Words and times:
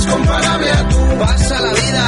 és 0.00 0.06
comparable 0.08 0.70
a 0.72 0.82
tu. 0.90 1.00
Passa 1.20 1.56
la 1.60 1.72
vida, 1.76 2.04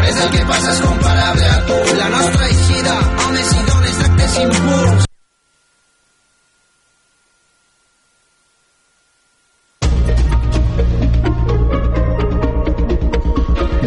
res 0.00 0.20
del 0.20 0.30
que 0.34 0.44
passa 0.50 0.70
és 0.72 0.80
comparable 0.84 1.48
a 1.54 1.58
tu. 1.68 1.78
La 2.00 2.08
nostra 2.14 2.46
eixida, 2.52 2.94
homes 3.24 3.50
i 3.52 3.64
dones 3.70 3.98
d'actes 4.02 4.38
impurs. 4.44 5.10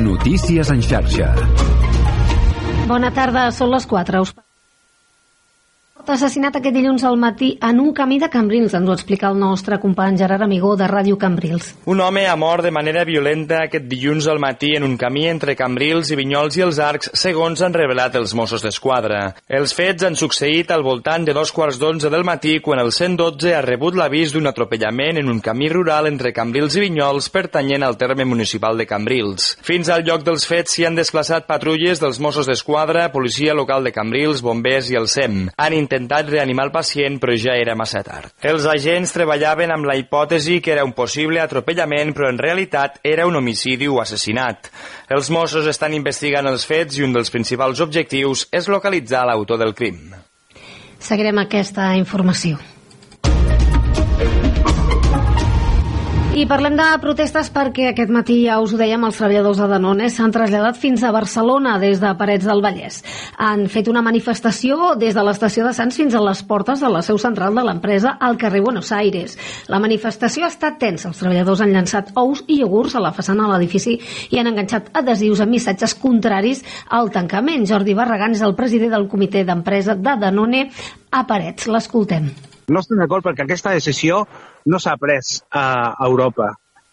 Notícies 0.08 0.70
en 0.74 0.84
xarxa. 0.86 1.32
Bona 2.88 3.10
tarda, 3.12 3.50
són 3.52 3.74
les 3.74 3.88
4. 3.90 4.22
Us 4.24 4.36
assassinat 6.14 6.56
aquest 6.56 6.76
dilluns 6.76 7.04
al 7.04 7.18
matí 7.20 7.58
en 7.62 7.80
un 7.84 7.94
camí 7.94 8.18
de 8.22 8.30
Cambrils, 8.32 8.74
ens 8.78 8.88
ho 8.88 8.94
explica 8.96 9.28
el 9.28 9.40
nostre 9.40 9.80
company 9.84 10.16
Gerard 10.18 10.46
Amigó 10.46 10.76
de 10.80 10.88
Ràdio 10.88 11.18
Cambrils. 11.20 11.74
Un 11.86 12.00
home 12.02 12.24
ha 12.28 12.36
mort 12.40 12.64
de 12.64 12.72
manera 12.72 13.04
violenta 13.04 13.64
aquest 13.66 13.90
dilluns 13.92 14.28
al 14.32 14.40
matí 14.40 14.72
en 14.78 14.86
un 14.88 14.96
camí 14.98 15.28
entre 15.28 15.56
Cambrils 15.60 16.12
i 16.12 16.18
Vinyols 16.20 16.58
i 16.58 16.64
els 16.64 16.80
Arcs, 16.80 17.12
segons 17.14 17.62
han 17.62 17.76
revelat 17.76 18.16
els 18.16 18.32
Mossos 18.34 18.64
d'Esquadra. 18.64 19.34
Els 19.50 19.76
fets 19.76 20.08
han 20.08 20.16
succeït 20.16 20.72
al 20.72 20.86
voltant 20.88 21.28
de 21.28 21.36
dos 21.36 21.52
quarts 21.52 21.78
d'onze 21.82 22.10
del 22.14 22.24
matí 22.24 22.58
quan 22.64 22.80
el 22.80 22.94
112 22.96 23.54
ha 23.58 23.62
rebut 23.66 24.00
l'avís 24.00 24.32
d'un 24.32 24.48
atropellament 24.48 25.20
en 25.20 25.30
un 25.34 25.44
camí 25.44 25.68
rural 25.74 26.08
entre 26.08 26.34
Cambrils 26.34 26.80
i 26.80 26.86
Vinyols 26.88 27.30
pertanyent 27.36 27.84
al 27.84 28.00
terme 28.00 28.24
municipal 28.26 28.80
de 28.80 28.88
Cambrils. 28.88 29.58
Fins 29.62 29.92
al 29.92 30.08
lloc 30.08 30.24
dels 30.24 30.48
fets 30.48 30.78
s'hi 30.78 30.88
han 30.88 30.96
desplaçat 30.96 31.52
patrulles 31.52 32.00
dels 32.00 32.22
Mossos 32.24 32.48
d'Esquadra, 32.48 33.10
policia 33.12 33.54
local 33.54 33.84
de 33.84 33.92
Cambrils, 33.92 34.42
bombers 34.42 34.90
i 34.90 34.98
el 34.98 35.12
SEM. 35.12 35.50
Han 35.58 35.74
intentat 35.76 35.97
intentat 35.98 36.30
reanimar 36.30 36.68
el 36.68 36.72
pacient, 36.72 37.18
però 37.20 37.34
ja 37.38 37.56
era 37.58 37.76
massa 37.76 38.04
tard. 38.06 38.30
Els 38.46 38.68
agents 38.70 39.14
treballaven 39.16 39.74
amb 39.74 39.90
la 39.90 39.98
hipòtesi 39.98 40.62
que 40.62 40.76
era 40.76 40.86
un 40.86 40.94
possible 40.94 41.42
atropellament, 41.42 42.14
però 42.14 42.30
en 42.30 42.38
realitat 42.38 43.02
era 43.04 43.26
un 43.28 43.36
homicidi 43.36 43.90
o 43.90 44.00
assassinat. 44.02 44.72
Els 45.10 45.32
Mossos 45.34 45.68
estan 45.68 45.98
investigant 45.98 46.48
els 46.48 46.66
fets 46.70 47.02
i 47.02 47.06
un 47.08 47.18
dels 47.18 47.34
principals 47.34 47.82
objectius 47.82 48.48
és 48.52 48.70
localitzar 48.70 49.26
l'autor 49.26 49.60
del 49.60 49.74
crim. 49.74 50.14
Seguirem 51.00 51.44
aquesta 51.44 51.94
informació. 51.98 52.58
I 56.38 56.44
parlem 56.46 56.76
de 56.78 56.86
protestes 57.02 57.48
perquè 57.50 57.88
aquest 57.90 58.12
matí 58.14 58.36
ja 58.44 58.60
us 58.62 58.70
ho 58.70 58.78
dèiem, 58.78 59.02
els 59.08 59.18
treballadors 59.18 59.58
de 59.58 59.68
Danone 59.72 60.06
s'han 60.14 60.30
traslladat 60.36 60.76
fins 60.78 61.02
a 61.02 61.10
Barcelona 61.10 61.80
des 61.82 61.98
de 61.98 62.12
Parets 62.20 62.46
del 62.46 62.60
Vallès. 62.62 63.00
Han 63.42 63.64
fet 63.74 63.88
una 63.90 64.04
manifestació 64.06 64.92
des 65.02 65.16
de 65.18 65.24
l'estació 65.26 65.64
de 65.66 65.72
Sants 65.74 65.98
fins 65.98 66.14
a 66.14 66.22
les 66.22 66.44
portes 66.46 66.84
de 66.84 66.92
la 66.94 67.02
seu 67.02 67.18
central 67.18 67.58
de 67.58 67.64
l'empresa 67.66 68.12
al 68.22 68.38
carrer 68.38 68.62
Buenos 68.62 68.92
Aires. 68.94 69.34
La 69.66 69.80
manifestació 69.82 70.46
ha 70.46 70.52
estat 70.54 70.78
tensa. 70.84 71.10
Els 71.10 71.24
treballadors 71.24 71.64
han 71.66 71.74
llançat 71.74 72.12
ous 72.14 72.44
i 72.46 72.60
iogurts 72.60 72.94
a 72.94 73.02
la 73.02 73.16
façana 73.18 73.48
de 73.48 73.56
l'edifici 73.56 73.96
i 74.30 74.38
han 74.38 74.52
enganxat 74.52 74.92
adhesius 74.94 75.42
amb 75.42 75.56
missatges 75.58 75.96
contraris 75.98 76.62
al 77.00 77.10
tancament. 77.10 77.66
Jordi 77.66 77.98
Barragán 77.98 78.38
és 78.38 78.46
el 78.46 78.54
president 78.54 78.94
del 78.94 79.10
comitè 79.10 79.42
d'empresa 79.42 79.98
de 79.98 80.16
Danone 80.22 80.68
a 81.10 81.26
Parets. 81.26 81.66
L'escoltem. 81.66 82.30
No 82.68 82.82
estem 82.84 83.00
d'acord 83.00 83.24
perquè 83.24 83.46
aquesta 83.46 83.72
decisió 83.72 84.26
no 84.68 84.80
s'ha 84.84 84.98
pres 85.00 85.38
a 85.56 85.96
Europa. 86.04 86.50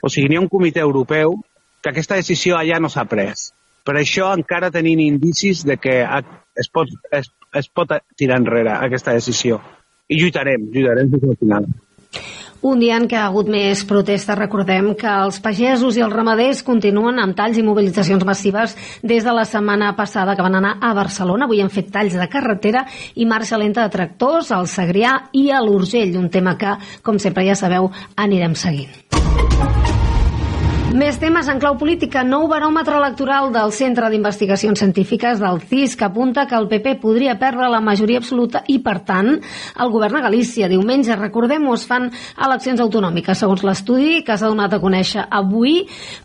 O 0.07 0.11
sigui, 0.13 0.29
n'hi 0.31 0.39
ha 0.39 0.43
un 0.45 0.51
comitè 0.53 0.85
europeu 0.85 1.35
que 1.83 1.91
aquesta 1.91 2.19
decisió 2.21 2.55
allà 2.59 2.79
no 2.79 2.91
s'ha 2.93 3.03
pres. 3.11 3.49
Per 3.85 3.97
això 3.99 4.29
encara 4.39 4.71
tenim 4.71 5.03
indicis 5.03 5.65
de 5.67 5.77
que 5.77 5.97
es 6.63 6.71
pot, 6.71 6.93
es, 7.11 7.27
es 7.59 7.69
pot 7.69 7.91
tirar 8.17 8.39
enrere 8.41 8.71
aquesta 8.77 9.17
decisió. 9.19 9.59
I 10.07 10.21
lluitarem, 10.21 10.71
lluitarem 10.71 11.11
fins 11.11 11.27
al 11.33 11.41
final. 11.43 11.67
Un 12.65 12.81
dia 12.81 12.97
en 12.97 13.05
què 13.05 13.19
ha 13.21 13.27
hagut 13.29 13.49
més 13.53 13.83
protestes, 13.85 14.39
recordem 14.39 14.95
que 14.97 15.11
els 15.27 15.37
pagesos 15.45 15.99
i 15.99 16.05
els 16.05 16.15
ramaders 16.15 16.63
continuen 16.65 17.21
amb 17.21 17.37
talls 17.37 17.59
i 17.61 17.65
mobilitzacions 17.67 18.25
massives 18.25 18.73
des 19.03 19.27
de 19.27 19.35
la 19.37 19.45
setmana 19.45 19.91
passada 19.99 20.33
que 20.33 20.47
van 20.47 20.57
anar 20.57 20.79
a 20.81 20.95
Barcelona. 20.97 21.45
Avui 21.45 21.61
han 21.61 21.69
fet 21.69 21.93
talls 21.93 22.17
de 22.17 22.29
carretera 22.33 22.87
i 23.21 23.29
marxa 23.29 23.61
lenta 23.61 23.85
de 23.85 23.93
tractors 23.93 24.49
al 24.57 24.65
Segrià 24.65 25.19
i 25.37 25.51
a 25.53 25.61
l'Urgell, 25.61 26.17
un 26.17 26.31
tema 26.33 26.57
que, 26.57 26.73
com 27.05 27.21
sempre 27.21 27.45
ja 27.45 27.59
sabeu, 27.59 27.93
anirem 28.17 28.57
seguint. 28.57 29.94
Més 30.95 31.17
temes 31.19 31.49
en 31.51 31.59
clau 31.59 31.75
política. 31.75 32.21
Nou 32.23 32.45
baròmetre 32.47 32.95
electoral 32.95 33.49
del 33.51 33.73
Centre 33.75 34.07
d'Investigacions 34.13 34.79
Científiques 34.79 35.41
del 35.43 35.57
CIS 35.67 35.97
que 35.99 36.05
apunta 36.07 36.45
que 36.47 36.55
el 36.55 36.69
PP 36.71 36.93
podria 37.03 37.33
perdre 37.35 37.67
la 37.67 37.81
majoria 37.83 38.21
absoluta 38.21 38.61
i, 38.71 38.77
per 38.79 39.01
tant, 39.03 39.33
el 39.35 39.91
govern 39.91 40.15
de 40.15 40.21
Galícia. 40.23 40.69
Diumenge, 40.71 41.17
recordem-ho, 41.19 41.73
es 41.75 41.83
fan 41.91 42.07
eleccions 42.39 42.79
autonòmiques. 42.85 43.41
Segons 43.43 43.65
l'estudi 43.67 44.21
que 44.23 44.37
s'ha 44.39 44.53
donat 44.53 44.77
a 44.77 44.79
conèixer 44.85 45.25
avui, 45.35 45.81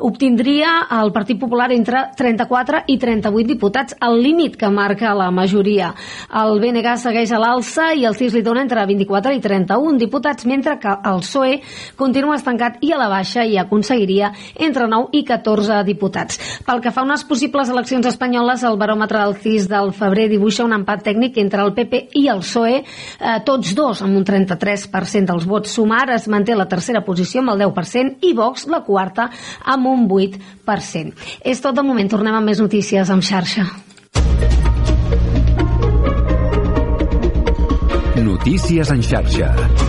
obtindria 0.06 0.76
el 1.00 1.10
Partit 1.18 1.42
Popular 1.42 1.72
entre 1.74 2.04
34 2.22 2.84
i 2.94 3.00
38 3.02 3.50
diputats, 3.50 3.98
el 4.06 4.22
límit 4.22 4.60
que 4.62 4.70
marca 4.70 5.16
la 5.18 5.32
majoria. 5.34 5.96
El 6.44 6.62
BNG 6.62 6.94
segueix 7.08 7.34
a 7.34 7.42
l'alça 7.42 7.90
i 7.98 8.06
el 8.06 8.20
CIS 8.22 8.38
li 8.38 8.46
dona 8.46 8.62
entre 8.68 8.86
24 8.86 9.34
i 9.34 9.42
31 9.50 9.98
diputats, 10.06 10.46
mentre 10.46 10.78
que 10.78 10.94
el 10.94 11.26
PSOE 11.26 11.58
continua 11.98 12.38
estancat 12.38 12.78
i 12.86 12.94
a 12.94 13.02
la 13.02 13.10
baixa 13.18 13.50
i 13.50 13.58
aconseguiria 13.58 14.30
entre 14.60 14.88
9 14.92 15.10
i 15.18 15.24
14 15.26 15.82
diputats. 15.88 16.40
Pel 16.66 16.82
que 16.84 16.94
fa 16.94 17.02
a 17.04 17.08
unes 17.08 17.24
possibles 17.28 17.72
eleccions 17.72 18.06
espanyoles, 18.10 18.64
el 18.68 18.78
baròmetre 18.80 19.22
del 19.24 19.36
CIS 19.40 19.70
del 19.72 19.94
febrer 19.96 20.30
dibuixa 20.32 20.68
un 20.68 20.76
empat 20.78 21.04
tècnic 21.10 21.40
entre 21.42 21.64
el 21.66 21.74
PP 21.78 22.04
i 22.20 22.28
el 22.32 22.44
PSOE, 22.46 22.80
eh, 22.80 23.38
tots 23.46 23.74
dos 23.76 24.04
amb 24.06 24.18
un 24.18 24.26
33% 24.26 25.34
dels 25.34 25.48
vots. 25.50 25.72
Sumar 25.72 26.10
es 26.16 26.28
manté 26.28 26.56
la 26.56 26.68
tercera 26.68 27.04
posició 27.06 27.42
amb 27.42 27.56
el 27.56 27.66
10% 27.66 28.26
i 28.28 28.34
Vox 28.34 28.68
la 28.68 28.84
quarta 28.84 29.30
amb 29.66 29.88
un 29.88 30.08
8%. 30.08 31.14
És 31.44 31.62
tot 31.62 31.76
de 31.76 31.84
moment, 31.84 32.10
tornem 32.10 32.36
amb 32.36 32.46
més 32.46 32.60
notícies 32.60 33.10
amb 33.10 33.24
xarxa. 33.24 33.68
Notícies 38.20 38.92
en 38.92 39.02
xarxa. 39.02 39.89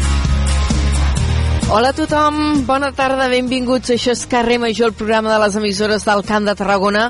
Hola 1.71 1.93
a 1.93 1.95
tothom, 1.95 2.65
bona 2.67 2.89
tarda, 2.91 3.29
benvinguts. 3.31 3.93
Això 3.93 4.11
és 4.11 4.25
Carrer 4.27 4.57
Major, 4.59 4.89
el 4.89 4.97
programa 4.99 5.31
de 5.31 5.37
les 5.39 5.53
emissores 5.55 6.03
del 6.03 6.19
Camp 6.27 6.43
de 6.43 6.55
Tarragona. 6.59 7.05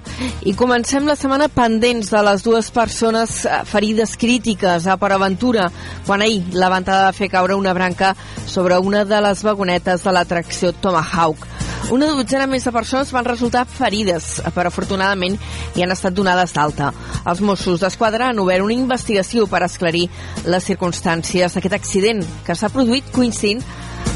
I 0.45 0.53
comencem 0.53 1.09
la 1.09 1.15
setmana 1.17 1.47
pendents 1.49 2.11
de 2.13 2.21
les 2.27 2.45
dues 2.45 2.69
persones 2.69 3.39
eh, 3.49 3.63
ferides 3.65 4.13
crítiques 4.21 4.85
a 4.85 4.99
Port 5.01 5.17
Aventura, 5.17 5.71
quan 6.05 6.21
ahir 6.21 6.53
la 6.53 6.69
ventada 6.69 7.07
va 7.07 7.17
fer 7.17 7.31
caure 7.33 7.57
una 7.57 7.73
branca 7.73 8.13
sobre 8.45 8.77
una 8.77 9.01
de 9.01 9.23
les 9.25 9.41
vagonetes 9.41 10.05
de 10.05 10.13
l'atracció 10.13 10.75
Tomahawk. 10.77 11.49
Una 11.89 12.13
dotzena 12.13 12.45
més 12.45 12.69
de 12.69 12.71
persones 12.71 13.09
van 13.17 13.25
resultar 13.25 13.65
ferides, 13.65 14.43
però 14.53 14.69
afortunadament 14.69 15.41
hi 15.73 15.81
han 15.81 15.97
estat 15.97 16.13
donades 16.13 16.53
d'alta. 16.53 16.93
Els 17.25 17.41
Mossos 17.41 17.81
d'Esquadra 17.81 18.29
han 18.29 18.45
obert 18.45 18.61
una 18.61 18.77
investigació 18.77 19.49
per 19.49 19.65
esclarir 19.65 20.05
les 20.45 20.69
circumstàncies 20.69 21.57
d'aquest 21.57 21.81
accident 21.81 22.21
que 22.45 22.53
s'ha 22.53 22.69
produït 22.69 23.09
coincidint 23.09 23.65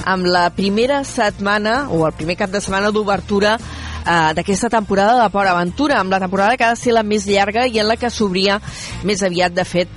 amb 0.06 0.25
la 0.30 0.50
primera 0.54 1.04
setmana 1.04 1.90
o 1.90 2.06
el 2.07 2.13
primer 2.13 2.38
cap 2.38 2.54
de 2.54 2.62
setmana 2.62 2.92
d'obertura 2.94 3.56
eh, 3.57 4.34
d'aquesta 4.38 4.69
temporada 4.69 5.18
de 5.22 5.30
Port 5.34 5.50
Aventura, 5.50 6.00
amb 6.00 6.13
la 6.13 6.22
temporada 6.22 6.57
que 6.57 6.63
ha 6.63 6.74
de 6.75 6.80
ser 6.80 6.94
la 6.94 7.04
més 7.04 7.25
llarga 7.28 7.66
i 7.68 7.80
en 7.81 7.90
la 7.90 7.98
que 7.98 8.12
s'obria 8.13 8.60
més 9.04 9.24
aviat, 9.25 9.54
de 9.54 9.66
fet, 9.66 9.90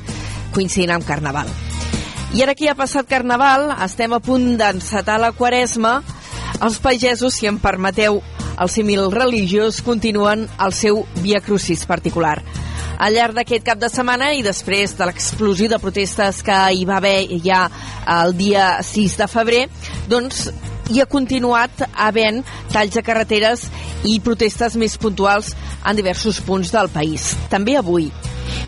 coincidint 0.56 0.96
amb 0.96 1.06
Carnaval. 1.06 1.50
I 2.34 2.42
ara 2.44 2.54
que 2.54 2.66
ja 2.66 2.74
ha 2.74 2.80
passat 2.80 3.08
Carnaval, 3.08 3.70
estem 3.84 4.12
a 4.12 4.20
punt 4.20 4.56
d'encetar 4.60 5.20
la 5.20 5.32
Quaresma, 5.32 6.00
els 6.60 6.80
pagesos, 6.82 7.36
si 7.36 7.48
em 7.48 7.60
permeteu 7.60 8.22
el 8.58 8.68
símil 8.72 9.12
religiós, 9.12 9.82
continuen 9.86 10.48
el 10.58 10.74
seu 10.74 11.04
Via 11.22 11.40
Crucis 11.44 11.86
particular. 11.86 12.40
Al 12.98 13.14
llarg 13.14 13.36
d'aquest 13.36 13.62
cap 13.66 13.78
de 13.78 13.90
setmana 13.92 14.32
i 14.34 14.42
després 14.42 14.96
de 14.98 15.06
l'explosió 15.06 15.68
de 15.70 15.78
protestes 15.78 16.42
que 16.42 16.56
hi 16.74 16.82
va 16.88 16.96
haver 16.98 17.38
ja 17.44 17.68
el 18.18 18.34
dia 18.38 18.80
6 18.82 19.14
de 19.20 19.28
febrer, 19.30 19.60
doncs 20.10 20.48
hi 20.90 20.98
ha 21.02 21.06
continuat 21.06 21.84
havent 21.94 22.42
talls 22.72 22.96
de 22.96 23.04
carreteres 23.06 23.66
i 24.08 24.18
protestes 24.24 24.74
més 24.80 24.96
puntuals 24.98 25.52
en 25.84 25.98
diversos 25.98 26.40
punts 26.42 26.72
del 26.74 26.90
país. 26.90 27.34
També 27.52 27.76
avui. 27.78 28.10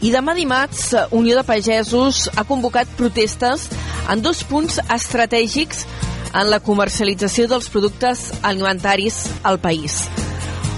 I 0.00 0.12
demà 0.15 0.37
dimarts, 0.37 0.93
Unió 1.17 1.37
de 1.37 1.44
Pagesos 1.44 2.29
ha 2.37 2.47
convocat 2.49 2.88
protestes 2.97 3.67
en 4.12 4.23
dos 4.23 4.44
punts 4.44 4.79
estratègics 4.87 5.87
en 6.31 6.50
la 6.53 6.61
comercialització 6.62 7.49
dels 7.50 7.69
productes 7.73 8.29
alimentaris 8.47 9.25
al 9.43 9.59
país. 9.59 10.05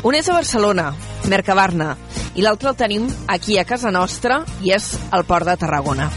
Un 0.03 0.17
és 0.19 0.29
a 0.29 0.39
Barcelona, 0.41 0.93
Mercabarna, 1.31 1.97
i 2.35 2.43
l'altre 2.43 2.73
el 2.73 2.77
tenim 2.77 3.09
aquí 3.31 3.59
a 3.59 3.65
casa 3.69 3.93
nostra 3.95 4.43
i 4.65 4.73
és 4.75 4.93
el 5.13 5.25
Port 5.29 5.47
de 5.47 5.57
Tarragona. 5.61 6.09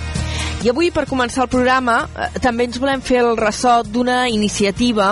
I 0.66 0.72
avui, 0.72 0.90
per 0.90 1.06
començar 1.06 1.44
el 1.44 1.52
programa, 1.52 2.08
eh, 2.08 2.40
també 2.42 2.66
ens 2.66 2.80
volem 2.82 3.02
fer 3.02 3.20
el 3.22 3.36
ressò 3.38 3.84
d'una 3.84 4.30
iniciativa 4.30 5.12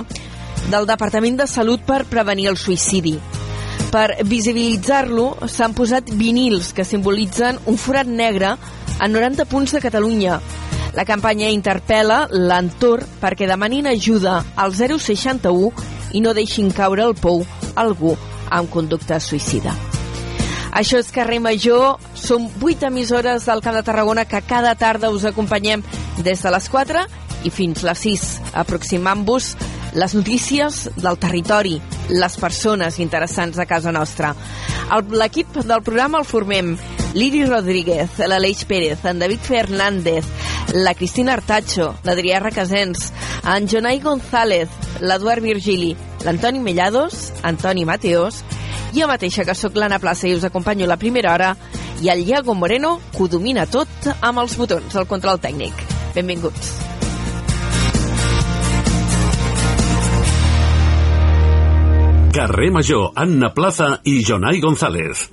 del 0.72 0.88
Departament 0.90 1.38
de 1.38 1.48
Salut 1.48 1.84
per 1.86 2.06
prevenir 2.10 2.48
el 2.50 2.58
suïcidi. 2.58 3.20
Per 3.94 4.24
visibilitzar-lo 4.26 5.46
s'han 5.46 5.76
posat 5.78 6.10
vinils 6.10 6.72
que 6.74 6.86
simbolitzen 6.88 7.60
un 7.70 7.78
forat 7.78 8.10
negre 8.10 8.56
en 9.00 9.14
90 9.14 9.46
punts 9.46 9.76
de 9.76 9.82
Catalunya. 9.84 10.40
La 10.98 11.06
campanya 11.06 11.52
interpel·la 11.54 12.28
l'entorn 12.32 13.20
perquè 13.22 13.46
demanin 13.50 13.88
ajuda 13.92 14.40
al 14.56 14.74
061 14.74 15.72
i 16.14 16.22
no 16.22 16.34
deixin 16.34 16.72
caure 16.74 17.04
al 17.06 17.14
pou 17.14 17.46
algú 17.76 18.18
amb 18.54 18.70
conducta 18.72 19.20
suïcida. 19.20 19.74
Això 20.74 20.98
és 20.98 21.12
Carrer 21.14 21.38
Major, 21.42 22.00
som 22.18 22.48
vuit 22.62 22.82
emissores 22.82 23.46
del 23.46 23.62
Camp 23.62 23.76
de 23.78 23.84
Tarragona 23.86 24.26
que 24.26 24.42
cada 24.42 24.74
tarda 24.74 25.12
us 25.14 25.26
acompanyem 25.30 25.84
des 26.26 26.42
de 26.42 26.54
les 26.54 26.70
4 26.70 27.04
i 27.46 27.52
fins 27.54 27.84
les 27.86 28.02
6, 28.08 28.24
aproximant-vos 28.58 29.52
les 29.94 30.16
notícies 30.18 30.88
del 30.98 31.20
territori, 31.22 31.76
les 32.10 32.38
persones 32.42 32.98
interessants 33.04 33.60
a 33.60 33.68
casa 33.70 33.94
nostra. 33.94 34.34
L'equip 35.14 35.60
del 35.62 35.84
programa 35.86 36.24
el 36.24 36.26
formem 36.26 36.74
Liri 37.14 37.44
Rodríguez, 37.46 38.18
l'Aleix 38.26 38.64
Pérez, 38.66 39.04
en 39.06 39.22
David 39.22 39.46
Fernández, 39.46 40.26
la 40.74 40.96
Cristina 40.98 41.36
Artacho, 41.38 41.92
l'Adrià 42.08 42.42
Requesens, 42.42 43.12
en 43.46 43.70
Jonai 43.70 44.02
González, 44.02 44.74
l'Eduard 45.02 45.46
Virgili, 45.46 45.94
l'Antoni 46.24 46.60
Mellados, 46.60 47.32
Antoni 47.44 47.86
Mateos, 47.86 48.44
jo 48.96 49.08
mateixa 49.10 49.46
que 49.46 49.56
sóc 49.58 49.76
l'Anna 49.76 50.00
Plaça 50.00 50.28
i 50.30 50.36
us 50.38 50.46
acompanyo 50.48 50.88
la 50.88 51.00
primera 51.02 51.34
hora, 51.34 51.54
i 52.02 52.10
el 52.10 52.24
Iago 52.28 52.56
Moreno, 52.56 52.98
que 53.12 53.24
ho 53.24 53.28
domina 53.32 53.68
tot 53.68 54.10
amb 54.20 54.40
els 54.44 54.58
botons 54.60 54.94
del 54.96 55.08
control 55.08 55.40
tècnic. 55.44 55.86
Benvinguts. 56.16 56.74
Carrer 62.34 62.72
Major, 62.74 63.12
Anna 63.16 63.54
Plaza 63.54 64.00
i 64.10 64.24
Jonai 64.26 64.60
González. 64.60 65.28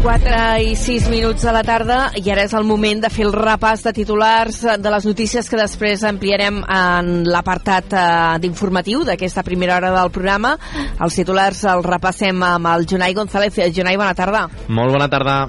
Quatre 0.00 0.36
i 0.64 0.70
sis 0.80 1.04
minuts 1.12 1.44
de 1.44 1.52
la 1.52 1.60
tarda 1.60 1.98
i 2.16 2.22
ara 2.32 2.46
és 2.46 2.54
el 2.56 2.64
moment 2.64 3.02
de 3.04 3.10
fer 3.12 3.26
el 3.26 3.34
repàs 3.36 3.82
de 3.84 3.92
titulars 3.98 4.62
de 4.80 4.92
les 4.94 5.04
notícies 5.04 5.44
que 5.44 5.60
després 5.60 6.06
ampliarem 6.08 6.62
en 6.64 7.10
l'apartat 7.28 7.92
eh, 7.92 8.04
d'informatiu 8.40 9.04
d'aquesta 9.04 9.44
primera 9.44 9.76
hora 9.76 9.92
del 9.92 10.12
programa. 10.14 10.56
Els 10.96 11.20
titulars 11.20 11.66
els 11.76 11.84
repassem 11.84 12.40
amb 12.48 12.72
el 12.72 12.88
Jonai 12.88 13.12
González. 13.18 13.60
Jonai, 13.76 14.00
bona 14.00 14.16
tarda. 14.16 14.46
Molt 14.72 14.96
bona 14.96 15.12
tarda. 15.12 15.42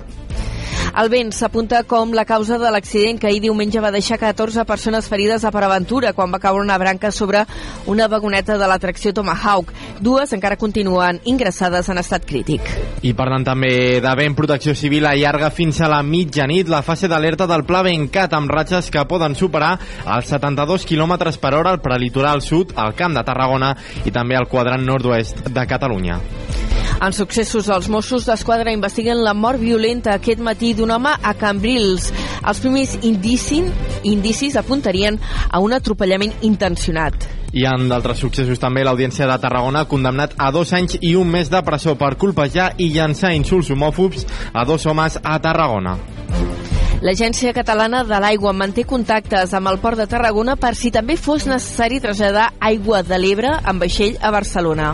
El 0.92 1.08
vent 1.08 1.30
s'apunta 1.32 1.86
com 1.88 2.12
la 2.12 2.26
causa 2.28 2.58
de 2.60 2.70
l'accident 2.74 3.20
que 3.20 3.30
ahir 3.30 3.40
diumenge 3.46 3.80
va 3.80 3.94
deixar 3.96 4.18
14 4.20 4.66
persones 4.68 5.08
ferides 5.08 5.46
a 5.48 5.52
Paraventura 5.56 6.12
quan 6.12 6.34
va 6.34 6.40
caure 6.44 6.66
una 6.66 6.78
branca 6.78 7.14
sobre 7.16 7.46
una 7.88 8.10
vagoneta 8.12 8.58
de 8.60 8.68
l'atracció 8.68 9.14
Tomahawk. 9.16 9.72
Dues 10.04 10.34
encara 10.36 10.60
continuen 10.60 11.22
ingressades 11.24 11.88
en 11.88 12.02
estat 12.02 12.28
crític. 12.28 12.68
I 13.08 13.14
parlant 13.16 13.48
també 13.48 14.02
de 14.04 14.16
vent, 14.20 14.36
Protecció 14.36 14.76
Civil 14.76 15.08
allarga 15.08 15.50
fins 15.56 15.80
a 15.80 15.90
la 15.92 16.02
mitjanit 16.04 16.68
la 16.68 16.84
fase 16.84 17.08
d'alerta 17.08 17.48
del 17.48 17.64
Pla 17.64 17.86
Bencat 17.88 18.36
amb 18.36 18.52
ratxes 18.52 18.92
que 18.92 19.08
poden 19.08 19.40
superar 19.40 19.78
els 20.04 20.28
72 20.28 20.86
km 20.90 21.32
per 21.40 21.56
hora 21.56 21.72
al 21.72 21.80
prelitoral 21.80 22.44
sud, 22.44 22.76
al 22.76 22.96
Camp 23.00 23.16
de 23.16 23.24
Tarragona 23.24 23.78
i 24.04 24.12
també 24.12 24.36
al 24.36 24.52
quadrant 24.52 24.84
nord-oest 24.84 25.48
de 25.48 25.68
Catalunya. 25.72 26.20
En 27.02 27.16
successos, 27.18 27.66
els 27.74 27.88
Mossos 27.90 28.28
d'Esquadra 28.30 28.70
investiguen 28.76 29.24
la 29.26 29.34
mort 29.34 29.58
violenta 29.58 30.14
aquest 30.14 30.42
matí 30.46 30.76
d'un 30.78 30.92
home 30.94 31.10
a 31.10 31.34
Cambrils. 31.34 32.12
Els 32.46 32.60
primers 32.62 32.94
indicin, 33.02 33.72
indicis 34.06 34.58
apuntarien 34.60 35.18
a 35.50 35.60
un 35.66 35.74
atropellament 35.74 36.36
intencionat. 36.46 37.26
I 37.58 37.66
en 37.66 37.88
d'altres 37.90 38.22
successos 38.22 38.62
també 38.62 38.86
l'Audiència 38.86 39.26
de 39.28 39.38
Tarragona 39.42 39.82
ha 39.82 39.90
condemnat 39.90 40.38
a 40.38 40.52
dos 40.54 40.72
anys 40.78 41.00
i 41.02 41.16
un 41.18 41.28
mes 41.34 41.50
de 41.50 41.64
presó 41.66 41.98
per 41.98 42.14
colpejar 42.22 42.76
i 42.78 42.92
llançar 42.94 43.34
insults 43.34 43.74
homòfobs 43.74 44.28
a 44.54 44.64
dos 44.70 44.86
homes 44.86 45.18
a 45.24 45.40
Tarragona. 45.42 45.98
L'Agència 47.02 47.50
Catalana 47.58 48.04
de 48.06 48.20
l'Aigua 48.22 48.54
manté 48.54 48.86
contactes 48.86 49.56
amb 49.58 49.72
el 49.74 49.82
Port 49.82 49.98
de 49.98 50.06
Tarragona 50.06 50.54
per 50.54 50.76
si 50.78 50.94
també 50.94 51.18
fos 51.18 51.50
necessari 51.50 51.98
traslladar 52.00 52.52
aigua 52.62 53.02
de 53.02 53.18
l'Ebre 53.18 53.58
amb 53.58 53.82
vaixell 53.82 54.22
a 54.22 54.30
Barcelona. 54.30 54.94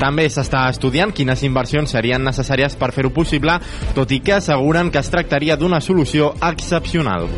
També 0.00 0.26
s'està 0.28 0.66
estudiant 0.72 1.12
quines 1.14 1.42
inversions 1.46 1.94
serien 1.96 2.24
necessàries 2.24 2.76
per 2.76 2.92
fer-ho 2.92 3.12
possible, 3.14 3.58
tot 3.94 4.10
i 4.12 4.20
que 4.20 4.38
asseguren 4.38 4.90
que 4.90 5.00
es 5.00 5.10
tractaria 5.10 5.56
d'una 5.56 5.80
solució 5.80 6.34
excepcional. 6.42 7.28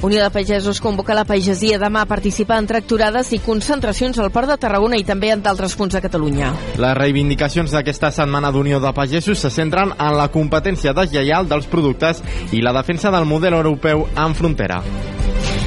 Unió 0.00 0.22
de 0.22 0.30
Pagesos 0.30 0.80
convoca 0.80 1.14
la 1.14 1.24
pagesia 1.26 1.78
demà 1.82 2.04
a 2.04 2.06
participar 2.06 2.60
en 2.62 2.68
tracturades 2.70 3.32
i 3.34 3.40
concentracions 3.42 4.20
al 4.22 4.30
Port 4.30 4.46
de 4.46 4.56
Tarragona 4.62 5.00
i 5.00 5.02
també 5.02 5.32
en 5.34 5.42
d'altres 5.42 5.74
punts 5.74 5.96
de 5.96 6.02
Catalunya. 6.04 6.52
Les 6.78 6.94
reivindicacions 6.94 7.74
d'aquesta 7.74 8.12
setmana 8.14 8.52
d'Unió 8.54 8.78
de 8.78 8.94
Pagesos 8.94 9.42
se 9.42 9.50
centren 9.50 9.96
en 9.98 10.14
la 10.16 10.28
competència 10.30 10.94
deslleial 10.94 11.50
dels 11.50 11.66
productes 11.66 12.22
i 12.52 12.62
la 12.62 12.76
defensa 12.76 13.10
del 13.10 13.26
model 13.26 13.58
europeu 13.58 14.06
en 14.14 14.38
frontera. 14.38 14.84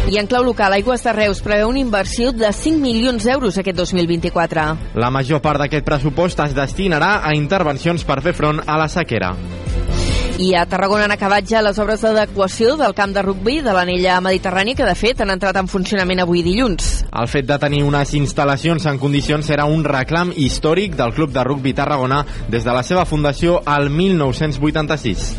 I 0.09 0.17
en 0.17 0.27
clau 0.27 0.43
local, 0.43 0.73
Aigües 0.73 1.03
de 1.05 1.13
Reus 1.13 1.39
preveu 1.45 1.69
una 1.69 1.79
inversió 1.79 2.31
de 2.33 2.49
5 2.51 2.81
milions 2.81 3.23
d'euros 3.23 3.57
aquest 3.61 3.77
2024. 3.77 4.63
La 4.97 5.11
major 5.13 5.39
part 5.45 5.61
d'aquest 5.61 5.85
pressupost 5.85 6.41
es 6.47 6.55
destinarà 6.57 7.19
a 7.21 7.35
intervencions 7.37 8.03
per 8.03 8.19
fer 8.25 8.33
front 8.33 8.63
a 8.65 8.79
la 8.81 8.89
sequera. 8.89 9.35
I 10.41 10.55
a 10.57 10.63
Tarragona 10.65 11.05
han 11.05 11.13
acabat 11.13 11.45
ja 11.45 11.61
les 11.61 11.77
obres 11.77 12.01
d'adequació 12.01 12.73
del 12.79 12.95
camp 12.97 13.13
de 13.13 13.21
rugbi 13.21 13.59
de 13.61 13.75
l'anella 13.77 14.17
mediterrània 14.25 14.73
que 14.75 14.87
de 14.87 14.95
fet 14.97 15.21
han 15.21 15.29
entrat 15.29 15.59
en 15.61 15.69
funcionament 15.69 16.23
avui 16.23 16.41
dilluns. 16.41 17.05
El 17.13 17.29
fet 17.29 17.45
de 17.45 17.59
tenir 17.61 17.83
unes 17.85 18.15
instal·lacions 18.17 18.89
en 18.89 18.97
condicions 18.97 19.53
era 19.53 19.69
un 19.69 19.85
reclam 19.85 20.33
històric 20.33 20.97
del 20.97 21.13
Club 21.13 21.35
de 21.35 21.45
Rugbi 21.45 21.75
Tarragona 21.77 22.23
des 22.49 22.65
de 22.65 22.73
la 22.73 22.81
seva 22.81 23.05
fundació 23.05 23.61
al 23.69 23.91
1986. 23.93 25.35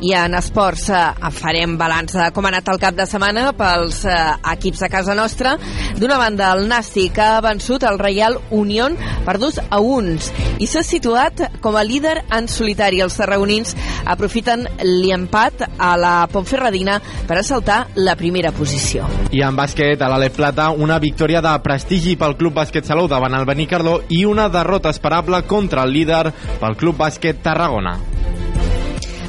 I 0.00 0.14
en 0.16 0.34
esports 0.38 0.88
eh, 0.90 1.30
farem 1.36 1.76
balanç 1.80 2.14
de 2.16 2.28
com 2.34 2.46
ha 2.46 2.52
anat 2.54 2.68
el 2.72 2.80
cap 2.82 2.96
de 2.96 3.06
setmana 3.08 3.50
pels 3.56 4.02
eh, 4.08 4.16
equips 4.54 4.84
de 4.84 4.88
casa 4.92 5.16
nostra. 5.18 5.56
D'una 6.00 6.18
banda, 6.20 6.52
el 6.56 6.66
Nàstic 6.70 7.18
ha 7.20 7.40
vençut 7.44 7.84
el 7.88 7.98
Reial 8.00 8.38
Unión 8.50 8.96
per 9.26 9.36
dos 9.42 9.60
a 9.60 9.80
uns 9.80 10.30
i 10.60 10.68
s'ha 10.68 10.82
situat 10.86 11.42
com 11.60 11.76
a 11.76 11.84
líder 11.84 12.16
en 12.36 12.48
solitari. 12.48 13.00
Els 13.04 13.16
tarragonins 13.20 13.74
aprofiten 14.08 14.66
l'empat 14.84 15.66
a 15.78 15.94
la 16.00 16.14
Pontferradina 16.32 16.98
per 17.28 17.40
assaltar 17.40 17.80
la 17.96 18.16
primera 18.16 18.52
posició. 18.56 19.08
I 19.32 19.44
en 19.46 19.56
bàsquet, 19.56 20.00
a 20.00 20.08
l'Alep 20.12 20.36
Plata, 20.36 20.70
una 20.70 20.98
victòria 21.02 21.42
de 21.44 21.54
prestigi 21.64 22.16
pel 22.20 22.36
Club 22.40 22.56
Bàsquet 22.60 22.88
Salou 22.88 23.08
davant 23.10 23.36
el 23.36 23.48
Benicarló 23.48 24.00
i 24.08 24.24
una 24.28 24.48
derrota 24.52 24.92
esperable 24.92 25.42
contra 25.48 25.84
el 25.84 25.94
líder 25.96 26.24
pel 26.60 26.76
Club 26.80 27.00
Bàsquet 27.00 27.44
Tarragona. 27.44 27.98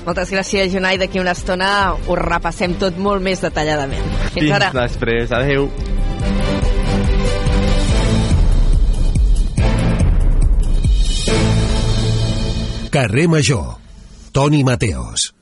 Moltes 0.06 0.32
gràcies, 0.34 0.72
Jonai. 0.74 0.98
D'aquí 1.02 1.22
una 1.22 1.36
estona 1.38 1.70
ho 2.08 2.18
repassem 2.18 2.74
tot 2.82 2.98
molt 2.98 3.22
més 3.22 3.42
detalladament. 3.44 4.06
Fins, 4.32 4.34
Fins 4.40 4.56
ara. 4.58 4.72
després. 4.82 5.32
Adéu. 5.32 5.70
Carrer 12.90 13.28
Major. 13.28 13.78
Toni 14.34 14.64
Mateos. 14.64 15.34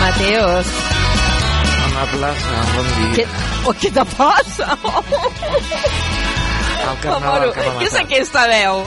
Mateos, 0.00 0.66
Plaça, 2.18 2.62
bon 2.74 2.86
dia. 2.98 3.10
què, 3.14 3.24
oh, 3.68 3.72
què 3.78 3.90
te 3.94 4.04
passa? 4.16 4.66
El 6.88 6.96
carnaval 7.02 7.52
que 7.52 7.62
m'ha 7.62 7.74
Què 7.78 7.86
és 7.86 7.92
matat. 7.92 8.06
aquesta 8.06 8.42
veu? 8.50 8.80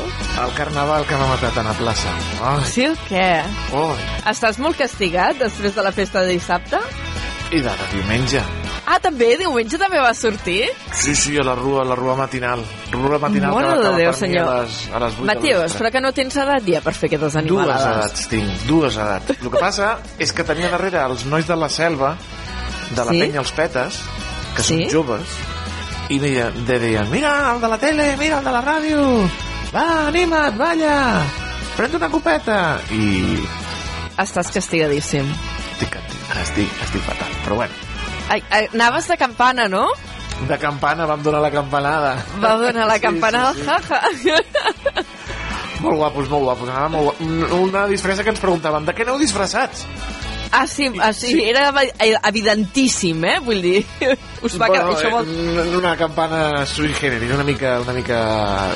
El 0.43 0.51
carnaval 0.57 1.05
que 1.07 1.19
m'ha 1.19 1.27
matat 1.29 1.57
a 1.57 1.61
Anna 1.63 1.75
Plaça. 1.79 2.11
Ai, 2.49 2.65
Sí 2.67 2.87
o 2.89 2.95
què? 3.07 3.29
oh, 3.77 3.93
Estàs 4.31 4.59
molt 4.59 4.75
castigat 4.79 5.39
després 5.39 5.75
de 5.75 5.83
la 5.85 5.91
festa 5.95 6.25
de 6.25 6.33
dissabte? 6.35 6.79
i 7.51 7.59
de, 7.59 7.67
de 7.69 7.87
diumenge. 7.91 8.41
Ah, 8.87 8.97
també? 9.03 9.33
Diumenge 9.37 9.77
també 9.77 9.99
va 9.99 10.13
sortir? 10.15 10.69
Sí, 10.95 11.13
sí, 11.19 11.33
a 11.37 11.43
la 11.43 11.53
rua, 11.55 11.81
a 11.83 11.85
la 11.85 11.95
rua 11.99 12.15
matinal. 12.15 12.61
Rua 12.91 13.19
matinal 13.19 13.51
Mare 13.53 13.67
que 13.67 13.73
de 13.75 13.79
acaba 13.81 13.97
Déu, 13.97 14.11
per 14.11 14.13
mi 14.15 14.19
senyor. 14.21 14.47
a 14.47 14.61
les, 14.61 14.77
a 14.87 14.99
les 15.03 15.17
8 15.19 15.25
Mateus, 15.27 15.75
però 15.79 15.91
que 15.91 16.01
no 16.01 16.11
tens 16.15 16.37
edat 16.39 16.63
ja 16.67 16.79
per 16.81 16.93
fer 16.95 17.09
aquestes 17.11 17.35
animalades. 17.35 17.83
Dues 17.83 17.95
edats 17.97 18.27
tinc, 18.31 18.63
dues 18.69 18.95
edats. 18.97 19.35
El 19.35 19.51
que 19.51 19.59
passa 19.59 19.97
és 20.17 20.31
que 20.31 20.43
tenia 20.47 20.71
darrere 20.71 21.03
els 21.05 21.25
nois 21.27 21.45
de 21.47 21.55
la 21.59 21.67
selva, 21.69 22.13
de 22.95 23.05
la 23.05 23.11
Sí? 23.11 23.19
penya 23.21 23.39
els 23.39 23.51
petes, 23.51 23.99
que 24.55 24.63
Sí? 24.63 24.83
són 24.83 24.91
joves, 24.91 25.27
i 26.09 26.19
deien, 26.19 26.65
de 26.67 26.79
deien, 26.79 27.09
mira 27.11 27.53
el 27.53 27.61
de 27.61 27.67
la 27.71 27.77
tele, 27.77 28.15
mira 28.17 28.39
el 28.39 28.43
de 28.45 28.51
la 28.51 28.61
ràdio, 28.61 29.29
va, 29.73 30.07
anima't, 30.07 30.57
balla, 30.57 31.21
pren 31.77 31.95
una 31.95 32.09
copeta. 32.09 32.79
I 32.91 33.39
Estàs 34.21 34.51
castigadíssim. 34.51 35.25
estic, 35.73 35.95
estic, 36.41 36.69
estic 36.83 37.01
fatal. 37.07 37.29
Però 37.45 37.55
bueno, 37.55 37.73
Ai, 38.29 38.43
ai, 38.49 38.67
anaves 38.73 39.07
de 39.07 39.17
campana, 39.17 39.67
no? 39.67 39.87
de 40.47 40.57
campana 40.57 41.05
vam 41.05 41.21
donar 41.21 41.41
la 41.41 41.51
campanada. 41.51 42.15
Va 42.41 42.55
donar 42.57 42.87
la 42.87 42.95
Sí, 42.95 43.01
campanada, 43.01 43.53
sí, 43.53 43.59
sí. 43.61 43.65
jaja. 43.67 44.01
Molt 45.81 45.95
guapos, 45.97 46.29
molt 46.29 46.43
guapos. 46.45 46.69
Anava 46.69 46.89
molt 46.89 47.03
guapos. 47.19 47.51
Una 47.59 47.87
disfressa 47.87 48.23
que 48.23 48.29
ens 48.29 48.39
preguntaven, 48.39 48.85
de 48.85 48.93
què 48.93 49.01
aneu 49.05 49.17
disfressats? 49.17 49.85
Ah, 50.51 50.65
sí, 50.67 50.89
ah, 50.99 51.13
sí, 51.13 51.31
era 51.47 51.69
evi- 51.71 52.17
evidentíssim, 52.27 53.23
eh? 53.23 53.37
Vull 53.39 53.61
dir, 53.63 53.85
us 54.45 54.57
va 54.59 54.67
bueno, 54.67 54.91
això 54.97 55.11
vol... 55.13 55.29
eh, 55.31 55.77
una 55.77 55.93
campana 55.95 56.65
sui 56.67 56.91
generis, 56.97 57.31
una 57.31 57.45
mica, 57.47 57.77
una 57.79 57.93
mica 57.95 58.17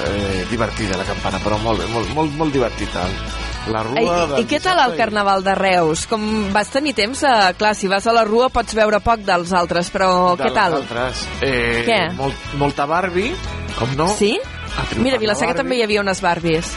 eh, 0.08 0.46
divertida 0.50 0.96
la 0.98 1.04
campana, 1.04 1.42
però 1.44 1.60
molt, 1.60 1.84
molt, 1.92 2.14
molt, 2.16 2.32
molt 2.40 2.56
divertida. 2.56 3.04
La 3.74 3.82
rua... 3.82 4.38
I, 4.38 4.44
I 4.44 4.48
què 4.48 4.60
tal 4.62 4.78
el 4.84 4.96
Carnaval 4.96 5.42
de 5.44 5.56
Reus? 5.58 6.06
Com 6.08 6.26
vas 6.54 6.70
tenir 6.70 6.94
temps? 6.94 7.24
Eh, 7.26 7.54
clar, 7.58 7.74
si 7.76 7.90
vas 7.92 8.06
a 8.08 8.14
la 8.14 8.24
rua 8.24 8.48
pots 8.54 8.76
veure 8.78 9.00
poc 9.02 9.24
dels 9.26 9.52
altres, 9.58 9.90
però 9.92 10.36
de 10.38 10.46
què 10.46 10.52
tal? 10.54 10.76
les 10.78 10.84
Altres. 10.84 11.24
Eh, 11.42 11.82
Què? 11.88 12.02
Molt, 12.16 12.52
molta 12.62 12.86
Barbie, 12.86 13.34
com 13.80 13.96
no? 13.98 14.08
Sí? 14.16 14.36
Mira, 15.00 15.16
a 15.16 15.18
la 15.18 15.24
Vilaseca 15.24 15.48
Barbie. 15.54 15.64
també 15.64 15.80
hi 15.80 15.84
havia 15.88 16.04
unes 16.06 16.22
Barbies. 16.22 16.72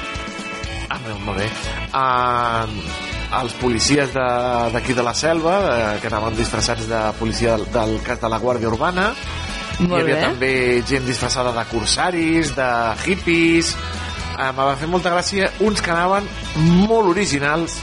Ah, 0.88 0.96
molt, 1.04 1.20
molt 1.26 1.38
bé. 1.42 1.50
Uh, 1.92 3.07
els 3.42 3.52
policies 3.60 4.12
de- 4.14 4.70
d'aquí 4.72 4.94
de, 4.94 5.00
de 5.00 5.02
la 5.04 5.14
selva, 5.14 5.58
eh, 5.94 6.00
que 6.00 6.06
anaven 6.08 6.36
disfressats 6.36 6.88
de 6.88 7.00
policia 7.18 7.56
del, 7.56 7.66
del 7.72 8.00
cas 8.02 8.20
de 8.20 8.28
la 8.28 8.38
Guàrdia 8.40 8.68
Urbana. 8.68 9.12
Molt 9.80 10.00
Hi 10.00 10.00
havia 10.00 10.14
bé. 10.16 10.22
també 10.22 10.82
gent 10.88 11.04
disfressada 11.06 11.52
de 11.52 11.64
corsaris, 11.70 12.54
de 12.56 12.70
hippies... 13.06 13.76
Eh, 14.38 14.52
me 14.54 14.62
va 14.62 14.76
fer 14.78 14.86
molta 14.86 15.10
gràcia 15.10 15.48
uns 15.66 15.80
que 15.82 15.90
anaven 15.90 16.22
molt 16.86 17.08
originals 17.10 17.80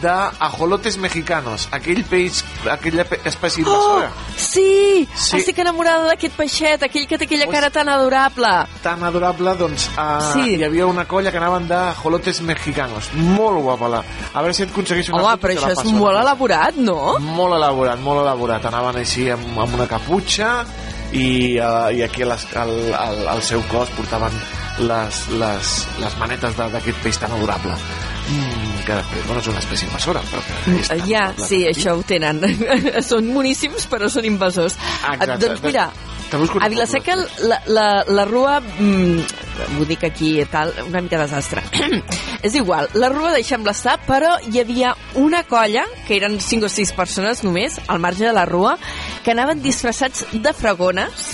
de 0.00 0.12
ajolotes 0.38 0.96
mexicanos, 0.98 1.68
aquell 1.72 2.04
peix, 2.04 2.44
aquella 2.70 3.02
espècie 3.24 3.64
Oh, 3.66 3.70
invasora. 3.70 4.10
sí! 4.36 5.08
Sí. 5.14 5.36
Estic 5.38 5.58
enamorada 5.58 6.06
d'aquest 6.08 6.34
peixet, 6.36 6.82
aquell 6.86 7.06
que 7.08 7.18
té 7.18 7.24
aquella 7.24 7.46
cara 7.50 7.70
tan 7.70 7.88
adorable. 7.88 8.48
tan 8.82 9.02
adorable, 9.04 9.54
doncs 9.56 9.88
uh, 9.98 10.32
Sí. 10.32 10.56
hi 10.56 10.64
havia 10.64 10.86
una 10.86 11.06
colla 11.08 11.30
que 11.32 11.38
anaven 11.38 11.66
de 11.68 11.74
ajolotes 11.74 12.40
mexicanos. 12.42 13.10
Molt 13.14 13.60
guapa 13.62 13.88
la... 13.88 14.04
A 14.34 14.40
veure 14.40 14.54
si 14.54 14.62
et 14.62 14.70
aconsegueixo 14.70 15.12
una 15.12 15.22
Home, 15.24 15.36
però 15.42 15.56
això 15.56 15.72
és 15.72 15.84
molt 15.92 16.16
elaborat, 16.18 16.76
no? 16.76 17.18
Molt 17.18 17.54
elaborat, 17.54 17.98
molt 18.00 18.22
elaborat. 18.22 18.64
Anaven 18.70 18.96
així 19.02 19.28
amb, 19.30 19.58
amb 19.58 19.74
una 19.74 19.86
caputxa 19.90 20.64
i, 21.12 21.58
uh, 21.58 21.90
i 21.92 22.02
aquí 22.02 22.24
les, 22.24 22.46
al, 22.56 22.72
al, 22.94 23.26
al 23.28 23.42
seu 23.42 23.62
cos 23.70 23.90
portaven 23.96 24.32
les, 24.78 25.28
les, 25.34 25.74
les 26.00 26.16
manetes 26.18 26.56
d'aquest 26.56 27.02
peix 27.02 27.18
tan 27.18 27.32
adorable. 27.32 27.74
Mm, 28.90 28.98
que 28.98 29.00
després, 29.00 29.26
bueno, 29.26 29.40
és 29.40 29.50
una 29.52 29.62
espècie 29.62 29.88
invasora, 29.88 30.22
però 30.30 30.42
Ja, 31.06 31.24
adorable. 31.30 31.46
sí, 31.46 31.64
això 31.68 31.96
ho 31.98 32.02
tenen. 32.06 32.40
són 33.10 33.32
moníssims, 33.32 33.86
però 33.90 34.08
són 34.10 34.24
invasors. 34.28 34.76
Exacte. 35.12 35.46
Doncs 35.46 35.62
mira, 35.62 35.90
a 36.60 36.68
Vilaseca 36.68 37.16
la, 37.16 37.60
la, 37.66 38.04
la 38.06 38.24
rua, 38.24 38.60
mm, 38.60 39.78
ho 39.80 39.86
dic 39.88 40.04
aquí 40.06 40.36
i 40.40 40.46
tal, 40.50 40.72
una 40.86 41.00
mica 41.02 41.18
desastre. 41.18 41.62
és 42.46 42.54
igual, 42.54 42.88
la 42.94 43.10
rua 43.10 43.32
deixem-la 43.34 43.74
estar, 43.74 43.98
però 44.06 44.36
hi 44.46 44.60
havia 44.62 44.94
una 45.14 45.42
colla, 45.44 45.84
que 46.06 46.16
eren 46.20 46.38
5 46.40 46.66
o 46.66 46.72
6 46.72 46.92
persones 46.98 47.42
només, 47.46 47.80
al 47.88 47.98
marge 47.98 48.26
de 48.26 48.34
la 48.36 48.46
rua, 48.46 48.76
que 49.24 49.34
anaven 49.34 49.62
disfressats 49.62 50.26
de 50.32 50.52
fragones. 50.54 51.32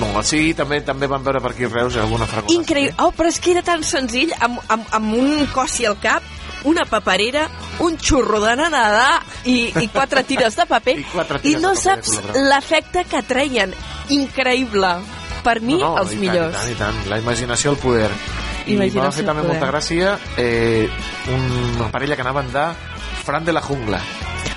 No, 0.00 0.22
sí, 0.26 0.54
també 0.56 0.80
també 0.82 1.06
van 1.06 1.22
veure 1.22 1.42
per 1.44 1.52
aquí 1.52 1.68
Reus 1.68 1.96
alguna 2.00 2.26
fragona. 2.26 2.54
Increïble. 2.56 2.96
Oh, 3.04 3.12
però 3.14 3.28
és 3.30 3.38
que 3.38 3.52
era 3.52 3.62
tan 3.62 3.84
senzill, 3.86 4.32
amb, 4.40 4.58
amb, 4.72 4.88
amb 4.96 5.14
un 5.20 5.44
cossi 5.52 5.84
al 5.86 5.98
cap, 6.02 6.24
una 6.64 6.84
paperera, 6.88 7.48
un 7.84 7.98
xurro 7.98 8.40
de 8.40 8.54
nanada 8.56 9.22
i, 9.44 9.72
i 9.82 9.88
quatre 9.92 10.24
tires 10.24 10.56
de 10.56 10.66
paper. 10.66 10.98
I 11.04 11.04
quatre 11.12 11.38
I 11.42 11.42
tires 11.48 11.62
no 11.62 11.74
saps 11.76 12.14
l'efecte 12.36 13.04
que 13.10 13.22
treien. 13.22 13.74
Increïble. 14.14 14.94
Per 15.44 15.58
mi, 15.60 15.76
no, 15.76 15.90
no, 15.92 16.02
els 16.02 16.14
i 16.16 16.20
millors. 16.22 16.54
Tant, 16.56 16.70
i 16.72 16.74
tant, 16.78 16.94
i 16.96 17.02
tant. 17.02 17.10
La 17.12 17.18
imaginació 17.20 17.74
al 17.74 17.76
poder. 17.82 18.08
I 18.64 18.78
Imaginació 18.78 19.02
m'ha 19.02 19.12
fet 19.12 19.26
també 19.28 19.42
poder. 19.44 19.52
molta 19.58 19.68
gràcia 19.68 20.14
eh, 20.40 20.88
una 21.34 21.90
parella 21.92 22.16
que 22.16 22.24
anaven 22.24 22.48
de 22.54 22.64
Fran 23.26 23.44
de 23.44 23.52
la 23.52 23.60
Jungla. 23.60 24.00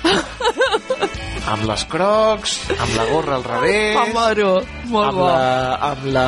amb 1.48 1.64
les 1.68 1.84
crocs, 1.90 2.56
amb 2.76 2.92
la 2.96 3.04
gorra 3.10 3.36
al 3.38 3.44
revés, 3.46 3.96
Mamaro, 3.96 4.50
molt 4.92 5.08
amb 5.08 5.18
bo. 5.18 5.26
la, 5.26 5.78
amb 5.90 6.06
la 6.14 6.26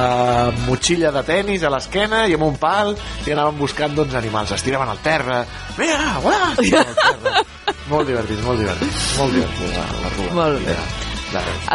motxilla 0.67 1.13
de 1.15 1.23
tennis 1.29 1.65
a 1.67 1.73
l'esquena 1.73 2.25
i 2.31 2.37
amb 2.39 2.47
un 2.49 2.57
pal 2.61 2.95
i 3.27 3.35
anaven 3.35 3.59
buscant 3.61 3.95
doncs, 3.97 4.17
animals. 4.19 4.55
Es 4.57 4.65
tiraven 4.67 4.89
al 4.89 5.03
terra. 5.05 5.43
Mira, 5.79 6.17
uah! 6.25 6.51
Al 6.61 6.97
terra. 7.05 7.45
molt 7.91 8.09
divertit, 8.09 8.41
molt 8.47 8.61
divertit. 8.63 8.99
Molt 9.19 9.37
divertit, 9.37 9.77
la, 9.77 9.87
la 10.05 10.17
rua. 10.17 10.35
Molt 10.43 10.67
bé. 10.67 10.75
Reus. 10.81 11.10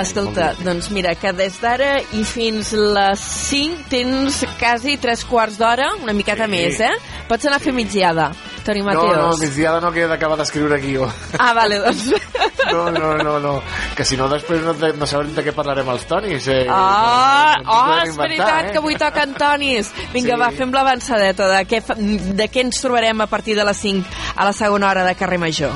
Escolta, 0.02 0.54
doncs 0.64 0.90
mira, 0.92 1.14
que 1.16 1.32
des 1.34 1.56
d'ara 1.62 2.00
i 2.14 2.24
fins 2.28 2.74
les 2.74 3.20
5 3.20 3.86
tens 3.90 4.42
quasi 4.60 4.98
3 4.98 5.24
quarts 5.30 5.58
d'hora, 5.58 5.92
una 6.04 6.14
miqueta 6.14 6.46
Sí. 6.46 6.52
més, 6.52 6.80
eh? 6.80 6.92
Pots 7.30 7.46
anar 7.46 7.58
a 7.58 7.60
fer 7.64 7.74
migdiada, 7.74 8.32
Toni 8.66 8.80
No, 8.82 8.86
Mateos. 8.86 9.18
no, 9.18 9.38
migdiada 9.38 9.80
no 9.80 9.92
queda 9.92 10.08
d'acabar 10.08 10.38
d'escriure 10.38 10.80
guió. 10.82 11.08
Ah, 11.40 11.54
vale, 11.54 11.80
doncs... 11.80 12.12
No, 12.66 12.90
no, 12.90 13.14
no, 13.16 13.40
no. 13.40 13.62
Que 13.96 14.04
si 14.04 14.18
no 14.18 14.28
després 14.28 14.64
no, 14.64 14.74
te- 14.74 14.92
no 14.98 15.06
sabrem 15.06 15.36
de 15.36 15.44
què 15.46 15.52
parlarem 15.54 15.88
els 15.94 16.04
tonis. 16.10 16.48
Eh? 16.48 16.66
Ah, 16.68 17.54
No, 17.62 17.64
no, 17.64 17.86
no, 17.86 17.94
oh, 17.94 18.00
és 18.08 18.16
veritat 18.18 18.66
eh? 18.66 18.72
que 18.72 18.80
avui 18.80 18.96
toca 18.98 19.22
Antonis. 19.22 19.92
Vinga, 20.12 20.34
Sí. 20.34 20.40
va, 20.42 20.50
fem 20.52 20.72
l'avançadeta 20.74 21.48
de, 21.48 21.60
què 21.70 21.84
de 22.34 22.50
què 22.50 22.62
ens 22.66 22.82
trobarem 22.82 23.22
a 23.22 23.28
partir 23.28 23.56
de 23.56 23.64
les 23.64 23.78
5 23.78 24.04
a 24.36 24.46
la 24.46 24.52
segona 24.54 24.90
hora 24.90 25.04
de 25.06 25.14
Carrer 25.14 25.38
Major. 25.38 25.72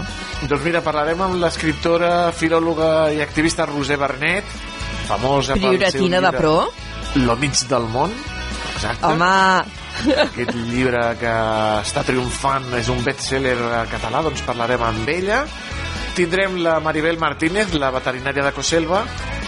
Doncs 0.48 0.64
mira, 0.64 0.80
parlarem 0.86 1.20
amb 1.26 1.40
l'escriptora, 1.42 2.32
filòloga 2.32 3.10
i 3.12 3.20
activista 3.22 3.68
Roser 3.68 3.98
Bernet, 4.00 4.48
famosa 5.10 5.58
pel 5.58 5.62
seu 5.62 5.76
Prioratina 5.76 6.22
de 6.22 6.30
llibre 6.30 6.40
pro. 6.40 6.56
Lo 7.26 7.36
mig 7.42 7.60
del 7.68 7.90
món. 7.92 8.14
Exacte. 8.76 9.10
Home, 9.10 9.34
Aquest 10.00 10.54
llibre 10.70 11.02
que 11.20 11.32
està 11.84 12.06
triomfant 12.08 12.70
és 12.78 12.88
un 12.92 13.02
best-seller 13.04 13.56
català, 13.92 14.22
doncs 14.24 14.44
parlarem 14.48 14.84
amb 14.86 15.10
ella. 15.12 15.42
Tindrem 16.16 16.56
la 16.64 16.78
Maribel 16.84 17.20
Martínez, 17.20 17.74
la 17.76 17.92
veterinària 17.92 18.46
de 18.46 18.54
Coselva, 18.56 19.04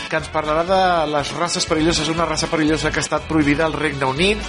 que 0.10 0.20
ens 0.20 0.28
parlarà 0.34 0.66
de 0.68 0.82
les 1.14 1.32
races 1.38 1.68
perilloses, 1.68 2.12
una 2.12 2.28
raça 2.28 2.52
perillosa 2.52 2.92
que 2.92 3.00
ha 3.00 3.06
estat 3.06 3.30
prohibida 3.30 3.66
al 3.66 3.78
Regne 3.80 4.10
Unit. 4.12 4.44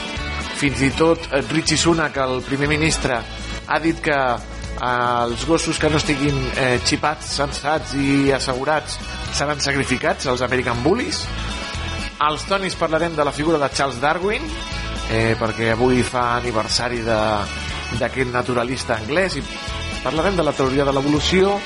Fins 0.58 0.82
i 0.82 0.90
tot 0.98 1.30
Richie 1.52 1.78
Sunak, 1.78 2.18
el 2.22 2.42
primer 2.46 2.68
ministre, 2.70 3.20
ha 3.66 3.78
dit 3.82 4.02
que 4.02 4.18
els 4.80 5.44
gossos 5.46 5.78
que 5.78 5.90
no 5.90 5.98
estiguin 6.00 6.38
eh, 6.56 6.78
xipats, 6.86 7.26
sensats 7.36 7.92
i 7.94 8.32
assegurats 8.34 8.96
seran 9.36 9.60
sacrificats, 9.60 10.26
els 10.26 10.42
American 10.42 10.82
Bullies. 10.82 11.24
Als 12.22 12.44
tonis 12.46 12.76
parlarem 12.78 13.16
de 13.16 13.24
la 13.26 13.32
figura 13.34 13.58
de 13.58 13.68
Charles 13.74 14.00
Darwin, 14.00 14.42
eh, 15.10 15.34
perquè 15.38 15.72
avui 15.74 16.02
fa 16.06 16.36
aniversari 16.38 17.02
de- 17.02 17.70
d'aquest 17.98 18.30
naturalista 18.32 18.94
anglès 18.96 19.36
i 19.36 19.42
parlarem 20.02 20.34
de 20.36 20.42
la 20.42 20.52
teoria 20.56 20.84
de 20.84 20.92
l'evolució 20.92 21.58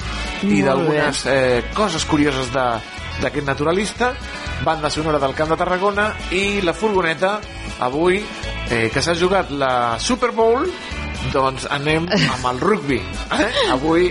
i 0.42 0.60
d'algunes 0.62 1.22
eh, 1.26 1.64
coses 1.74 2.04
curioses 2.04 2.50
de- 2.52 2.80
d'aquest 3.22 3.46
naturalista 3.46 4.12
banda 4.64 4.90
sonora 4.90 5.18
del 5.18 5.34
Camp 5.34 5.50
de 5.50 5.56
Tarragona 5.56 6.08
i 6.32 6.60
la 6.62 6.74
furgoneta 6.74 7.38
avui 7.80 8.18
eh, 8.70 8.90
que 8.92 9.00
s'ha 9.02 9.14
jugat 9.14 9.50
la 9.50 9.98
Super 10.00 10.32
Bowl 10.32 10.66
doncs 11.32 11.66
anem 11.70 12.06
amb 12.12 12.46
el 12.50 12.60
rugby 12.60 12.98
eh? 13.00 13.48
avui 13.72 14.08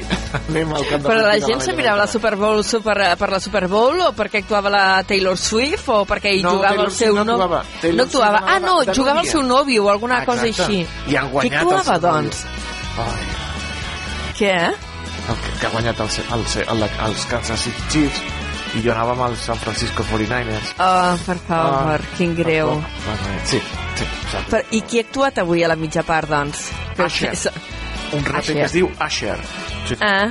anem 0.50 0.74
al 0.76 0.86
camp 0.90 1.04
de 1.04 1.10
però 1.10 1.22
la 1.28 1.38
gent 1.44 1.62
se 1.64 1.74
mirava 1.78 2.02
la 2.04 2.08
Super 2.12 2.36
Bowl 2.36 2.64
super, 2.68 2.96
per 3.18 3.30
la 3.32 3.40
Super 3.40 3.68
Bowl 3.72 4.00
o 4.08 4.12
perquè 4.18 4.42
actuava 4.44 4.70
la 4.74 4.86
Taylor 5.08 5.38
Swift 5.38 5.88
o 5.90 6.04
perquè 6.10 6.34
hi 6.36 6.42
No, 6.44 6.56
jugava 6.58 6.76
Taylor 6.76 6.90
el 6.92 6.96
seu 6.98 7.16
no 7.16 7.24
no- 7.24 7.34
actuava. 7.40 7.64
Taylor 7.82 7.98
no 7.98 8.04
actuava. 8.10 8.44
Ah, 8.46 8.60
no, 8.60 8.76
jugava 8.94 9.22
el 9.22 9.28
seu 9.32 9.42
nòvio 9.44 9.86
o 9.86 9.90
alguna 9.90 10.24
cosa 10.26 10.46
Exacte. 10.48 10.72
així. 10.74 11.12
I 11.14 11.16
han 11.16 11.30
guanyat 11.32 11.64
Qui 11.64 11.72
el 11.74 11.78
actuava, 11.80 12.00
doncs? 12.00 12.44
Ai, 12.98 13.26
Què? 14.38 14.56
el 15.26 15.38
que, 15.42 15.52
que 15.60 15.66
ha 15.66 15.70
guanyat 15.74 16.00
el, 16.04 16.10
el, 16.36 16.44
el, 16.62 16.84
el, 16.84 16.90
els 17.08 17.24
Kansas 17.32 17.60
City 17.66 17.84
Chiefs 17.90 18.22
i 18.76 18.82
jo 18.84 18.92
anava 18.92 19.12
amb 19.16 19.22
els 19.30 19.40
San 19.48 19.58
Francisco 19.58 20.04
49ers 20.04 20.74
Oh, 20.80 21.18
per 21.26 21.38
favor, 21.48 22.02
Ah, 22.02 22.16
quin 22.18 22.36
greu. 22.36 22.74
per 23.06 23.18
favor. 23.18 23.42
sí, 23.46 23.62
sí, 23.96 24.04
exacte. 24.26 24.50
Per, 24.52 24.66
I 24.72 24.82
qui 24.82 25.00
ha 25.00 25.06
actuat 25.08 25.38
avui 25.40 25.64
a 25.64 25.68
la 25.72 25.76
mitja 25.76 26.04
part, 26.04 26.30
doncs? 26.30 26.70
Usher. 27.00 27.34
un 28.14 28.24
raper 28.26 28.54
que 28.56 28.64
es 28.66 28.74
diu 28.74 28.90
Usher 29.08 29.38
sí, 29.88 29.96
Ah, 30.02 30.28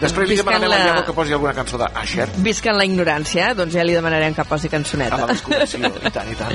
Després 0.00 0.28
li 0.28 0.36
demanem 0.36 0.68
la- 0.70 0.76
Iago 0.78 1.04
que 1.06 1.12
posi 1.12 1.32
alguna 1.32 1.52
cançó 1.52 1.76
d'Asher. 1.76 2.28
Visca 2.36 2.70
en 2.70 2.76
la 2.78 2.84
ignorància, 2.86 3.52
doncs 3.52 3.74
ja 3.74 3.82
li 3.82 3.92
demanarem 3.96 4.32
que 4.32 4.44
posi 4.44 4.68
A 4.68 4.70
cançoneta. 4.70 5.16
la 5.16 5.26
desconnexió, 5.26 5.78
i 6.06 6.10
tant, 6.12 6.30
i 6.30 6.36
tant. 6.36 6.54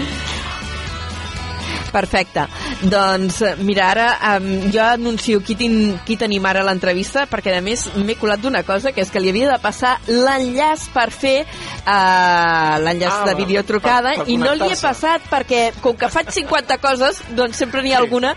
Perfecte. 1.93 2.47
Doncs 2.89 3.39
mira, 3.61 3.91
ara 3.93 4.07
um, 4.39 4.47
jo 4.73 4.81
anuncio 4.83 5.39
qui, 5.45 5.53
tin, 5.59 5.75
qui 6.07 6.17
tenim 6.17 6.43
ara 6.49 6.63
a 6.63 6.67
l'entrevista, 6.67 7.27
perquè 7.29 7.53
a 7.57 7.61
més 7.63 7.85
m'he 7.95 8.15
colat 8.19 8.41
d'una 8.41 8.63
cosa, 8.67 8.91
que 8.91 9.03
és 9.05 9.11
que 9.13 9.21
li 9.21 9.29
havia 9.31 9.51
de 9.53 9.59
passar 9.61 9.95
l'enllaç 10.09 10.87
per 10.93 11.07
fer 11.13 11.35
uh, 11.43 12.79
l'enllaç 12.83 13.11
Ah, 13.13 13.25
de 13.29 13.35
videotrucada 13.37 14.13
per- 14.15 14.23
per 14.25 14.31
i 14.33 14.37
no 14.41 14.53
li 14.57 14.71
he 14.71 14.77
passat 14.79 15.25
perquè 15.29 15.61
com 15.83 15.95
que 15.99 16.09
faig 16.09 16.31
50 16.33 16.77
coses, 16.81 17.21
doncs 17.37 17.57
sempre 17.61 17.83
n'hi 17.83 17.93
ha 17.93 17.99
alguna 18.01 18.33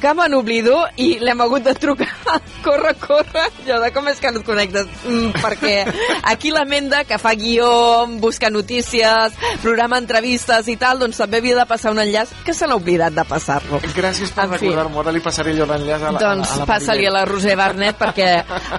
que 0.00 0.12
me 0.14 0.26
n'oblido 0.32 0.76
i 0.96 1.18
l'hem 1.20 1.40
hagut 1.40 1.64
de 1.66 1.74
trucar. 1.74 2.08
corre, 2.66 2.94
corre. 3.00 3.44
Jo 3.66 3.78
de 3.82 3.90
com 3.94 4.08
és 4.08 4.18
que 4.22 4.30
no 4.32 4.40
et 4.40 4.46
connectes? 4.46 4.88
Mm, 5.04 5.30
perquè 5.42 5.74
aquí 6.32 6.50
la 6.54 6.64
Menda, 6.64 7.04
que 7.04 7.18
fa 7.18 7.34
guió, 7.38 8.06
busca 8.22 8.50
notícies, 8.50 9.36
programa 9.62 9.98
entrevistes 10.02 10.68
i 10.72 10.76
tal, 10.80 10.98
doncs 11.02 11.20
també 11.20 11.38
havia 11.42 11.56
de 11.60 11.66
passar 11.68 11.92
un 11.94 12.00
enllaç 12.02 12.32
que 12.46 12.54
se 12.54 12.66
n'ha 12.66 12.76
oblidat 12.86 13.14
de 13.16 13.24
passar-lo. 13.26 13.80
Gràcies 13.96 14.30
per 14.34 14.46
recordar-m'ho. 14.52 15.02
Ara 15.02 15.14
li 15.14 15.22
passaré 15.24 15.56
jo 15.58 15.66
l'enllaç 15.66 16.06
a 16.06 16.12
la, 16.14 16.22
Doncs 16.22 16.52
a 16.54 16.60
la 16.62 16.68
passa-li 16.70 17.06
a 17.08 17.12
la 17.14 17.24
Roser 17.26 17.56
Barnet 17.58 17.98
perquè 17.98 18.28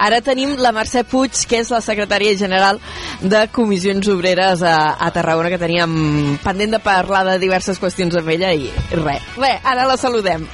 ara 0.00 0.22
tenim 0.24 0.56
la 0.62 0.72
Mercè 0.76 1.04
Puig, 1.08 1.44
que 1.48 1.60
és 1.60 1.72
la 1.74 1.82
secretària 1.84 2.32
general 2.40 2.80
de 3.20 3.44
Comissions 3.52 4.08
Obreres 4.12 4.64
a, 4.64 4.96
a 4.96 5.10
Tarragona, 5.14 5.52
que 5.52 5.60
teníem 5.60 6.38
pendent 6.44 6.78
de 6.78 6.82
parlar 6.82 7.26
de 7.28 7.38
diverses 7.42 7.80
qüestions 7.82 8.16
amb 8.18 8.32
ella 8.32 8.54
i 8.56 8.70
res. 8.96 9.28
Bé, 9.36 9.54
ara 9.62 9.86
la 9.88 9.98
saludem. 10.00 10.48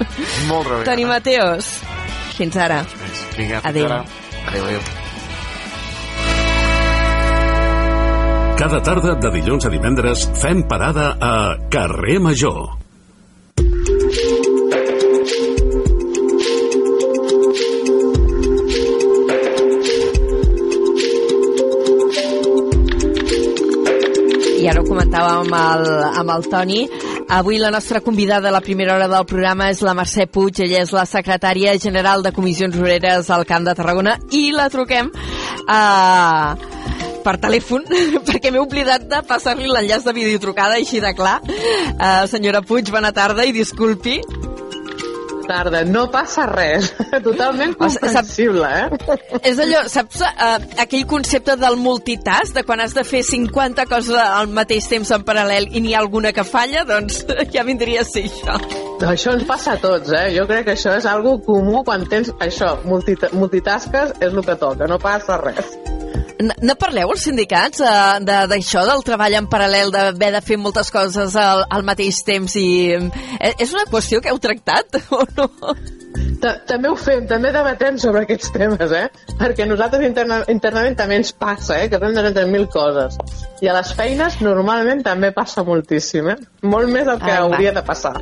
Molt 0.50 0.68
rebé. 0.68 0.84
Toni 0.90 1.08
Mateos. 1.08 1.70
Fins 2.34 2.58
ara. 2.58 2.82
Vinga, 3.38 3.62
fins 3.62 3.70
Adéu. 3.70 3.86
ara. 3.86 4.04
Adéu, 4.50 4.64
adéu. 4.66 5.02
Cada 8.54 8.78
tarda 8.86 9.16
de 9.18 9.30
dilluns 9.34 9.66
a 9.66 9.70
divendres 9.72 10.28
fem 10.38 10.62
parada 10.70 11.10
a 11.18 11.34
Carrer 11.74 12.20
Major. 12.22 12.83
Comentàvem 24.94 25.50
amb 25.50 25.56
el, 25.58 25.88
amb 26.20 26.32
el 26.36 26.44
Toni, 26.50 26.82
avui 27.34 27.58
la 27.58 27.72
nostra 27.74 28.00
convidada 28.04 28.48
a 28.48 28.54
la 28.54 28.62
primera 28.62 28.94
hora 28.94 29.08
del 29.10 29.26
programa 29.26 29.66
és 29.72 29.82
la 29.82 29.94
Mercè 29.98 30.28
Puig, 30.30 30.60
ella 30.62 30.84
és 30.84 30.92
la 30.94 31.02
secretària 31.08 31.74
general 31.82 32.22
de 32.22 32.30
Comissions 32.36 32.78
Obreres 32.78 33.30
al 33.34 33.46
Camp 33.48 33.66
de 33.66 33.74
Tarragona 33.74 34.14
i 34.30 34.46
la 34.54 34.68
truquem 34.70 35.10
a 35.66 35.80
per 37.24 37.38
telèfon, 37.40 37.86
perquè 38.28 38.52
m'he 38.52 38.62
oblidat 38.62 39.08
de 39.10 39.22
passar-li 39.26 39.66
l'enllaç 39.66 40.06
de 40.06 40.14
videotrucada 40.14 40.78
així 40.78 41.00
de 41.02 41.14
clar. 41.16 41.38
Uh, 41.42 42.26
senyora 42.30 42.62
Puig, 42.62 42.92
bona 42.92 43.14
tarda 43.16 43.48
i 43.48 43.56
disculpi. 43.56 44.20
Tarda. 45.48 45.84
No 45.88 46.06
passa 46.12 46.46
res. 46.50 46.90
Totalment 47.28 47.74
comprensible, 47.78 48.68
eh? 48.68 49.18
És 49.50 49.60
allò, 49.62 49.84
saps 49.90 50.22
uh, 50.24 50.56
aquell 50.84 51.06
concepte 51.10 51.56
del 51.60 51.78
multitask, 51.80 52.54
de 52.56 52.64
quan 52.66 52.82
has 52.84 52.96
de 52.96 53.04
fer 53.06 53.22
50 53.26 53.86
coses 53.90 54.18
al 54.20 54.50
mateix 54.54 54.88
temps 54.90 55.14
en 55.14 55.26
paral·lel 55.26 55.70
i 55.72 55.84
n'hi 55.84 55.94
ha 55.94 56.02
alguna 56.02 56.34
que 56.36 56.46
falla, 56.48 56.84
doncs 56.88 57.24
ja 57.54 57.66
vindria 57.66 58.04
a 58.04 58.08
ser 58.08 58.26
això. 58.28 58.58
Això 59.04 59.34
ens 59.36 59.46
passa 59.48 59.74
a 59.74 59.80
tots, 59.82 60.12
eh? 60.16 60.30
Jo 60.36 60.48
crec 60.50 60.68
que 60.68 60.76
això 60.78 60.94
és 60.98 61.08
algo 61.10 61.36
comú 61.44 61.84
quan 61.86 62.06
tens 62.10 62.32
això, 62.40 62.76
multita 62.88 63.32
multitasques 63.34 64.16
és 64.20 64.30
el 64.32 64.44
que 64.44 64.56
toca, 64.60 64.88
no 64.90 65.00
passa 65.02 65.38
res. 65.42 65.76
N- 66.42 66.54
Ne 66.66 66.74
parleu 66.74 67.10
als 67.12 67.22
sindicats 67.28 67.80
eh, 67.80 68.18
de- 68.26 68.40
d'això, 68.50 68.82
del 68.88 69.04
treball 69.06 69.36
en 69.38 69.46
paral·lel, 69.50 69.92
d'haver 69.94 70.32
de 70.34 70.40
fer 70.42 70.56
moltes 70.58 70.90
coses 70.90 71.36
al, 71.38 71.64
al 71.70 71.84
mateix 71.86 72.22
temps 72.26 72.56
i... 72.58 72.66
eh, 72.96 73.52
És 73.58 73.72
una 73.76 73.84
qüestió 73.90 74.20
que 74.20 74.32
heu 74.32 74.40
tractat 74.42 74.98
o 75.14 75.22
no? 75.36 75.48
Ta- 76.40 76.58
També 76.68 76.88
ho 76.88 76.96
fem, 76.96 77.26
també 77.26 77.50
debatem 77.52 77.98
sobre 77.98 78.22
aquests 78.22 78.52
temes, 78.54 78.92
eh? 78.92 79.08
Perquè 79.40 79.66
nosaltres 79.66 80.04
interna 80.06 80.42
internament 80.48 80.96
també 80.98 81.16
ens 81.22 81.32
passa, 81.32 81.80
eh? 81.82 81.88
Que 81.90 81.98
fem 81.98 82.14
de 82.14 82.26
entre 82.28 82.46
mil 82.46 82.68
coses. 82.68 83.16
I 83.62 83.68
a 83.68 83.76
les 83.80 83.94
feines 83.96 84.40
normalment 84.44 85.02
també 85.06 85.32
passa 85.32 85.64
moltíssim, 85.64 86.28
eh? 86.34 86.36
Molt 86.62 86.88
més 86.92 87.06
del 87.06 87.18
que 87.18 87.30
va. 87.32 87.38
hauria 87.48 87.72
de 87.72 87.82
passar. 87.82 88.14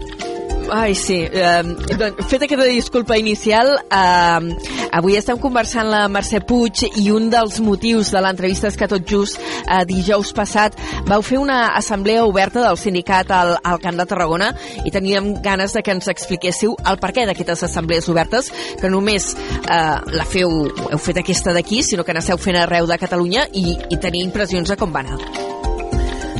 Ai, 0.72 0.94
sí. 0.94 1.18
Eh, 1.26 1.62
doncs, 1.98 2.22
feta 2.30 2.46
aquesta 2.46 2.64
disculpa 2.64 3.16
inicial, 3.18 3.74
eh, 3.92 4.88
avui 4.92 5.16
estem 5.18 5.36
conversant 5.36 5.88
la 5.90 6.06
Mercè 6.08 6.40
Puig 6.46 6.84
i 7.02 7.10
un 7.12 7.28
dels 7.28 7.58
motius 7.60 8.12
de 8.14 8.20
l'entrevista 8.22 8.68
és 8.68 8.76
que 8.78 8.86
tot 8.88 9.02
just 9.04 9.36
eh, 9.66 9.82
dijous 9.84 10.30
passat 10.32 10.78
vau 11.10 11.20
fer 11.20 11.38
una 11.42 11.74
assemblea 11.76 12.24
oberta 12.24 12.62
del 12.62 12.78
sindicat 12.78 13.30
al, 13.34 13.56
al 13.62 13.80
Camp 13.80 13.98
de 14.00 14.06
Tarragona 14.06 14.52
i 14.86 14.90
teníem 14.94 15.42
ganes 15.42 15.74
de 15.74 15.82
que 15.82 15.90
ens 15.92 16.08
expliquéssiu 16.08 16.76
el 16.88 16.96
perquè 17.02 17.26
d'aquestes 17.26 17.64
assemblees 17.64 17.81
obertes, 18.12 18.52
que 18.80 18.90
només 18.90 19.32
eh, 19.34 19.98
la 20.12 20.28
feu, 20.28 20.66
heu 20.90 21.00
fet 21.00 21.22
aquesta 21.22 21.54
d'aquí, 21.56 21.82
sinó 21.82 22.04
que 22.04 22.14
n'esteu 22.14 22.38
fent 22.38 22.58
arreu 22.60 22.86
de 22.86 22.98
Catalunya 22.98 23.48
i, 23.52 23.76
i 23.90 24.00
tenir 24.00 24.24
impressions 24.26 24.68
de 24.68 24.76
com 24.76 24.92
va 24.92 25.04
anar. 25.04 25.18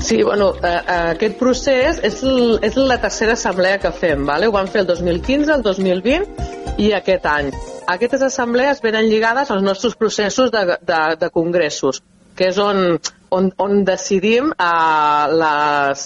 Sí, 0.02 0.22
bueno, 0.22 0.54
eh, 0.56 0.66
eh, 0.66 0.94
aquest 1.14 1.36
procés 1.38 2.00
és, 2.02 2.16
és 2.66 2.76
la 2.76 2.98
tercera 3.00 3.36
assemblea 3.38 3.78
que 3.78 3.92
fem, 3.94 4.24
vale? 4.26 4.48
ho 4.48 4.54
vam 4.54 4.66
fer 4.66 4.82
el 4.82 4.88
2015, 4.88 5.52
el 5.54 5.62
2020 5.62 6.80
i 6.82 6.90
aquest 6.96 7.28
any. 7.30 7.52
Aquestes 7.92 8.24
assemblees 8.26 8.82
venen 8.82 9.06
lligades 9.06 9.52
als 9.54 9.62
nostres 9.62 9.94
processos 9.94 10.50
de, 10.50 10.64
de, 10.82 11.00
de 11.20 11.30
congressos, 11.30 12.02
que 12.34 12.50
és 12.50 12.58
on, 12.58 12.98
on, 13.30 13.52
on 13.62 13.84
decidim 13.86 14.50
eh, 14.50 15.36
les, 15.38 16.04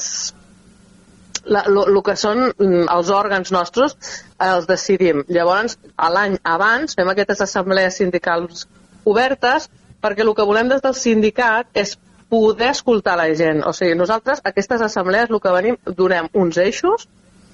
lo 1.46 2.02
que 2.02 2.16
són 2.18 2.48
mm, 2.48 2.86
els 2.92 3.10
òrgans 3.14 3.52
nostres 3.54 3.94
eh, 3.94 4.48
els 4.48 4.66
decidim. 4.66 5.22
Llavors, 5.28 5.78
a 5.96 6.10
l'any 6.10 6.38
abans 6.42 6.96
fem 6.98 7.08
aquestes 7.12 7.44
assemblees 7.46 7.98
sindicals 8.02 8.66
obertes 9.06 9.68
perquè 10.02 10.24
el 10.24 10.34
que 10.34 10.46
volem 10.46 10.68
des 10.68 10.82
del 10.82 10.94
sindicat 10.94 11.70
és 11.74 11.96
poder 12.28 12.72
escoltar 12.74 13.16
la 13.16 13.28
gent. 13.34 13.62
O 13.66 13.72
sigui, 13.72 13.94
nosaltres, 13.94 14.42
aquestes 14.44 14.82
assemblees, 14.82 15.30
el 15.30 15.40
que 15.40 15.54
venim, 15.54 15.78
donem 15.86 16.28
uns 16.34 16.58
eixos 16.58 17.06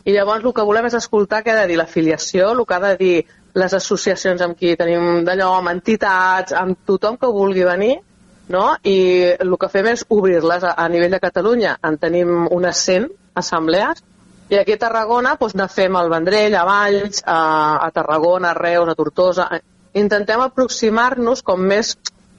i 0.04 0.14
llavors 0.16 0.44
el 0.44 0.54
que 0.56 0.64
volem 0.66 0.88
és 0.88 0.96
escoltar 0.98 1.42
què 1.44 1.52
ha 1.52 1.60
de 1.60 1.68
dir 1.70 1.78
l'afiliació, 1.78 2.50
el 2.56 2.64
que 2.66 2.74
ha 2.74 2.82
de 2.82 2.96
dir 2.98 3.16
les 3.54 3.74
associacions 3.76 4.40
amb 4.42 4.56
qui 4.58 4.72
tenim 4.80 5.22
d'allò, 5.26 5.52
amb 5.58 5.70
entitats, 5.74 6.56
amb 6.56 6.80
tothom 6.88 7.18
que 7.20 7.28
vulgui 7.30 7.66
venir, 7.68 7.98
no? 8.48 8.64
i 8.82 8.96
el 9.38 9.56
que 9.60 9.68
fem 9.70 9.92
és 9.92 10.06
obrir-les 10.08 10.64
a, 10.64 10.72
a 10.72 10.88
nivell 10.88 11.12
de 11.12 11.20
Catalunya. 11.22 11.76
En 11.84 11.98
tenim 12.00 12.48
unes 12.50 12.80
100 12.88 13.10
assemblees 13.34 14.02
i 14.52 14.58
aquí 14.58 14.74
a 14.76 14.78
Tarragona 14.82 15.36
doncs, 15.40 15.54
ne 15.56 15.66
fem 15.72 15.96
al 15.96 16.10
Vendrell, 16.12 16.54
a 16.58 16.64
Valls, 16.68 17.22
a, 17.24 17.38
a 17.86 17.90
Tarragona, 17.94 18.50
a 18.50 18.54
Reus, 18.58 18.88
a 18.88 18.94
Tortosa. 18.98 19.46
Intentem 19.96 20.40
aproximar-nos 20.44 21.42
com 21.46 21.60
més, 21.60 21.94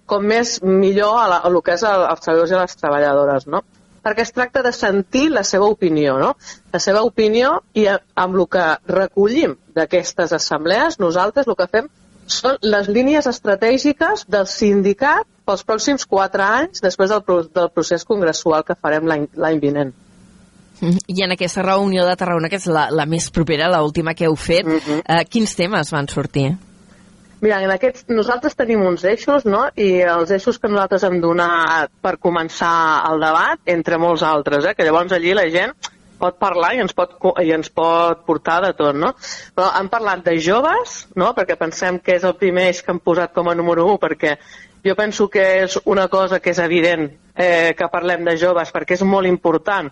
com 0.05 0.21
més 0.25 0.59
millor 0.61 1.17
a, 1.17 1.27
la, 1.31 1.39
a 1.41 1.49
el 1.49 1.57
que 1.65 1.73
és 1.77 1.83
el, 1.89 2.03
els 2.11 2.21
treballadors 2.21 2.51
i 2.53 2.59
les 2.59 2.77
treballadores, 2.81 3.47
no? 3.47 3.63
perquè 4.03 4.25
es 4.25 4.33
tracta 4.35 4.59
de 4.65 4.73
sentir 4.75 5.29
la 5.31 5.45
seva 5.47 5.63
opinió, 5.71 6.17
no? 6.19 6.33
La 6.73 6.79
seva 6.83 7.05
opinió 7.07 7.53
i 7.73 7.85
a- 7.87 8.01
amb 8.19 8.35
el 8.35 8.47
que 8.51 8.65
recollim 8.91 9.53
d'aquestes 9.77 10.33
assemblees, 10.35 10.97
nosaltres 10.99 11.47
el 11.47 11.55
que 11.55 11.69
fem 11.71 11.87
són 12.27 12.57
les 12.67 12.89
línies 12.91 13.29
estratègiques 13.31 14.25
del 14.27 14.45
sindicat 14.51 15.23
pels 15.47 15.63
pròxims 15.63 16.03
quatre 16.05 16.43
anys 16.43 16.83
després 16.83 17.13
del, 17.15 17.23
del 17.55 17.69
procés 17.71 18.03
congressual 18.03 18.67
que 18.67 18.75
farem 18.75 19.07
l'any 19.07 19.59
vinent. 19.63 19.93
I 21.07 21.23
en 21.23 21.33
aquesta 21.35 21.63
reunió 21.63 22.05
de 22.07 22.15
Tarragona, 22.19 22.49
que 22.51 22.59
és 22.61 22.67
la, 22.67 22.89
la 22.91 23.07
més 23.09 23.29
propera, 23.31 23.71
la 23.71 23.83
última 23.85 24.13
que 24.17 24.27
heu 24.27 24.35
fet, 24.35 24.67
eh, 24.67 25.23
quins 25.29 25.55
temes 25.55 25.91
van 25.95 26.09
sortir? 26.11 26.51
Mira, 27.43 27.57
en 27.59 27.73
aquests, 27.73 28.05
nosaltres 28.07 28.55
tenim 28.55 28.85
uns 28.87 29.01
eixos, 29.03 29.43
no? 29.43 29.65
I 29.75 30.05
els 30.07 30.29
eixos 30.31 30.59
que 30.59 30.69
nosaltres 30.71 31.03
hem 31.03 31.17
donat 31.23 31.91
per 32.03 32.15
començar 32.15 33.03
el 33.09 33.19
debat, 33.19 33.59
entre 33.73 33.99
molts 33.99 34.23
altres, 34.23 34.63
eh? 34.63 34.75
Que 34.77 34.87
llavors 34.87 35.11
allí 35.11 35.35
la 35.35 35.49
gent 35.51 35.75
pot 36.23 36.37
parlar 36.39 36.71
i 36.77 36.79
ens 36.79 36.95
pot, 36.95 37.17
i 37.43 37.51
ens 37.51 37.67
pot 37.73 38.23
portar 38.23 38.61
de 38.63 38.71
tot, 38.79 38.95
no? 38.95 39.11
Però 39.57 39.69
han 39.75 39.89
parlat 39.91 40.23
de 40.23 40.37
joves, 40.39 41.01
no? 41.19 41.33
Perquè 41.35 41.57
pensem 41.59 41.99
que 41.99 42.15
és 42.15 42.23
el 42.23 42.37
primer 42.39 42.69
eix 42.69 42.79
que 42.83 42.93
han 42.95 43.03
posat 43.03 43.33
com 43.35 43.51
a 43.51 43.57
número 43.59 43.89
1, 43.91 43.99
perquè 43.99 44.37
jo 44.87 44.95
penso 44.95 45.27
que 45.31 45.43
és 45.65 45.75
una 45.83 46.07
cosa 46.11 46.39
que 46.39 46.55
és 46.55 46.61
evident 46.63 47.09
eh, 47.35 47.73
que 47.75 47.91
parlem 47.91 48.23
de 48.27 48.37
joves, 48.39 48.71
perquè 48.71 48.95
és 48.95 49.03
molt 49.07 49.27
important, 49.27 49.91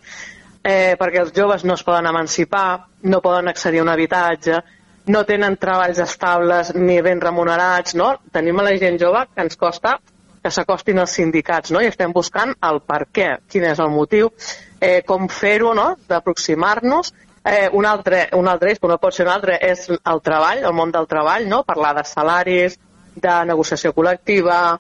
eh, 0.64 0.96
perquè 1.00 1.22
els 1.24 1.34
joves 1.36 1.66
no 1.66 1.76
es 1.76 1.84
poden 1.84 2.08
emancipar, 2.10 2.86
no 3.04 3.22
poden 3.22 3.50
accedir 3.50 3.82
a 3.82 3.84
un 3.84 3.90
habitatge, 3.90 4.62
no 5.08 5.24
tenen 5.26 5.58
treballs 5.58 6.00
estables 6.00 6.74
ni 6.76 7.02
ben 7.02 7.22
remunerats, 7.22 7.96
no? 7.98 8.14
Tenim 8.32 8.60
a 8.60 8.68
la 8.70 8.76
gent 8.78 9.00
jove 9.02 9.26
que 9.34 9.42
ens 9.42 9.58
costa 9.58 9.98
que 10.42 10.50
s'acostin 10.50 11.00
als 11.00 11.16
sindicats, 11.18 11.72
no? 11.72 11.82
I 11.82 11.90
estem 11.92 12.14
buscant 12.14 12.54
el 12.66 12.82
per 12.86 13.06
què, 13.14 13.28
quin 13.50 13.66
és 13.70 13.80
el 13.80 13.92
motiu, 13.94 14.32
eh, 14.80 15.02
com 15.06 15.28
fer-ho, 15.30 15.74
no?, 15.78 15.92
d'aproximar-nos. 16.10 17.14
Eh, 17.46 17.70
un, 17.74 17.86
altre, 17.86 18.28
un 18.38 18.48
altre 18.50 18.72
eix, 18.72 18.80
però 18.82 18.96
no 18.96 19.02
pot 19.02 19.14
ser 19.14 19.28
un 19.28 19.34
altre, 19.34 19.58
és 19.62 19.88
el 19.90 20.22
treball, 20.26 20.64
el 20.66 20.74
món 20.78 20.94
del 20.94 21.08
treball, 21.10 21.48
no?, 21.50 21.62
parlar 21.66 21.94
de 21.98 22.06
salaris, 22.10 22.80
de 23.16 23.36
negociació 23.46 23.94
col·lectiva. 23.94 24.80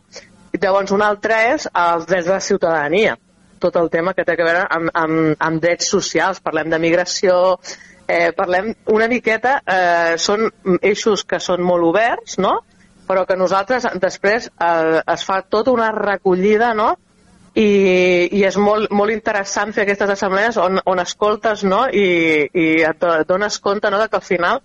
Llavors, 0.57 0.93
un 0.97 1.05
altre 1.05 1.37
és 1.53 1.67
els 1.69 2.09
drets 2.09 2.27
de 2.29 2.33
la 2.33 2.43
ciutadania, 2.45 3.17
tot 3.61 3.77
el 3.79 3.89
tema 3.93 4.15
que 4.17 4.25
té 4.25 4.35
a 4.35 4.41
veure 4.41 4.65
amb, 4.65 4.91
amb, 4.93 5.37
amb 5.39 5.61
drets 5.63 5.89
socials. 5.93 6.41
Parlem 6.43 6.73
de 6.73 6.81
migració, 6.81 7.37
eh, 8.07 8.31
parlem 8.37 8.73
una 8.91 9.07
miqueta, 9.11 9.59
eh, 9.61 10.17
són 10.17 10.49
eixos 10.81 11.23
que 11.23 11.39
són 11.39 11.63
molt 11.63 11.87
oberts, 11.93 12.37
no? 12.41 12.59
però 13.11 13.25
que 13.27 13.35
nosaltres 13.35 13.87
després 13.99 14.47
eh, 14.47 14.99
es 15.13 15.23
fa 15.27 15.41
tota 15.43 15.73
una 15.75 15.91
recollida 15.91 16.73
no? 16.77 16.93
I, 17.51 17.67
i 18.31 18.43
és 18.47 18.55
molt, 18.55 18.93
molt 18.95 19.11
interessant 19.11 19.73
fer 19.75 19.83
aquestes 19.83 20.13
assemblees 20.13 20.55
on, 20.61 20.79
on 20.87 21.01
escoltes 21.03 21.65
no? 21.67 21.81
I, 21.91 22.47
i 22.47 22.67
et 22.87 23.03
dones 23.27 23.59
compte 23.59 23.91
no? 23.91 23.99
de 23.99 24.07
que 24.07 24.21
al 24.21 24.23
final 24.23 24.61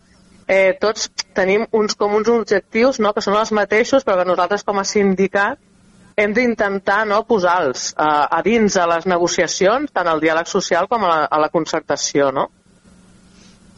eh, 0.47 0.77
tots 0.79 1.09
tenim 1.35 1.67
uns 1.75 1.99
com 1.99 2.15
uns 2.15 2.31
objectius 2.31 3.01
no? 3.03 3.11
que 3.17 3.25
són 3.25 3.35
els 3.41 3.51
mateixos 3.51 4.07
però 4.07 4.21
que 4.21 4.31
nosaltres 4.31 4.63
com 4.69 4.79
a 4.79 4.87
sindicat 4.87 5.59
hem 6.17 6.33
d'intentar 6.33 7.03
no, 7.09 7.21
posar-los 7.29 7.91
a, 8.01 8.11
a 8.39 8.43
dins 8.45 8.77
a 8.81 8.87
les 8.89 9.05
negociacions, 9.11 9.93
tant 9.93 10.09
al 10.09 10.23
diàleg 10.23 10.49
social 10.49 10.89
com 10.89 11.05
a 11.05 11.11
la, 11.13 11.19
a 11.29 11.41
la 11.43 11.51
concertació. 11.53 12.31
No? 12.33 12.49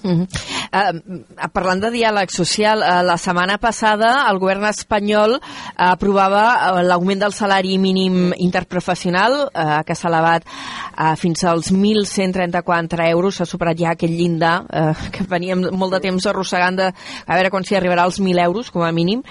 Uh 0.03 0.11
-huh. 0.11 0.27
uh, 0.73 1.49
parlant 1.53 1.81
de 1.81 1.91
diàleg 1.91 2.31
social, 2.31 2.79
uh, 2.79 3.03
la 3.03 3.17
setmana 3.17 3.59
passada 3.59 4.29
el 4.31 4.39
govern 4.39 4.65
espanyol 4.65 5.33
uh, 5.33 5.41
aprovava 5.77 6.73
uh, 6.73 6.83
l'augment 6.83 7.21
del 7.21 7.33
salari 7.33 7.79
mínim 7.79 8.33
interprofessional 8.37 9.51
uh, 9.51 9.83
que 9.85 9.95
s'ha 9.95 10.09
elevat 10.09 10.45
uh, 10.45 11.17
fins 11.17 11.45
als 11.45 11.73
1.134 11.73 13.09
euros, 13.11 13.35
s'ha 13.35 13.45
superat 13.45 13.79
ja 13.79 13.91
aquell 13.91 14.15
llindar 14.15 14.63
uh, 14.63 15.11
que 15.11 15.25
veníem 15.25 15.67
molt 15.73 15.93
de 15.93 16.01
temps 16.01 16.27
arrossegant 16.27 16.77
de, 16.77 16.93
a 17.27 17.35
veure 17.35 17.51
quan 17.51 17.65
s'hi 17.65 17.77
arribarà 17.77 18.03
als 18.03 18.21
1.000 18.21 18.45
euros 18.45 18.71
com 18.71 18.83
a 18.83 18.93
mínim 18.93 19.23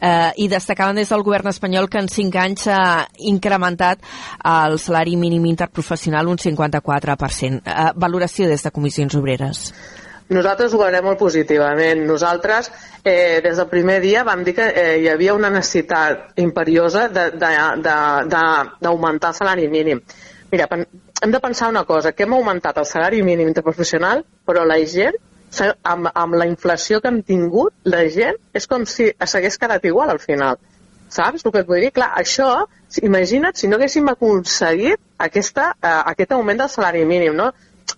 uh, 0.00 0.32
i 0.36 0.48
destacaven 0.48 0.96
des 0.96 1.08
del 1.08 1.22
govern 1.22 1.48
espanyol 1.48 1.88
que 1.88 1.98
en 1.98 2.08
5 2.08 2.38
anys 2.38 2.62
s'ha 2.64 3.08
incrementat 3.18 4.00
el 4.44 4.78
salari 4.78 5.16
mínim 5.16 5.44
interprofessional 5.44 6.28
un 6.28 6.38
54%. 6.38 7.60
Uh, 7.60 7.92
valoració 7.94 8.48
des 8.48 8.62
de 8.62 8.70
Comissions 8.70 9.14
Obreres. 9.14 9.72
Nosaltres 10.32 10.72
ho 10.72 10.78
veurem 10.80 11.04
molt 11.04 11.18
positivament. 11.20 12.00
Nosaltres, 12.08 12.70
eh, 13.04 13.42
des 13.44 13.58
del 13.60 13.68
primer 13.68 14.00
dia, 14.00 14.22
vam 14.24 14.44
dir 14.44 14.54
que 14.56 14.68
eh, 14.68 14.98
hi 15.02 15.08
havia 15.08 15.34
una 15.34 15.50
necessitat 15.50 16.40
imperiosa 16.40 17.08
d'augmentar 17.12 19.28
el 19.28 19.34
salari 19.36 19.68
mínim. 19.68 20.00
Mira, 20.50 20.68
hem 20.70 21.30
de 21.30 21.40
pensar 21.40 21.68
una 21.68 21.84
cosa, 21.84 22.12
que 22.12 22.22
hem 22.24 22.32
augmentat 22.32 22.78
el 22.78 22.86
salari 22.86 23.22
mínim 23.22 23.48
interprofessional, 23.48 24.24
però 24.46 24.64
la 24.64 24.78
gent, 24.86 25.14
amb, 25.82 26.08
amb 26.14 26.34
la 26.40 26.46
inflació 26.46 27.00
que 27.00 27.08
hem 27.08 27.22
tingut, 27.22 27.74
la 27.84 28.08
gent 28.08 28.36
és 28.54 28.66
com 28.66 28.86
si 28.86 29.12
s'hagués 29.20 29.58
quedat 29.58 29.84
igual 29.84 30.10
al 30.10 30.20
final. 30.20 30.56
Saps 31.14 31.44
el 31.44 31.52
que 31.52 31.60
et 31.62 31.68
vull 31.68 31.84
dir? 31.84 31.92
Clar, 31.92 32.14
això, 32.16 32.64
imagina't 33.02 33.60
si 33.60 33.68
no 33.68 33.76
haguéssim 33.76 34.08
aconseguit 34.08 34.98
aquesta, 35.18 35.74
eh, 35.82 36.02
aquest 36.14 36.32
augment 36.32 36.64
del 36.64 36.72
salari 36.72 37.04
mínim, 37.04 37.36
no? 37.36 37.52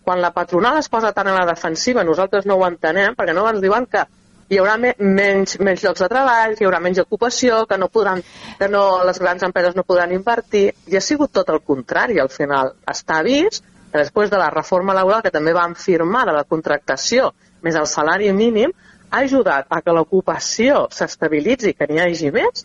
Quan 0.07 0.23
la 0.23 0.31
patronal 0.31 0.79
es 0.79 0.87
posa 0.89 1.11
tant 1.11 1.27
a 1.27 1.35
la 1.35 1.47
defensiva, 1.49 2.05
nosaltres 2.07 2.47
no 2.47 2.55
ho 2.55 2.65
entenem, 2.67 3.17
perquè 3.19 3.35
no 3.35 3.43
ens 3.51 3.59
diuen 3.65 3.89
que 3.91 4.05
hi 4.47 4.61
haurà 4.63 4.77
me 4.79 4.93
menys, 5.03 5.57
menys 5.59 5.83
llocs 5.83 6.05
de 6.05 6.09
treball, 6.13 6.55
hi 6.55 6.67
haurà 6.69 6.79
menys 6.85 7.01
ocupació, 7.03 7.65
que, 7.67 7.79
no 7.83 7.89
podran, 7.91 8.23
que 8.61 8.69
no, 8.71 8.85
les 9.09 9.19
grans 9.19 9.43
empreses 9.43 9.75
no 9.75 9.83
podran 9.89 10.15
invertir, 10.15 10.69
i 10.87 10.95
ha 10.95 11.03
sigut 11.03 11.35
tot 11.35 11.51
el 11.51 11.59
contrari 11.67 12.23
al 12.23 12.31
final. 12.31 12.71
Està 12.87 13.19
vist 13.27 13.67
que 13.91 13.99
després 13.99 14.31
de 14.31 14.39
la 14.39 14.53
reforma 14.55 14.95
laboral 14.95 15.27
que 15.27 15.35
també 15.35 15.57
van 15.57 15.75
firmar 15.75 16.23
de 16.31 16.37
la 16.39 16.47
contractació 16.47 17.33
més 17.67 17.75
el 17.75 17.91
salari 17.91 18.31
mínim, 18.31 18.71
ha 19.11 19.25
ajudat 19.27 19.67
a 19.75 19.83
que 19.83 19.95
l'ocupació 19.99 20.87
s'estabilitzi, 20.95 21.75
que 21.75 21.91
n'hi 21.91 22.05
hagi 22.05 22.31
més, 22.31 22.63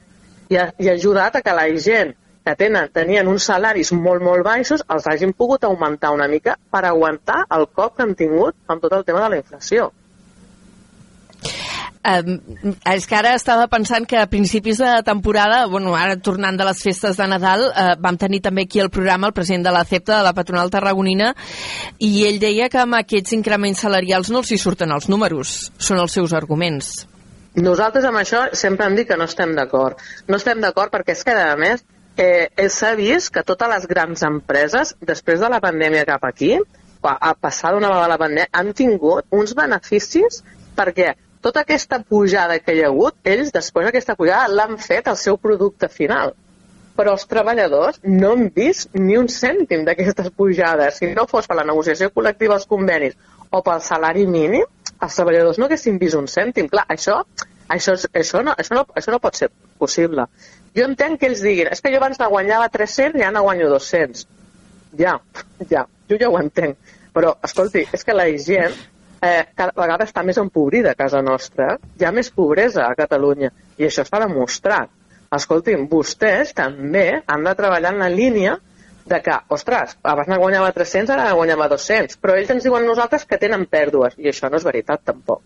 i 0.53 0.61
ha, 0.61 0.69
i 0.77 0.89
ha 0.91 0.97
ajudat 0.99 1.39
a 1.39 1.41
que 1.41 1.57
la 1.57 1.65
gent 1.73 2.13
que 2.45 2.55
tenen, 2.57 2.89
tenien 2.93 3.29
uns 3.29 3.45
salaris 3.51 3.93
molt, 3.93 4.23
molt 4.25 4.45
baixos, 4.45 4.83
els 4.89 5.07
hagin 5.07 5.33
pogut 5.37 5.63
augmentar 5.67 6.13
una 6.15 6.27
mica 6.27 6.57
per 6.71 6.85
aguantar 6.85 7.43
el 7.57 7.67
cop 7.69 7.97
que 7.97 8.05
han 8.07 8.15
tingut 8.17 8.55
amb 8.67 8.81
tot 8.81 8.97
el 8.97 9.05
tema 9.05 9.25
de 9.25 9.33
la 9.35 9.41
inflació. 9.43 9.91
Um, 12.01 12.39
és 12.89 13.03
que 13.05 13.13
ara 13.13 13.35
estava 13.37 13.67
pensant 13.69 14.07
que 14.09 14.17
a 14.17 14.25
principis 14.25 14.79
de 14.81 14.89
temporada, 15.05 15.67
bueno, 15.69 15.93
ara 15.93 16.15
tornant 16.17 16.57
de 16.57 16.65
les 16.65 16.81
festes 16.81 17.19
de 17.19 17.27
Nadal, 17.29 17.67
uh, 17.69 17.93
vam 18.01 18.17
tenir 18.17 18.39
també 18.41 18.65
aquí 18.65 18.81
el 18.81 18.89
programa 18.89 19.29
el 19.29 19.35
president 19.37 19.67
de 19.67 19.75
la 19.75 19.83
CEPTA, 19.85 20.17
de 20.17 20.25
la 20.25 20.33
patronal 20.33 20.73
tarragonina, 20.73 21.35
i 22.01 22.25
ell 22.25 22.41
deia 22.41 22.71
que 22.73 22.81
amb 22.81 22.97
aquests 22.97 23.37
increments 23.37 23.85
salarials 23.85 24.33
no 24.33 24.41
els 24.41 24.49
hi 24.49 24.57
surten 24.57 24.89
els 24.97 25.11
números, 25.13 25.69
són 25.77 26.01
els 26.01 26.17
seus 26.17 26.33
arguments. 26.33 27.05
Nosaltres 27.61 28.05
amb 28.07 28.17
això 28.17 28.47
sempre 28.57 28.87
hem 28.87 28.97
dit 28.97 29.09
que 29.09 29.19
no 29.19 29.29
estem 29.29 29.53
d'acord. 29.53 30.01
No 30.25 30.41
estem 30.41 30.61
d'acord 30.63 30.89
perquè 30.89 31.13
és 31.13 31.21
que, 31.27 31.37
a 31.37 31.57
més, 31.59 31.85
eh, 32.17 32.67
s'ha 32.69 32.93
vist 32.95 33.31
que 33.33 33.43
totes 33.47 33.69
les 33.71 33.87
grans 33.87 34.23
empreses, 34.27 34.95
després 35.01 35.39
de 35.39 35.49
la 35.49 35.61
pandèmia 35.63 36.05
cap 36.05 36.25
aquí, 36.27 36.57
a 37.01 37.33
passar 37.33 37.73
d'una 37.73 37.89
vegada 37.89 38.11
la 38.11 38.19
pandèmia, 38.21 38.49
han 38.51 38.73
tingut 38.77 39.25
uns 39.33 39.55
beneficis 39.57 40.43
perquè 40.77 41.15
tota 41.41 41.63
aquesta 41.65 41.99
pujada 42.05 42.59
que 42.59 42.75
hi 42.75 42.83
ha 42.83 42.91
hagut, 42.91 43.15
ells 43.25 43.49
després 43.51 43.87
d'aquesta 43.87 44.15
pujada 44.15 44.51
l'han 44.51 44.77
fet 44.77 45.07
al 45.09 45.17
seu 45.17 45.37
producte 45.41 45.89
final. 45.89 46.35
Però 46.97 47.15
els 47.15 47.25
treballadors 47.25 48.01
no 48.03 48.33
han 48.35 48.51
vist 48.53 48.91
ni 48.93 49.17
un 49.17 49.29
cèntim 49.31 49.85
d'aquestes 49.87 50.29
pujades. 50.37 50.99
Si 50.99 51.09
no 51.15 51.25
fos 51.31 51.47
per 51.49 51.57
la 51.57 51.65
negociació 51.65 52.11
col·lectiva 52.13 52.59
als 52.59 52.67
convenis 52.69 53.17
o 53.49 53.63
pel 53.65 53.81
salari 53.81 54.27
mínim, 54.27 54.67
els 55.01 55.17
treballadors 55.17 55.57
no 55.57 55.65
haguessin 55.65 55.97
vist 55.97 56.19
un 56.19 56.29
cèntim. 56.29 56.69
Clar, 56.69 56.85
això, 56.93 57.23
això, 57.67 57.97
això, 58.13 58.43
no, 58.45 58.53
això, 58.53 58.77
no, 58.77 58.85
això 58.93 59.15
no 59.15 59.21
pot 59.23 59.39
ser 59.39 59.49
possible. 59.81 60.27
Jo 60.77 60.87
entenc 60.87 61.19
que 61.19 61.27
ells 61.31 61.43
diguin, 61.43 61.71
és 61.73 61.83
que 61.83 61.91
jo 61.91 61.99
abans 61.99 62.21
la 62.21 62.29
guanyava 62.31 62.69
300 62.71 63.19
i 63.19 63.25
ara 63.25 63.35
no 63.35 63.43
guanyo 63.47 63.67
200. 63.73 64.23
Ja, 65.01 65.17
ja, 65.73 65.85
jo 66.09 66.21
ja 66.21 66.31
ho 66.31 66.39
entenc. 66.39 66.95
Però, 67.11 67.35
escolti, 67.43 67.83
és 67.91 68.07
que 68.07 68.15
la 68.15 68.29
gent 68.39 68.77
eh, 69.21 69.43
cada 69.55 69.75
vegada 69.75 70.07
està 70.07 70.23
més 70.23 70.39
empobrida 70.41 70.93
a 70.93 70.99
casa 70.99 71.21
nostra. 71.25 71.75
Hi 71.99 72.07
ha 72.07 72.15
més 72.15 72.31
pobresa 72.33 72.87
a 72.87 72.97
Catalunya 72.97 73.51
i 73.77 73.87
això 73.87 74.05
està 74.07 74.21
demostrat. 74.23 74.91
Escolti'm, 75.31 75.85
vostès 75.91 76.51
també 76.55 77.05
han 77.21 77.45
de 77.47 77.55
treballar 77.55 77.93
en 77.93 78.01
la 78.03 78.09
línia 78.11 78.57
de 79.11 79.19
que, 79.23 79.37
ostres, 79.55 79.95
abans 80.03 80.29
ne 80.29 80.37
guanyava 80.39 80.71
300, 80.75 81.13
ara 81.15 81.29
ne 81.29 81.37
guanyava 81.37 81.69
200, 81.71 82.17
però 82.21 82.35
ells 82.37 82.51
ens 82.53 82.67
diuen 82.67 82.85
nosaltres 82.87 83.25
que 83.27 83.39
tenen 83.41 83.65
pèrdues, 83.71 84.17
i 84.19 84.29
això 84.31 84.49
no 84.51 84.59
és 84.59 84.67
veritat 84.67 85.03
tampoc. 85.07 85.41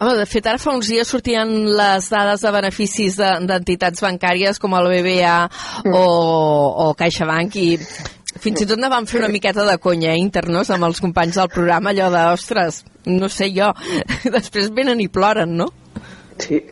Home, 0.00 0.16
de 0.16 0.24
fet, 0.26 0.46
ara 0.48 0.58
fa 0.58 0.72
uns 0.72 0.88
dies 0.88 1.08
sortien 1.08 1.50
les 1.76 2.08
dades 2.10 2.42
de 2.42 2.52
beneficis 2.54 3.18
d'entitats 3.20 4.00
de, 4.00 4.06
bancàries 4.06 4.58
com 4.62 4.74
el 4.78 4.88
BBA 4.88 5.36
mm. 5.84 5.94
o, 5.94 6.04
o 6.86 6.90
CaixaBank 6.98 7.58
i 7.60 7.68
fins 8.42 8.64
i 8.64 8.66
tot 8.66 8.80
ne 8.80 8.88
vam 8.90 9.06
fer 9.06 9.20
una 9.20 9.30
miqueta 9.32 9.66
de 9.68 9.76
conya 9.82 10.14
eh, 10.14 10.20
internos 10.20 10.70
amb 10.72 10.88
els 10.88 11.02
companys 11.04 11.36
del 11.38 11.50
programa, 11.52 11.92
allò 11.92 12.08
de, 12.14 12.22
ostres, 12.32 12.82
no 13.06 13.28
sé 13.28 13.50
jo, 13.54 13.70
després 14.36 14.72
venen 14.74 15.02
i 15.04 15.10
ploren, 15.12 15.52
no? 15.60 15.68
Sí, 16.40 16.62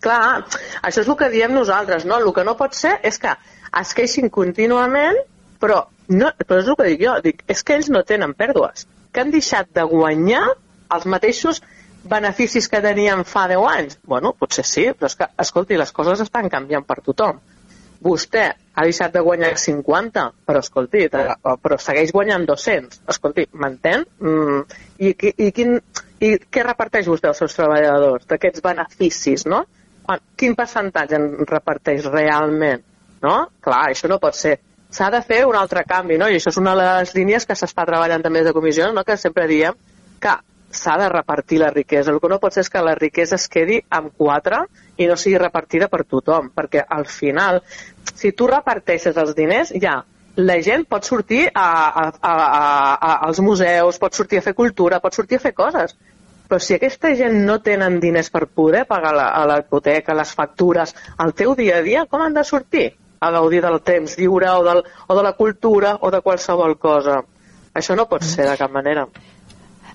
clar, 0.00 0.46
això 0.80 1.04
és 1.04 1.10
el 1.10 1.18
que 1.20 1.30
diem 1.32 1.54
nosaltres, 1.54 2.08
no? 2.08 2.18
El 2.18 2.32
que 2.34 2.46
no 2.48 2.56
pot 2.58 2.74
ser 2.78 2.96
és 3.06 3.20
que 3.20 3.36
es 3.80 3.92
queixin 3.94 4.32
contínuament, 4.32 5.20
però, 5.60 5.84
no, 6.08 6.32
però 6.46 6.64
és 6.64 6.72
el 6.72 6.80
que 6.80 6.88
dic 6.88 7.04
jo, 7.04 7.18
dic, 7.22 7.44
és 7.52 7.62
que 7.62 7.76
ells 7.76 7.92
no 7.92 8.02
tenen 8.08 8.34
pèrdues, 8.34 8.88
que 9.12 9.22
han 9.22 9.30
deixat 9.34 9.70
de 9.76 9.84
guanyar 9.92 10.46
els 10.90 11.06
mateixos 11.06 11.60
beneficis 12.08 12.68
que 12.68 12.80
tenien 12.84 13.24
fa 13.28 13.46
10 13.50 13.70
anys? 13.70 13.98
Bueno, 14.06 14.32
potser 14.38 14.64
sí, 14.66 14.86
però 14.96 15.10
és 15.10 15.16
que, 15.18 15.28
escolti, 15.44 15.78
les 15.78 15.92
coses 15.92 16.20
estan 16.24 16.48
canviant 16.52 16.86
per 16.86 17.00
tothom. 17.04 17.40
Vostè 18.00 18.46
ha 18.48 18.84
deixat 18.86 19.12
de 19.12 19.20
guanyar 19.20 19.52
50, 19.60 20.22
però 20.48 20.62
escolti, 20.64 21.04
però 21.10 21.76
segueix 21.78 22.14
guanyant 22.16 22.46
200. 22.48 23.02
Escolti, 23.12 23.44
m'entén? 23.52 24.06
Mm, 24.24 24.62
i, 24.98 25.12
i, 25.12 25.34
i, 25.48 25.50
quin, 25.56 25.76
I 26.20 26.32
què 26.52 26.64
reparteix 26.64 27.08
vostè 27.08 27.28
als 27.28 27.38
seus 27.40 27.56
treballadors 27.56 28.26
d'aquests 28.28 28.64
beneficis, 28.64 29.44
no? 29.48 29.66
Quin 30.36 30.56
percentatge 30.58 31.16
en 31.20 31.46
reparteix 31.46 32.08
realment? 32.08 32.82
No? 33.22 33.36
Clar, 33.60 33.84
això 33.90 34.08
no 34.08 34.18
pot 34.20 34.36
ser. 34.36 34.56
S'ha 34.90 35.10
de 35.12 35.20
fer 35.22 35.44
un 35.46 35.54
altre 35.54 35.84
canvi, 35.86 36.16
no? 36.18 36.26
I 36.26 36.40
això 36.40 36.50
és 36.50 36.58
una 36.58 36.72
de 36.74 36.86
les 36.88 37.12
línies 37.14 37.46
que 37.46 37.54
s'està 37.54 37.84
treballant 37.86 38.24
també 38.24 38.40
des 38.40 38.48
de 38.48 38.56
comissió, 38.56 38.88
no? 38.92 39.04
que 39.04 39.16
sempre 39.20 39.46
diem 39.46 39.76
que 40.20 40.32
s'ha 40.70 40.96
de 40.98 41.08
repartir 41.08 41.58
la 41.60 41.70
riquesa. 41.70 42.12
El 42.12 42.20
que 42.20 42.28
no 42.30 42.38
pot 42.42 42.54
ser 42.54 42.64
és 42.64 42.70
que 42.70 42.82
la 42.84 42.94
riquesa 42.94 43.36
es 43.36 43.48
quedi 43.50 43.80
amb 43.90 44.14
quatre 44.16 44.62
i 44.96 45.08
no 45.10 45.16
sigui 45.18 45.38
repartida 45.38 45.88
per 45.88 46.04
tothom, 46.04 46.50
perquè 46.54 46.84
al 46.86 47.06
final, 47.10 47.60
si 48.14 48.32
tu 48.32 48.46
reparteixes 48.50 49.18
els 49.18 49.34
diners, 49.34 49.74
ja, 49.82 50.00
la 50.36 50.60
gent 50.62 50.86
pot 50.88 51.04
sortir 51.04 51.48
a, 51.52 51.66
a, 51.88 52.06
a, 52.22 52.32
a, 52.32 53.16
als 53.26 53.40
museus, 53.42 53.98
pot 53.98 54.14
sortir 54.14 54.38
a 54.38 54.46
fer 54.46 54.54
cultura, 54.54 55.00
pot 55.00 55.14
sortir 55.14 55.40
a 55.40 55.44
fer 55.48 55.54
coses. 55.54 55.96
Però 56.50 56.58
si 56.58 56.74
aquesta 56.74 57.12
gent 57.14 57.36
no 57.46 57.60
tenen 57.62 58.00
diners 58.02 58.30
per 58.30 58.46
poder 58.46 58.84
pagar 58.86 59.12
la 59.14 59.58
hipoteca, 59.60 60.16
les 60.18 60.32
factures, 60.34 60.94
el 61.22 61.34
teu 61.38 61.54
dia 61.58 61.78
a 61.78 61.84
dia, 61.86 62.06
com 62.10 62.22
han 62.22 62.34
de 62.34 62.44
sortir? 62.44 62.88
A 63.20 63.30
gaudir 63.30 63.60
del 63.62 63.82
temps 63.84 64.16
lliure 64.18 64.48
o, 64.56 64.64
del, 64.64 64.80
o 65.06 65.16
de 65.16 65.22
la 65.22 65.34
cultura 65.36 65.98
o 66.00 66.10
de 66.10 66.22
qualsevol 66.24 66.78
cosa. 66.80 67.20
Això 67.76 67.94
no 67.94 68.08
pot 68.10 68.24
ser 68.26 68.48
de 68.48 68.56
cap 68.58 68.72
manera. 68.72 69.04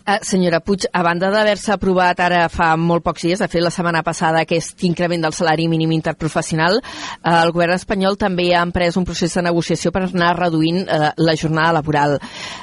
Uh, 0.06 0.20
senyora 0.22 0.60
Puig, 0.62 0.84
a 0.94 1.02
banda 1.02 1.32
d'haver-se 1.34 1.72
aprovat 1.74 2.20
ara 2.22 2.44
fa 2.54 2.68
molt 2.78 3.02
pocs 3.02 3.24
dies, 3.26 3.40
de 3.42 3.48
fet 3.50 3.64
la 3.66 3.72
setmana 3.74 4.04
passada, 4.06 4.44
aquest 4.44 4.84
increment 4.86 5.24
del 5.26 5.34
salari 5.34 5.66
mínim 5.66 5.96
interprofessional, 5.96 6.78
uh, 6.78 7.32
el 7.40 7.54
govern 7.56 7.74
espanyol 7.74 8.14
també 8.22 8.52
ha 8.54 8.62
emprès 8.62 9.00
un 9.02 9.08
procés 9.08 9.34
de 9.34 9.42
negociació 9.48 9.90
per 9.96 10.04
anar 10.06 10.36
reduint 10.38 10.84
uh, 10.84 11.08
la 11.18 11.34
jornada 11.34 11.74
laboral. 11.80 12.20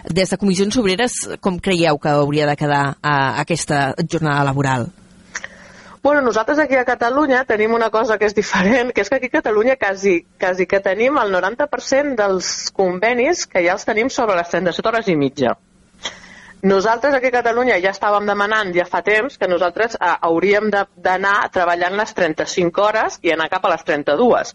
Des 0.07 0.31
de 0.31 0.38
Comissions 0.38 0.78
Obreres, 0.78 1.16
com 1.42 1.59
creieu 1.59 1.98
que 1.98 2.12
hauria 2.14 2.46
de 2.46 2.55
quedar 2.61 2.85
uh, 2.92 3.16
aquesta 3.42 3.88
jornada 4.07 4.46
laboral? 4.46 4.87
Bueno, 6.02 6.22
nosaltres 6.22 6.62
aquí 6.62 6.78
a 6.78 6.87
Catalunya 6.87 7.42
tenim 7.50 7.74
una 7.74 7.90
cosa 7.90 8.20
que 8.22 8.31
és 8.31 8.38
diferent, 8.38 8.94
que 8.94 9.02
és 9.02 9.11
que 9.11 9.18
aquí 9.18 9.33
a 9.33 9.37
Catalunya 9.40 9.74
quasi, 9.83 10.20
quasi 10.38 10.70
que 10.70 10.78
tenim 10.78 11.18
el 11.18 11.35
90% 11.35 12.14
dels 12.22 12.70
convenis 12.70 13.48
que 13.50 13.66
ja 13.66 13.74
els 13.74 13.90
tenim 13.90 14.14
sobre 14.14 14.38
les 14.38 14.55
37 14.55 14.90
hores 14.94 15.11
i 15.11 15.18
mitja. 15.18 15.59
Nosaltres 16.62 17.14
aquí 17.14 17.27
a 17.27 17.35
Catalunya 17.40 17.81
ja 17.83 17.90
estàvem 17.90 18.29
demanant 18.29 18.68
ja 18.77 18.85
fa 18.87 19.01
temps 19.03 19.35
que 19.38 19.48
nosaltres 19.51 19.96
eh, 19.96 20.12
hauríem 20.29 20.68
d'anar 20.70 21.48
treballant 21.51 21.96
les 21.98 22.14
35 22.14 22.85
hores 22.85 23.18
i 23.27 23.33
anar 23.35 23.48
cap 23.51 23.66
a 23.66 23.72
les 23.72 23.83
32, 23.88 24.55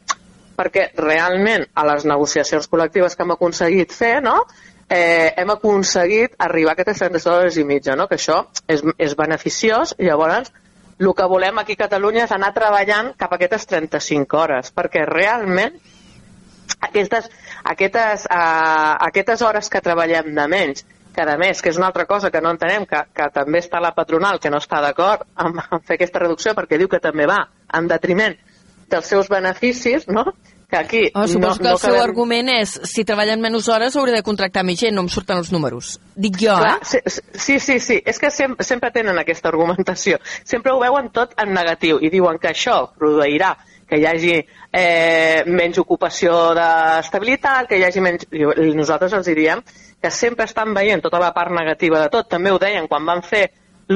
perquè 0.55 0.85
realment 0.95 1.67
a 1.75 1.83
les 1.89 2.07
negociacions 2.07 2.69
col·lectives 2.71 3.15
que 3.15 3.27
hem 3.27 3.35
aconseguit 3.35 3.91
fer, 3.91 4.21
no?, 4.23 4.37
eh, 4.87 5.33
hem 5.35 5.51
aconseguit 5.51 6.39
arribar 6.39 6.71
a 6.71 6.79
aquestes 6.79 7.03
37 7.03 7.33
hores 7.33 7.59
i 7.59 7.67
mitja, 7.67 7.99
no? 7.99 8.07
que 8.07 8.15
això 8.15 8.45
és, 8.71 8.83
és 8.97 9.15
beneficiós, 9.19 9.97
i 9.99 10.07
llavors 10.07 10.53
el 10.97 11.13
que 11.13 11.27
volem 11.29 11.59
aquí 11.59 11.75
a 11.75 11.83
Catalunya 11.83 12.23
és 12.23 12.31
anar 12.33 12.53
treballant 12.55 13.11
cap 13.19 13.33
a 13.33 13.37
aquestes 13.37 13.67
35 13.67 14.39
hores, 14.39 14.71
perquè 14.73 15.03
realment 15.05 15.75
aquestes, 16.87 17.27
aquestes, 17.63 18.25
uh, 18.31 18.95
aquestes 19.11 19.43
hores 19.43 19.69
que 19.69 19.83
treballem 19.83 20.31
de 20.35 20.47
menys, 20.47 20.85
que 21.17 21.25
a 21.25 21.37
més, 21.37 21.61
que 21.61 21.71
és 21.73 21.77
una 21.79 21.87
altra 21.89 22.05
cosa 22.05 22.29
que 22.29 22.41
no 22.41 22.51
entenem, 22.53 22.85
que, 22.85 22.99
que 23.15 23.29
també 23.33 23.61
està 23.63 23.81
la 23.81 23.95
patronal 23.97 24.37
que 24.39 24.51
no 24.53 24.61
està 24.61 24.81
d'acord 24.85 25.25
amb, 25.35 25.63
amb 25.65 25.85
fer 25.87 25.97
aquesta 25.97 26.21
reducció 26.21 26.53
perquè 26.57 26.77
diu 26.77 26.89
que 26.91 27.01
també 27.01 27.25
va 27.29 27.39
en 27.73 27.89
detriment 27.89 28.37
dels 28.91 29.09
seus 29.09 29.27
beneficis, 29.31 30.05
no? 30.07 30.29
que 30.69 30.77
aquí... 30.77 31.01
Oh, 31.15 31.27
suposo 31.27 31.55
no, 31.55 31.63
que 31.63 31.67
el 31.67 31.73
no 31.73 31.79
seu 31.79 31.97
argument 32.01 32.51
és 32.51 32.73
si 32.91 33.05
treballen 33.07 33.41
menys 33.41 33.69
hores 33.71 33.95
hauré 33.95 34.13
de 34.13 34.23
contractar 34.23 34.65
més 34.67 34.79
gent, 34.81 34.93
no 34.95 35.05
em 35.05 35.09
surten 35.11 35.39
els 35.39 35.49
números. 35.55 35.95
Dic 36.15 36.37
jo, 36.41 36.57
Clar, 36.59 36.75
eh? 36.83 36.85
sí, 36.85 36.99
sí, 37.33 37.57
sí, 37.63 37.79
sí, 37.83 37.97
és 38.03 38.19
que 38.19 38.31
sempre, 38.35 38.67
sempre 38.67 38.91
tenen 38.95 39.17
aquesta 39.17 39.49
argumentació. 39.49 40.19
Sempre 40.43 40.75
ho 40.75 40.81
veuen 40.83 41.09
tot 41.15 41.33
en 41.39 41.55
negatiu 41.55 42.01
i 42.03 42.11
diuen 42.13 42.39
que 42.43 42.51
això 42.51 42.81
produirà 42.99 43.55
que 43.87 43.99
hi 43.99 44.05
hagi 44.05 44.33
eh, 44.37 45.43
menys 45.47 45.79
ocupació 45.79 46.53
d'estabilitat, 46.57 47.69
que 47.69 47.79
hi 47.79 47.85
hagi 47.87 48.03
menys... 48.03 48.27
I 48.31 48.73
nosaltres 48.75 49.15
els 49.17 49.29
diríem 49.29 49.63
que 50.01 50.11
sempre 50.11 50.45
estan 50.45 50.73
veient 50.75 51.01
tota 51.03 51.21
la 51.23 51.33
part 51.33 51.53
negativa 51.55 52.03
de 52.03 52.11
tot. 52.13 52.29
També 52.29 52.51
ho 52.51 52.59
deien 52.61 52.87
quan 52.91 53.07
van 53.07 53.23
fer 53.25 53.47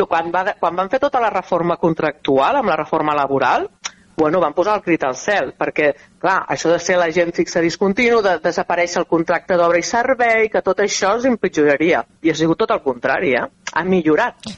quan, 0.08 0.32
va, 0.32 0.46
quan 0.60 0.76
van 0.76 0.90
fer 0.90 1.02
tota 1.04 1.20
la 1.20 1.30
reforma 1.30 1.76
contractual, 1.78 2.62
amb 2.62 2.72
la 2.72 2.78
reforma 2.80 3.16
laboral, 3.16 3.68
bueno, 4.16 4.40
van 4.40 4.54
posar 4.54 4.76
el 4.78 4.84
crit 4.86 5.04
al 5.04 5.16
cel, 5.18 5.54
perquè, 5.58 5.92
clar, 6.22 6.44
això 6.54 6.70
de 6.72 6.78
ser 6.80 6.98
l'agent 7.00 7.34
fixe 7.36 7.62
discontinu, 7.64 8.22
de 8.22 8.36
desaparèixer 8.44 9.02
el 9.02 9.08
contracte 9.10 9.58
d'obra 9.58 9.80
i 9.82 9.88
servei, 9.88 10.48
que 10.54 10.62
tot 10.62 10.84
això 10.84 11.16
els 11.16 11.26
empitjoraria. 11.26 12.04
I 12.22 12.32
ha 12.32 12.38
sigut 12.38 12.62
tot 12.62 12.72
el 12.76 12.84
contrari, 12.86 13.34
eh? 13.40 13.48
Ha 13.74 13.84
millorat 13.88 14.52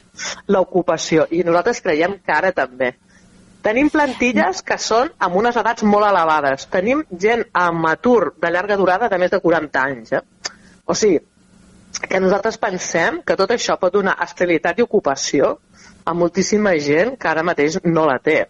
l'ocupació, 0.52 1.26
i 1.30 1.42
nosaltres 1.46 1.80
creiem 1.80 2.18
que 2.20 2.34
ara 2.34 2.52
també. 2.52 2.92
Tenim 3.64 3.88
plantilles 3.88 4.60
que 4.66 4.76
són 4.76 5.08
amb 5.24 5.38
unes 5.40 5.56
edats 5.56 5.84
molt 5.88 6.04
elevades. 6.04 6.66
Tenim 6.72 7.04
gent 7.20 7.46
amb 7.56 7.86
atur 7.88 8.34
de 8.40 8.50
llarga 8.52 8.76
durada 8.76 9.08
de 9.08 9.18
més 9.20 9.32
de 9.32 9.40
40 9.40 9.84
anys. 9.88 10.12
Eh? 10.12 10.20
O 10.84 10.96
sigui, 10.98 11.22
que 12.02 12.20
nosaltres 12.20 12.58
pensem 12.60 13.22
que 13.24 13.36
tot 13.40 13.54
això 13.54 13.78
pot 13.80 13.94
donar 13.94 14.18
estabilitat 14.24 14.78
i 14.78 14.84
ocupació 14.84 15.54
a 16.04 16.12
moltíssima 16.12 16.74
gent 16.76 17.16
que 17.16 17.30
ara 17.30 17.46
mateix 17.46 17.78
no 17.84 18.04
la 18.10 18.18
té. 18.20 18.42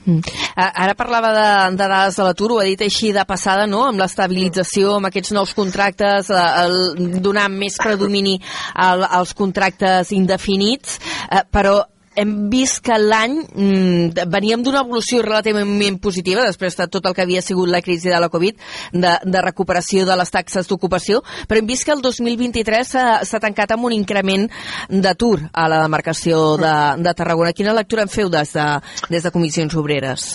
Mm. 0.00 0.18
Ara 0.56 0.96
parlava 0.98 1.30
de, 1.36 1.46
de 1.76 1.86
dades 1.86 2.16
de 2.16 2.26
l'atur, 2.26 2.50
ho 2.54 2.60
ha 2.62 2.66
dit 2.66 2.82
així 2.82 3.12
de 3.14 3.22
passada, 3.28 3.68
no?, 3.70 3.84
amb 3.90 4.00
l'estabilització, 4.00 4.96
amb 4.96 5.10
aquests 5.10 5.34
nous 5.36 5.52
contractes, 5.54 6.32
eh, 6.32 6.44
el, 6.64 7.20
donar 7.22 7.46
més 7.52 7.78
predomini 7.78 8.38
al, 8.74 9.04
als 9.20 9.36
contractes 9.36 10.10
indefinits, 10.16 10.98
eh, 11.28 11.44
però 11.52 11.78
hem 12.20 12.34
vist 12.52 12.82
que 12.84 12.96
l'any 12.98 13.36
mm, 13.40 14.26
veníem 14.32 14.64
d'una 14.64 14.82
evolució 14.84 15.22
relativament 15.24 15.98
positiva 16.02 16.44
després 16.46 16.76
de 16.78 16.88
tot 16.92 17.06
el 17.08 17.16
que 17.16 17.24
havia 17.24 17.42
sigut 17.44 17.70
la 17.70 17.82
crisi 17.84 18.12
de 18.12 18.20
la 18.20 18.28
Covid, 18.32 18.58
de, 18.92 19.14
de 19.24 19.44
recuperació 19.44 20.04
de 20.08 20.18
les 20.20 20.32
taxes 20.32 20.68
d'ocupació, 20.68 21.22
però 21.48 21.60
hem 21.60 21.70
vist 21.70 21.86
que 21.88 21.96
el 21.96 22.04
2023 22.04 22.92
s'ha 23.28 23.42
tancat 23.42 23.72
amb 23.74 23.88
un 23.88 23.96
increment 23.96 24.46
d'atur 24.90 25.38
a 25.52 25.66
la 25.70 25.80
demarcació 25.84 26.56
de, 26.60 26.76
de 27.00 27.16
Tarragona. 27.16 27.56
Quina 27.56 27.76
lectura 27.76 28.04
en 28.06 28.12
feu 28.12 28.30
des 28.32 28.54
de, 28.56 28.68
des 29.08 29.24
de 29.24 29.34
Comissions 29.34 29.74
Obreres? 29.80 30.30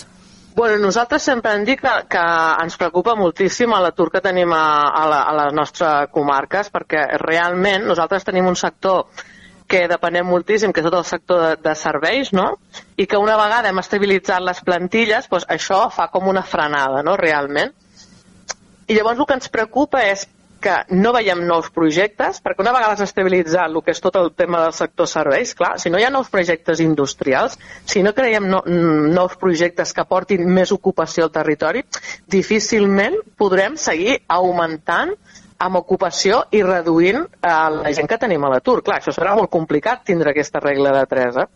Bueno, 0.56 0.78
nosaltres 0.80 1.20
sempre 1.22 1.52
hem 1.52 1.66
dit 1.68 1.80
que, 1.82 1.90
que 2.08 2.20
ens 2.62 2.78
preocupa 2.80 3.12
moltíssim 3.14 3.74
l'atur 3.76 4.08
que 4.14 4.22
tenim 4.24 4.54
a, 4.56 4.88
a, 4.88 5.02
la, 5.10 5.18
a 5.28 5.34
les 5.36 5.52
nostres 5.52 6.08
comarques, 6.14 6.70
perquè 6.72 7.02
realment 7.20 7.84
nosaltres 7.84 8.24
tenim 8.24 8.48
un 8.48 8.56
sector 8.56 9.04
que 9.66 9.86
depenem 9.90 10.26
moltíssim, 10.28 10.72
que 10.72 10.82
és 10.82 10.86
tot 10.86 10.98
el 11.00 11.08
sector 11.08 11.42
de, 11.42 11.50
de 11.64 11.74
serveis, 11.78 12.32
no? 12.36 12.52
I 12.96 13.08
que 13.10 13.18
una 13.18 13.36
vegada 13.38 13.72
hem 13.72 13.82
estabilitzat 13.82 14.44
les 14.46 14.62
plantilles, 14.66 15.28
doncs 15.32 15.48
això 15.56 15.86
fa 15.94 16.08
com 16.12 16.30
una 16.30 16.44
frenada, 16.46 17.02
no?, 17.06 17.16
realment. 17.20 17.74
I 18.86 18.94
llavors 18.94 19.18
el 19.18 19.26
que 19.26 19.38
ens 19.40 19.50
preocupa 19.50 20.04
és 20.06 20.28
que 20.62 20.76
no 20.96 21.12
veiem 21.14 21.42
nous 21.46 21.68
projectes, 21.74 22.40
perquè 22.42 22.62
una 22.64 22.72
vegada 22.74 22.96
s'ha 22.96 23.06
estabilitzat 23.06 23.68
el 23.68 23.82
que 23.84 23.92
és 23.92 24.00
tot 24.02 24.16
el 24.18 24.30
tema 24.34 24.62
del 24.64 24.72
sector 24.74 25.08
serveis, 25.10 25.52
clar, 25.58 25.74
si 25.82 25.92
no 25.92 26.00
hi 26.00 26.06
ha 26.06 26.10
nous 26.10 26.30
projectes 26.32 26.80
industrials, 26.82 27.58
si 27.84 28.02
no 28.02 28.14
creiem 28.16 28.48
no, 28.50 28.62
nous 28.66 29.36
projectes 29.40 29.92
que 29.94 30.06
portin 30.08 30.48
més 30.48 30.72
ocupació 30.74 31.26
al 31.26 31.34
territori, 31.34 31.84
difícilment 32.32 33.18
podrem 33.38 33.76
seguir 33.80 34.20
augmentant 34.38 35.14
amb 35.58 35.80
ocupació 35.80 36.42
i 36.52 36.62
reduint 36.64 37.22
eh, 37.24 37.52
la 37.76 37.92
gent 37.96 38.08
que 38.10 38.18
tenim 38.20 38.44
a 38.44 38.50
l'atur. 38.52 38.82
Clar, 38.84 39.00
això 39.00 39.14
serà 39.14 39.36
molt 39.38 39.50
complicat 39.52 40.04
tindre 40.08 40.32
aquesta 40.32 40.62
regla 40.62 40.92
de 40.98 41.04
3, 41.12 41.40
eh? 41.44 41.46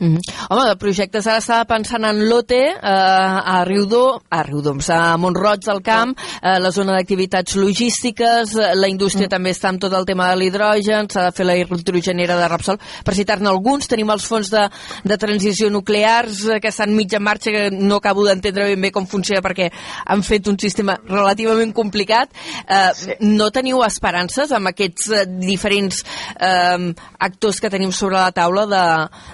Mm 0.00 0.16
-hmm. 0.16 0.20
Home, 0.48 0.68
de 0.68 0.76
projectes 0.76 1.26
ara 1.26 1.38
estava 1.38 1.64
pensant 1.66 2.04
en 2.04 2.28
l'OTE, 2.28 2.54
eh, 2.54 3.52
a 3.54 3.64
Riudor, 3.66 4.22
a 4.30 4.42
Riudoms, 4.42 4.88
a 4.88 5.16
Montroig 5.18 5.60
del 5.60 5.82
Camp, 5.82 6.16
eh, 6.42 6.58
la 6.58 6.70
zona 6.72 6.92
d'activitats 6.92 7.54
logístiques, 7.56 8.56
eh, 8.56 8.74
la 8.74 8.88
indústria 8.88 9.26
mm. 9.26 9.30
també 9.30 9.50
està 9.50 9.68
amb 9.68 9.80
tot 9.80 9.92
el 9.92 10.06
tema 10.06 10.30
de 10.30 10.36
l'hidrogen, 10.36 11.06
s'ha 11.06 11.24
de 11.24 11.32
fer 11.32 11.44
la 11.44 11.56
hidrogenera 11.56 12.38
de 12.38 12.48
Repsol. 12.48 12.78
Per 13.04 13.14
citar-ne 13.14 13.48
alguns, 13.48 13.88
tenim 13.88 14.08
els 14.10 14.24
fons 14.24 14.50
de, 14.50 14.70
de 15.04 15.18
transició 15.18 15.68
nuclears 15.70 16.46
eh, 16.48 16.60
que 16.60 16.68
estan 16.68 16.96
mitja 16.96 17.18
en 17.18 17.22
marxa, 17.22 17.50
que 17.50 17.70
no 17.70 17.96
acabo 17.96 18.24
d'entendre 18.24 18.64
ben 18.64 18.80
bé 18.80 18.90
com 18.90 19.06
funciona 19.06 19.42
perquè 19.42 19.70
han 20.06 20.22
fet 20.22 20.48
un 20.48 20.58
sistema 20.58 20.98
relativament 21.04 21.74
complicat. 21.74 22.30
Eh, 22.66 22.90
sí. 22.94 23.10
No 23.20 23.50
teniu 23.50 23.84
esperances 23.84 24.50
amb 24.50 24.72
aquests 24.72 25.10
eh, 25.10 25.26
diferents 25.26 26.02
eh, 26.40 26.94
actors 27.18 27.60
que 27.60 27.68
tenim 27.68 27.92
sobre 27.92 28.16
la 28.16 28.32
taula 28.32 28.64
de, 28.66 28.84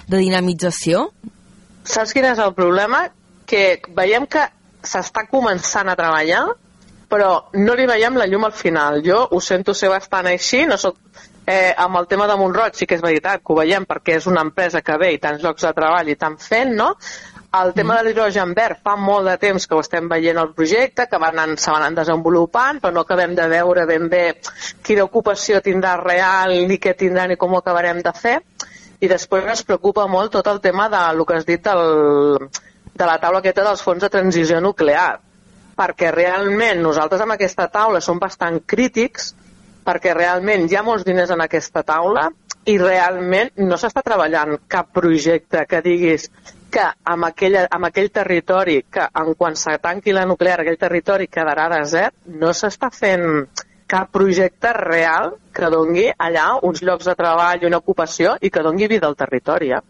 de 0.07 0.17
dinamitzar 0.17 0.56
organització? 0.57 1.11
Saps 1.87 2.13
quin 2.13 2.25
és 2.25 2.39
el 2.39 2.53
problema? 2.53 3.07
Que 3.47 3.79
veiem 3.95 4.25
que 4.27 4.43
s'està 4.83 5.27
començant 5.29 5.87
a 5.89 5.95
treballar, 5.95 6.55
però 7.09 7.49
no 7.53 7.75
li 7.75 7.87
veiem 7.87 8.17
la 8.17 8.27
llum 8.27 8.45
al 8.45 8.53
final. 8.53 9.01
Jo 9.03 9.27
ho 9.31 9.39
sento 9.39 9.73
ser 9.73 9.89
bastant 9.89 10.27
així, 10.27 10.65
no 10.65 10.77
soc 10.77 10.97
eh, 11.45 11.73
amb 11.77 11.95
el 11.97 12.07
tema 12.07 12.27
de 12.27 12.35
Montroig 12.35 12.75
sí 12.75 12.85
que 12.85 12.95
és 12.95 13.01
veritat 13.01 13.41
que 13.41 13.53
ho 13.53 13.57
veiem 13.57 13.85
perquè 13.85 14.17
és 14.17 14.27
una 14.27 14.41
empresa 14.41 14.81
que 14.81 14.97
ve 14.97 15.13
i 15.13 15.19
tants 15.19 15.41
llocs 15.41 15.63
de 15.63 15.73
treball 15.73 16.09
i 16.09 16.15
tant 16.15 16.37
fent, 16.37 16.75
no? 16.75 16.95
El 17.57 17.71
tema 17.73 17.93
mm. 17.93 17.97
de 17.97 18.03
l'hidrogen 18.03 18.53
verd 18.53 18.81
fa 18.83 18.97
molt 18.99 19.29
de 19.29 19.37
temps 19.39 19.65
que 19.65 19.75
ho 19.75 19.79
estem 19.79 20.09
veient 20.11 20.37
el 20.37 20.51
projecte, 20.53 21.07
que 21.07 21.17
van, 21.17 21.55
se 21.55 21.71
van 21.71 21.95
desenvolupant, 21.95 22.81
però 22.83 22.91
no 22.93 23.05
acabem 23.07 23.35
de 23.35 23.47
veure 23.47 23.85
ben 23.87 24.09
bé 24.11 24.25
quina 24.83 25.07
ocupació 25.07 25.63
tindrà 25.63 25.95
real, 26.01 26.57
ni 26.67 26.77
què 26.83 26.93
tindrà, 26.99 27.29
ni 27.31 27.39
com 27.39 27.55
ho 27.55 27.63
acabarem 27.63 28.03
de 28.03 28.11
fer 28.11 28.41
i 28.99 29.09
després 29.11 29.45
ens 29.45 29.63
preocupa 29.67 30.07
molt 30.09 30.33
tot 30.33 30.47
el 30.51 30.61
tema 30.61 30.87
de 30.89 31.03
el 31.11 31.25
que 31.25 31.37
has 31.37 31.45
dit 31.45 31.63
del, 31.63 32.49
de 32.93 33.05
la 33.05 33.17
taula 33.21 33.43
aquesta 33.43 33.65
dels 33.67 33.83
fons 33.85 34.03
de 34.03 34.09
transició 34.13 34.61
nuclear 34.63 35.19
perquè 35.77 36.09
realment 36.13 36.81
nosaltres 36.81 37.21
amb 37.21 37.35
aquesta 37.35 37.67
taula 37.73 38.01
som 38.01 38.19
bastant 38.19 38.59
crítics 38.65 39.33
perquè 39.87 40.15
realment 40.17 40.65
hi 40.67 40.75
ha 40.75 40.83
molts 40.83 41.05
diners 41.07 41.31
en 41.31 41.43
aquesta 41.45 41.83
taula 41.85 42.27
i 42.67 42.75
realment 42.81 43.53
no 43.63 43.77
s'està 43.79 44.03
treballant 44.03 44.57
cap 44.67 44.89
projecte 44.95 45.63
que 45.69 45.83
diguis 45.85 46.27
que 46.71 46.83
amb, 46.83 47.29
aquella, 47.29 47.63
amb 47.71 47.87
aquell 47.87 48.09
territori, 48.11 48.81
que 48.91 49.05
en 49.21 49.33
quan 49.39 49.55
se 49.55 49.77
tanqui 49.79 50.11
la 50.11 50.25
nuclear, 50.27 50.59
aquell 50.61 50.79
territori 50.81 51.29
quedarà 51.31 51.69
desert, 51.71 52.17
no 52.27 52.51
s'està 52.51 52.89
fent 52.91 53.47
cap 53.87 54.11
projecte 54.11 54.73
real 54.75 55.33
que 55.55 55.69
dongui 55.73 56.09
allà 56.27 56.47
uns 56.69 56.83
llocs 56.83 57.07
de 57.07 57.15
treball 57.15 57.63
una 57.69 57.79
ocupació 57.83 58.35
i 58.41 58.51
que 58.51 58.63
dongui 58.65 58.89
vida 58.91 59.07
al 59.07 59.15
territori. 59.15 59.71
Eh? 59.71 59.81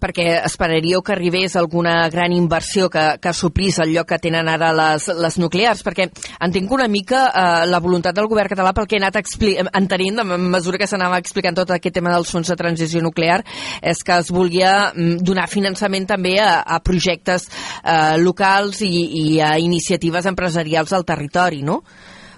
Perquè 0.00 0.40
esperaríeu 0.46 1.02
que 1.04 1.14
arribés 1.14 1.56
alguna 1.56 2.08
gran 2.10 2.32
inversió 2.32 2.88
que, 2.90 3.04
que 3.20 3.32
suplís 3.36 3.78
el 3.82 3.92
lloc 3.94 4.08
que 4.10 4.20
tenen 4.22 4.48
ara 4.48 4.72
les, 4.76 5.08
les 5.20 5.38
nuclears, 5.42 5.84
perquè 5.86 6.08
entenc 6.40 6.72
una 6.72 6.88
mica 6.88 7.26
eh, 7.28 7.66
la 7.70 7.80
voluntat 7.82 8.16
del 8.16 8.28
govern 8.30 8.50
català 8.50 8.72
pel 8.76 8.88
que 8.88 8.98
he 8.98 9.02
anat 9.02 9.20
entenent 9.20 10.22
a 10.22 10.26
mesura 10.40 10.80
que 10.80 10.88
s'anava 10.90 11.20
explicant 11.20 11.58
tot 11.58 11.74
aquest 11.76 11.98
tema 12.00 12.14
dels 12.14 12.30
fons 12.32 12.48
de 12.50 12.56
transició 12.58 13.02
nuclear 13.04 13.40
és 13.82 14.02
que 14.04 14.16
es 14.18 14.30
volia 14.32 14.92
mm, 14.94 15.20
donar 15.26 15.48
finançament 15.50 16.08
també 16.08 16.38
a, 16.40 16.62
a 16.64 16.80
projectes 16.84 17.48
eh, 17.50 18.16
locals 18.22 18.80
i, 18.86 18.94
i 19.20 19.26
a 19.44 19.56
iniciatives 19.60 20.26
empresarials 20.30 20.96
del 20.96 21.06
territori, 21.06 21.62
no? 21.66 21.82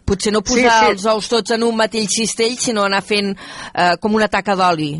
Potser 0.04 0.32
no 0.34 0.42
posar 0.42 0.66
sí, 0.66 0.86
sí. 0.86 0.90
els 0.96 1.06
ous 1.06 1.28
tots 1.30 1.54
en 1.54 1.62
un 1.62 1.76
mateix 1.78 2.10
cistell, 2.10 2.58
sinó 2.58 2.84
anar 2.88 3.04
fent 3.06 3.32
eh, 3.36 3.94
com 4.02 4.18
una 4.18 4.28
taca 4.28 4.56
d'oli. 4.58 4.96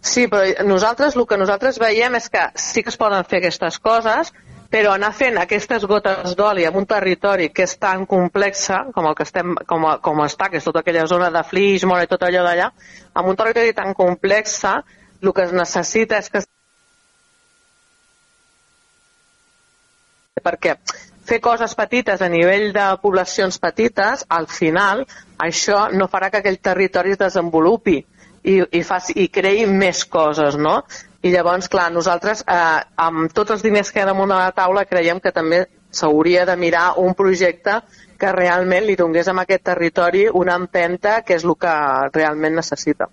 Sí, 0.00 0.26
però 0.32 0.64
nosaltres 0.64 1.16
el 1.16 1.26
que 1.28 1.36
nosaltres 1.36 1.78
veiem 1.78 2.14
és 2.16 2.30
que 2.32 2.46
sí 2.56 2.82
que 2.82 2.88
es 2.92 2.96
poden 3.00 3.26
fer 3.28 3.42
aquestes 3.42 3.76
coses, 3.84 4.32
però 4.72 4.94
anar 4.94 5.10
fent 5.12 5.36
aquestes 5.40 5.84
gotes 5.90 6.36
d'oli 6.38 6.64
en 6.64 6.76
un 6.78 6.86
territori 6.88 7.50
que 7.52 7.66
és 7.66 7.74
tan 7.82 8.06
complexa 8.08 8.84
com 8.94 9.08
el 9.10 9.16
que 9.18 9.26
estem, 9.26 9.52
com, 9.68 9.84
com 10.00 10.22
està, 10.24 10.48
que 10.48 10.60
és 10.60 10.64
tota 10.64 10.80
aquella 10.80 11.04
zona 11.10 11.28
de 11.34 11.42
Flix, 11.44 11.84
Mora 11.84 12.06
i 12.06 12.10
tot 12.10 12.22
allò 12.24 12.46
d'allà, 12.46 12.70
en 13.12 13.30
un 13.32 13.36
territori 13.36 13.74
tan 13.76 13.92
complexa, 13.98 14.78
el 15.20 15.34
que 15.36 15.44
es 15.44 15.52
necessita 15.52 16.22
és 16.22 16.30
que 16.32 16.44
perquè 20.40 20.78
fer 21.28 21.40
coses 21.44 21.74
petites 21.76 22.22
a 22.24 22.30
nivell 22.32 22.70
de 22.72 22.86
poblacions 23.02 23.58
petites, 23.60 24.24
al 24.28 24.48
final, 24.48 25.04
això 25.36 25.90
no 25.92 26.08
farà 26.08 26.30
que 26.30 26.40
aquell 26.40 26.56
territori 26.70 27.12
es 27.12 27.20
desenvolupi 27.20 27.98
i, 28.42 28.60
i, 28.62 28.82
faci, 28.86 29.16
i 29.20 29.28
creï 29.28 29.66
més 29.66 30.04
coses, 30.08 30.56
no? 30.56 30.80
I 31.22 31.32
llavors, 31.34 31.68
clar, 31.68 31.90
nosaltres, 31.92 32.42
eh, 32.48 32.80
amb 32.96 33.32
tots 33.36 33.56
els 33.56 33.64
diners 33.64 33.92
que 33.92 34.00
hi 34.00 34.04
ha 34.04 34.08
damunt 34.08 34.32
de 34.32 34.38
la 34.40 34.54
taula, 34.56 34.86
creiem 34.88 35.20
que 35.20 35.32
també 35.36 35.66
s'hauria 35.90 36.46
de 36.48 36.56
mirar 36.56 36.94
un 37.02 37.14
projecte 37.18 37.80
que 38.20 38.32
realment 38.32 38.86
li 38.86 38.96
donés 38.96 39.28
a 39.28 39.34
aquest 39.42 39.64
territori 39.66 40.26
una 40.42 40.56
empenta 40.60 41.20
que 41.26 41.36
és 41.36 41.44
el 41.44 41.56
que 41.60 41.74
realment 42.14 42.56
necessita. 42.56 43.10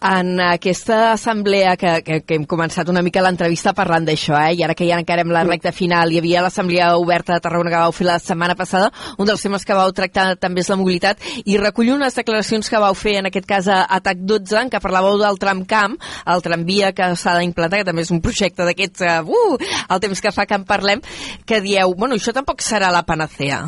En 0.00 0.40
aquesta 0.40 1.12
assemblea 1.12 1.76
que, 1.76 2.02
que, 2.04 2.20
que 2.26 2.36
hem 2.36 2.44
començat 2.48 2.88
una 2.92 3.02
mica 3.04 3.22
l'entrevista 3.24 3.72
parlant 3.76 4.04
d'això, 4.04 4.36
eh? 4.36 4.54
i 4.58 4.64
ara 4.66 4.74
que 4.76 4.88
ja 4.88 4.98
encarem 5.00 5.30
la 5.32 5.44
recta 5.46 5.72
final, 5.72 6.12
hi 6.12 6.18
havia 6.20 6.42
l'assemblea 6.44 6.90
oberta 7.00 7.34
de 7.34 7.44
Tarragona 7.44 7.72
que 7.72 7.82
vau 7.84 7.94
fer 7.96 8.08
la 8.08 8.18
setmana 8.22 8.56
passada, 8.58 8.90
un 9.18 9.28
dels 9.28 9.42
temes 9.42 9.64
que 9.64 9.76
vau 9.76 9.92
tractar 9.96 10.26
també 10.40 10.64
és 10.64 10.70
la 10.72 10.78
mobilitat, 10.80 11.22
i 11.44 11.56
recollo 11.60 11.96
unes 11.96 12.18
declaracions 12.18 12.68
que 12.68 12.82
vau 12.82 12.96
fer, 12.98 13.16
en 13.20 13.30
aquest 13.30 13.48
cas 13.48 13.70
a 13.70 13.84
ATAC 13.98 14.26
12, 14.26 14.58
en 14.64 14.72
què 14.72 14.82
parlàveu 14.82 15.18
del 15.22 15.40
tramcamp, 15.40 15.96
el 16.34 16.44
tramvia 16.44 16.92
que 16.96 17.12
s'ha 17.16 17.38
d'implantar, 17.38 17.80
que 17.82 17.88
també 17.90 18.04
és 18.04 18.12
un 18.14 18.20
projecte 18.24 18.66
d'aquests, 18.66 19.06
uh, 19.06 19.24
uh, 19.24 19.72
el 19.88 20.04
temps 20.04 20.20
que 20.20 20.34
fa 20.34 20.46
que 20.46 20.58
en 20.58 20.68
parlem, 20.68 21.02
que 21.46 21.62
dieu, 21.64 21.96
bueno, 21.96 22.18
això 22.18 22.34
tampoc 22.36 22.64
serà 22.64 22.92
la 22.92 23.06
panacea. 23.06 23.64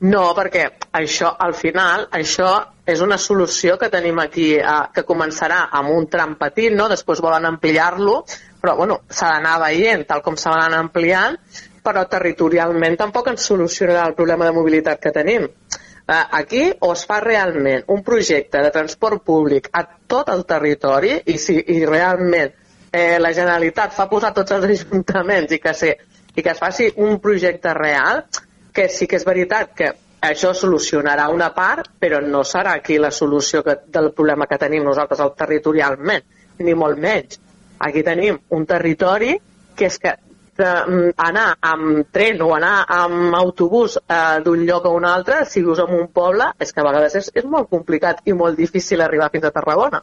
No, 0.00 0.30
perquè 0.36 0.66
això, 0.96 1.34
al 1.38 1.54
final, 1.54 2.08
això 2.16 2.52
és 2.84 3.00
una 3.00 3.18
solució 3.18 3.76
que 3.78 3.90
tenim 3.90 4.18
aquí, 4.18 4.52
eh, 4.58 4.78
que 4.94 5.04
començarà 5.06 5.68
amb 5.70 5.92
un 5.94 6.08
tram 6.10 6.34
petit, 6.40 6.72
no? 6.74 6.88
després 6.90 7.22
volen 7.22 7.46
ampliar-lo, 7.46 8.22
però 8.60 8.76
bueno, 8.76 9.02
s'ha 9.08 9.34
d'anar 9.36 9.58
veient 9.62 10.06
tal 10.08 10.22
com 10.22 10.36
s'ha 10.36 10.56
d'anar 10.56 10.80
ampliant, 10.82 11.38
però 11.82 12.04
territorialment 12.10 12.96
tampoc 12.98 13.32
ens 13.32 13.46
solucionarà 13.46 14.06
el 14.08 14.14
problema 14.18 14.46
de 14.46 14.54
mobilitat 14.58 15.00
que 15.02 15.14
tenim. 15.14 15.46
Eh, 15.46 16.24
aquí 16.38 16.64
o 16.80 16.92
es 16.92 17.04
fa 17.06 17.20
realment 17.22 17.84
un 17.94 18.02
projecte 18.02 18.62
de 18.62 18.70
transport 18.74 19.22
públic 19.22 19.68
a 19.72 19.84
tot 20.06 20.30
el 20.34 20.44
territori 20.46 21.14
i 21.26 21.38
si 21.38 21.60
i 21.74 21.84
realment 21.86 22.50
eh, 22.90 23.18
la 23.18 23.32
Generalitat 23.32 23.94
fa 23.94 24.08
posar 24.10 24.32
tots 24.34 24.54
els 24.58 24.66
ajuntaments 24.66 25.54
i 25.54 25.60
que, 25.62 25.74
sé, 25.74 25.96
i 26.34 26.42
que 26.42 26.50
es 26.50 26.58
faci 26.58 26.90
un 26.96 27.20
projecte 27.22 27.74
real, 27.74 28.24
que 28.72 28.88
sí 28.88 29.06
que 29.06 29.18
és 29.20 29.26
veritat 29.28 29.74
que 29.76 29.92
això 30.22 30.52
solucionarà 30.54 31.28
una 31.34 31.50
part, 31.54 31.88
però 31.98 32.20
no 32.22 32.44
serà 32.46 32.76
aquí 32.78 32.98
la 32.98 33.10
solució 33.10 33.62
que, 33.66 33.80
del 33.86 34.12
problema 34.14 34.46
que 34.46 34.58
tenim 34.58 34.84
nosaltres 34.86 35.20
al 35.20 35.34
territorialment, 35.38 36.22
ni 36.62 36.74
molt 36.78 37.00
menys. 37.02 37.40
Aquí 37.82 38.04
tenim 38.06 38.38
un 38.54 38.66
territori 38.70 39.34
que 39.74 39.88
és 39.88 39.98
que 39.98 40.14
de, 40.56 40.68
mm, 40.68 41.12
anar 41.16 41.56
amb 41.60 42.06
tren 42.12 42.42
o 42.42 42.52
anar 42.54 42.84
amb 42.86 43.34
autobús 43.34 43.98
eh, 43.98 44.40
d'un 44.44 44.64
lloc 44.68 44.86
a 44.86 44.94
un 44.94 45.04
altre, 45.04 45.44
si 45.44 45.62
vius 45.62 45.80
en 45.82 45.94
un 45.98 46.08
poble, 46.08 46.52
és 46.60 46.72
que 46.72 46.80
a 46.80 46.86
vegades 46.86 47.16
és, 47.18 47.30
és 47.34 47.44
molt 47.44 47.70
complicat 47.70 48.20
i 48.24 48.32
molt 48.32 48.56
difícil 48.56 49.00
arribar 49.00 49.30
fins 49.32 49.48
a 49.48 49.54
Tarragona. 49.54 50.02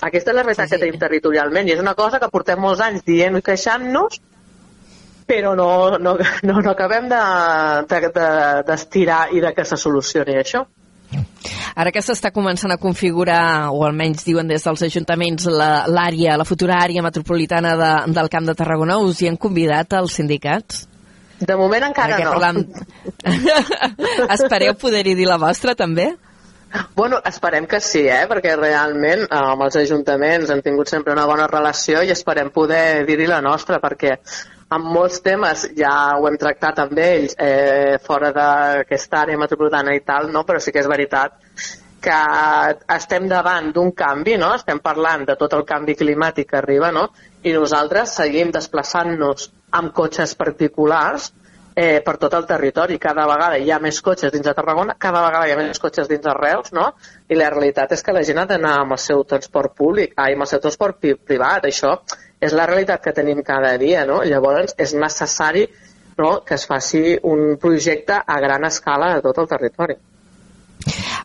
Aquesta 0.00 0.32
és 0.32 0.36
la 0.36 0.42
realitat 0.42 0.66
sí, 0.66 0.74
sí. 0.74 0.74
que 0.74 0.86
tenim 0.86 1.00
territorialment 1.00 1.68
i 1.68 1.76
és 1.76 1.80
una 1.80 1.94
cosa 1.94 2.18
que 2.18 2.32
portem 2.32 2.58
molts 2.60 2.82
anys 2.84 3.04
dient 3.06 3.38
i 3.38 3.44
queixant-nos 3.44 4.18
però 5.26 5.54
no, 5.58 5.98
no, 5.98 6.16
no, 6.46 6.60
no 6.62 6.70
acabem 6.70 7.08
d'estirar 7.10 9.22
de, 9.26 9.32
de, 9.32 9.38
i 9.38 9.40
de 9.44 9.52
que 9.56 9.64
se 9.66 9.76
solucioni 9.80 10.36
això. 10.40 10.60
Ara 11.76 11.92
que 11.92 12.00
s'està 12.02 12.30
començant 12.34 12.72
a 12.72 12.78
configurar, 12.80 13.70
o 13.74 13.84
almenys 13.86 14.24
diuen 14.26 14.48
des 14.48 14.64
dels 14.64 14.82
ajuntaments, 14.88 15.46
l'àrea, 15.46 16.32
la, 16.32 16.40
la 16.40 16.48
futura 16.48 16.74
àrea 16.80 17.02
metropolitana 17.04 17.76
de, 17.76 17.92
del 18.16 18.30
Camp 18.32 18.46
de 18.48 18.54
Tarragona, 18.58 18.98
us 19.02 19.20
hi 19.20 19.28
han 19.30 19.38
convidat 19.40 19.92
els 19.98 20.16
sindicats? 20.16 20.86
De 21.38 21.56
moment 21.58 21.84
encara 21.90 22.18
no. 22.22 22.30
Parlam... 22.32 22.56
Espereu 24.38 24.72
poder-hi 24.80 25.14
dir 25.18 25.28
la 25.28 25.38
vostra, 25.42 25.76
també? 25.76 26.06
Bueno, 26.96 27.20
esperem 27.24 27.66
que 27.68 27.78
sí, 27.80 28.02
eh? 28.08 28.24
perquè 28.28 28.56
realment 28.56 29.22
eh, 29.26 29.38
amb 29.38 29.62
els 29.64 29.76
ajuntaments 29.80 30.50
hem 30.50 30.60
tingut 30.64 30.90
sempre 30.90 31.14
una 31.14 31.26
bona 31.28 31.46
relació 31.48 32.02
i 32.02 32.10
esperem 32.12 32.50
poder 32.52 33.04
dir-hi 33.08 33.28
la 33.30 33.40
nostra, 33.44 33.78
perquè 33.80 34.16
amb 34.68 34.88
molts 34.90 35.20
temes 35.22 35.68
ja 35.78 35.94
ho 36.18 36.26
hem 36.26 36.36
tractat 36.40 36.80
amb 36.82 36.98
ells 36.98 37.36
eh, 37.38 37.98
fora 38.02 38.32
d'aquesta 38.34 39.22
àrea 39.22 39.38
metropolitana 39.38 39.94
i 39.94 40.02
tal, 40.02 40.30
no? 40.32 40.42
però 40.44 40.58
sí 40.62 40.74
que 40.74 40.82
és 40.82 40.90
veritat 40.90 41.38
que 42.06 42.18
estem 42.94 43.26
davant 43.30 43.72
d'un 43.74 43.92
canvi, 43.96 44.36
no? 44.38 44.52
estem 44.54 44.82
parlant 44.82 45.24
de 45.26 45.36
tot 45.38 45.54
el 45.58 45.64
canvi 45.66 45.96
climàtic 45.98 46.50
que 46.50 46.60
arriba 46.60 46.92
no? 46.94 47.08
i 47.42 47.54
nosaltres 47.54 48.18
seguim 48.18 48.52
desplaçant-nos 48.54 49.50
amb 49.78 49.94
cotxes 49.94 50.34
particulars 50.38 51.32
eh, 51.76 52.00
per 52.02 52.16
tot 52.18 52.34
el 52.34 52.46
territori. 52.46 52.98
Cada 52.98 53.26
vegada 53.28 53.58
hi 53.58 53.70
ha 53.70 53.78
més 53.82 54.00
cotxes 54.02 54.32
dins 54.34 54.46
de 54.46 54.54
Tarragona, 54.56 54.96
cada 54.98 55.22
vegada 55.26 55.46
hi 55.46 55.54
ha 55.54 55.58
més 55.60 55.82
cotxes 55.82 56.08
dins 56.10 56.24
de 56.24 56.34
Reus, 56.34 56.72
no? 56.72 56.88
I 57.28 57.38
la 57.38 57.50
realitat 57.52 57.92
és 57.94 58.02
que 58.02 58.14
la 58.16 58.24
gent 58.26 58.40
ha 58.42 58.46
d'anar 58.50 58.78
amb 58.82 58.96
el 58.96 59.02
seu 59.02 59.22
transport 59.28 59.76
públic, 59.76 60.16
ai, 60.16 60.34
amb 60.34 60.46
el 60.46 60.50
seu 60.50 60.62
transport 60.64 60.98
privat. 61.02 61.68
Això 61.68 61.98
és 62.40 62.52
la 62.52 62.66
realitat 62.66 63.02
que 63.02 63.14
tenim 63.16 63.42
cada 63.42 63.76
dia, 63.80 64.04
no? 64.08 64.22
Llavors 64.24 64.76
és 64.78 64.94
necessari 64.94 65.66
no, 66.18 66.42
que 66.44 66.54
es 66.56 66.66
faci 66.66 67.16
un 67.22 67.56
projecte 67.60 68.16
a 68.16 68.40
gran 68.40 68.64
escala 68.64 69.14
a 69.16 69.24
tot 69.24 69.38
el 69.42 69.48
territori. 69.48 69.96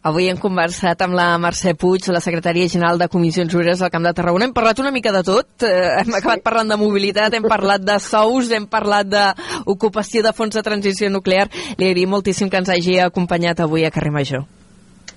Avui 0.02 0.26
hem 0.32 0.38
conversat 0.42 1.04
amb 1.06 1.14
la 1.14 1.28
Mercè 1.38 1.76
Puig, 1.78 2.08
la 2.10 2.22
secretària 2.24 2.70
general 2.72 2.98
de 2.98 3.08
Comissions 3.12 3.54
Obreres 3.54 3.84
del 3.84 3.92
Camp 3.94 4.08
de 4.08 4.14
Tarragona. 4.18 4.48
Hem 4.48 4.56
parlat 4.56 4.82
una 4.82 4.92
mica 4.92 5.14
de 5.14 5.22
tot. 5.28 5.68
Eh, 5.68 6.02
hem 6.02 6.18
acabat 6.18 6.42
parlant 6.42 6.74
de 6.74 6.80
mobilitat, 6.82 7.36
hem 7.38 7.46
parlat 7.46 7.86
de 7.86 8.00
sous, 8.02 8.50
hem 8.50 8.66
parlat 8.72 9.12
d'ocupació 9.12 10.26
de 10.26 10.34
fons 10.34 10.58
de 10.58 10.66
transició 10.66 11.12
nuclear. 11.14 11.46
Li 11.78 11.92
agraïm 11.92 12.10
moltíssim 12.18 12.50
que 12.50 12.58
ens 12.64 12.74
hagi 12.74 12.98
acompanyat 13.06 13.62
avui 13.62 13.86
a 13.86 13.94
Carrer 13.94 14.16
Major. 14.18 14.48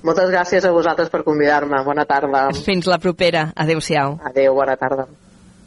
Moltes 0.05 0.29
gràcies 0.29 0.69
a 0.69 0.73
vosaltres 0.77 1.09
per 1.09 1.25
convidar-me. 1.25 1.81
Bona 1.87 2.05
tarda. 2.05 2.51
Fins 2.67 2.85
la 2.85 3.01
propera. 3.01 3.55
Adéu-siau. 3.57 4.19
Adéu, 4.29 4.53
bona 4.53 4.77
tarda. 4.77 5.09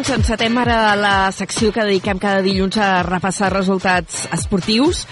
Doncs 0.00 0.14
encetem 0.16 0.54
ara 0.56 0.94
la 0.96 1.28
secció 1.28 1.68
que 1.76 1.82
dediquem 1.84 2.16
cada 2.16 2.40
dilluns 2.40 2.78
a 2.80 3.02
repassar 3.04 3.50
resultats 3.52 4.22
esportius. 4.32 5.02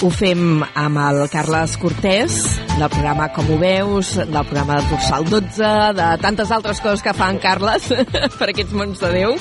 Ho 0.00 0.08
fem 0.08 0.62
amb 0.64 1.00
el 1.02 1.20
Carles 1.28 1.74
Cortés, 1.76 2.38
del 2.78 2.88
programa 2.94 3.28
Com 3.36 3.50
ho 3.52 3.58
veus, 3.60 4.14
del 4.16 4.48
programa 4.48 4.78
de 4.80 4.88
Dorsal 4.88 5.28
12, 5.28 5.74
de 6.00 6.08
tantes 6.24 6.54
altres 6.54 6.80
coses 6.80 7.04
que 7.04 7.12
fa 7.12 7.28
en 7.28 7.42
Carles 7.44 7.90
per 8.38 8.48
aquests 8.48 8.72
mons 8.72 9.04
de 9.04 9.12
Déu. 9.18 9.36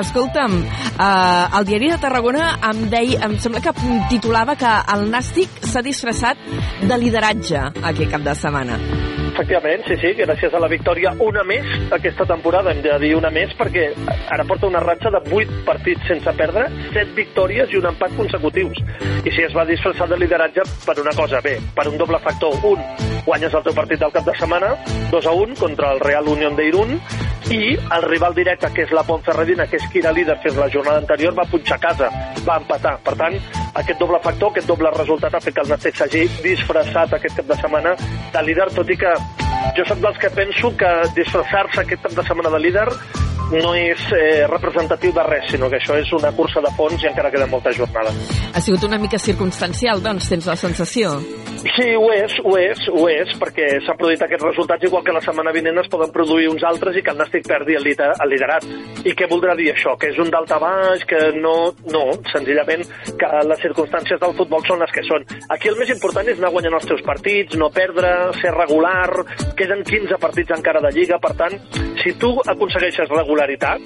Escolta'm, 0.00 0.56
eh, 0.64 1.58
el 1.60 1.68
diari 1.68 1.92
de 1.92 2.00
Tarragona 2.00 2.48
em 2.72 2.86
deia, 2.96 3.26
em 3.28 3.36
sembla 3.44 3.60
que 3.60 3.76
titulava 4.08 4.56
que 4.56 4.76
el 4.96 5.10
Nàstic 5.12 5.66
s'ha 5.68 5.84
disfressat 5.84 6.40
de 6.80 7.02
lideratge 7.04 7.68
aquest 7.82 8.08
cap 8.16 8.24
de 8.24 8.40
setmana. 8.40 8.80
Efectivament, 9.32 9.80
sí, 9.88 9.96
sí, 9.96 10.10
gràcies 10.18 10.52
a 10.52 10.60
la 10.60 10.68
victòria 10.68 11.14
una 11.24 11.40
més 11.48 11.64
aquesta 11.96 12.26
temporada, 12.28 12.74
hem 12.74 12.82
de 12.84 12.98
dir 13.00 13.14
una 13.16 13.30
més, 13.32 13.54
perquè 13.56 13.86
ara 14.28 14.44
porta 14.44 14.68
una 14.68 14.82
ratxa 14.84 15.08
de 15.14 15.22
8 15.24 15.62
partits 15.64 16.04
sense 16.10 16.34
perdre, 16.36 16.66
7 16.92 17.16
victòries 17.16 17.72
i 17.72 17.80
un 17.80 17.88
empat 17.94 18.12
consecutius. 18.18 18.82
I 19.24 19.32
si 19.32 19.46
es 19.46 19.56
va 19.56 19.64
disfressar 19.64 20.10
de 20.12 20.20
lideratge 20.20 20.68
per 20.84 20.98
una 21.00 21.16
cosa, 21.16 21.40
bé, 21.40 21.56
per 21.72 21.88
un 21.88 21.96
doble 21.96 22.20
factor. 22.20 22.60
Un, 22.68 22.84
guanyes 23.24 23.56
el 23.56 23.64
teu 23.64 23.76
partit 23.80 24.04
del 24.04 24.12
cap 24.12 24.28
de 24.28 24.36
setmana, 24.36 24.74
2 25.10 25.32
a 25.32 25.36
1 25.46 25.60
contra 25.64 25.94
el 25.96 26.04
Real 26.04 26.28
Unión 26.28 26.56
de 26.58 26.68
Irún, 26.68 26.98
i 27.50 27.74
el 27.76 28.02
rival 28.06 28.34
directe, 28.34 28.68
que 28.72 28.84
és 28.86 28.92
la 28.94 29.02
Pontferradina, 29.04 29.66
que 29.68 29.76
és 29.80 29.88
qui 29.92 30.00
era 30.00 30.12
líder 30.14 30.38
fins 30.44 30.56
la 30.56 30.70
jornada 30.72 31.02
anterior, 31.02 31.34
va 31.36 31.48
punxar 31.50 31.76
a 31.76 31.82
casa, 31.82 32.08
va 32.46 32.58
empatar. 32.60 32.94
Per 33.04 33.14
tant, 33.18 33.36
aquest 33.80 33.98
doble 34.00 34.20
factor, 34.24 34.52
aquest 34.52 34.68
doble 34.70 34.92
resultat 34.94 35.34
ha 35.34 35.40
fet 35.42 35.56
que 35.56 35.64
el 35.64 35.72
Nàstic 35.72 35.98
s'hagi 35.98 36.22
disfressat 36.44 37.16
aquest 37.18 37.40
cap 37.40 37.50
de 37.50 37.58
setmana 37.60 37.94
de 38.32 38.44
líder, 38.46 38.68
tot 38.76 38.88
i 38.88 38.96
que 39.00 39.12
jo 39.76 39.84
soc 39.88 40.00
dels 40.04 40.18
que 40.22 40.30
penso 40.36 40.72
que 40.76 40.90
disfressar-se 41.16 41.82
aquest 41.82 42.02
cap 42.06 42.16
de 42.18 42.24
setmana 42.28 42.50
de 42.54 42.60
líder 42.66 42.88
no 43.52 43.74
és 43.76 44.02
eh, 44.16 44.46
representatiu 44.50 45.12
de 45.12 45.24
res, 45.28 45.50
sinó 45.52 45.68
que 45.70 45.78
això 45.80 45.96
és 46.00 46.12
una 46.16 46.32
cursa 46.36 46.62
de 46.64 46.72
fons 46.76 47.02
i 47.02 47.10
encara 47.10 47.30
queda 47.32 47.48
molta 47.50 47.72
jornada. 47.76 48.12
Ha 48.52 48.60
sigut 48.64 48.84
una 48.88 48.98
mica 48.98 49.20
circumstancial, 49.20 50.02
doncs, 50.04 50.30
tens 50.32 50.48
la 50.48 50.56
sensació? 50.56 51.16
Sí, 51.62 51.84
ho 51.94 52.08
és, 52.10 52.32
ho 52.42 52.56
és, 52.58 52.80
ho 52.90 53.04
és, 53.06 53.32
perquè 53.38 53.68
s'han 53.84 53.98
produït 53.98 54.22
aquests 54.24 54.44
resultats 54.48 54.86
igual 54.88 55.04
que 55.06 55.14
la 55.14 55.22
setmana 55.22 55.52
vinent 55.54 55.78
es 55.78 55.90
poden 55.92 56.10
produir 56.14 56.48
uns 56.50 56.64
altres 56.66 56.96
i 56.98 57.04
que 57.06 57.12
el 57.12 57.20
Nàstic 57.20 57.46
perdi 57.46 57.76
el, 57.78 57.86
el 57.86 58.32
liderat. 58.32 58.66
I 59.06 59.14
què 59.14 59.28
voldrà 59.30 59.54
dir 59.58 59.70
això? 59.70 59.94
Que 60.00 60.10
és 60.10 60.18
un 60.18 60.32
dalta 60.32 60.58
baix, 60.62 61.06
que 61.06 61.20
no... 61.38 61.54
No, 61.92 62.02
senzillament 62.32 62.82
que 63.20 63.28
les 63.46 63.62
circumstàncies 63.62 64.20
del 64.22 64.34
futbol 64.38 64.62
són 64.66 64.82
les 64.82 64.92
que 64.94 65.04
són. 65.06 65.26
Aquí 65.54 65.70
el 65.70 65.78
més 65.78 65.90
important 65.92 66.28
és 66.30 66.40
anar 66.40 66.52
guanyant 66.54 66.78
els 66.78 66.88
teus 66.88 67.02
partits, 67.06 67.56
no 67.60 67.70
perdre, 67.74 68.10
ser 68.40 68.54
regular, 68.56 69.24
queden 69.58 69.84
15 69.86 70.18
partits 70.22 70.56
encara 70.56 70.82
de 70.82 70.92
Lliga, 70.96 71.18
per 71.22 71.34
tant, 71.38 71.58
si 72.02 72.14
tu 72.18 72.32
aconsegueixes 72.48 73.10
regularitat, 73.42 73.80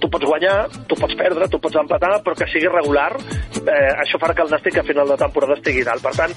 tu 0.00 0.08
pots 0.08 0.24
guanyar, 0.26 0.68
tu 0.88 0.96
pots 0.96 1.14
perdre, 1.14 1.48
tu 1.48 1.60
pots 1.60 1.76
empatar, 1.76 2.20
però 2.24 2.34
que 2.36 2.48
sigui 2.50 2.68
regular, 2.68 3.12
eh, 3.16 3.92
això 4.02 4.18
farà 4.18 4.34
que 4.34 4.42
el 4.42 4.50
Nàstic 4.50 4.78
a 4.78 4.82
final 4.82 5.08
de 5.08 5.16
temporada 5.16 5.54
estigui 5.54 5.84
dalt. 5.84 6.02
Per 6.02 6.12
tant, 6.16 6.32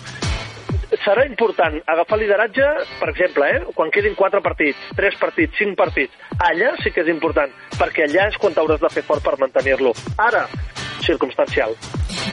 serà 1.03 1.25
important 1.25 1.79
agafar 1.87 2.19
lideratge, 2.19 2.67
per 2.99 3.09
exemple, 3.09 3.49
eh, 3.49 3.63
quan 3.73 3.89
quedin 3.91 4.15
4 4.15 4.41
partits, 4.41 4.77
3 4.95 5.15
partits, 5.19 5.57
5 5.57 5.75
partits. 5.75 6.13
Allà 6.37 6.75
sí 6.83 6.91
que 6.91 7.01
és 7.01 7.09
important, 7.09 7.49
perquè 7.77 8.07
allà 8.07 8.29
és 8.29 8.37
quan 8.37 8.53
t'hauràs 8.53 8.79
de 8.79 8.89
fer 8.89 9.03
fort 9.03 9.23
per 9.23 9.37
mantenir-lo. 9.39 9.93
Ara, 10.17 10.47
circumstancial. 11.01 11.75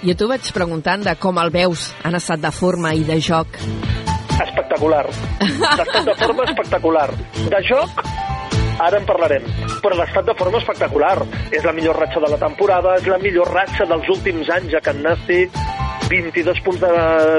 Jo 0.05 0.15
t'ho 0.15 0.29
vaig 0.29 0.53
preguntant 0.53 1.03
de 1.03 1.17
com 1.17 1.39
el 1.39 1.51
veus 1.51 1.93
en 2.05 2.15
estat 2.15 2.41
de 2.41 2.51
forma 2.53 2.95
i 2.95 3.05
de 3.05 3.21
joc. 3.21 3.59
Espectacular. 4.41 5.07
L'estat 5.41 6.05
de 6.05 6.15
forma 6.15 6.45
espectacular. 6.45 7.11
De 7.51 7.63
joc, 7.67 8.01
ara 8.87 9.01
en 9.01 9.07
parlarem. 9.09 9.45
Però 9.85 9.97
l'estat 9.99 10.27
de 10.29 10.37
forma 10.39 10.61
espectacular. 10.63 11.19
És 11.53 11.67
la 11.67 11.75
millor 11.77 11.99
ratxa 12.01 12.23
de 12.23 12.33
la 12.33 12.41
temporada, 12.41 12.97
és 13.01 13.07
la 13.11 13.21
millor 13.23 13.53
ratxa 13.53 13.89
dels 13.91 14.09
últims 14.17 14.51
anys 14.57 14.77
a 14.77 14.83
Can 14.85 15.03
Nàstic, 15.05 15.55
22 16.11 16.61
punts 16.67 16.81
de 16.83 16.91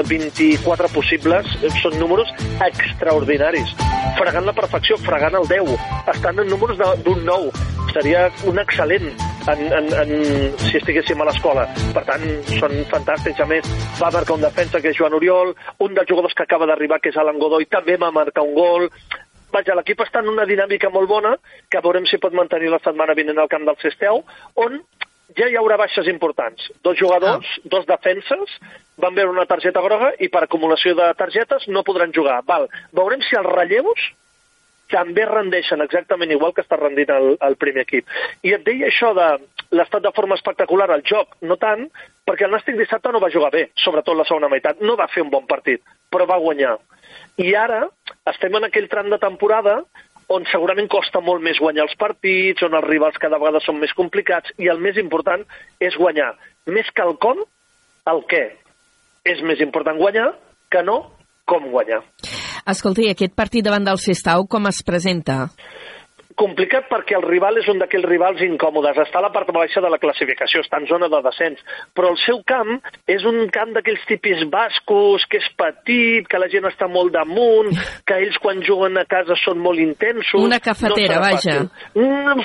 24 0.08 0.88
possibles, 0.94 1.48
són 1.82 1.98
números 2.00 2.30
extraordinaris. 2.64 3.74
Fregant 4.16 4.48
la 4.48 4.54
perfecció, 4.56 4.96
fregant 5.04 5.36
el 5.36 5.48
10, 5.50 5.74
estan 6.14 6.40
en 6.40 6.48
números 6.48 6.80
d'un 7.04 7.20
9. 7.28 7.52
Seria 7.92 8.24
un 8.48 8.56
excel·lent 8.62 9.10
en, 9.52 9.60
en, 9.76 9.88
en, 9.92 10.12
si 10.62 10.78
estiguéssim 10.78 11.20
a 11.20 11.26
l'escola. 11.28 11.66
Per 11.92 12.04
tant, 12.08 12.24
són 12.56 12.72
fantàstics. 12.88 13.42
A 13.44 13.48
més, 13.50 13.68
va 14.00 14.12
marcar 14.14 14.38
un 14.38 14.46
defensa, 14.46 14.80
que 14.80 14.92
és 14.92 14.96
Joan 14.96 15.18
Oriol, 15.18 15.52
un 15.84 15.98
dels 15.98 16.08
jugadors 16.08 16.36
que 16.38 16.46
acaba 16.46 16.68
d'arribar, 16.70 17.02
que 17.02 17.12
és 17.12 17.20
Alan 17.20 17.40
Godoy, 17.42 17.68
també 17.68 17.98
va 18.00 18.12
marcar 18.14 18.46
un 18.46 18.54
gol. 18.56 18.88
Vaja, 19.52 19.76
l'equip 19.76 20.00
està 20.04 20.22
en 20.22 20.30
una 20.32 20.46
dinàmica 20.48 20.90
molt 20.90 21.10
bona, 21.10 21.36
que 21.70 21.82
veurem 21.84 22.06
si 22.08 22.20
pot 22.22 22.34
mantenir 22.36 22.70
la 22.72 22.80
setmana 22.84 23.16
vinent 23.18 23.38
al 23.38 23.50
camp 23.52 23.66
del 23.68 23.78
Cesteu, 23.82 24.22
on 24.56 24.80
ja 25.36 25.48
hi 25.48 25.56
haurà 25.56 25.78
baixes 25.80 26.08
importants. 26.10 26.70
Dos 26.84 26.98
jugadors, 26.98 27.46
ah. 27.46 27.68
dos 27.74 27.86
defenses, 27.88 28.56
van 29.00 29.14
veure 29.16 29.32
una 29.32 29.46
targeta 29.48 29.82
groga 29.84 30.12
i 30.20 30.28
per 30.32 30.44
acumulació 30.44 30.96
de 30.98 31.12
targetes 31.18 31.68
no 31.68 31.84
podran 31.86 32.12
jugar. 32.16 32.42
Val. 32.48 32.68
Veurem 32.96 33.22
si 33.28 33.38
els 33.38 33.48
relleus 33.48 34.10
també 34.92 35.24
rendeixen 35.24 35.80
exactament 35.80 36.34
igual 36.34 36.52
que 36.52 36.60
està 36.64 36.76
rendint 36.76 37.10
el, 37.14 37.30
el 37.40 37.56
primer 37.56 37.86
equip. 37.86 38.08
I 38.44 38.52
et 38.58 38.64
deia 38.66 38.90
això 38.90 39.14
de 39.16 39.28
l'estat 39.72 40.04
de 40.04 40.12
forma 40.12 40.36
espectacular 40.36 40.90
al 40.92 41.04
joc, 41.08 41.32
no 41.48 41.56
tant, 41.56 41.86
perquè 42.28 42.44
el 42.44 42.52
Nàstic 42.52 42.76
dissabte 42.76 43.12
no 43.12 43.22
va 43.22 43.32
jugar 43.32 43.52
bé, 43.54 43.70
sobretot 43.80 44.18
la 44.18 44.28
segona 44.28 44.52
meitat. 44.52 44.84
No 44.84 44.98
va 45.00 45.08
fer 45.08 45.24
un 45.24 45.32
bon 45.32 45.48
partit, 45.48 45.80
però 46.12 46.28
va 46.28 46.40
guanyar. 46.42 46.76
I 47.40 47.54
ara 47.56 47.86
estem 48.30 48.54
en 48.58 48.68
aquell 48.68 48.88
tram 48.90 49.10
de 49.10 49.18
temporada 49.22 49.80
on 50.32 50.46
segurament 50.48 50.88
costa 50.88 51.20
molt 51.20 51.42
més 51.44 51.58
guanyar 51.60 51.86
els 51.86 51.96
partits, 51.98 52.62
on 52.64 52.76
els 52.78 52.86
rivals 52.86 53.18
cada 53.20 53.40
vegada 53.40 53.60
són 53.64 53.80
més 53.82 53.92
complicats, 53.96 54.52
i 54.58 54.70
el 54.72 54.80
més 54.80 54.96
important 55.00 55.42
és 55.82 55.96
guanyar. 55.98 56.32
Més 56.72 56.88
que 56.94 57.04
el 57.04 57.16
com, 57.20 57.42
el 58.08 58.22
què. 58.30 58.44
És 59.28 59.42
més 59.44 59.60
important 59.60 59.98
guanyar 59.98 60.30
que 60.72 60.82
no 60.86 60.98
com 61.44 61.68
guanyar. 61.74 62.00
Escolta, 62.72 63.02
i 63.02 63.10
aquest 63.12 63.34
partit 63.36 63.66
davant 63.66 63.84
del 63.84 64.00
Sestau 64.00 64.46
com 64.48 64.70
es 64.70 64.80
presenta? 64.86 65.48
Complicat 66.38 66.88
perquè 66.90 67.16
el 67.18 67.26
rival 67.26 67.58
és 67.60 67.68
un 67.72 67.80
d'aquells 67.82 68.08
rivals 68.08 68.42
incòmodes. 68.44 68.98
Està 69.04 69.20
a 69.20 69.26
la 69.26 69.32
part 69.34 69.50
baixa 69.54 69.82
de 69.84 69.90
la 69.92 70.00
classificació, 70.02 70.62
està 70.62 70.80
en 70.80 70.88
zona 70.90 71.08
de 71.12 71.22
descens. 71.24 71.62
Però 71.96 72.12
el 72.12 72.18
seu 72.24 72.42
camp 72.48 72.78
és 73.10 73.24
un 73.28 73.44
camp 73.54 73.74
d'aquells 73.76 74.04
tipis 74.08 74.44
bascos, 74.52 75.26
que 75.30 75.42
és 75.42 75.48
petit, 75.58 76.28
que 76.28 76.40
la 76.40 76.50
gent 76.52 76.68
està 76.70 76.88
molt 76.90 77.14
damunt, 77.14 77.72
que 78.06 78.20
ells 78.24 78.38
quan 78.42 78.62
juguen 78.66 78.98
a 79.00 79.06
casa 79.08 79.36
són 79.42 79.60
molt 79.62 79.82
intensos... 79.82 80.40
Una 80.40 80.60
cafetera, 80.62 81.18
no 81.18 81.26
vaja. 81.26 81.58
Mm, 81.94 82.42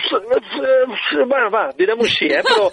Va, 1.32 1.42
va, 1.54 1.64
direm-ho 1.78 2.06
així, 2.06 2.30
eh? 2.34 2.42
Però 2.46 2.68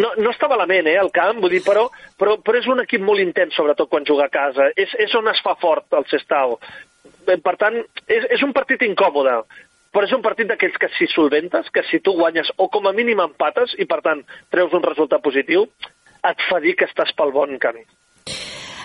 no, 0.00 0.12
no 0.18 0.30
està 0.32 0.48
malament, 0.50 0.88
eh, 0.90 0.96
el 1.00 1.10
camp, 1.14 1.40
vull 1.42 1.52
dir, 1.54 1.62
però, 1.66 1.86
però, 2.18 2.36
però 2.44 2.60
és 2.60 2.68
un 2.70 2.82
equip 2.82 3.04
molt 3.04 3.22
intens, 3.22 3.54
sobretot 3.56 3.90
quan 3.92 4.06
juga 4.08 4.28
a 4.28 4.32
casa. 4.32 4.70
És, 4.76 4.94
és 5.06 5.14
on 5.18 5.30
es 5.32 5.42
fa 5.44 5.54
fort 5.60 5.98
el 5.98 6.08
Sestau. 6.10 6.56
Per 7.26 7.54
tant, 7.58 7.78
és, 8.06 8.26
és 8.36 8.42
un 8.42 8.54
partit 8.56 8.82
incòmode, 8.86 9.36
però 9.92 10.08
és 10.08 10.14
un 10.16 10.24
partit 10.24 10.48
d'aquells 10.48 10.78
que 10.80 10.90
si 10.96 11.08
solventes, 11.12 11.68
que 11.72 11.84
si 11.90 12.00
tu 12.00 12.16
guanyes 12.18 12.50
o 12.56 12.68
com 12.72 12.88
a 12.88 12.94
mínim 12.96 13.20
empates 13.24 13.76
i 13.78 13.86
per 13.88 14.00
tant 14.04 14.24
treus 14.50 14.72
un 14.72 14.84
resultat 14.84 15.22
positiu, 15.24 15.68
et 16.22 16.46
fa 16.48 16.60
dir 16.64 16.76
que 16.78 16.88
estàs 16.88 17.12
pel 17.18 17.34
bon 17.34 17.58
camí. 17.60 17.84